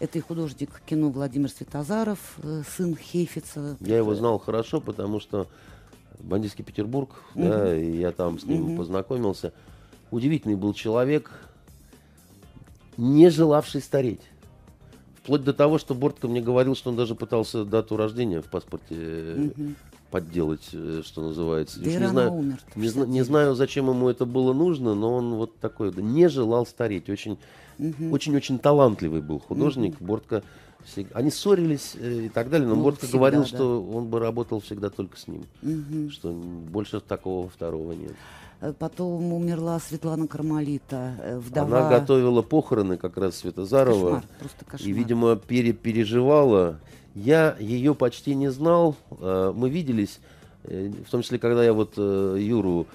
Это 0.00 0.16
и 0.16 0.22
художник 0.22 0.80
кино 0.86 1.10
Владимир 1.10 1.50
Светозаров, 1.50 2.38
э, 2.42 2.62
сын 2.66 2.96
Хейфица. 2.96 3.76
Я 3.80 3.98
его 3.98 4.14
знал 4.14 4.38
хорошо, 4.38 4.80
потому 4.80 5.20
что 5.20 5.46
бандитский 6.18 6.64
Петербург, 6.64 7.10
угу. 7.34 7.44
да, 7.44 7.76
и 7.76 7.98
я 7.98 8.10
там 8.10 8.38
с 8.38 8.44
ним 8.44 8.70
угу. 8.70 8.76
познакомился. 8.78 9.52
Удивительный 10.10 10.56
был 10.56 10.72
человек, 10.72 11.30
не 12.96 13.28
желавший 13.28 13.82
стареть. 13.82 14.22
Вплоть 15.22 15.44
до 15.44 15.52
того, 15.52 15.76
что 15.76 15.94
Бортко 15.94 16.28
мне 16.28 16.40
говорил, 16.40 16.74
что 16.74 16.88
он 16.88 16.96
даже 16.96 17.14
пытался 17.14 17.66
дату 17.66 17.98
рождения 17.98 18.40
в 18.40 18.46
паспорте 18.46 19.52
угу. 19.54 19.74
подделать, 20.10 20.66
э, 20.72 21.02
что 21.04 21.20
называется. 21.20 21.78
Да 21.78 21.90
не, 21.90 22.08
знаю, 22.08 22.32
умер, 22.32 22.58
не, 22.74 22.88
не 23.06 23.22
знаю, 23.22 23.54
зачем 23.54 23.90
ему 23.90 24.08
это 24.08 24.24
было 24.24 24.54
нужно, 24.54 24.94
но 24.94 25.14
он 25.14 25.34
вот 25.34 25.58
такой, 25.58 25.92
не 25.92 26.30
желал 26.30 26.64
стареть. 26.64 27.10
Очень 27.10 27.36
очень-очень 28.10 28.58
талантливый 28.58 29.20
был 29.20 29.38
художник. 29.38 29.94
Угу. 30.00 30.04
Бортко 30.04 30.42
они 31.12 31.30
ссорились 31.30 31.94
э, 31.98 32.22
и 32.24 32.28
так 32.28 32.50
далее, 32.50 32.68
но 32.68 32.74
ну, 32.74 32.82
Бортко 32.82 33.06
всегда, 33.06 33.18
говорил, 33.18 33.40
да. 33.42 33.46
что 33.46 33.82
он 33.82 34.08
бы 34.08 34.18
работал 34.18 34.60
всегда 34.60 34.90
только 34.90 35.18
с 35.18 35.28
ним, 35.28 35.44
угу. 35.62 36.10
что 36.10 36.32
больше 36.32 37.00
такого 37.00 37.48
второго 37.48 37.92
нет. 37.92 38.12
Э, 38.60 38.72
потом 38.78 39.32
умерла 39.32 39.78
Светлана 39.78 40.26
Кармалита, 40.26 41.16
э, 41.22 41.38
вдова. 41.38 41.88
Она 41.88 41.90
готовила 41.90 42.42
похороны 42.42 42.96
как 42.96 43.16
раз 43.16 43.36
Светозарова. 43.36 44.16
Кошмар, 44.16 44.24
просто 44.38 44.64
кошмар. 44.64 44.88
И, 44.88 44.92
видимо, 44.92 45.36
перепереживала. 45.36 46.80
Я 47.14 47.56
ее 47.58 47.94
почти 47.94 48.36
не 48.36 48.52
знал. 48.52 48.94
Мы 49.20 49.68
виделись, 49.68 50.20
в 50.64 51.10
том 51.10 51.22
числе, 51.22 51.38
когда 51.38 51.64
я 51.64 51.72
вот 51.72 51.96
Юру 51.96 52.86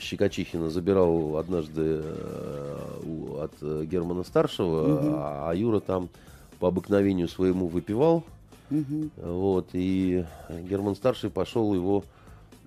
Щекочихина 0.00 0.70
забирал 0.70 1.36
однажды 1.36 2.02
э, 2.02 3.42
от 3.42 3.86
Германа 3.86 4.24
Старшего, 4.24 4.94
угу. 4.94 5.14
а 5.16 5.52
Юра 5.54 5.80
там 5.80 6.08
по 6.58 6.68
обыкновению 6.68 7.28
своему 7.28 7.66
выпивал. 7.66 8.24
Угу. 8.70 9.10
Вот, 9.16 9.68
и 9.72 10.24
Герман 10.48 10.94
Старший 10.94 11.30
пошел 11.30 11.74
его 11.74 12.04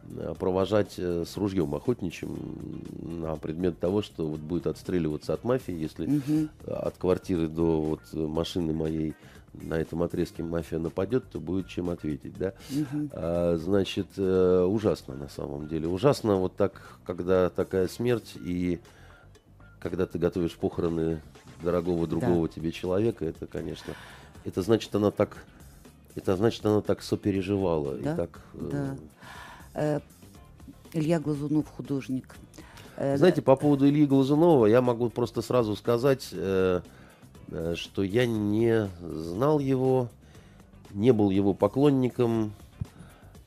э, 0.09 0.33
провожать 0.37 0.95
э, 0.97 1.23
с 1.25 1.37
ружьем 1.37 1.73
охотничьим 1.75 2.81
на 3.21 3.35
предмет 3.37 3.79
того, 3.79 4.01
что 4.01 4.27
вот 4.27 4.39
будет 4.39 4.67
отстреливаться 4.67 5.33
от 5.33 5.43
мафии, 5.43 5.73
если 5.73 6.07
угу. 6.07 6.49
от 6.67 6.97
квартиры 6.97 7.47
до 7.47 7.79
вот 7.81 8.01
машины 8.13 8.73
моей 8.73 9.13
на 9.53 9.75
этом 9.75 10.01
отрезке 10.03 10.43
мафия 10.43 10.79
нападет, 10.79 11.25
то 11.31 11.39
будет 11.39 11.67
чем 11.67 11.89
ответить, 11.89 12.37
да. 12.37 12.53
Угу. 12.71 13.09
А, 13.11 13.57
значит, 13.57 14.07
э, 14.17 14.63
ужасно 14.63 15.15
на 15.15 15.29
самом 15.29 15.67
деле. 15.67 15.87
Ужасно 15.87 16.37
вот 16.37 16.55
так, 16.55 16.97
когда 17.05 17.49
такая 17.49 17.87
смерть 17.87 18.33
и 18.43 18.79
когда 19.79 20.05
ты 20.05 20.17
готовишь 20.17 20.55
похороны 20.55 21.21
дорогого 21.61 22.07
другого 22.07 22.47
да. 22.47 22.53
тебе 22.53 22.71
человека, 22.71 23.25
это, 23.25 23.45
конечно, 23.45 23.93
это 24.43 24.61
значит, 24.61 24.93
она 24.95 25.11
так, 25.11 25.37
это 26.15 26.35
значит, 26.35 26.65
она 26.65 26.81
так 26.81 27.01
сопереживала 27.01 27.95
да? 27.95 28.13
и 28.13 28.15
так. 28.15 28.41
Э, 28.53 28.69
да. 28.71 28.97
Э, 29.75 29.99
Илья 30.93 31.19
Глазунов 31.19 31.67
художник. 31.69 32.35
Э, 32.97 33.17
Знаете, 33.17 33.41
по 33.41 33.55
поводу 33.55 33.87
Ильи 33.87 34.05
Глазунова 34.05 34.65
я 34.65 34.81
могу 34.81 35.09
просто 35.09 35.41
сразу 35.41 35.75
сказать. 35.75 36.29
Э, 36.31 36.63
Э, 36.73 36.81
что 37.75 38.03
я 38.03 38.25
не 38.25 38.89
знал 39.01 39.59
его, 39.59 40.09
не 40.91 41.11
был 41.11 41.29
его 41.29 41.53
поклонником. 41.53 42.53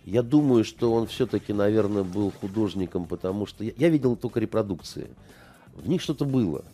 Я 0.04 0.22
думаю, 0.22 0.64
что 0.64 0.92
он 0.92 1.06
все-таки, 1.06 1.52
наверное, 1.52 2.04
был 2.04 2.32
художником, 2.40 3.06
потому 3.06 3.46
что 3.46 3.64
я, 3.64 3.72
я 3.76 3.88
видел 3.88 4.14
только 4.16 4.38
репродукции. 4.38 5.08
В 5.74 5.88
них 5.88 6.00
что-то 6.00 6.24
было. 6.24 6.64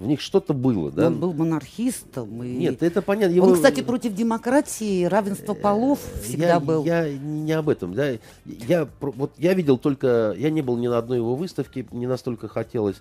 В 0.00 0.06
них 0.06 0.22
что-то 0.22 0.54
было, 0.54 0.90
да? 0.90 1.08
Он 1.08 1.20
был 1.20 1.34
монархистом. 1.34 2.42
И... 2.42 2.56
Нет, 2.56 2.82
это 2.82 3.02
понятно. 3.02 3.34
Его... 3.34 3.48
Он, 3.48 3.54
кстати, 3.54 3.82
против 3.82 4.14
демократии, 4.14 5.04
равенства 5.04 5.52
полов 5.52 6.00
э, 6.14 6.20
всегда 6.20 6.48
я, 6.48 6.60
был. 6.60 6.86
Я 6.86 7.12
не 7.12 7.52
об 7.52 7.68
этом, 7.68 7.92
да. 7.92 8.12
Я, 8.46 8.88
вот, 9.00 9.32
я 9.36 9.52
видел 9.52 9.76
только... 9.76 10.34
Я 10.38 10.48
не 10.48 10.62
был 10.62 10.78
ни 10.78 10.88
на 10.88 10.96
одной 10.96 11.18
его 11.18 11.36
выставке, 11.36 11.86
не 11.92 12.06
настолько 12.06 12.48
хотелось. 12.48 12.96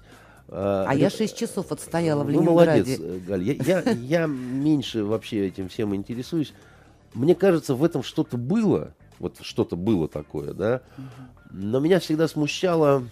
А, 0.51 0.85
а 0.87 0.95
я 0.95 1.09
6 1.09 1.37
часов 1.37 1.71
отстояла 1.71 2.23
в 2.23 2.29
Ленинграде. 2.29 2.97
Ну, 2.97 3.05
молодец, 3.05 3.23
Галь. 3.27 3.43
Я, 3.43 3.53
я, 3.53 3.91
я 3.91 4.25
меньше 4.25 5.03
вообще 5.03 5.47
этим 5.47 5.69
всем 5.69 5.95
интересуюсь. 5.95 6.53
Мне 7.13 7.35
кажется, 7.35 7.75
в 7.75 7.83
этом 7.83 8.03
что-то 8.03 8.37
было, 8.37 8.93
вот 9.19 9.37
что-то 9.41 9.75
было 9.75 10.07
такое, 10.07 10.53
да. 10.53 10.81
Но 11.51 11.79
меня 11.79 11.99
всегда 11.99 12.27
смущало 12.27 13.03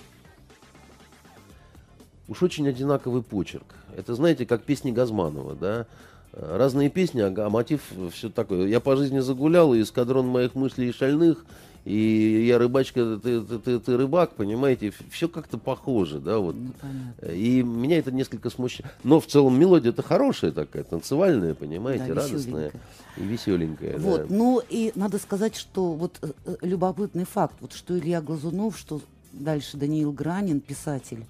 уж 2.27 2.43
очень 2.43 2.67
одинаковый 2.67 3.23
почерк. 3.23 3.75
Это, 3.95 4.15
знаете, 4.15 4.45
как 4.45 4.63
песни 4.63 4.91
Газманова, 4.91 5.55
да. 5.55 5.87
Разные 6.33 6.89
песни, 6.89 7.21
а 7.21 7.49
мотив 7.49 7.81
все 8.13 8.29
такое. 8.29 8.67
Я 8.67 8.79
по 8.79 8.95
жизни 8.95 9.19
загулял, 9.19 9.73
и 9.73 9.81
эскадрон 9.81 10.27
моих 10.27 10.55
мыслей 10.55 10.89
и 10.89 10.93
шальных, 10.93 11.45
и 11.85 12.45
я 12.45 12.57
рыбачка, 12.57 13.17
ты, 13.17 13.41
ты, 13.41 13.59
ты, 13.59 13.79
ты 13.79 13.97
рыбак, 13.97 14.33
понимаете, 14.33 14.91
все 15.09 15.29
как-то 15.29 15.57
похоже, 15.57 16.19
да, 16.19 16.39
вот. 16.39 16.55
Ну, 16.55 17.31
и 17.31 17.63
меня 17.63 17.99
это 17.99 18.11
несколько 18.11 18.49
смущает. 18.49 18.91
Но 19.03 19.19
в 19.19 19.27
целом 19.27 19.57
мелодия 19.57 19.91
это 19.91 20.03
хорошая 20.03 20.51
такая, 20.51 20.83
танцевальная, 20.83 21.53
понимаете, 21.53 22.13
да, 22.13 22.15
радостная 22.15 22.71
и 23.15 23.21
веселенькая. 23.21 23.97
Вот, 23.97 24.27
да. 24.27 24.35
ну 24.35 24.61
и 24.67 24.91
надо 24.95 25.17
сказать, 25.17 25.55
что 25.55 25.93
вот 25.93 26.17
э, 26.21 26.31
э, 26.45 26.55
любопытный 26.61 27.25
факт, 27.25 27.55
вот 27.61 27.73
что 27.73 27.97
Илья 27.97 28.21
Глазунов, 28.21 28.77
что 28.77 29.01
дальше 29.31 29.77
Даниил 29.77 30.11
Гранин, 30.11 30.59
писатель, 30.59 31.25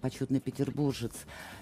почетный 0.00 0.40
петербуржец, 0.40 1.12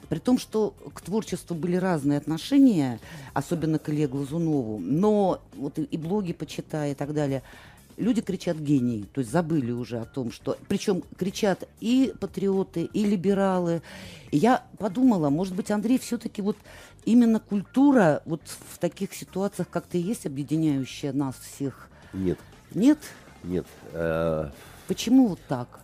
при 0.08 0.18
том, 0.18 0.38
что 0.38 0.74
к 0.94 1.02
творчеству 1.02 1.54
были 1.54 1.76
разные 1.76 2.18
отношения, 2.18 3.00
особенно 3.34 3.78
к 3.78 3.90
Илье 3.90 4.08
Глазунову, 4.08 4.78
но 4.78 5.42
вот 5.54 5.78
и, 5.78 5.82
и 5.82 5.96
блоги 5.96 6.32
почитай 6.32 6.92
и 6.92 6.94
так 6.94 7.12
далее– 7.12 7.42
люди 7.96 8.20
кричат 8.20 8.56
гений, 8.58 9.06
то 9.12 9.20
есть 9.20 9.30
забыли 9.30 9.72
уже 9.72 9.98
о 9.98 10.04
том, 10.04 10.30
что... 10.32 10.56
Причем 10.68 11.02
кричат 11.16 11.68
и 11.80 12.12
патриоты, 12.20 12.84
и 12.84 13.04
либералы. 13.04 13.82
И 14.30 14.36
я 14.36 14.64
подумала, 14.78 15.30
может 15.30 15.54
быть, 15.54 15.70
Андрей 15.70 15.98
все-таки 15.98 16.42
вот 16.42 16.56
именно 17.04 17.40
культура 17.40 18.22
вот 18.24 18.42
в 18.70 18.78
таких 18.78 19.14
ситуациях 19.14 19.68
как-то 19.70 19.98
есть 19.98 20.26
объединяющая 20.26 21.12
нас 21.12 21.36
всех? 21.36 21.88
Нет. 22.12 22.38
Нет? 22.74 22.98
Нет. 23.42 23.66
Э, 23.92 24.50
Почему 24.86 25.28
вот 25.28 25.40
так? 25.48 25.80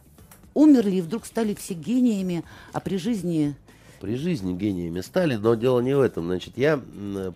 Умерли 0.55 0.97
и 0.97 1.01
вдруг 1.01 1.27
стали 1.27 1.55
все 1.55 1.75
гениями, 1.75 2.45
а 2.73 2.81
при 2.81 2.97
жизни... 2.97 3.55
При 4.01 4.17
жизни 4.17 4.55
гениями 4.55 5.01
стали, 5.01 5.37
но 5.37 5.55
дело 5.55 5.81
не 5.81 5.97
в 5.97 6.01
этом. 6.01 6.27
Значит, 6.27 6.59
я 6.59 6.81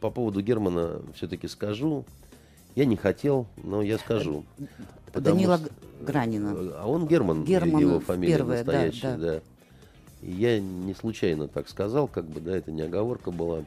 по 0.01 0.11
поводу 0.11 0.43
Германа 0.43 1.01
все-таки 1.15 1.49
скажу. 1.49 2.05
Я 2.75 2.85
не 2.85 2.97
хотел, 2.97 3.47
но 3.57 3.83
я 3.83 3.99
скажу. 3.99 4.45
Данила 5.13 5.59
что... 5.59 5.71
Гранина. 6.01 6.55
А 6.79 6.87
он 6.87 7.07
Герман, 7.07 7.45
Герман 7.45 7.81
его 7.81 8.01
фамилия 8.01 8.37
первая, 8.37 8.59
настоящая, 8.59 9.17
да, 9.17 9.17
да. 9.17 9.33
да. 9.35 9.41
И 10.23 10.33
я 10.33 10.61
не 10.61 10.95
случайно 10.95 11.49
так 11.49 11.69
сказал, 11.69 12.07
как 12.07 12.27
бы, 12.27 12.41
да, 12.41 12.57
это 12.57 12.71
не 12.71 12.83
оговорка 12.83 13.31
была. 13.31 13.65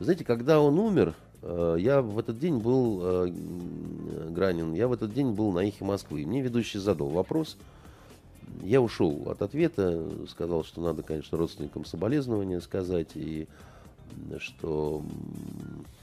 Знаете, 0.00 0.24
когда 0.24 0.60
он 0.60 0.78
умер, 0.78 1.14
э, 1.42 1.76
я 1.78 2.02
в 2.02 2.18
этот 2.18 2.38
день 2.38 2.58
был, 2.58 3.00
э, 3.02 3.32
Гранин, 4.30 4.74
я 4.74 4.88
в 4.88 4.92
этот 4.92 5.12
день 5.12 5.32
был 5.32 5.52
на 5.52 5.60
Ихе 5.60 5.84
Москвы. 5.84 6.26
Мне 6.26 6.42
ведущий 6.42 6.78
задал 6.78 7.08
вопрос. 7.08 7.56
Я 8.62 8.80
ушел 8.80 9.24
от 9.26 9.42
ответа, 9.42 10.04
сказал, 10.28 10.64
что 10.64 10.80
надо, 10.80 11.02
конечно, 11.02 11.38
родственникам 11.38 11.84
соболезнования 11.84 12.60
сказать, 12.60 13.10
и 13.14 13.46
что 14.38 15.02
э, 15.02 15.98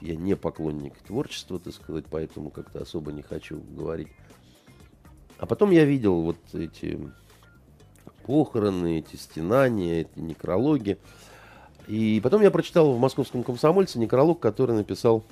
я 0.00 0.16
не 0.16 0.36
поклонник 0.36 0.94
творчества, 0.98 1.58
так 1.58 1.74
сказать, 1.74 2.04
поэтому 2.10 2.50
как-то 2.50 2.80
особо 2.80 3.12
не 3.12 3.22
хочу 3.22 3.60
говорить. 3.60 4.08
А 5.38 5.46
потом 5.46 5.70
я 5.70 5.84
видел 5.84 6.22
вот 6.22 6.38
эти 6.52 6.98
похороны, 8.24 8.98
эти 8.98 9.16
стенания, 9.16 10.02
эти 10.02 10.18
некрологи. 10.18 10.98
И 11.86 12.20
потом 12.22 12.42
я 12.42 12.50
прочитал 12.50 12.92
в 12.92 12.98
«Московском 12.98 13.42
комсомольце» 13.42 13.98
некролог, 13.98 14.40
который 14.40 14.76
написал 14.76 15.24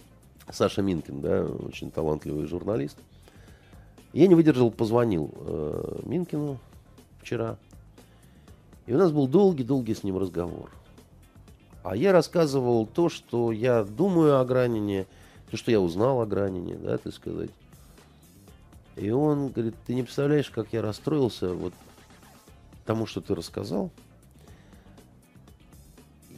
Саша 0.51 0.80
Минкин, 0.80 1.20
да, 1.20 1.44
очень 1.44 1.90
талантливый 1.90 2.47
журналист. 2.47 2.97
Я 4.12 4.26
не 4.28 4.34
выдержал, 4.34 4.70
позвонил 4.70 5.34
э, 5.36 6.01
Минкину 6.05 6.59
вчера. 7.20 7.59
И 8.86 8.94
у 8.94 8.97
нас 8.97 9.12
был 9.12 9.26
долгий-долгий 9.26 9.94
с 9.94 10.05
ним 10.05 10.16
разговор. 10.16 10.70
А 11.87 11.95
я 11.95 12.11
рассказывал 12.11 12.85
то, 12.85 13.09
что 13.09 13.53
я 13.53 13.85
думаю 13.85 14.41
о 14.41 14.45
Гранине, 14.45 15.07
то, 15.53 15.57
что 15.57 15.71
я 15.71 15.81
узнал 15.81 16.21
о 16.21 16.27
Гранине, 16.27 16.75
да, 16.75 16.99
так 16.99 17.15
сказать. 17.15 17.51
И 18.97 19.09
он 19.11 19.51
говорит, 19.51 19.77
ты 19.87 19.95
не 19.95 20.03
представляешь, 20.03 20.51
как 20.51 20.73
я 20.73 20.83
расстроился 20.83 21.55
вот 21.55 21.73
тому, 22.87 23.07
что 23.07 23.21
ты 23.21 23.37
рассказал. 23.37 23.93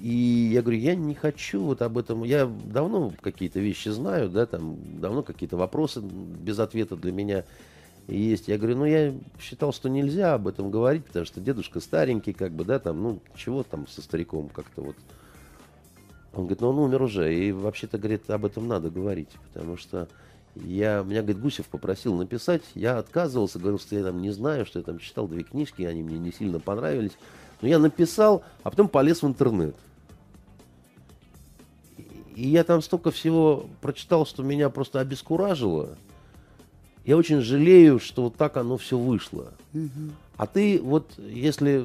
И 0.02 0.50
я 0.52 0.60
говорю, 0.60 0.80
я 0.80 0.94
не 0.94 1.14
хочу 1.14 1.62
вот 1.62 1.80
об 1.80 1.96
этом. 1.96 2.24
Я 2.24 2.44
давно 2.44 3.14
какие-то 3.18 3.58
вещи 3.58 3.88
знаю, 3.88 4.28
да, 4.28 4.44
там 4.44 4.76
давно 5.00 5.22
какие-то 5.22 5.56
вопросы 5.56 6.02
без 6.02 6.58
ответа 6.58 6.94
для 6.94 7.10
меня 7.10 7.46
есть. 8.06 8.48
Я 8.48 8.58
говорю, 8.58 8.76
ну 8.76 8.84
я 8.84 9.14
считал, 9.40 9.72
что 9.72 9.88
нельзя 9.88 10.34
об 10.34 10.46
этом 10.46 10.70
говорить, 10.70 11.06
потому 11.06 11.24
что 11.24 11.40
дедушка 11.40 11.80
старенький, 11.80 12.34
как 12.34 12.52
бы, 12.52 12.66
да, 12.66 12.78
там, 12.78 13.02
ну 13.02 13.20
чего 13.34 13.62
там 13.62 13.88
со 13.88 14.02
стариком 14.02 14.50
как-то 14.50 14.82
вот. 14.82 14.96
Он 16.32 16.42
говорит, 16.42 16.60
ну 16.60 16.68
он 16.68 16.78
умер 16.78 17.02
уже, 17.02 17.34
и 17.34 17.52
вообще-то, 17.52 17.98
говорит, 17.98 18.28
об 18.30 18.44
этом 18.44 18.68
надо 18.68 18.90
говорить, 18.90 19.30
потому 19.48 19.76
что 19.76 20.08
я, 20.54 21.02
меня, 21.02 21.22
говорит, 21.22 21.40
Гусев 21.40 21.66
попросил 21.66 22.14
написать, 22.14 22.62
я 22.74 22.98
отказывался, 22.98 23.58
говорил, 23.58 23.78
что 23.78 23.94
я 23.94 24.04
там 24.04 24.20
не 24.20 24.30
знаю, 24.30 24.66
что 24.66 24.78
я 24.78 24.84
там 24.84 24.98
читал 24.98 25.26
две 25.28 25.42
книжки, 25.42 25.82
они 25.82 26.02
мне 26.02 26.18
не 26.18 26.32
сильно 26.32 26.60
понравились. 26.60 27.12
Но 27.60 27.68
я 27.68 27.78
написал, 27.78 28.44
а 28.62 28.70
потом 28.70 28.88
полез 28.88 29.22
в 29.22 29.26
интернет. 29.26 29.76
И 32.34 32.48
я 32.48 32.62
там 32.62 32.82
столько 32.82 33.10
всего 33.10 33.68
прочитал, 33.80 34.24
что 34.24 34.42
меня 34.42 34.70
просто 34.70 35.00
обескуражило. 35.00 35.96
Я 37.04 37.16
очень 37.16 37.40
жалею, 37.40 37.98
что 37.98 38.24
вот 38.24 38.36
так 38.36 38.56
оно 38.56 38.76
все 38.76 38.96
вышло. 38.96 39.52
А 40.38 40.46
ты 40.46 40.80
вот, 40.80 41.18
если 41.18 41.84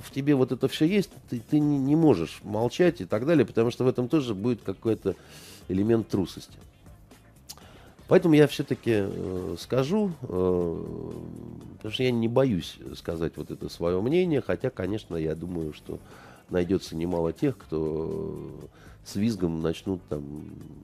в 0.00 0.12
тебе 0.12 0.36
вот 0.36 0.52
это 0.52 0.68
все 0.68 0.86
есть, 0.86 1.10
ты, 1.28 1.40
ты 1.40 1.58
не, 1.58 1.76
не 1.76 1.96
можешь 1.96 2.40
молчать 2.44 3.00
и 3.00 3.04
так 3.04 3.26
далее, 3.26 3.44
потому 3.44 3.72
что 3.72 3.82
в 3.82 3.88
этом 3.88 4.08
тоже 4.08 4.32
будет 4.32 4.62
какой-то 4.62 5.16
элемент 5.68 6.06
трусости. 6.08 6.56
Поэтому 8.06 8.34
я 8.34 8.46
все-таки 8.46 8.92
э, 8.94 9.56
скажу, 9.58 10.12
э, 10.22 10.84
потому 11.76 11.92
что 11.92 12.02
я 12.04 12.12
не 12.12 12.28
боюсь 12.28 12.78
сказать 12.94 13.32
вот 13.36 13.50
это 13.50 13.68
свое 13.68 14.00
мнение, 14.00 14.40
хотя, 14.40 14.70
конечно, 14.70 15.16
я 15.16 15.34
думаю, 15.34 15.72
что 15.72 15.98
найдется 16.48 16.94
немало 16.94 17.32
тех, 17.32 17.58
кто 17.58 18.50
с 19.04 19.16
визгом 19.16 19.62
начнут 19.62 20.00
там 20.08 20.22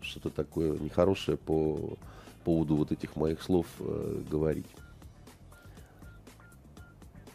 что-то 0.03 0.31
такое 0.31 0.77
нехорошее 0.77 1.37
по 1.37 1.97
поводу 2.43 2.75
вот 2.75 2.91
этих 2.91 3.15
моих 3.15 3.43
слов 3.43 3.67
э, 3.79 4.23
говорить. 4.29 4.67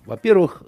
Во-первых, 0.06 0.64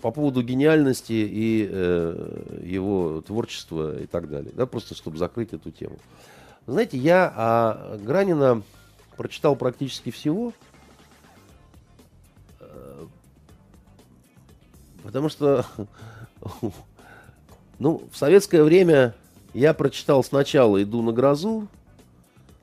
по 0.00 0.10
поводу 0.10 0.42
гениальности 0.42 1.12
и 1.12 1.68
э, 1.70 2.62
его 2.64 3.22
творчества 3.22 3.98
и 3.98 4.06
так 4.06 4.28
далее, 4.28 4.52
да, 4.54 4.66
просто 4.66 4.94
чтобы 4.94 5.18
закрыть 5.18 5.52
эту 5.52 5.70
тему. 5.70 5.98
Знаете, 6.66 6.98
я 6.98 7.32
а, 7.34 7.98
Гранина 7.98 8.62
прочитал 9.16 9.56
практически 9.56 10.10
всего, 10.10 10.52
э, 12.60 13.06
потому 15.02 15.28
что 15.28 15.64
Ну, 17.78 18.02
в 18.10 18.16
советское 18.16 18.64
время 18.64 19.14
я 19.54 19.72
прочитал 19.72 20.24
сначала 20.24 20.82
«Иду 20.82 21.00
на 21.02 21.12
грозу». 21.12 21.68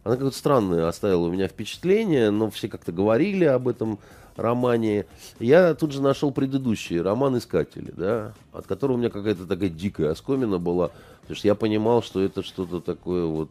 Она 0.03 0.15
какое-то 0.15 0.37
странное 0.37 0.87
оставила 0.87 1.27
у 1.27 1.31
меня 1.31 1.47
впечатление, 1.47 2.31
но 2.31 2.51
все 2.51 2.67
как-то 2.67 2.91
говорили 2.91 3.45
об 3.45 3.67
этом 3.67 3.97
романе. 4.35 5.05
Я 5.39 5.73
тут 5.75 5.91
же 5.91 6.01
нашел 6.01 6.31
предыдущий 6.31 6.99
роман 7.01 7.37
«Искатели», 7.37 7.91
да, 7.95 8.33
от 8.51 8.67
которого 8.67 8.95
у 8.95 8.99
меня 8.99 9.09
какая-то 9.09 9.45
такая 9.45 9.69
дикая 9.69 10.11
оскомина 10.11 10.57
была, 10.57 10.91
потому 11.21 11.35
что 11.35 11.47
я 11.47 11.55
понимал, 11.55 12.03
что 12.03 12.21
это 12.21 12.43
что-то 12.43 12.81
такое 12.81 13.25
вот 13.25 13.49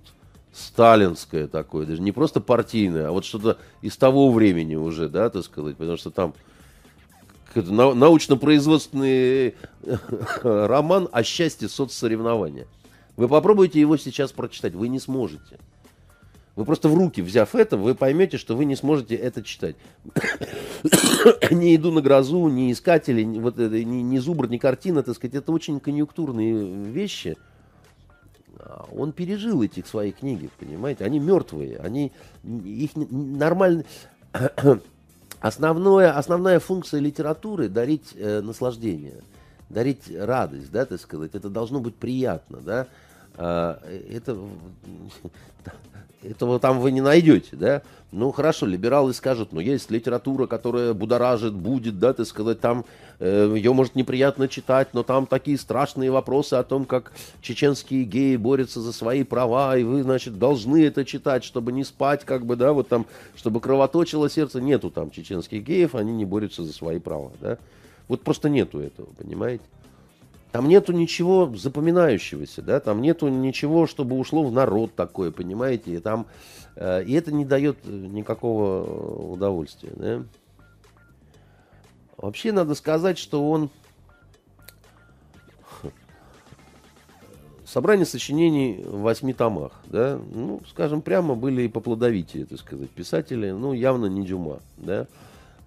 сталинское 0.53 1.49
такое, 1.49 1.85
даже 1.87 2.01
не 2.01 2.13
просто 2.13 2.41
партийное, 2.41 3.09
а 3.09 3.11
вот 3.11 3.25
что-то 3.25 3.59
из 3.83 3.97
того 3.97 4.31
времени 4.31 4.77
уже, 4.77 5.09
да, 5.09 5.29
так 5.29 5.45
сказать, 5.45 5.77
потому 5.77 5.97
что 5.97 6.11
там 6.11 6.35
научно-производственный 7.55 9.49
э, 9.49 9.97
роман 10.43 11.09
о 11.13 11.23
счастье 11.23 11.69
соцсоревнования. 11.69 12.67
Вы 13.17 13.29
попробуйте 13.29 13.81
его 13.81 13.97
сейчас 13.97 14.33
прочитать, 14.33 14.75
вы 14.75 14.89
не 14.89 14.99
сможете. 14.99 15.59
Вы 16.57 16.65
просто 16.65 16.89
в 16.89 16.95
руки, 16.95 17.21
взяв 17.21 17.55
это, 17.55 17.77
вы 17.77 17.95
поймете, 17.95 18.39
что 18.39 18.57
вы 18.57 18.65
не 18.65 18.77
сможете 18.77 19.17
это 19.17 19.43
читать. 19.43 19.75
не 21.51 21.75
иду 21.75 21.91
на 21.91 22.01
грозу, 22.01 22.49
не 22.49 22.71
искатели, 22.71 23.23
не, 23.23 23.41
вот, 23.41 23.59
ни, 23.59 24.03
ни 24.03 24.19
зубр, 24.19 24.49
ни 24.49 24.59
картина, 24.59 25.03
так 25.03 25.17
сказать, 25.17 25.35
это 25.35 25.51
очень 25.51 25.81
конъюнктурные 25.81 26.85
вещи. 26.91 27.37
А 28.61 28.87
он 28.95 29.13
пережил 29.13 29.63
эти 29.63 29.85
свои 29.85 30.13
книги, 30.13 30.49
понимаете? 30.59 31.05
Они 31.05 31.19
мертвые, 31.19 31.79
они 31.79 32.13
их 32.45 32.91
нормально 32.95 33.85
Основное, 35.41 36.17
основная 36.17 36.59
функция 36.59 37.01
литературы– 37.01 37.69
дарить 37.71 38.15
э, 38.17 38.41
наслаждение, 38.41 39.23
дарить 39.69 40.11
радость, 40.11 40.71
да, 40.71 40.87
так 40.87 41.01
сказать. 41.01 41.35
Это 41.35 41.51
должно 41.51 41.81
быть 41.81 41.97
приятно, 41.97 42.61
да. 42.61 42.87
А, 43.37 43.79
это, 44.11 44.39
этого 46.25 46.59
там 46.59 46.81
вы 46.81 46.91
не 46.91 47.01
найдете, 47.01 47.57
да. 47.57 47.83
Ну, 48.13 48.31
хорошо, 48.31 48.67
либералы 48.67 49.13
скажут, 49.13 49.53
но 49.53 49.61
есть 49.61 49.91
литература, 49.91 50.47
которая 50.47 50.95
будоражит, 50.95 51.53
будет, 51.53 51.99
да, 51.99 52.13
так 52.13 52.27
сказать, 52.27 52.61
там 52.61 52.85
э, 53.19 53.53
ее, 53.57 53.73
может, 53.73 53.97
неприятно 53.97 54.47
читать, 54.47 54.95
но 54.95 55.03
там 55.03 55.27
такие 55.27 55.59
страшные 55.59 56.13
вопросы 56.13 56.55
о 56.55 56.63
том, 56.63 56.85
как 56.85 57.13
чеченские 57.41 58.05
геи 58.05 58.37
борются 58.37 58.81
за 58.81 58.93
свои 58.93 59.25
права, 59.25 59.77
и 59.77 59.83
вы, 59.83 60.03
значит, 60.05 60.39
должны 60.39 60.85
это 60.85 61.05
читать, 61.05 61.43
чтобы 61.43 61.73
не 61.73 61.83
спать, 61.83 62.25
как 62.25 62.47
бы, 62.47 62.55
да, 62.55 62.73
вот 62.73 62.89
там, 62.89 63.07
чтобы 63.35 63.61
кровоточило 63.61 64.31
сердце. 64.31 64.61
Нету 64.61 64.91
там 64.91 65.11
чеченских 65.11 65.65
геев, 65.65 65.95
они 65.95 66.13
не 66.13 66.25
борются 66.25 66.63
за 66.63 66.73
свои 66.73 67.01
права, 67.01 67.33
да. 67.41 67.59
Вот 68.07 68.23
просто 68.23 68.49
нету 68.49 68.81
этого, 68.81 69.09
понимаете? 69.19 69.65
Там 70.55 70.69
нету 70.69 70.93
ничего 70.93 71.53
запоминающегося, 71.53 72.63
да, 72.63 72.79
там 72.79 73.03
нету 73.03 73.27
ничего, 73.27 73.89
чтобы 73.89 74.17
ушло 74.17 74.45
в 74.45 74.53
народ 74.53 74.95
такое, 74.95 75.33
понимаете, 75.33 75.97
и 75.97 75.99
там, 75.99 76.29
э, 76.77 77.03
и 77.03 77.13
это 77.15 77.33
не 77.33 77.45
дает 77.45 77.85
никакого 77.85 79.33
удовольствия, 79.33 79.91
да. 79.97 80.23
Вообще 82.17 82.53
надо 82.53 82.77
сказать, 82.77 83.19
что 83.19 83.51
он 83.51 83.69
собрание 87.65 88.07
сочинений 88.07 88.81
в 88.85 89.01
восьми 89.01 89.33
томах, 89.33 89.73
да, 89.87 90.21
ну, 90.33 90.61
скажем, 90.69 91.03
прямо 91.03 91.35
были 91.35 91.63
и 91.63 91.69
поплодовитее, 91.69 92.47
так 92.47 92.61
сказать, 92.61 92.91
писатели, 92.91 93.51
ну, 93.51 93.73
явно 93.73 94.07
не 94.07 94.25
Дюма, 94.25 94.61
да, 94.77 95.09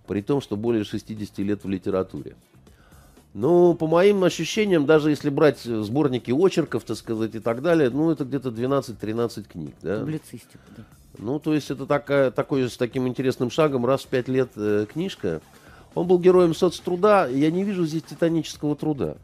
при 0.07 0.22
том, 0.22 0.39
что 0.39 0.55
более 0.55 0.85
60 0.85 1.39
лет 1.39 1.65
в 1.65 1.68
литературе. 1.68 2.38
Ну, 3.39 3.76
по 3.76 3.85
моим 3.85 4.23
ощущениям, 4.23 4.88
даже 4.88 5.11
если 5.11 5.30
брать 5.30 5.59
сборники 5.59 6.31
очерков, 6.31 6.84
так 6.84 6.97
сказать, 6.97 7.35
и 7.35 7.39
так 7.39 7.61
далее, 7.61 7.91
ну, 7.91 8.09
это 8.09 8.26
где-то 8.26 8.49
12-13 8.49 9.47
книг, 9.47 9.76
да? 9.84 9.99
Публицистику, 9.99 10.64
да. 10.76 10.84
Ну, 11.19 11.38
то 11.38 11.53
есть 11.53 11.69
это 11.69 11.85
такая, 11.85 12.31
такой 12.31 12.68
с 12.68 12.77
таким 12.77 13.07
интересным 13.07 13.51
шагом, 13.51 13.85
раз 13.85 14.05
в 14.05 14.07
пять 14.07 14.27
лет 14.27 14.49
э, 14.55 14.88
книжка. 14.91 15.41
Он 15.93 16.07
был 16.07 16.18
героем 16.18 16.55
соцтруда, 16.55 17.30
я 17.31 17.51
не 17.51 17.64
вижу 17.64 17.85
здесь 17.85 18.01
титанического 18.01 18.76
труда. 18.76 19.18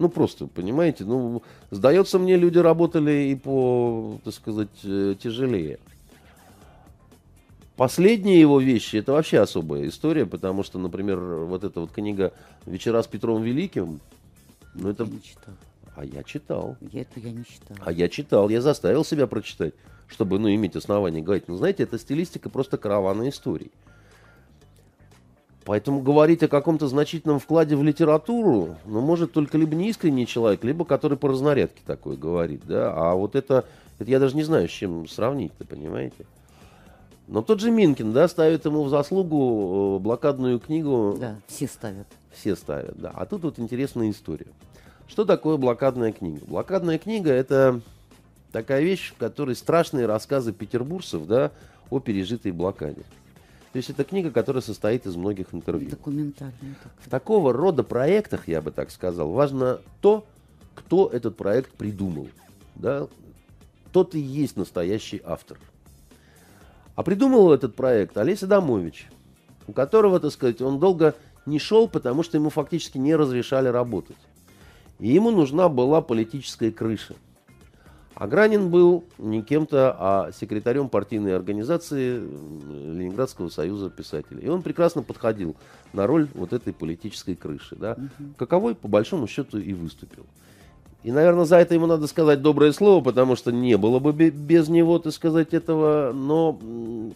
Ну, 0.00 0.08
просто, 0.08 0.48
понимаете, 0.48 1.04
ну, 1.04 1.40
сдается 1.70 2.18
мне, 2.18 2.34
люди 2.34 2.58
работали 2.58 3.28
и 3.30 3.36
по, 3.36 4.18
так 4.24 4.34
сказать, 4.34 4.68
э, 4.82 5.14
тяжелее. 5.22 5.78
Последние 7.80 8.38
его 8.38 8.60
вещи 8.60 8.96
это 8.96 9.12
вообще 9.12 9.38
особая 9.38 9.88
история, 9.88 10.26
потому 10.26 10.64
что, 10.64 10.78
например, 10.78 11.18
вот 11.18 11.64
эта 11.64 11.80
вот 11.80 11.92
книга 11.92 12.34
«Вечера 12.70 13.02
с 13.02 13.06
Петром 13.06 13.42
Великим», 13.42 14.00
ну 14.74 14.90
это... 14.90 15.04
Я 15.04 15.10
не 15.10 15.22
читал. 15.22 15.54
А 15.96 16.04
я 16.04 16.22
читал. 16.22 16.76
Я 16.92 17.02
это 17.02 17.20
я 17.20 17.30
не 17.32 17.44
читал. 17.44 17.76
А 17.80 17.92
я 17.92 18.08
читал, 18.08 18.48
я 18.48 18.60
заставил 18.60 19.04
себя 19.04 19.26
прочитать, 19.26 19.74
чтобы, 20.06 20.38
ну, 20.38 20.48
иметь 20.54 20.76
основание 20.76 21.22
говорить. 21.22 21.48
Ну, 21.48 21.56
знаете, 21.56 21.82
это 21.82 21.98
стилистика 21.98 22.48
просто 22.48 22.78
каравана 22.78 23.28
историй. 23.28 23.70
Поэтому 25.64 26.00
говорить 26.00 26.42
о 26.42 26.48
каком-то 26.48 26.88
значительном 26.88 27.38
вкладе 27.38 27.76
в 27.76 27.82
литературу, 27.82 28.76
ну, 28.86 29.00
может 29.00 29.32
только 29.32 29.58
либо 29.58 29.74
неискренний 29.74 30.26
человек, 30.26 30.64
либо 30.64 30.84
который 30.84 31.18
по 31.18 31.28
разнарядке 31.28 31.82
такое 31.84 32.16
говорит, 32.16 32.62
да. 32.64 32.92
А 32.94 33.14
вот 33.14 33.34
это, 33.34 33.66
это 33.98 34.10
я 34.10 34.18
даже 34.18 34.36
не 34.36 34.42
знаю, 34.42 34.68
с 34.68 34.72
чем 34.72 35.06
сравнить-то, 35.06 35.66
понимаете? 35.66 36.24
Но 37.30 37.42
тот 37.42 37.60
же 37.60 37.70
Минкин, 37.70 38.12
да, 38.12 38.26
ставит 38.26 38.64
ему 38.64 38.82
в 38.82 38.88
заслугу 38.88 39.98
э, 39.98 40.02
блокадную 40.02 40.58
книгу. 40.58 41.16
Да, 41.16 41.36
все 41.46 41.68
ставят. 41.68 42.08
Все 42.32 42.56
ставят, 42.56 42.98
да. 42.98 43.12
А 43.14 43.24
тут 43.24 43.42
вот 43.42 43.60
интересная 43.60 44.10
история. 44.10 44.48
Что 45.06 45.24
такое 45.24 45.56
блокадная 45.56 46.10
книга? 46.10 46.40
Блокадная 46.44 46.98
книга 46.98 47.30
это 47.30 47.80
такая 48.50 48.82
вещь, 48.82 49.12
в 49.12 49.16
которой 49.16 49.54
страшные 49.54 50.06
рассказы 50.06 50.52
петербуржцев, 50.52 51.24
да, 51.26 51.52
о 51.88 52.00
пережитой 52.00 52.50
блокаде. 52.50 53.02
То 53.72 53.76
есть 53.76 53.90
это 53.90 54.02
книга, 54.02 54.32
которая 54.32 54.60
состоит 54.60 55.06
из 55.06 55.14
многих 55.14 55.54
интервью. 55.54 55.88
Документальная. 55.88 56.76
В 56.98 57.08
такого 57.08 57.52
рода 57.52 57.84
проектах, 57.84 58.48
я 58.48 58.60
бы 58.60 58.72
так 58.72 58.90
сказал, 58.90 59.30
важно 59.30 59.80
то, 60.00 60.26
кто 60.74 61.06
этот 61.06 61.36
проект 61.36 61.70
придумал. 61.74 62.26
Да? 62.74 63.06
Тот 63.92 64.16
и 64.16 64.20
есть 64.20 64.56
настоящий 64.56 65.22
автор. 65.24 65.58
А 67.00 67.02
придумал 67.02 67.50
этот 67.50 67.76
проект 67.76 68.18
Олесь 68.18 68.42
Адамович, 68.42 69.08
у 69.66 69.72
которого, 69.72 70.20
так 70.20 70.32
сказать, 70.32 70.60
он 70.60 70.78
долго 70.78 71.14
не 71.46 71.58
шел, 71.58 71.88
потому 71.88 72.22
что 72.22 72.36
ему 72.36 72.50
фактически 72.50 72.98
не 72.98 73.16
разрешали 73.16 73.68
работать. 73.68 74.18
И 74.98 75.08
ему 75.08 75.30
нужна 75.30 75.70
была 75.70 76.02
политическая 76.02 76.70
крыша. 76.70 77.14
А 78.14 78.26
Гранин 78.26 78.68
был 78.68 79.04
не 79.16 79.40
кем-то, 79.40 79.96
а 79.98 80.30
секретарем 80.32 80.90
партийной 80.90 81.34
организации 81.34 82.18
Ленинградского 82.18 83.48
союза 83.48 83.88
писателей. 83.88 84.42
И 84.42 84.48
он 84.50 84.60
прекрасно 84.60 85.02
подходил 85.02 85.56
на 85.94 86.06
роль 86.06 86.28
вот 86.34 86.52
этой 86.52 86.74
политической 86.74 87.34
крыши. 87.34 87.76
Да? 87.76 87.92
Угу. 87.92 88.34
Каковой, 88.36 88.74
по 88.74 88.88
большому 88.88 89.26
счету, 89.26 89.56
и 89.56 89.72
выступил. 89.72 90.26
И, 91.02 91.12
наверное, 91.12 91.46
за 91.46 91.56
это 91.56 91.74
ему 91.74 91.86
надо 91.86 92.06
сказать 92.06 92.42
доброе 92.42 92.72
слово, 92.72 93.02
потому 93.02 93.34
что 93.34 93.50
не 93.50 93.76
было 93.78 93.98
бы 94.00 94.12
без 94.12 94.68
него, 94.68 94.98
так 94.98 95.14
сказать, 95.14 95.54
этого. 95.54 96.12
Но 96.12 96.58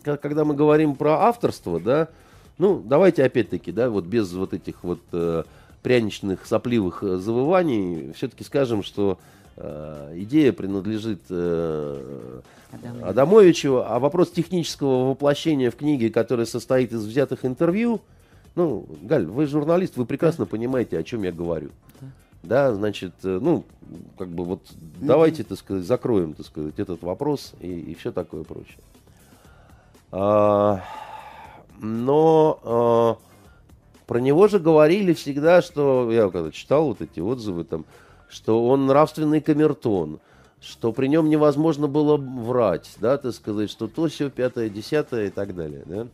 когда 0.05 0.45
мы 0.45 0.55
говорим 0.55 0.95
про 0.95 1.27
авторство, 1.27 1.79
да, 1.79 2.09
ну, 2.57 2.83
давайте 2.83 3.25
опять-таки, 3.25 3.73
да, 3.73 3.91
вот 3.91 4.05
без 4.05 4.33
вот 4.33 4.55
этих 4.55 4.83
вот 4.83 5.01
э, 5.13 5.43
пряничных, 5.83 6.47
сопливых 6.47 7.03
э, 7.03 7.17
завываний, 7.17 8.13
все-таки 8.15 8.43
скажем, 8.43 8.83
что 8.83 9.19
э, 9.57 10.15
идея 10.17 10.53
принадлежит 10.53 11.21
э, 11.29 12.41
Адамович. 12.73 13.05
Адамовичу, 13.05 13.83
а 13.87 13.99
вопрос 13.99 14.31
технического 14.31 15.11
воплощения 15.11 15.71
в 15.71 15.77
книге, 15.77 16.09
которая 16.09 16.47
состоит 16.47 16.93
из 16.93 17.05
взятых 17.05 17.45
интервью, 17.45 18.01
ну, 18.55 18.87
Галь, 19.03 19.27
вы 19.27 19.47
журналист, 19.47 19.97
вы 19.97 20.07
прекрасно 20.07 20.45
да. 20.47 20.51
понимаете, 20.51 20.97
о 20.97 21.03
чем 21.03 21.25
я 21.25 21.33
говорю. 21.33 21.71
Да. 22.01 22.07
Да, 22.45 22.75
значит, 22.75 23.15
э, 23.25 23.39
ну, 23.41 23.65
как 24.19 24.29
бы 24.29 24.45
вот 24.45 24.61
давайте, 25.01 25.45
так 25.45 25.59
сказать, 25.59 25.85
закроем, 25.85 26.35
так 26.35 26.45
сказать, 26.45 26.79
этот 26.79 27.03
вопрос 27.03 27.55
и, 27.61 27.69
и 27.69 27.95
все 27.95 28.13
такое 28.13 28.45
прочее. 28.45 28.79
А, 30.13 30.83
но 31.81 32.61
а, 32.63 33.17
про 34.07 34.19
него 34.19 34.47
же 34.49 34.59
говорили 34.59 35.15
всегда, 35.15 35.63
что 35.63 36.13
я 36.13 36.29
когда 36.29 36.51
читал 36.51 36.87
вот 36.89 37.01
эти 37.01 37.19
отзывы 37.19 37.65
там, 37.65 37.87
что 38.29 38.67
он 38.69 38.87
нравственный 38.87 39.41
камертон, 39.41 40.21
что 40.61 40.93
при 40.93 41.07
нем 41.07 41.31
невозможно 41.31 41.89
было 41.89 42.19
врать, 42.19 42.91
да, 43.01 43.17
так 43.17 43.33
сказать, 43.33 43.71
что 43.71 43.89
то, 43.89 44.09
все, 44.09 44.29
пятое, 44.29 44.69
десятое 44.69 45.29
и 45.29 45.31
так 45.31 45.55
далее, 45.55 45.83
да. 45.87 46.07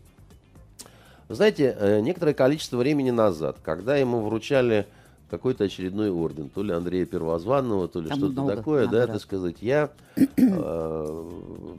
Вы 1.29 1.35
знаете, 1.35 1.77
э, 1.79 2.01
некоторое 2.01 2.35
количество 2.35 2.77
времени 2.77 3.11
назад, 3.11 3.59
когда 3.63 3.97
ему 3.97 4.21
вручали 4.21 4.87
какой-то 5.31 5.65
очередной 5.65 6.11
орден, 6.11 6.49
то 6.49 6.63
ли 6.63 6.73
Андрея 6.73 7.07
Первозванного, 7.07 7.89
то 7.89 8.01
ли 8.01 8.11
что-то 8.11 8.57
такое, 8.57 8.87
да, 8.89 9.07
так 9.07 9.21
сказать. 9.21 9.57
Я, 9.61 9.91
э, 10.17 11.31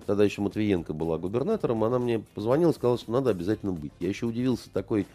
тогда 0.06 0.24
еще 0.24 0.42
Матвиенко 0.42 0.94
была 0.94 1.18
губернатором, 1.18 1.84
она 1.84 2.00
мне 2.00 2.24
позвонила, 2.34 2.72
сказала, 2.72 2.98
что 2.98 3.12
надо 3.12 3.30
обязательно 3.30 3.74
быть. 3.74 3.92
Я 4.00 4.10
еще 4.10 4.26
удивился 4.26 4.70
такой, 4.72 5.06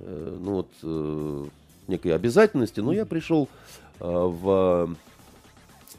э, 0.00 0.38
ну 0.40 0.52
вот, 0.52 0.68
э, 0.82 1.44
некой 1.86 2.14
обязательности, 2.14 2.80
но 2.80 2.92
я 2.92 3.06
пришел 3.06 3.48
э, 4.00 4.04
в 4.04 4.96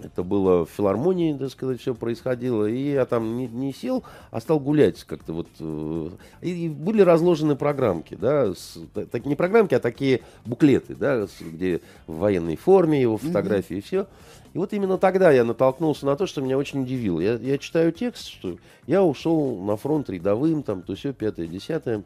это 0.01 0.23
было 0.23 0.65
в 0.65 0.69
филармонии, 0.69 1.37
так 1.37 1.49
сказать, 1.49 1.79
все 1.79 1.95
происходило. 1.95 2.65
И 2.65 2.91
я 2.93 3.05
там 3.05 3.37
не, 3.37 3.47
не 3.47 3.73
сел, 3.73 4.03
а 4.31 4.41
стал 4.41 4.59
гулять 4.59 5.03
как-то 5.03 5.33
вот. 5.33 5.47
Э, 5.59 6.09
и, 6.41 6.65
и 6.65 6.69
были 6.69 7.01
разложены 7.01 7.55
программки, 7.55 8.15
да, 8.15 8.53
с, 8.53 8.77
так, 8.93 9.25
не 9.25 9.35
программки, 9.35 9.73
а 9.73 9.79
такие 9.79 10.21
буклеты, 10.45 10.95
да, 10.95 11.27
с, 11.27 11.41
где 11.41 11.81
в 12.07 12.17
военной 12.17 12.55
форме 12.55 13.01
его 13.01 13.17
фотографии 13.17 13.75
mm-hmm. 13.75 13.79
и 13.79 13.81
все. 13.81 14.07
И 14.53 14.57
вот 14.57 14.71
именно 14.71 14.97
тогда 14.97 15.31
я 15.31 15.43
натолкнулся 15.43 16.05
на 16.05 16.15
то, 16.15 16.25
что 16.27 16.41
меня 16.41 16.57
очень 16.57 16.83
удивило. 16.83 17.19
Я, 17.19 17.33
я 17.33 17.57
читаю 17.57 17.91
текст, 17.91 18.27
что 18.27 18.57
я 18.87 19.03
ушел 19.03 19.61
на 19.61 19.75
фронт 19.75 20.09
рядовым, 20.09 20.63
там, 20.63 20.81
то 20.81 20.95
все, 20.95 21.11
пятое, 21.11 21.47
десятое. 21.47 22.03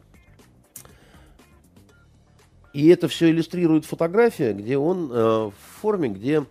И 2.74 2.88
это 2.88 3.08
все 3.08 3.30
иллюстрирует 3.30 3.86
фотография, 3.86 4.54
где 4.54 4.78
он 4.78 5.12
э, 5.12 5.16
в 5.16 5.54
форме, 5.82 6.10
где 6.10 6.46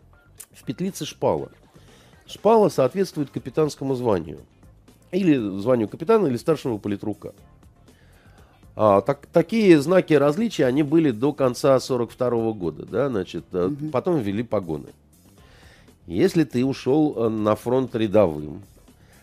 в 0.53 0.65
петлице 0.65 1.05
шпала. 1.05 1.51
Шпала 2.27 2.69
соответствует 2.69 3.31
капитанскому 3.31 3.95
званию. 3.95 4.41
Или 5.11 5.37
званию 5.61 5.89
капитана, 5.89 6.27
или 6.27 6.37
старшего 6.37 6.79
политрука. 6.79 7.33
А, 8.77 9.01
так, 9.01 9.27
такие 9.33 9.81
знаки 9.81 10.15
различия, 10.15 10.67
они 10.67 10.83
были 10.83 11.11
до 11.11 11.33
конца 11.33 11.81
42 11.81 12.53
года, 12.53 12.87
да, 12.87 13.09
значит, 13.09 13.53
угу. 13.53 13.89
потом 13.91 14.19
ввели 14.19 14.43
погоны. 14.43 14.91
Если 16.07 16.45
ты 16.45 16.65
ушел 16.65 17.15
э, 17.17 17.29
на 17.29 17.57
фронт 17.57 17.95
рядовым, 17.97 18.63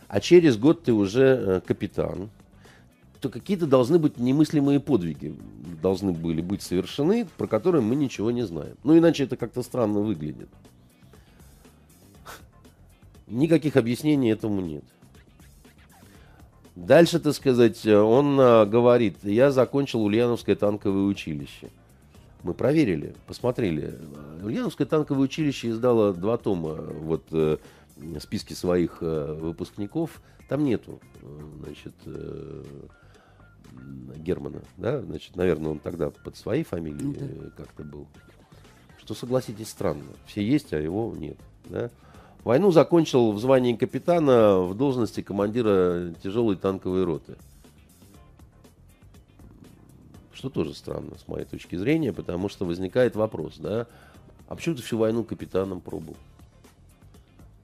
а 0.08 0.20
через 0.20 0.58
год 0.58 0.84
ты 0.84 0.94
уже 0.94 1.24
э, 1.24 1.62
капитан, 1.66 2.30
то 3.22 3.30
какие-то 3.30 3.66
должны 3.66 3.98
быть 3.98 4.20
немыслимые 4.20 4.80
подвиги 4.80 5.36
должны 5.82 6.12
были 6.12 6.42
быть 6.42 6.62
совершены, 6.62 7.28
про 7.38 7.48
которые 7.48 7.82
мы 7.82 7.96
ничего 7.96 8.32
не 8.32 8.46
знаем. 8.46 8.76
Ну, 8.84 8.98
иначе 8.98 9.24
это 9.24 9.38
как-то 9.38 9.64
странно 9.64 10.00
выглядит. 10.00 10.50
Никаких 13.28 13.76
объяснений 13.76 14.32
этому 14.32 14.62
нет. 14.62 14.84
Дальше, 16.76 17.20
так 17.20 17.34
сказать, 17.34 17.86
он 17.86 18.38
а, 18.40 18.66
говорит, 18.66 19.18
я 19.24 19.52
закончил 19.52 20.04
Ульяновское 20.04 20.56
танковое 20.56 21.06
училище. 21.06 21.70
Мы 22.44 22.54
проверили, 22.54 23.16
посмотрели. 23.26 23.98
Ульяновское 24.44 24.86
танковое 24.86 25.24
училище 25.24 25.70
издало 25.70 26.14
два 26.14 26.38
тома 26.38 26.76
вот 26.76 27.24
э, 27.32 27.58
списки 28.20 28.54
своих 28.54 28.98
э, 29.02 29.34
выпускников. 29.34 30.22
Там 30.48 30.64
нету, 30.64 31.00
значит, 31.64 31.96
э, 32.06 32.64
Германа, 34.18 34.62
да, 34.78 35.02
значит, 35.02 35.36
наверное, 35.36 35.72
он 35.72 35.80
тогда 35.80 36.12
под 36.12 36.38
своей 36.38 36.64
фамилией 36.64 37.04
ну, 37.04 37.42
да. 37.42 37.50
как-то 37.58 37.84
был. 37.84 38.08
Что, 39.00 39.14
согласитесь, 39.14 39.70
странно. 39.70 40.12
Все 40.28 40.46
есть, 40.46 40.74
а 40.74 40.80
его 40.80 41.16
нет, 41.18 41.38
да. 41.66 41.90
Войну 42.46 42.70
закончил 42.70 43.32
в 43.32 43.40
звании 43.40 43.74
капитана 43.74 44.60
в 44.60 44.76
должности 44.76 45.22
командира 45.22 46.14
тяжелой 46.24 46.56
танковой 46.56 47.04
роты. 47.04 47.38
Что 50.32 50.52
тоже 50.52 50.76
странно 50.76 51.18
с 51.18 51.28
моей 51.28 51.46
точки 51.46 51.76
зрения, 51.76 52.14
потому 52.14 52.48
что 52.48 52.66
возникает 52.66 53.16
вопрос, 53.16 53.56
да, 53.58 53.88
а 54.48 54.56
почему 54.56 54.76
ты 54.76 54.84
всю 54.84 55.00
войну 55.00 55.24
капитаном 55.24 55.82
пробовал? 55.82 56.18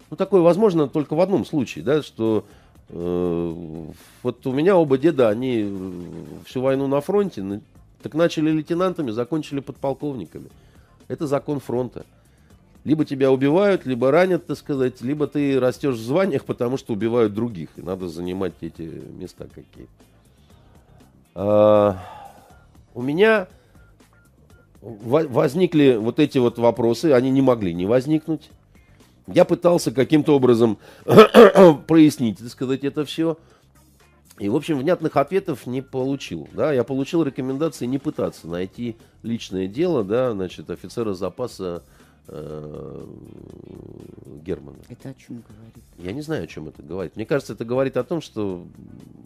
Ну, 0.09 0.17
такое 0.17 0.41
возможно 0.41 0.87
только 0.87 1.13
в 1.15 1.21
одном 1.21 1.45
случае, 1.45 1.85
да, 1.85 2.01
что 2.01 2.43
э, 2.89 3.85
вот 4.23 4.47
у 4.47 4.51
меня 4.51 4.75
оба 4.77 4.97
деда, 4.97 5.29
они 5.29 5.77
всю 6.47 6.59
войну 6.59 6.87
на 6.87 7.01
фронте, 7.01 7.61
так 8.01 8.15
начали 8.15 8.49
лейтенантами, 8.49 9.11
закончили 9.11 9.59
подполковниками. 9.59 10.49
Это 11.07 11.27
закон 11.27 11.59
фронта. 11.59 12.03
Либо 12.83 13.05
тебя 13.05 13.31
убивают, 13.31 13.85
либо 13.85 14.09
ранят, 14.09 14.47
так 14.47 14.57
сказать, 14.57 15.01
либо 15.01 15.27
ты 15.27 15.59
растешь 15.59 15.95
в 15.95 16.03
званиях, 16.03 16.45
потому 16.45 16.77
что 16.77 16.93
убивают 16.93 17.33
других. 17.33 17.69
И 17.77 17.81
надо 17.81 18.07
занимать 18.09 18.53
эти 18.61 18.81
места 18.81 19.47
какие. 19.53 19.87
А, 21.35 21.97
у 22.95 23.01
меня 23.03 23.47
возникли 24.81 25.95
вот 25.95 26.19
эти 26.19 26.39
вот 26.39 26.57
вопросы, 26.57 27.13
они 27.13 27.29
не 27.29 27.41
могли 27.41 27.73
не 27.73 27.85
возникнуть. 27.85 28.49
Я 29.27 29.45
пытался 29.45 29.91
каким-то 29.91 30.35
образом 30.35 30.79
прояснить, 31.87 32.39
так 32.39 32.49
сказать, 32.49 32.83
это 32.83 33.05
все. 33.05 33.37
И, 34.39 34.49
в 34.49 34.55
общем, 34.55 34.79
внятных 34.79 35.17
ответов 35.17 35.67
не 35.67 35.83
получил. 35.83 36.49
Да? 36.53 36.73
Я 36.73 36.83
получил 36.83 37.21
рекомендации 37.21 37.85
не 37.85 37.99
пытаться 37.99 38.47
найти 38.47 38.97
личное 39.21 39.67
дело, 39.67 40.03
да, 40.03 40.31
значит, 40.31 40.71
офицера 40.71 41.13
запаса 41.13 41.83
э, 42.27 43.05
Германа. 44.43 44.77
Это 44.89 45.09
о 45.09 45.13
чем 45.13 45.43
говорит? 45.47 45.83
Я 45.97 46.11
не 46.11 46.21
знаю, 46.21 46.43
о 46.43 46.47
чем 46.47 46.67
это 46.67 46.81
говорит. 46.81 47.15
Мне 47.15 47.25
кажется, 47.25 47.53
это 47.53 47.65
говорит 47.65 47.97
о 47.97 48.03
том, 48.03 48.21
что 48.21 48.65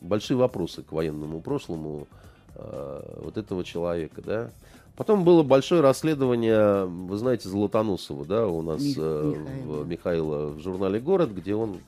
большие 0.01 0.38
вопросы 0.38 0.84
к 0.84 0.91
военному 0.91 1.41
прошлому 1.41 2.07
э, 2.55 3.19
вот 3.23 3.38
этого 3.38 3.63
человека, 3.63 4.22
да. 4.22 4.51
Потом 4.95 5.26
было 5.26 5.43
большое 5.43 5.81
расследование, 5.81 6.85
вы 6.85 7.17
знаете, 7.17 7.49
Золотоносова, 7.49 8.26
да, 8.26 8.47
у 8.47 8.61
нас 8.61 8.81
э, 8.81 8.85
Михаила. 8.85 9.84
В, 9.84 9.88
Михаила 9.88 10.47
в 10.47 10.59
журнале 10.61 10.99
«Город», 11.01 11.31
где 11.31 11.53
он 11.53 11.80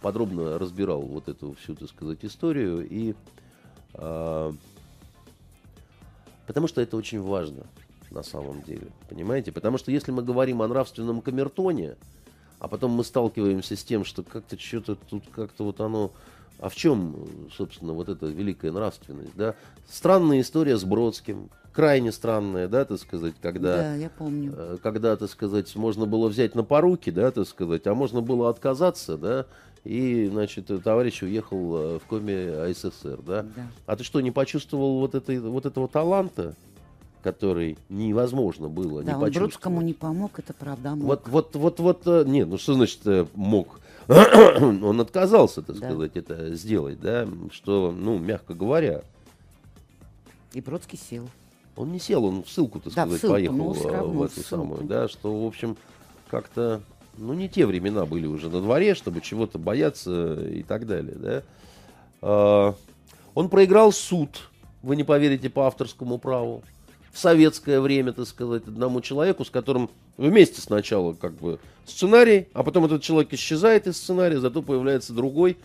подробно 0.00 0.58
разбирал 0.58 1.02
вот 1.02 1.28
эту 1.28 1.54
всю, 1.54 1.74
так 1.74 1.88
сказать, 1.90 2.18
историю. 2.22 2.86
И, 2.88 3.14
э, 3.94 4.52
потому 6.46 6.68
что 6.68 6.80
это 6.80 6.96
очень 6.96 7.20
важно 7.20 7.66
на 8.10 8.22
самом 8.22 8.62
деле, 8.62 8.88
понимаете? 9.08 9.52
Потому 9.52 9.78
что 9.78 9.90
если 9.90 10.12
мы 10.12 10.22
говорим 10.22 10.62
о 10.62 10.68
нравственном 10.68 11.20
камертоне, 11.20 11.96
а 12.58 12.68
потом 12.68 12.92
мы 12.92 13.04
сталкиваемся 13.04 13.76
с 13.76 13.84
тем, 13.84 14.04
что 14.04 14.22
как-то 14.22 14.58
что-то 14.58 14.96
тут 14.96 15.24
как-то 15.34 15.64
вот 15.64 15.80
оно 15.80 16.12
а 16.60 16.68
в 16.68 16.74
чем, 16.74 17.14
собственно, 17.56 17.92
вот 17.92 18.08
эта 18.08 18.26
великая 18.26 18.72
нравственность, 18.72 19.36
да? 19.36 19.54
Странная 19.88 20.40
история 20.40 20.76
с 20.76 20.84
Бродским, 20.84 21.50
крайне 21.72 22.10
странная, 22.10 22.66
да, 22.66 22.84
так 22.84 22.98
сказать, 22.98 23.34
когда... 23.40 23.76
Да, 23.76 23.94
я 23.94 24.10
помню. 24.10 24.52
Э, 24.56 24.76
когда, 24.82 25.16
так 25.16 25.30
сказать, 25.30 25.74
можно 25.76 26.06
было 26.06 26.28
взять 26.28 26.56
на 26.56 26.64
поруки, 26.64 27.10
да, 27.10 27.30
так 27.30 27.46
сказать, 27.46 27.86
а 27.86 27.94
можно 27.94 28.20
было 28.20 28.50
отказаться, 28.50 29.16
да, 29.16 29.46
и, 29.84 30.26
значит, 30.26 30.68
товарищ 30.82 31.22
уехал 31.22 31.76
э, 31.76 31.98
в 32.00 32.08
коме 32.08 32.50
АССР, 32.50 33.20
да? 33.24 33.42
да. 33.42 33.68
А 33.86 33.96
ты 33.96 34.02
что, 34.02 34.20
не 34.20 34.32
почувствовал 34.32 34.98
вот, 34.98 35.14
этой, 35.14 35.38
вот 35.38 35.64
этого 35.64 35.86
таланта? 35.86 36.56
Который 37.22 37.76
невозможно 37.88 38.68
было 38.68 39.02
да, 39.02 39.12
не 39.12 39.24
он. 39.24 39.30
Бродскому 39.30 39.80
не 39.80 39.94
помог, 39.94 40.38
это 40.38 40.54
правда, 40.54 40.94
мог. 40.94 41.06
Вот, 41.06 41.28
вот, 41.28 41.56
вот, 41.56 41.80
вот, 41.80 42.02
э, 42.06 42.24
нет, 42.26 42.48
ну 42.48 42.58
что 42.58 42.74
значит 42.74 43.00
мог? 43.34 43.80
он 44.60 45.00
отказался, 45.00 45.60
так 45.60 45.78
да. 45.78 45.86
сказать, 45.86 46.12
это 46.16 46.54
сделать, 46.54 46.98
да, 47.00 47.28
что, 47.50 47.94
ну, 47.96 48.18
мягко 48.18 48.54
говоря. 48.54 49.02
И 50.54 50.62
Бродский 50.62 50.98
сел. 50.98 51.28
Он 51.76 51.92
не 51.92 51.98
сел, 51.98 52.24
он 52.24 52.42
в 52.42 52.48
ссылку, 52.48 52.80
так 52.80 52.94
да, 52.94 53.02
сказать, 53.02 53.20
ссылку, 53.20 53.34
поехал 53.34 53.76
а, 53.94 54.02
в 54.04 54.22
эту 54.22 54.42
самую, 54.42 54.84
да, 54.84 55.08
что, 55.08 55.44
в 55.44 55.46
общем, 55.46 55.76
как-то, 56.30 56.80
ну, 57.18 57.34
не 57.34 57.50
те 57.50 57.66
времена 57.66 58.06
были 58.06 58.26
уже 58.26 58.48
на 58.48 58.62
дворе, 58.62 58.94
чтобы 58.94 59.20
чего-то 59.20 59.58
бояться 59.58 60.42
и 60.42 60.62
так 60.62 60.86
далее, 60.86 61.14
да. 61.16 61.42
А, 62.22 62.74
он 63.34 63.50
проиграл 63.50 63.92
суд, 63.92 64.48
вы 64.82 64.96
не 64.96 65.04
поверите, 65.04 65.50
по 65.50 65.66
авторскому 65.66 66.16
праву 66.16 66.62
в 67.12 67.18
советское 67.18 67.80
время, 67.80 68.12
так 68.12 68.26
сказать, 68.26 68.62
одному 68.66 69.00
человеку, 69.00 69.44
с 69.44 69.50
которым 69.50 69.90
вместе 70.16 70.60
сначала 70.60 71.14
как 71.14 71.34
бы 71.34 71.58
сценарий, 71.86 72.48
а 72.52 72.62
потом 72.62 72.84
этот 72.84 73.02
человек 73.02 73.32
исчезает 73.32 73.86
из 73.86 73.96
сценария, 73.96 74.40
зато 74.40 74.62
появляется 74.62 75.12
другой. 75.12 75.56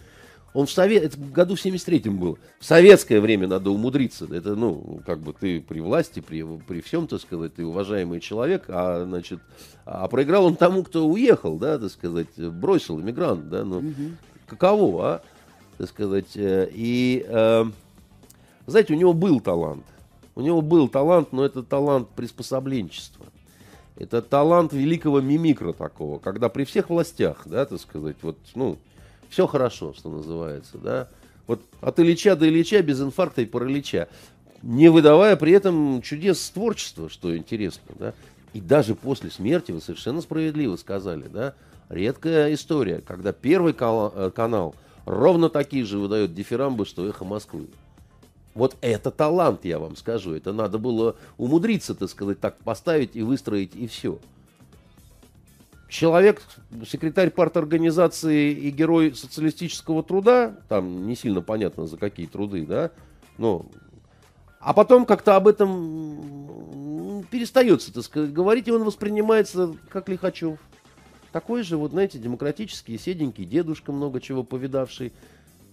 Он 0.53 0.67
в 0.67 0.71
совет, 0.71 1.03
это 1.03 1.17
в 1.17 1.31
году 1.31 1.55
в 1.55 1.65
73-м 1.65 2.17
был. 2.17 2.37
В 2.59 2.65
советское 2.65 3.19
время 3.19 3.47
надо 3.47 3.71
умудриться. 3.71 4.27
Это, 4.31 4.55
ну, 4.55 5.01
как 5.03 5.17
бы 5.19 5.33
ты 5.33 5.59
при 5.59 5.79
власти, 5.79 6.19
при, 6.19 6.45
при 6.67 6.81
всем, 6.81 7.07
так 7.07 7.21
сказать, 7.21 7.55
ты 7.55 7.65
уважаемый 7.65 8.19
человек, 8.19 8.65
а, 8.67 9.03
значит, 9.03 9.39
а 9.85 10.07
проиграл 10.07 10.45
он 10.45 10.55
тому, 10.55 10.83
кто 10.83 11.07
уехал, 11.07 11.57
да, 11.57 11.79
так 11.79 11.89
сказать, 11.89 12.37
бросил, 12.37 13.01
иммигрант, 13.01 13.49
да, 13.49 13.63
ну, 13.63 13.77
угу. 13.79 14.11
каково, 14.45 15.05
а, 15.05 15.21
так 15.79 15.89
сказать, 15.89 16.35
э, 16.35 16.69
и, 16.71 17.25
э, 17.27 17.65
знаете, 18.67 18.93
у 18.93 18.97
него 18.97 19.13
был 19.13 19.39
талант, 19.39 19.85
у 20.35 20.41
него 20.41 20.61
был 20.61 20.87
талант, 20.87 21.31
но 21.31 21.45
это 21.45 21.63
талант 21.63 22.09
приспособленчества. 22.09 23.25
Это 23.95 24.21
талант 24.21 24.73
великого 24.73 25.21
мимикра 25.21 25.73
такого, 25.73 26.17
когда 26.17 26.49
при 26.49 26.63
всех 26.63 26.89
властях, 26.89 27.43
да, 27.45 27.65
так 27.65 27.79
сказать, 27.79 28.17
вот, 28.21 28.37
ну, 28.55 28.79
все 29.29 29.45
хорошо, 29.45 29.93
что 29.93 30.09
называется, 30.09 30.77
да. 30.77 31.09
Вот 31.45 31.61
от 31.81 31.99
Ильича 31.99 32.35
до 32.35 32.47
Ильича 32.47 32.81
без 32.81 33.01
инфаркта 33.01 33.41
и 33.41 33.45
паралича, 33.45 34.07
не 34.63 34.89
выдавая 34.89 35.35
при 35.35 35.51
этом 35.51 36.01
чудес 36.01 36.49
творчества, 36.49 37.09
что 37.09 37.35
интересно, 37.37 37.93
да. 37.99 38.13
И 38.53 38.61
даже 38.61 38.95
после 38.95 39.29
смерти, 39.29 39.71
вы 39.71 39.81
совершенно 39.81 40.21
справедливо 40.21 40.75
сказали, 40.75 41.27
да, 41.27 41.53
редкая 41.89 42.53
история, 42.53 42.99
когда 43.05 43.31
первый 43.31 43.75
э, 43.79 44.31
канал 44.35 44.75
ровно 45.05 45.49
такие 45.49 45.85
же 45.85 45.99
выдает 45.99 46.33
дифирамбы, 46.33 46.85
что 46.85 47.07
эхо 47.07 47.25
Москвы. 47.25 47.67
Вот 48.53 48.77
это 48.81 49.09
талант, 49.09 49.65
я 49.65 49.79
вам 49.79 49.95
скажу. 49.95 50.33
Это 50.33 50.53
надо 50.53 50.77
было 50.77 51.15
умудриться, 51.37 51.95
так 51.95 52.09
сказать, 52.09 52.39
так 52.39 52.57
поставить 52.57 53.15
и 53.15 53.23
выстроить, 53.23 53.75
и 53.75 53.87
все. 53.87 54.19
Человек, 55.89 56.41
секретарь 56.87 57.29
парторганизации 57.29 58.51
и 58.51 58.71
герой 58.71 59.13
социалистического 59.15 60.03
труда, 60.03 60.55
там 60.67 61.07
не 61.07 61.15
сильно 61.15 61.41
понятно 61.41 61.85
за 61.87 61.97
какие 61.97 62.25
труды, 62.25 62.65
да, 62.65 62.91
но... 63.37 63.65
А 64.59 64.73
потом 64.73 65.05
как-то 65.05 65.35
об 65.35 65.47
этом 65.47 67.25
перестается, 67.29 67.93
так 67.93 68.03
сказать, 68.03 68.31
говорить, 68.31 68.67
и 68.67 68.71
он 68.71 68.83
воспринимается 68.85 69.75
как 69.89 70.07
Лихачев. 70.09 70.57
Такой 71.31 71.63
же, 71.63 71.77
вот, 71.77 71.91
знаете, 71.91 72.17
демократический, 72.17 72.97
седенький, 72.97 73.43
дедушка, 73.43 73.91
много 73.91 74.21
чего 74.21 74.43
повидавший, 74.43 75.11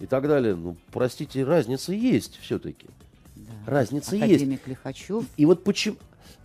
и 0.01 0.05
так 0.07 0.27
далее. 0.27 0.55
Ну, 0.55 0.75
простите, 0.91 1.43
разница 1.43 1.93
есть 1.93 2.37
все-таки. 2.41 2.87
Да. 3.35 3.51
Разница 3.67 4.15
Академик 4.15 4.59
есть. 4.59 4.67
Лихачев. 4.67 5.25
И 5.37 5.45
вот 5.45 5.63
почему... 5.63 5.97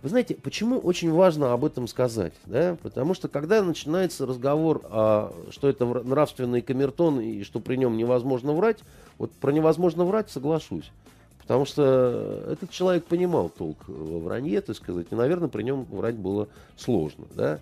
Вы 0.03 0.09
знаете, 0.09 0.35
почему 0.35 0.77
очень 0.77 1.11
важно 1.11 1.53
об 1.53 1.65
этом 1.65 1.87
сказать? 1.87 2.33
Да? 2.45 2.77
Потому 2.83 3.15
что 3.15 3.27
когда 3.27 3.63
начинается 3.63 4.27
разговор, 4.27 4.81
о, 4.85 5.33
что 5.49 5.67
это 5.67 5.85
нравственный 5.85 6.61
камертон 6.61 7.19
и 7.19 7.43
что 7.43 7.59
при 7.59 7.77
нем 7.77 7.97
невозможно 7.97 8.53
врать, 8.53 8.77
вот 9.17 9.31
про 9.31 9.51
невозможно 9.51 10.05
врать 10.05 10.29
соглашусь. 10.29 10.91
Потому 11.39 11.65
что 11.65 12.43
этот 12.51 12.69
человек 12.69 13.05
понимал 13.05 13.49
толк 13.49 13.77
во 13.87 14.19
вранье, 14.19 14.61
так 14.61 14.75
сказать, 14.75 15.07
и, 15.09 15.15
наверное, 15.15 15.47
при 15.47 15.63
нем 15.63 15.85
врать 15.85 16.15
было 16.15 16.47
сложно. 16.75 17.25
Да? 17.33 17.59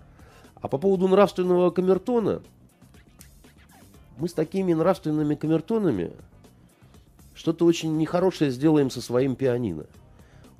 А 0.59 0.67
по 0.67 0.77
поводу 0.77 1.07
нравственного 1.07 1.69
камертона, 1.69 2.41
мы 4.17 4.29
с 4.29 4.33
такими 4.33 4.73
нравственными 4.73 5.35
камертонами 5.35 6.11
что-то 7.33 7.65
очень 7.65 7.97
нехорошее 7.97 8.51
сделаем 8.51 8.89
со 8.89 9.01
своим 9.01 9.35
пианино. 9.35 9.85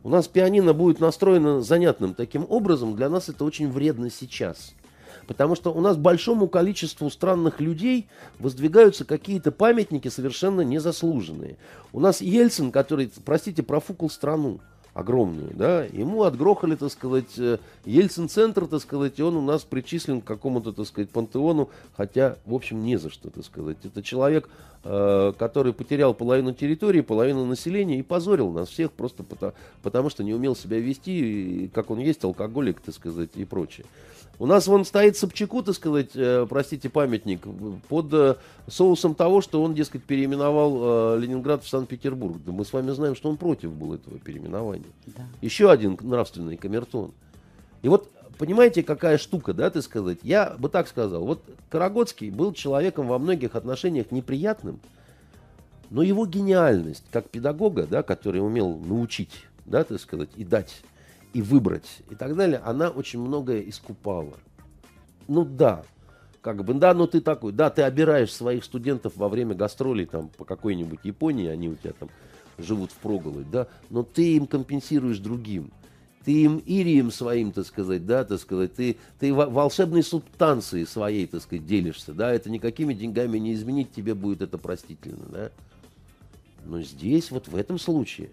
У 0.03 0.09
нас 0.09 0.27
пианино 0.27 0.73
будет 0.73 0.99
настроено 0.99 1.61
занятным 1.61 2.13
таким 2.13 2.45
образом, 2.47 2.95
для 2.95 3.09
нас 3.09 3.29
это 3.29 3.43
очень 3.43 3.71
вредно 3.71 4.09
сейчас. 4.09 4.73
Потому 5.25 5.55
что 5.55 5.73
у 5.73 5.81
нас 5.81 5.97
большому 5.97 6.47
количеству 6.47 7.09
странных 7.09 7.59
людей 7.59 8.07
воздвигаются 8.37 9.05
какие-то 9.05 9.51
памятники 9.51 10.09
совершенно 10.09 10.61
незаслуженные. 10.61 11.57
У 11.93 11.99
нас 11.99 12.21
Ельцин, 12.21 12.71
который, 12.71 13.11
простите, 13.23 13.63
профукал 13.63 14.09
страну 14.09 14.59
огромную, 14.95 15.51
да, 15.53 15.83
ему 15.83 16.23
отгрохали, 16.23 16.75
так 16.75 16.89
сказать, 16.89 17.37
э, 17.37 17.57
Ельцин-центр, 17.83 18.65
так 18.65 18.81
сказать, 18.81 19.19
и 19.19 19.23
он 19.23 19.35
у 19.35 19.41
нас 19.41 19.63
причислен 19.63 20.21
к 20.21 20.23
какому-то, 20.23 20.71
так 20.71 20.87
сказать, 20.87 21.09
пантеону, 21.09 21.69
хотя, 21.97 22.37
в 22.45 22.53
общем, 22.53 22.81
не 22.81 22.95
за 22.95 23.09
что, 23.09 23.29
так 23.29 23.43
сказать. 23.43 23.75
Это 23.83 24.01
человек, 24.01 24.49
э, 24.85 25.33
который 25.37 25.73
потерял 25.73 26.13
половину 26.13 26.53
территории, 26.53 27.01
половину 27.01 27.45
населения 27.45 27.99
и 27.99 28.03
позорил 28.03 28.51
нас 28.51 28.69
всех 28.69 28.93
просто 28.93 29.23
потому, 29.23 29.51
потому 29.83 30.09
что 30.09 30.23
не 30.23 30.33
умел 30.33 30.55
себя 30.55 30.79
вести, 30.79 31.69
как 31.73 31.91
он 31.91 31.99
есть, 31.99 32.23
алкоголик, 32.23 32.79
так 32.79 32.95
сказать, 32.95 33.31
и 33.35 33.43
прочее. 33.43 33.85
У 34.37 34.45
нас 34.45 34.67
вон 34.67 34.83
стоит 34.83 35.15
Собчаку, 35.15 35.63
так 35.63 35.75
сказать, 35.75 36.11
э, 36.15 36.45
простите, 36.49 36.89
памятник 36.89 37.41
под 37.87 38.13
э, 38.13 38.35
соусом 38.67 39.15
того, 39.15 39.41
что 39.41 39.63
он, 39.63 39.73
дескать, 39.73 40.03
переименовал 40.03 41.15
э, 41.15 41.19
Ленинград 41.19 41.63
в 41.63 41.69
Санкт-Петербург. 41.69 42.37
Да 42.45 42.51
мы 42.51 42.65
с 42.65 42.73
вами 42.73 42.91
знаем, 42.91 43.15
что 43.15 43.29
он 43.29 43.37
против 43.37 43.71
был 43.71 43.93
этого 43.93 44.19
переименования. 44.19 44.85
Да. 45.07 45.23
Еще 45.41 45.71
один 45.71 45.97
нравственный 46.01 46.57
камертон. 46.57 47.11
И 47.81 47.87
вот 47.87 48.09
понимаете, 48.37 48.83
какая 48.83 49.17
штука, 49.17 49.53
да, 49.53 49.69
ты 49.69 49.81
сказать? 49.81 50.19
Я 50.21 50.55
бы 50.59 50.67
так 50.67 50.89
сказал. 50.89 51.23
Вот 51.23 51.41
Карагодский 51.69 52.29
был 52.29 52.53
человеком 52.53 53.07
во 53.07 53.19
многих 53.19 53.55
отношениях 53.55 54.11
неприятным, 54.11 54.81
но 55.89 56.01
его 56.01 56.25
гениальность 56.25 57.03
как 57.11 57.29
педагога, 57.29 57.87
да, 57.87 58.03
который 58.03 58.45
умел 58.45 58.77
научить, 58.77 59.45
да, 59.65 59.85
так 59.85 60.01
сказать, 60.01 60.29
и 60.35 60.43
дать 60.43 60.81
и 61.35 61.41
выбрать 61.41 62.01
и 62.09 62.15
так 62.15 62.33
далее, 62.33 62.61
она 62.63 62.89
очень 62.89 63.19
многое 63.19 63.59
искупала. 63.59 64.35
Ну 65.27 65.43
да, 65.43 65.83
как 66.39 66.63
бы, 66.63 66.73
да, 66.75 66.93
но 66.93 67.07
ты 67.07 67.19
такой, 67.19 67.51
да, 67.51 67.69
ты 67.69 67.81
обираешь 67.81 68.33
своих 68.33 68.63
студентов 68.63 69.17
во 69.17 69.27
время 69.27 69.53
гастролей 69.53 70.05
там 70.05 70.29
по 70.29 70.45
какой-нибудь 70.45 71.01
Японии, 71.03 71.47
они 71.47 71.67
у 71.67 71.75
тебя 71.75 71.91
там 71.99 72.07
живут 72.57 72.91
в 72.91 72.95
проголодь, 72.95 73.51
да, 73.51 73.67
но 73.89 74.03
ты 74.03 74.37
им 74.37 74.47
компенсируешь 74.47 75.17
другим. 75.17 75.71
Ты 76.23 76.43
им 76.43 76.63
ирием 76.65 77.11
своим, 77.11 77.51
так 77.51 77.65
сказать, 77.65 78.05
да, 78.05 78.23
так 78.23 78.39
сказать, 78.39 78.73
ты, 78.73 78.95
ты 79.19 79.33
волшебной 79.33 80.03
субстанцией 80.03 80.87
своей, 80.87 81.27
так 81.27 81.41
сказать, 81.41 81.65
делишься, 81.65 82.13
да, 82.13 82.33
это 82.33 82.49
никакими 82.49 82.93
деньгами 82.93 83.39
не 83.39 83.53
изменить, 83.55 83.91
тебе 83.91 84.15
будет 84.15 84.41
это 84.41 84.57
простительно, 84.57 85.25
да. 85.27 85.51
Но 86.63 86.81
здесь, 86.81 87.29
вот 87.29 87.49
в 87.49 87.57
этом 87.57 87.77
случае, 87.77 88.29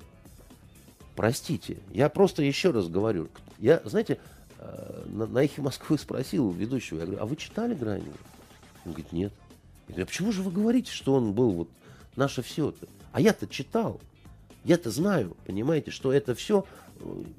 простите, 1.14 1.78
я 1.92 2.08
просто 2.08 2.42
еще 2.42 2.70
раз 2.70 2.88
говорю, 2.88 3.28
я, 3.58 3.82
знаете, 3.84 4.18
э, 4.58 5.04
на, 5.06 5.26
на 5.26 5.44
эхе 5.44 5.62
Москвы 5.62 5.98
спросил 5.98 6.50
ведущего, 6.50 6.98
я 6.98 7.06
говорю, 7.06 7.22
а 7.22 7.26
вы 7.26 7.36
читали 7.36 7.74
Гранева? 7.74 8.16
Он 8.84 8.92
говорит, 8.92 9.12
нет. 9.12 9.32
Я 9.88 9.94
говорю, 9.94 10.04
а 10.04 10.06
почему 10.06 10.32
же 10.32 10.42
вы 10.42 10.50
говорите, 10.50 10.92
что 10.92 11.14
он 11.14 11.32
был 11.32 11.50
вот 11.52 11.68
наше 12.16 12.42
все-то? 12.42 12.86
А 13.12 13.20
я-то 13.20 13.46
читал. 13.46 14.00
Я-то 14.64 14.90
знаю, 14.90 15.36
понимаете, 15.44 15.90
что 15.90 16.12
это 16.12 16.34
все, 16.34 16.64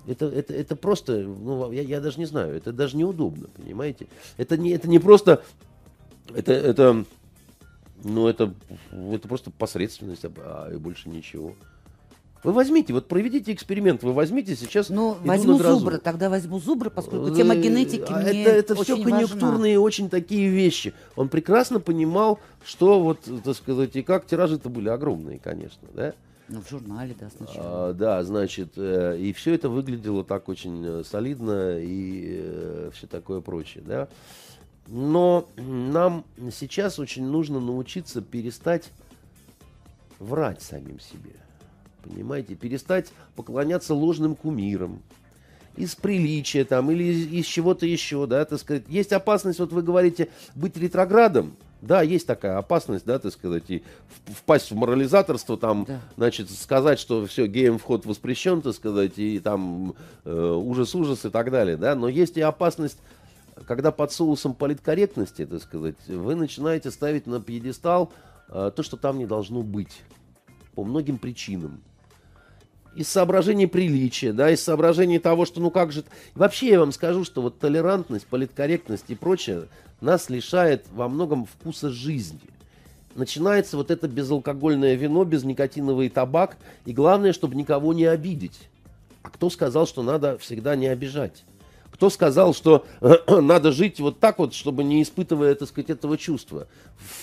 это, 0.08 0.26
это, 0.26 0.54
это 0.54 0.76
просто, 0.76 1.20
ну, 1.20 1.72
я, 1.72 1.82
я 1.82 2.02
даже 2.02 2.20
не 2.20 2.26
знаю, 2.26 2.56
это 2.56 2.74
даже 2.74 2.98
неудобно, 2.98 3.48
понимаете. 3.48 4.08
Это 4.38 4.58
не, 4.58 4.72
это 4.72 4.90
не 4.90 5.00
просто, 5.00 5.44
это, 6.34 6.52
это, 6.52 7.06
ну, 8.04 8.28
это, 8.28 8.54
это 8.92 9.28
просто 9.28 9.52
посредственность, 9.52 10.26
а, 10.26 10.70
а 10.70 10.78
больше 10.78 11.10
ничего. 11.10 11.56
Вы 12.44 12.52
возьмите, 12.52 12.92
вот 12.92 13.08
проведите 13.08 13.54
эксперимент, 13.54 14.04
вы 14.04 14.12
возьмите 14.12 14.56
сейчас. 14.56 14.90
Ну, 14.90 15.18
возьму 15.24 15.58
зубры, 15.58 15.98
тогда 15.98 16.30
возьму 16.30 16.60
зубры, 16.60 16.90
поскольку 16.90 17.34
тема 17.34 17.56
генетики 17.56 18.12
а 18.12 18.20
мне 18.20 18.44
Это, 18.44 18.50
это 18.52 18.74
очень 18.74 18.96
все 18.96 19.04
конъюнктурные 19.04 19.78
важна. 19.78 19.86
очень 19.86 20.10
такие 20.10 20.50
вещи. 20.50 20.94
Он 21.16 21.30
прекрасно 21.30 21.80
понимал, 21.80 22.40
что 22.66 23.00
вот, 23.00 23.20
так 23.44 23.56
сказать, 23.56 23.96
и 23.96 24.04
как 24.04 24.26
тиражи-то 24.26 24.70
были 24.70 24.90
огромные, 24.90 25.40
конечно, 25.40 25.88
да? 25.94 26.14
Ну, 26.50 26.62
в 26.62 26.70
журнале, 26.70 27.16
да, 27.18 27.30
сначала. 27.36 27.90
А, 27.90 27.94
да, 27.94 28.24
значит, 28.24 28.74
э, 28.76 29.18
и 29.18 29.32
все 29.32 29.54
это 29.54 29.70
выглядело 29.70 30.26
так 30.26 30.50
очень 30.50 30.84
э, 30.86 31.04
солидно 31.06 31.80
и 31.80 32.42
э, 32.42 32.90
все 32.94 33.08
такое 33.08 33.40
прочее, 33.40 33.84
да. 33.88 34.10
Но 34.88 35.48
нам 35.56 36.26
сейчас 36.52 37.00
очень 37.00 37.26
нужно 37.26 37.62
научиться 37.62 38.22
перестать 38.22 38.92
врать 40.20 40.62
самим 40.62 41.00
себе. 41.00 41.32
Понимаете, 42.04 42.56
перестать 42.56 43.12
поклоняться 43.36 43.94
ложным 43.94 44.36
кумирам, 44.36 45.02
из 45.76 45.96
приличия 45.96 46.66
там 46.66 46.92
или 46.92 47.04
из, 47.04 47.32
из 47.32 47.46
чего-то 47.46 47.86
еще, 47.86 48.28
да, 48.28 48.46
так 48.46 48.60
сказать. 48.60 48.84
Есть 48.88 49.14
опасность, 49.14 49.60
вот 49.60 49.72
вы 49.72 49.82
говорите, 49.82 50.30
быть 50.56 50.78
ретроградом, 50.78 51.56
да, 51.82 52.02
есть 52.02 52.28
такая 52.28 52.58
опасность, 52.58 53.06
да, 53.06 53.20
так 53.20 53.34
сказать, 53.34 53.64
и 53.70 53.84
впасть 54.26 54.72
в 54.72 54.76
морализаторство, 54.76 55.58
там, 55.58 55.86
да. 55.86 56.00
значит, 56.16 56.50
сказать, 56.50 57.00
что 57.00 57.26
все, 57.26 57.48
геям 57.48 57.78
вход 57.78 58.06
воспрещен, 58.06 58.62
так 58.62 58.74
сказать, 58.74 59.18
и 59.18 59.40
там 59.40 59.96
ужас-ужас 60.26 61.26
э, 61.26 61.28
и 61.28 61.32
так 61.32 61.52
далее, 61.52 61.76
да, 61.76 61.96
но 61.96 62.08
есть 62.08 62.38
и 62.38 62.42
опасность, 62.42 63.00
когда 63.68 63.92
под 63.92 64.12
соусом 64.12 64.54
политкорректности, 64.54 65.46
так 65.46 65.62
сказать, 65.62 65.96
вы 66.08 66.36
начинаете 66.36 66.92
ставить 66.92 67.28
на 67.28 67.42
пьедестал 67.42 68.14
э, 68.50 68.72
то, 68.74 68.84
что 68.84 68.96
там 68.96 69.18
не 69.18 69.26
должно 69.26 69.62
быть, 69.62 70.02
по 70.76 70.84
многим 70.84 71.18
причинам 71.18 71.82
из 72.96 73.08
соображений 73.08 73.68
приличия, 73.68 74.34
да, 74.34 74.52
из 74.52 74.64
соображений 74.64 75.20
того, 75.20 75.46
что 75.46 75.60
ну 75.60 75.72
как 75.72 75.92
же... 75.92 76.04
Вообще 76.36 76.70
я 76.70 76.80
вам 76.80 76.92
скажу, 76.92 77.24
что 77.24 77.42
вот 77.42 77.60
толерантность, 77.60 78.28
политкорректность 78.28 79.06
и 79.10 79.16
прочее 79.16 79.68
нас 80.02 80.30
лишает 80.30 80.86
во 80.92 81.08
многом 81.08 81.46
вкуса 81.46 81.90
жизни. 81.90 82.40
Начинается 83.16 83.78
вот 83.78 83.92
это 83.92 84.08
безалкогольное 84.08 84.96
вино, 84.96 85.24
безникотиновый 85.24 86.10
табак, 86.10 86.58
и 86.86 86.94
главное, 86.94 87.34
чтобы 87.34 87.56
никого 87.56 87.94
не 87.94 88.06
обидеть. 88.06 88.70
А 89.22 89.30
кто 89.30 89.50
сказал, 89.50 89.88
что 89.88 90.04
надо 90.04 90.38
всегда 90.38 90.76
не 90.76 90.88
обижать? 90.88 91.44
Кто 91.94 92.10
сказал, 92.10 92.56
что 92.56 92.86
надо 93.28 93.72
жить 93.72 94.00
вот 94.00 94.20
так 94.20 94.40
вот, 94.40 94.54
чтобы 94.56 94.84
не 94.84 95.04
испытывая, 95.04 95.54
так 95.54 95.70
сказать, 95.70 95.92
этого 95.92 96.18
чувства? 96.18 96.68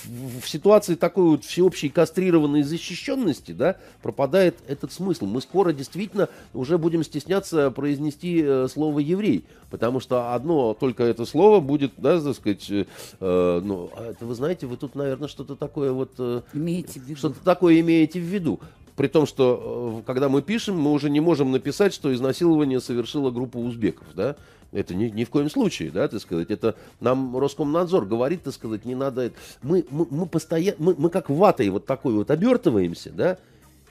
В, 0.05 0.43
в 0.43 0.49
ситуации 0.49 0.95
такой 0.95 1.25
вот 1.25 1.45
всеобщей 1.45 1.89
кастрированной 1.89 2.63
защищенности, 2.63 3.51
да, 3.53 3.77
пропадает 4.01 4.57
этот 4.69 4.93
смысл. 4.93 5.27
Мы 5.27 5.41
скоро 5.41 5.73
действительно 5.73 6.29
уже 6.55 6.79
будем 6.79 7.03
стесняться 7.03 7.71
произнести 7.73 8.43
э, 8.45 8.69
слово 8.73 9.01
еврей, 9.01 9.45
потому 9.71 9.99
что 9.99 10.35
одно 10.35 10.75
только 10.75 11.03
это 11.03 11.27
слово 11.27 11.59
будет, 11.59 11.93
да, 11.97 12.21
так 12.21 12.37
сказать, 12.37 12.71
э, 12.71 12.85
э 13.21 13.61
ну, 13.65 13.91
а 13.97 14.11
это 14.11 14.25
вы 14.25 14.35
знаете, 14.35 14.67
вы 14.67 14.77
тут, 14.77 14.95
наверное, 14.95 15.29
что-то 15.29 15.57
такое 15.57 15.91
вот... 15.93 16.13
Э, 16.19 16.43
имеете 16.55 17.01
в 17.01 17.05
виду. 17.05 17.19
Что-то 17.19 17.45
такое 17.45 17.81
имеете 17.81 18.21
в 18.21 18.25
виду. 18.25 18.61
При 19.01 19.09
том, 19.09 19.27
что 19.27 20.01
э, 20.01 20.07
когда 20.07 20.29
мы 20.29 20.43
пишем, 20.43 20.79
мы 20.79 20.93
уже 20.93 21.09
не 21.09 21.21
можем 21.21 21.53
написать, 21.53 21.95
что 21.95 22.13
изнасилование 22.15 22.81
совершила 22.81 23.31
группа 23.31 23.57
узбеков, 23.57 24.07
да? 24.15 24.37
Это 24.73 24.95
ни, 24.95 25.07
ни 25.07 25.25
в 25.25 25.31
коем 25.31 25.51
случае, 25.51 25.91
да, 25.91 26.07
так 26.07 26.21
сказать. 26.21 26.51
Это 26.51 26.77
нам 27.01 27.37
Роскомнадзор 27.37 28.07
говорит, 28.07 28.45
так 28.45 28.55
сказать, 28.55 28.85
не 28.85 28.95
надо. 28.95 29.33
Мы, 29.63 29.85
мы, 29.91 30.07
мы 30.11 30.27
постоянно, 30.27 30.77
мы, 30.79 30.95
мы 30.97 31.11
как 31.11 31.29
ватой 31.29 31.69
вот 31.71 31.87
такой 31.87 32.15
вот 32.15 32.31
обертываемся, 32.31 33.11
да, 33.11 33.39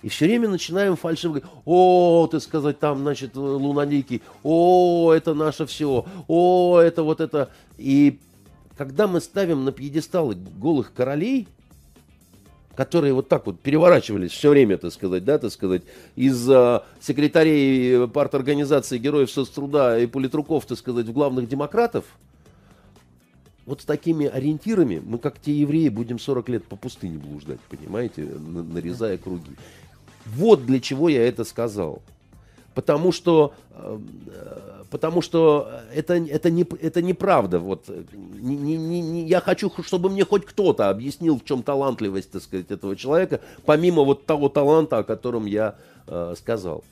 и 0.01 0.07
все 0.07 0.25
время 0.25 0.47
начинаем 0.47 0.95
фальшиво 0.95 1.41
о, 1.65 2.27
ты 2.31 2.39
сказать, 2.39 2.79
там, 2.79 2.99
значит, 2.99 3.35
луноликий, 3.35 4.21
о, 4.43 5.11
это 5.13 5.33
наше 5.33 5.65
все, 5.65 6.05
о, 6.27 6.79
это 6.79 7.03
вот 7.03 7.19
это. 7.19 7.49
И 7.77 8.19
когда 8.77 9.07
мы 9.07 9.19
ставим 9.19 9.65
на 9.65 9.73
пьедесталы 9.73 10.35
голых 10.35 10.93
королей, 10.93 11.49
которые 12.75 13.13
вот 13.13 13.27
так 13.27 13.45
вот 13.45 13.59
переворачивались 13.59 14.31
все 14.31 14.49
время, 14.49 14.77
так 14.77 14.93
сказать, 14.93 15.25
да, 15.25 15.37
так 15.37 15.51
сказать, 15.51 15.81
из 16.15 16.49
а, 16.49 16.85
секретарей 17.01 18.07
парторганизации 18.07 18.97
Героев 18.97 19.29
соцтруда 19.29 19.99
и 19.99 20.05
политруков, 20.05 20.65
так 20.65 20.77
сказать, 20.77 21.07
в 21.07 21.11
главных 21.11 21.49
демократов, 21.49 22.05
вот 23.65 23.81
с 23.81 23.85
такими 23.85 24.25
ориентирами 24.25 24.99
мы, 25.05 25.19
как 25.19 25.39
те 25.39 25.53
евреи, 25.53 25.89
будем 25.89 26.17
40 26.17 26.49
лет 26.49 26.65
по 26.65 26.75
пустыне 26.75 27.19
блуждать, 27.19 27.59
понимаете, 27.69 28.23
нарезая 28.23 29.19
круги. 29.19 29.51
Вот 30.25 30.65
для 30.65 30.79
чего 30.79 31.07
я 31.07 31.27
это 31.27 31.43
сказал. 31.43 32.01
Потому 32.73 33.11
что, 33.11 33.53
э, 33.71 33.99
потому 34.89 35.21
что 35.21 35.81
это, 35.93 36.15
это, 36.15 36.49
не, 36.49 36.63
это 36.63 37.01
неправда. 37.01 37.59
Вот. 37.59 37.89
Не, 38.13 38.55
не, 38.55 39.01
не, 39.01 39.27
я 39.27 39.39
хочу, 39.41 39.71
чтобы 39.83 40.09
мне 40.09 40.25
хоть 40.25 40.45
кто-то 40.45 40.89
объяснил, 40.89 41.39
в 41.39 41.45
чем 41.45 41.63
талантливость, 41.63 42.31
так 42.31 42.41
сказать, 42.41 42.71
этого 42.71 42.95
человека, 42.95 43.41
помимо 43.65 44.03
вот 44.03 44.25
того 44.25 44.49
таланта, 44.49 44.99
о 44.99 45.03
котором 45.03 45.45
я 45.45 45.75
э, 46.07 46.33
сказал. 46.37 46.83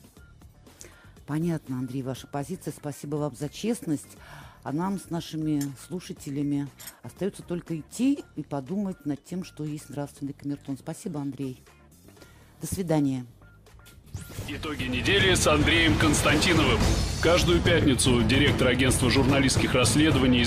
Понятно, 1.26 1.78
Андрей, 1.78 2.02
ваша 2.02 2.26
позиция. 2.26 2.72
Спасибо 2.72 3.16
вам 3.16 3.34
за 3.36 3.48
честность. 3.48 4.16
А 4.62 4.72
нам 4.72 4.98
с 4.98 5.10
нашими 5.10 5.62
слушателями 5.86 6.68
остается 7.02 7.42
только 7.42 7.78
идти 7.78 8.24
и 8.36 8.42
подумать 8.42 9.06
над 9.06 9.24
тем, 9.24 9.44
что 9.44 9.64
есть 9.64 9.88
нравственный 9.88 10.32
камертон. 10.32 10.76
Спасибо, 10.76 11.20
Андрей. 11.20 11.62
До 12.60 12.66
свидания. 12.66 13.24
Итоги 14.48 14.84
недели 14.84 15.34
с 15.34 15.46
Андреем 15.46 15.94
Константиновым. 15.98 16.78
Каждую 17.20 17.60
пятницу 17.60 18.22
директор 18.22 18.68
агентства 18.68 19.10
журналистских 19.10 19.74
расследований 19.74 20.40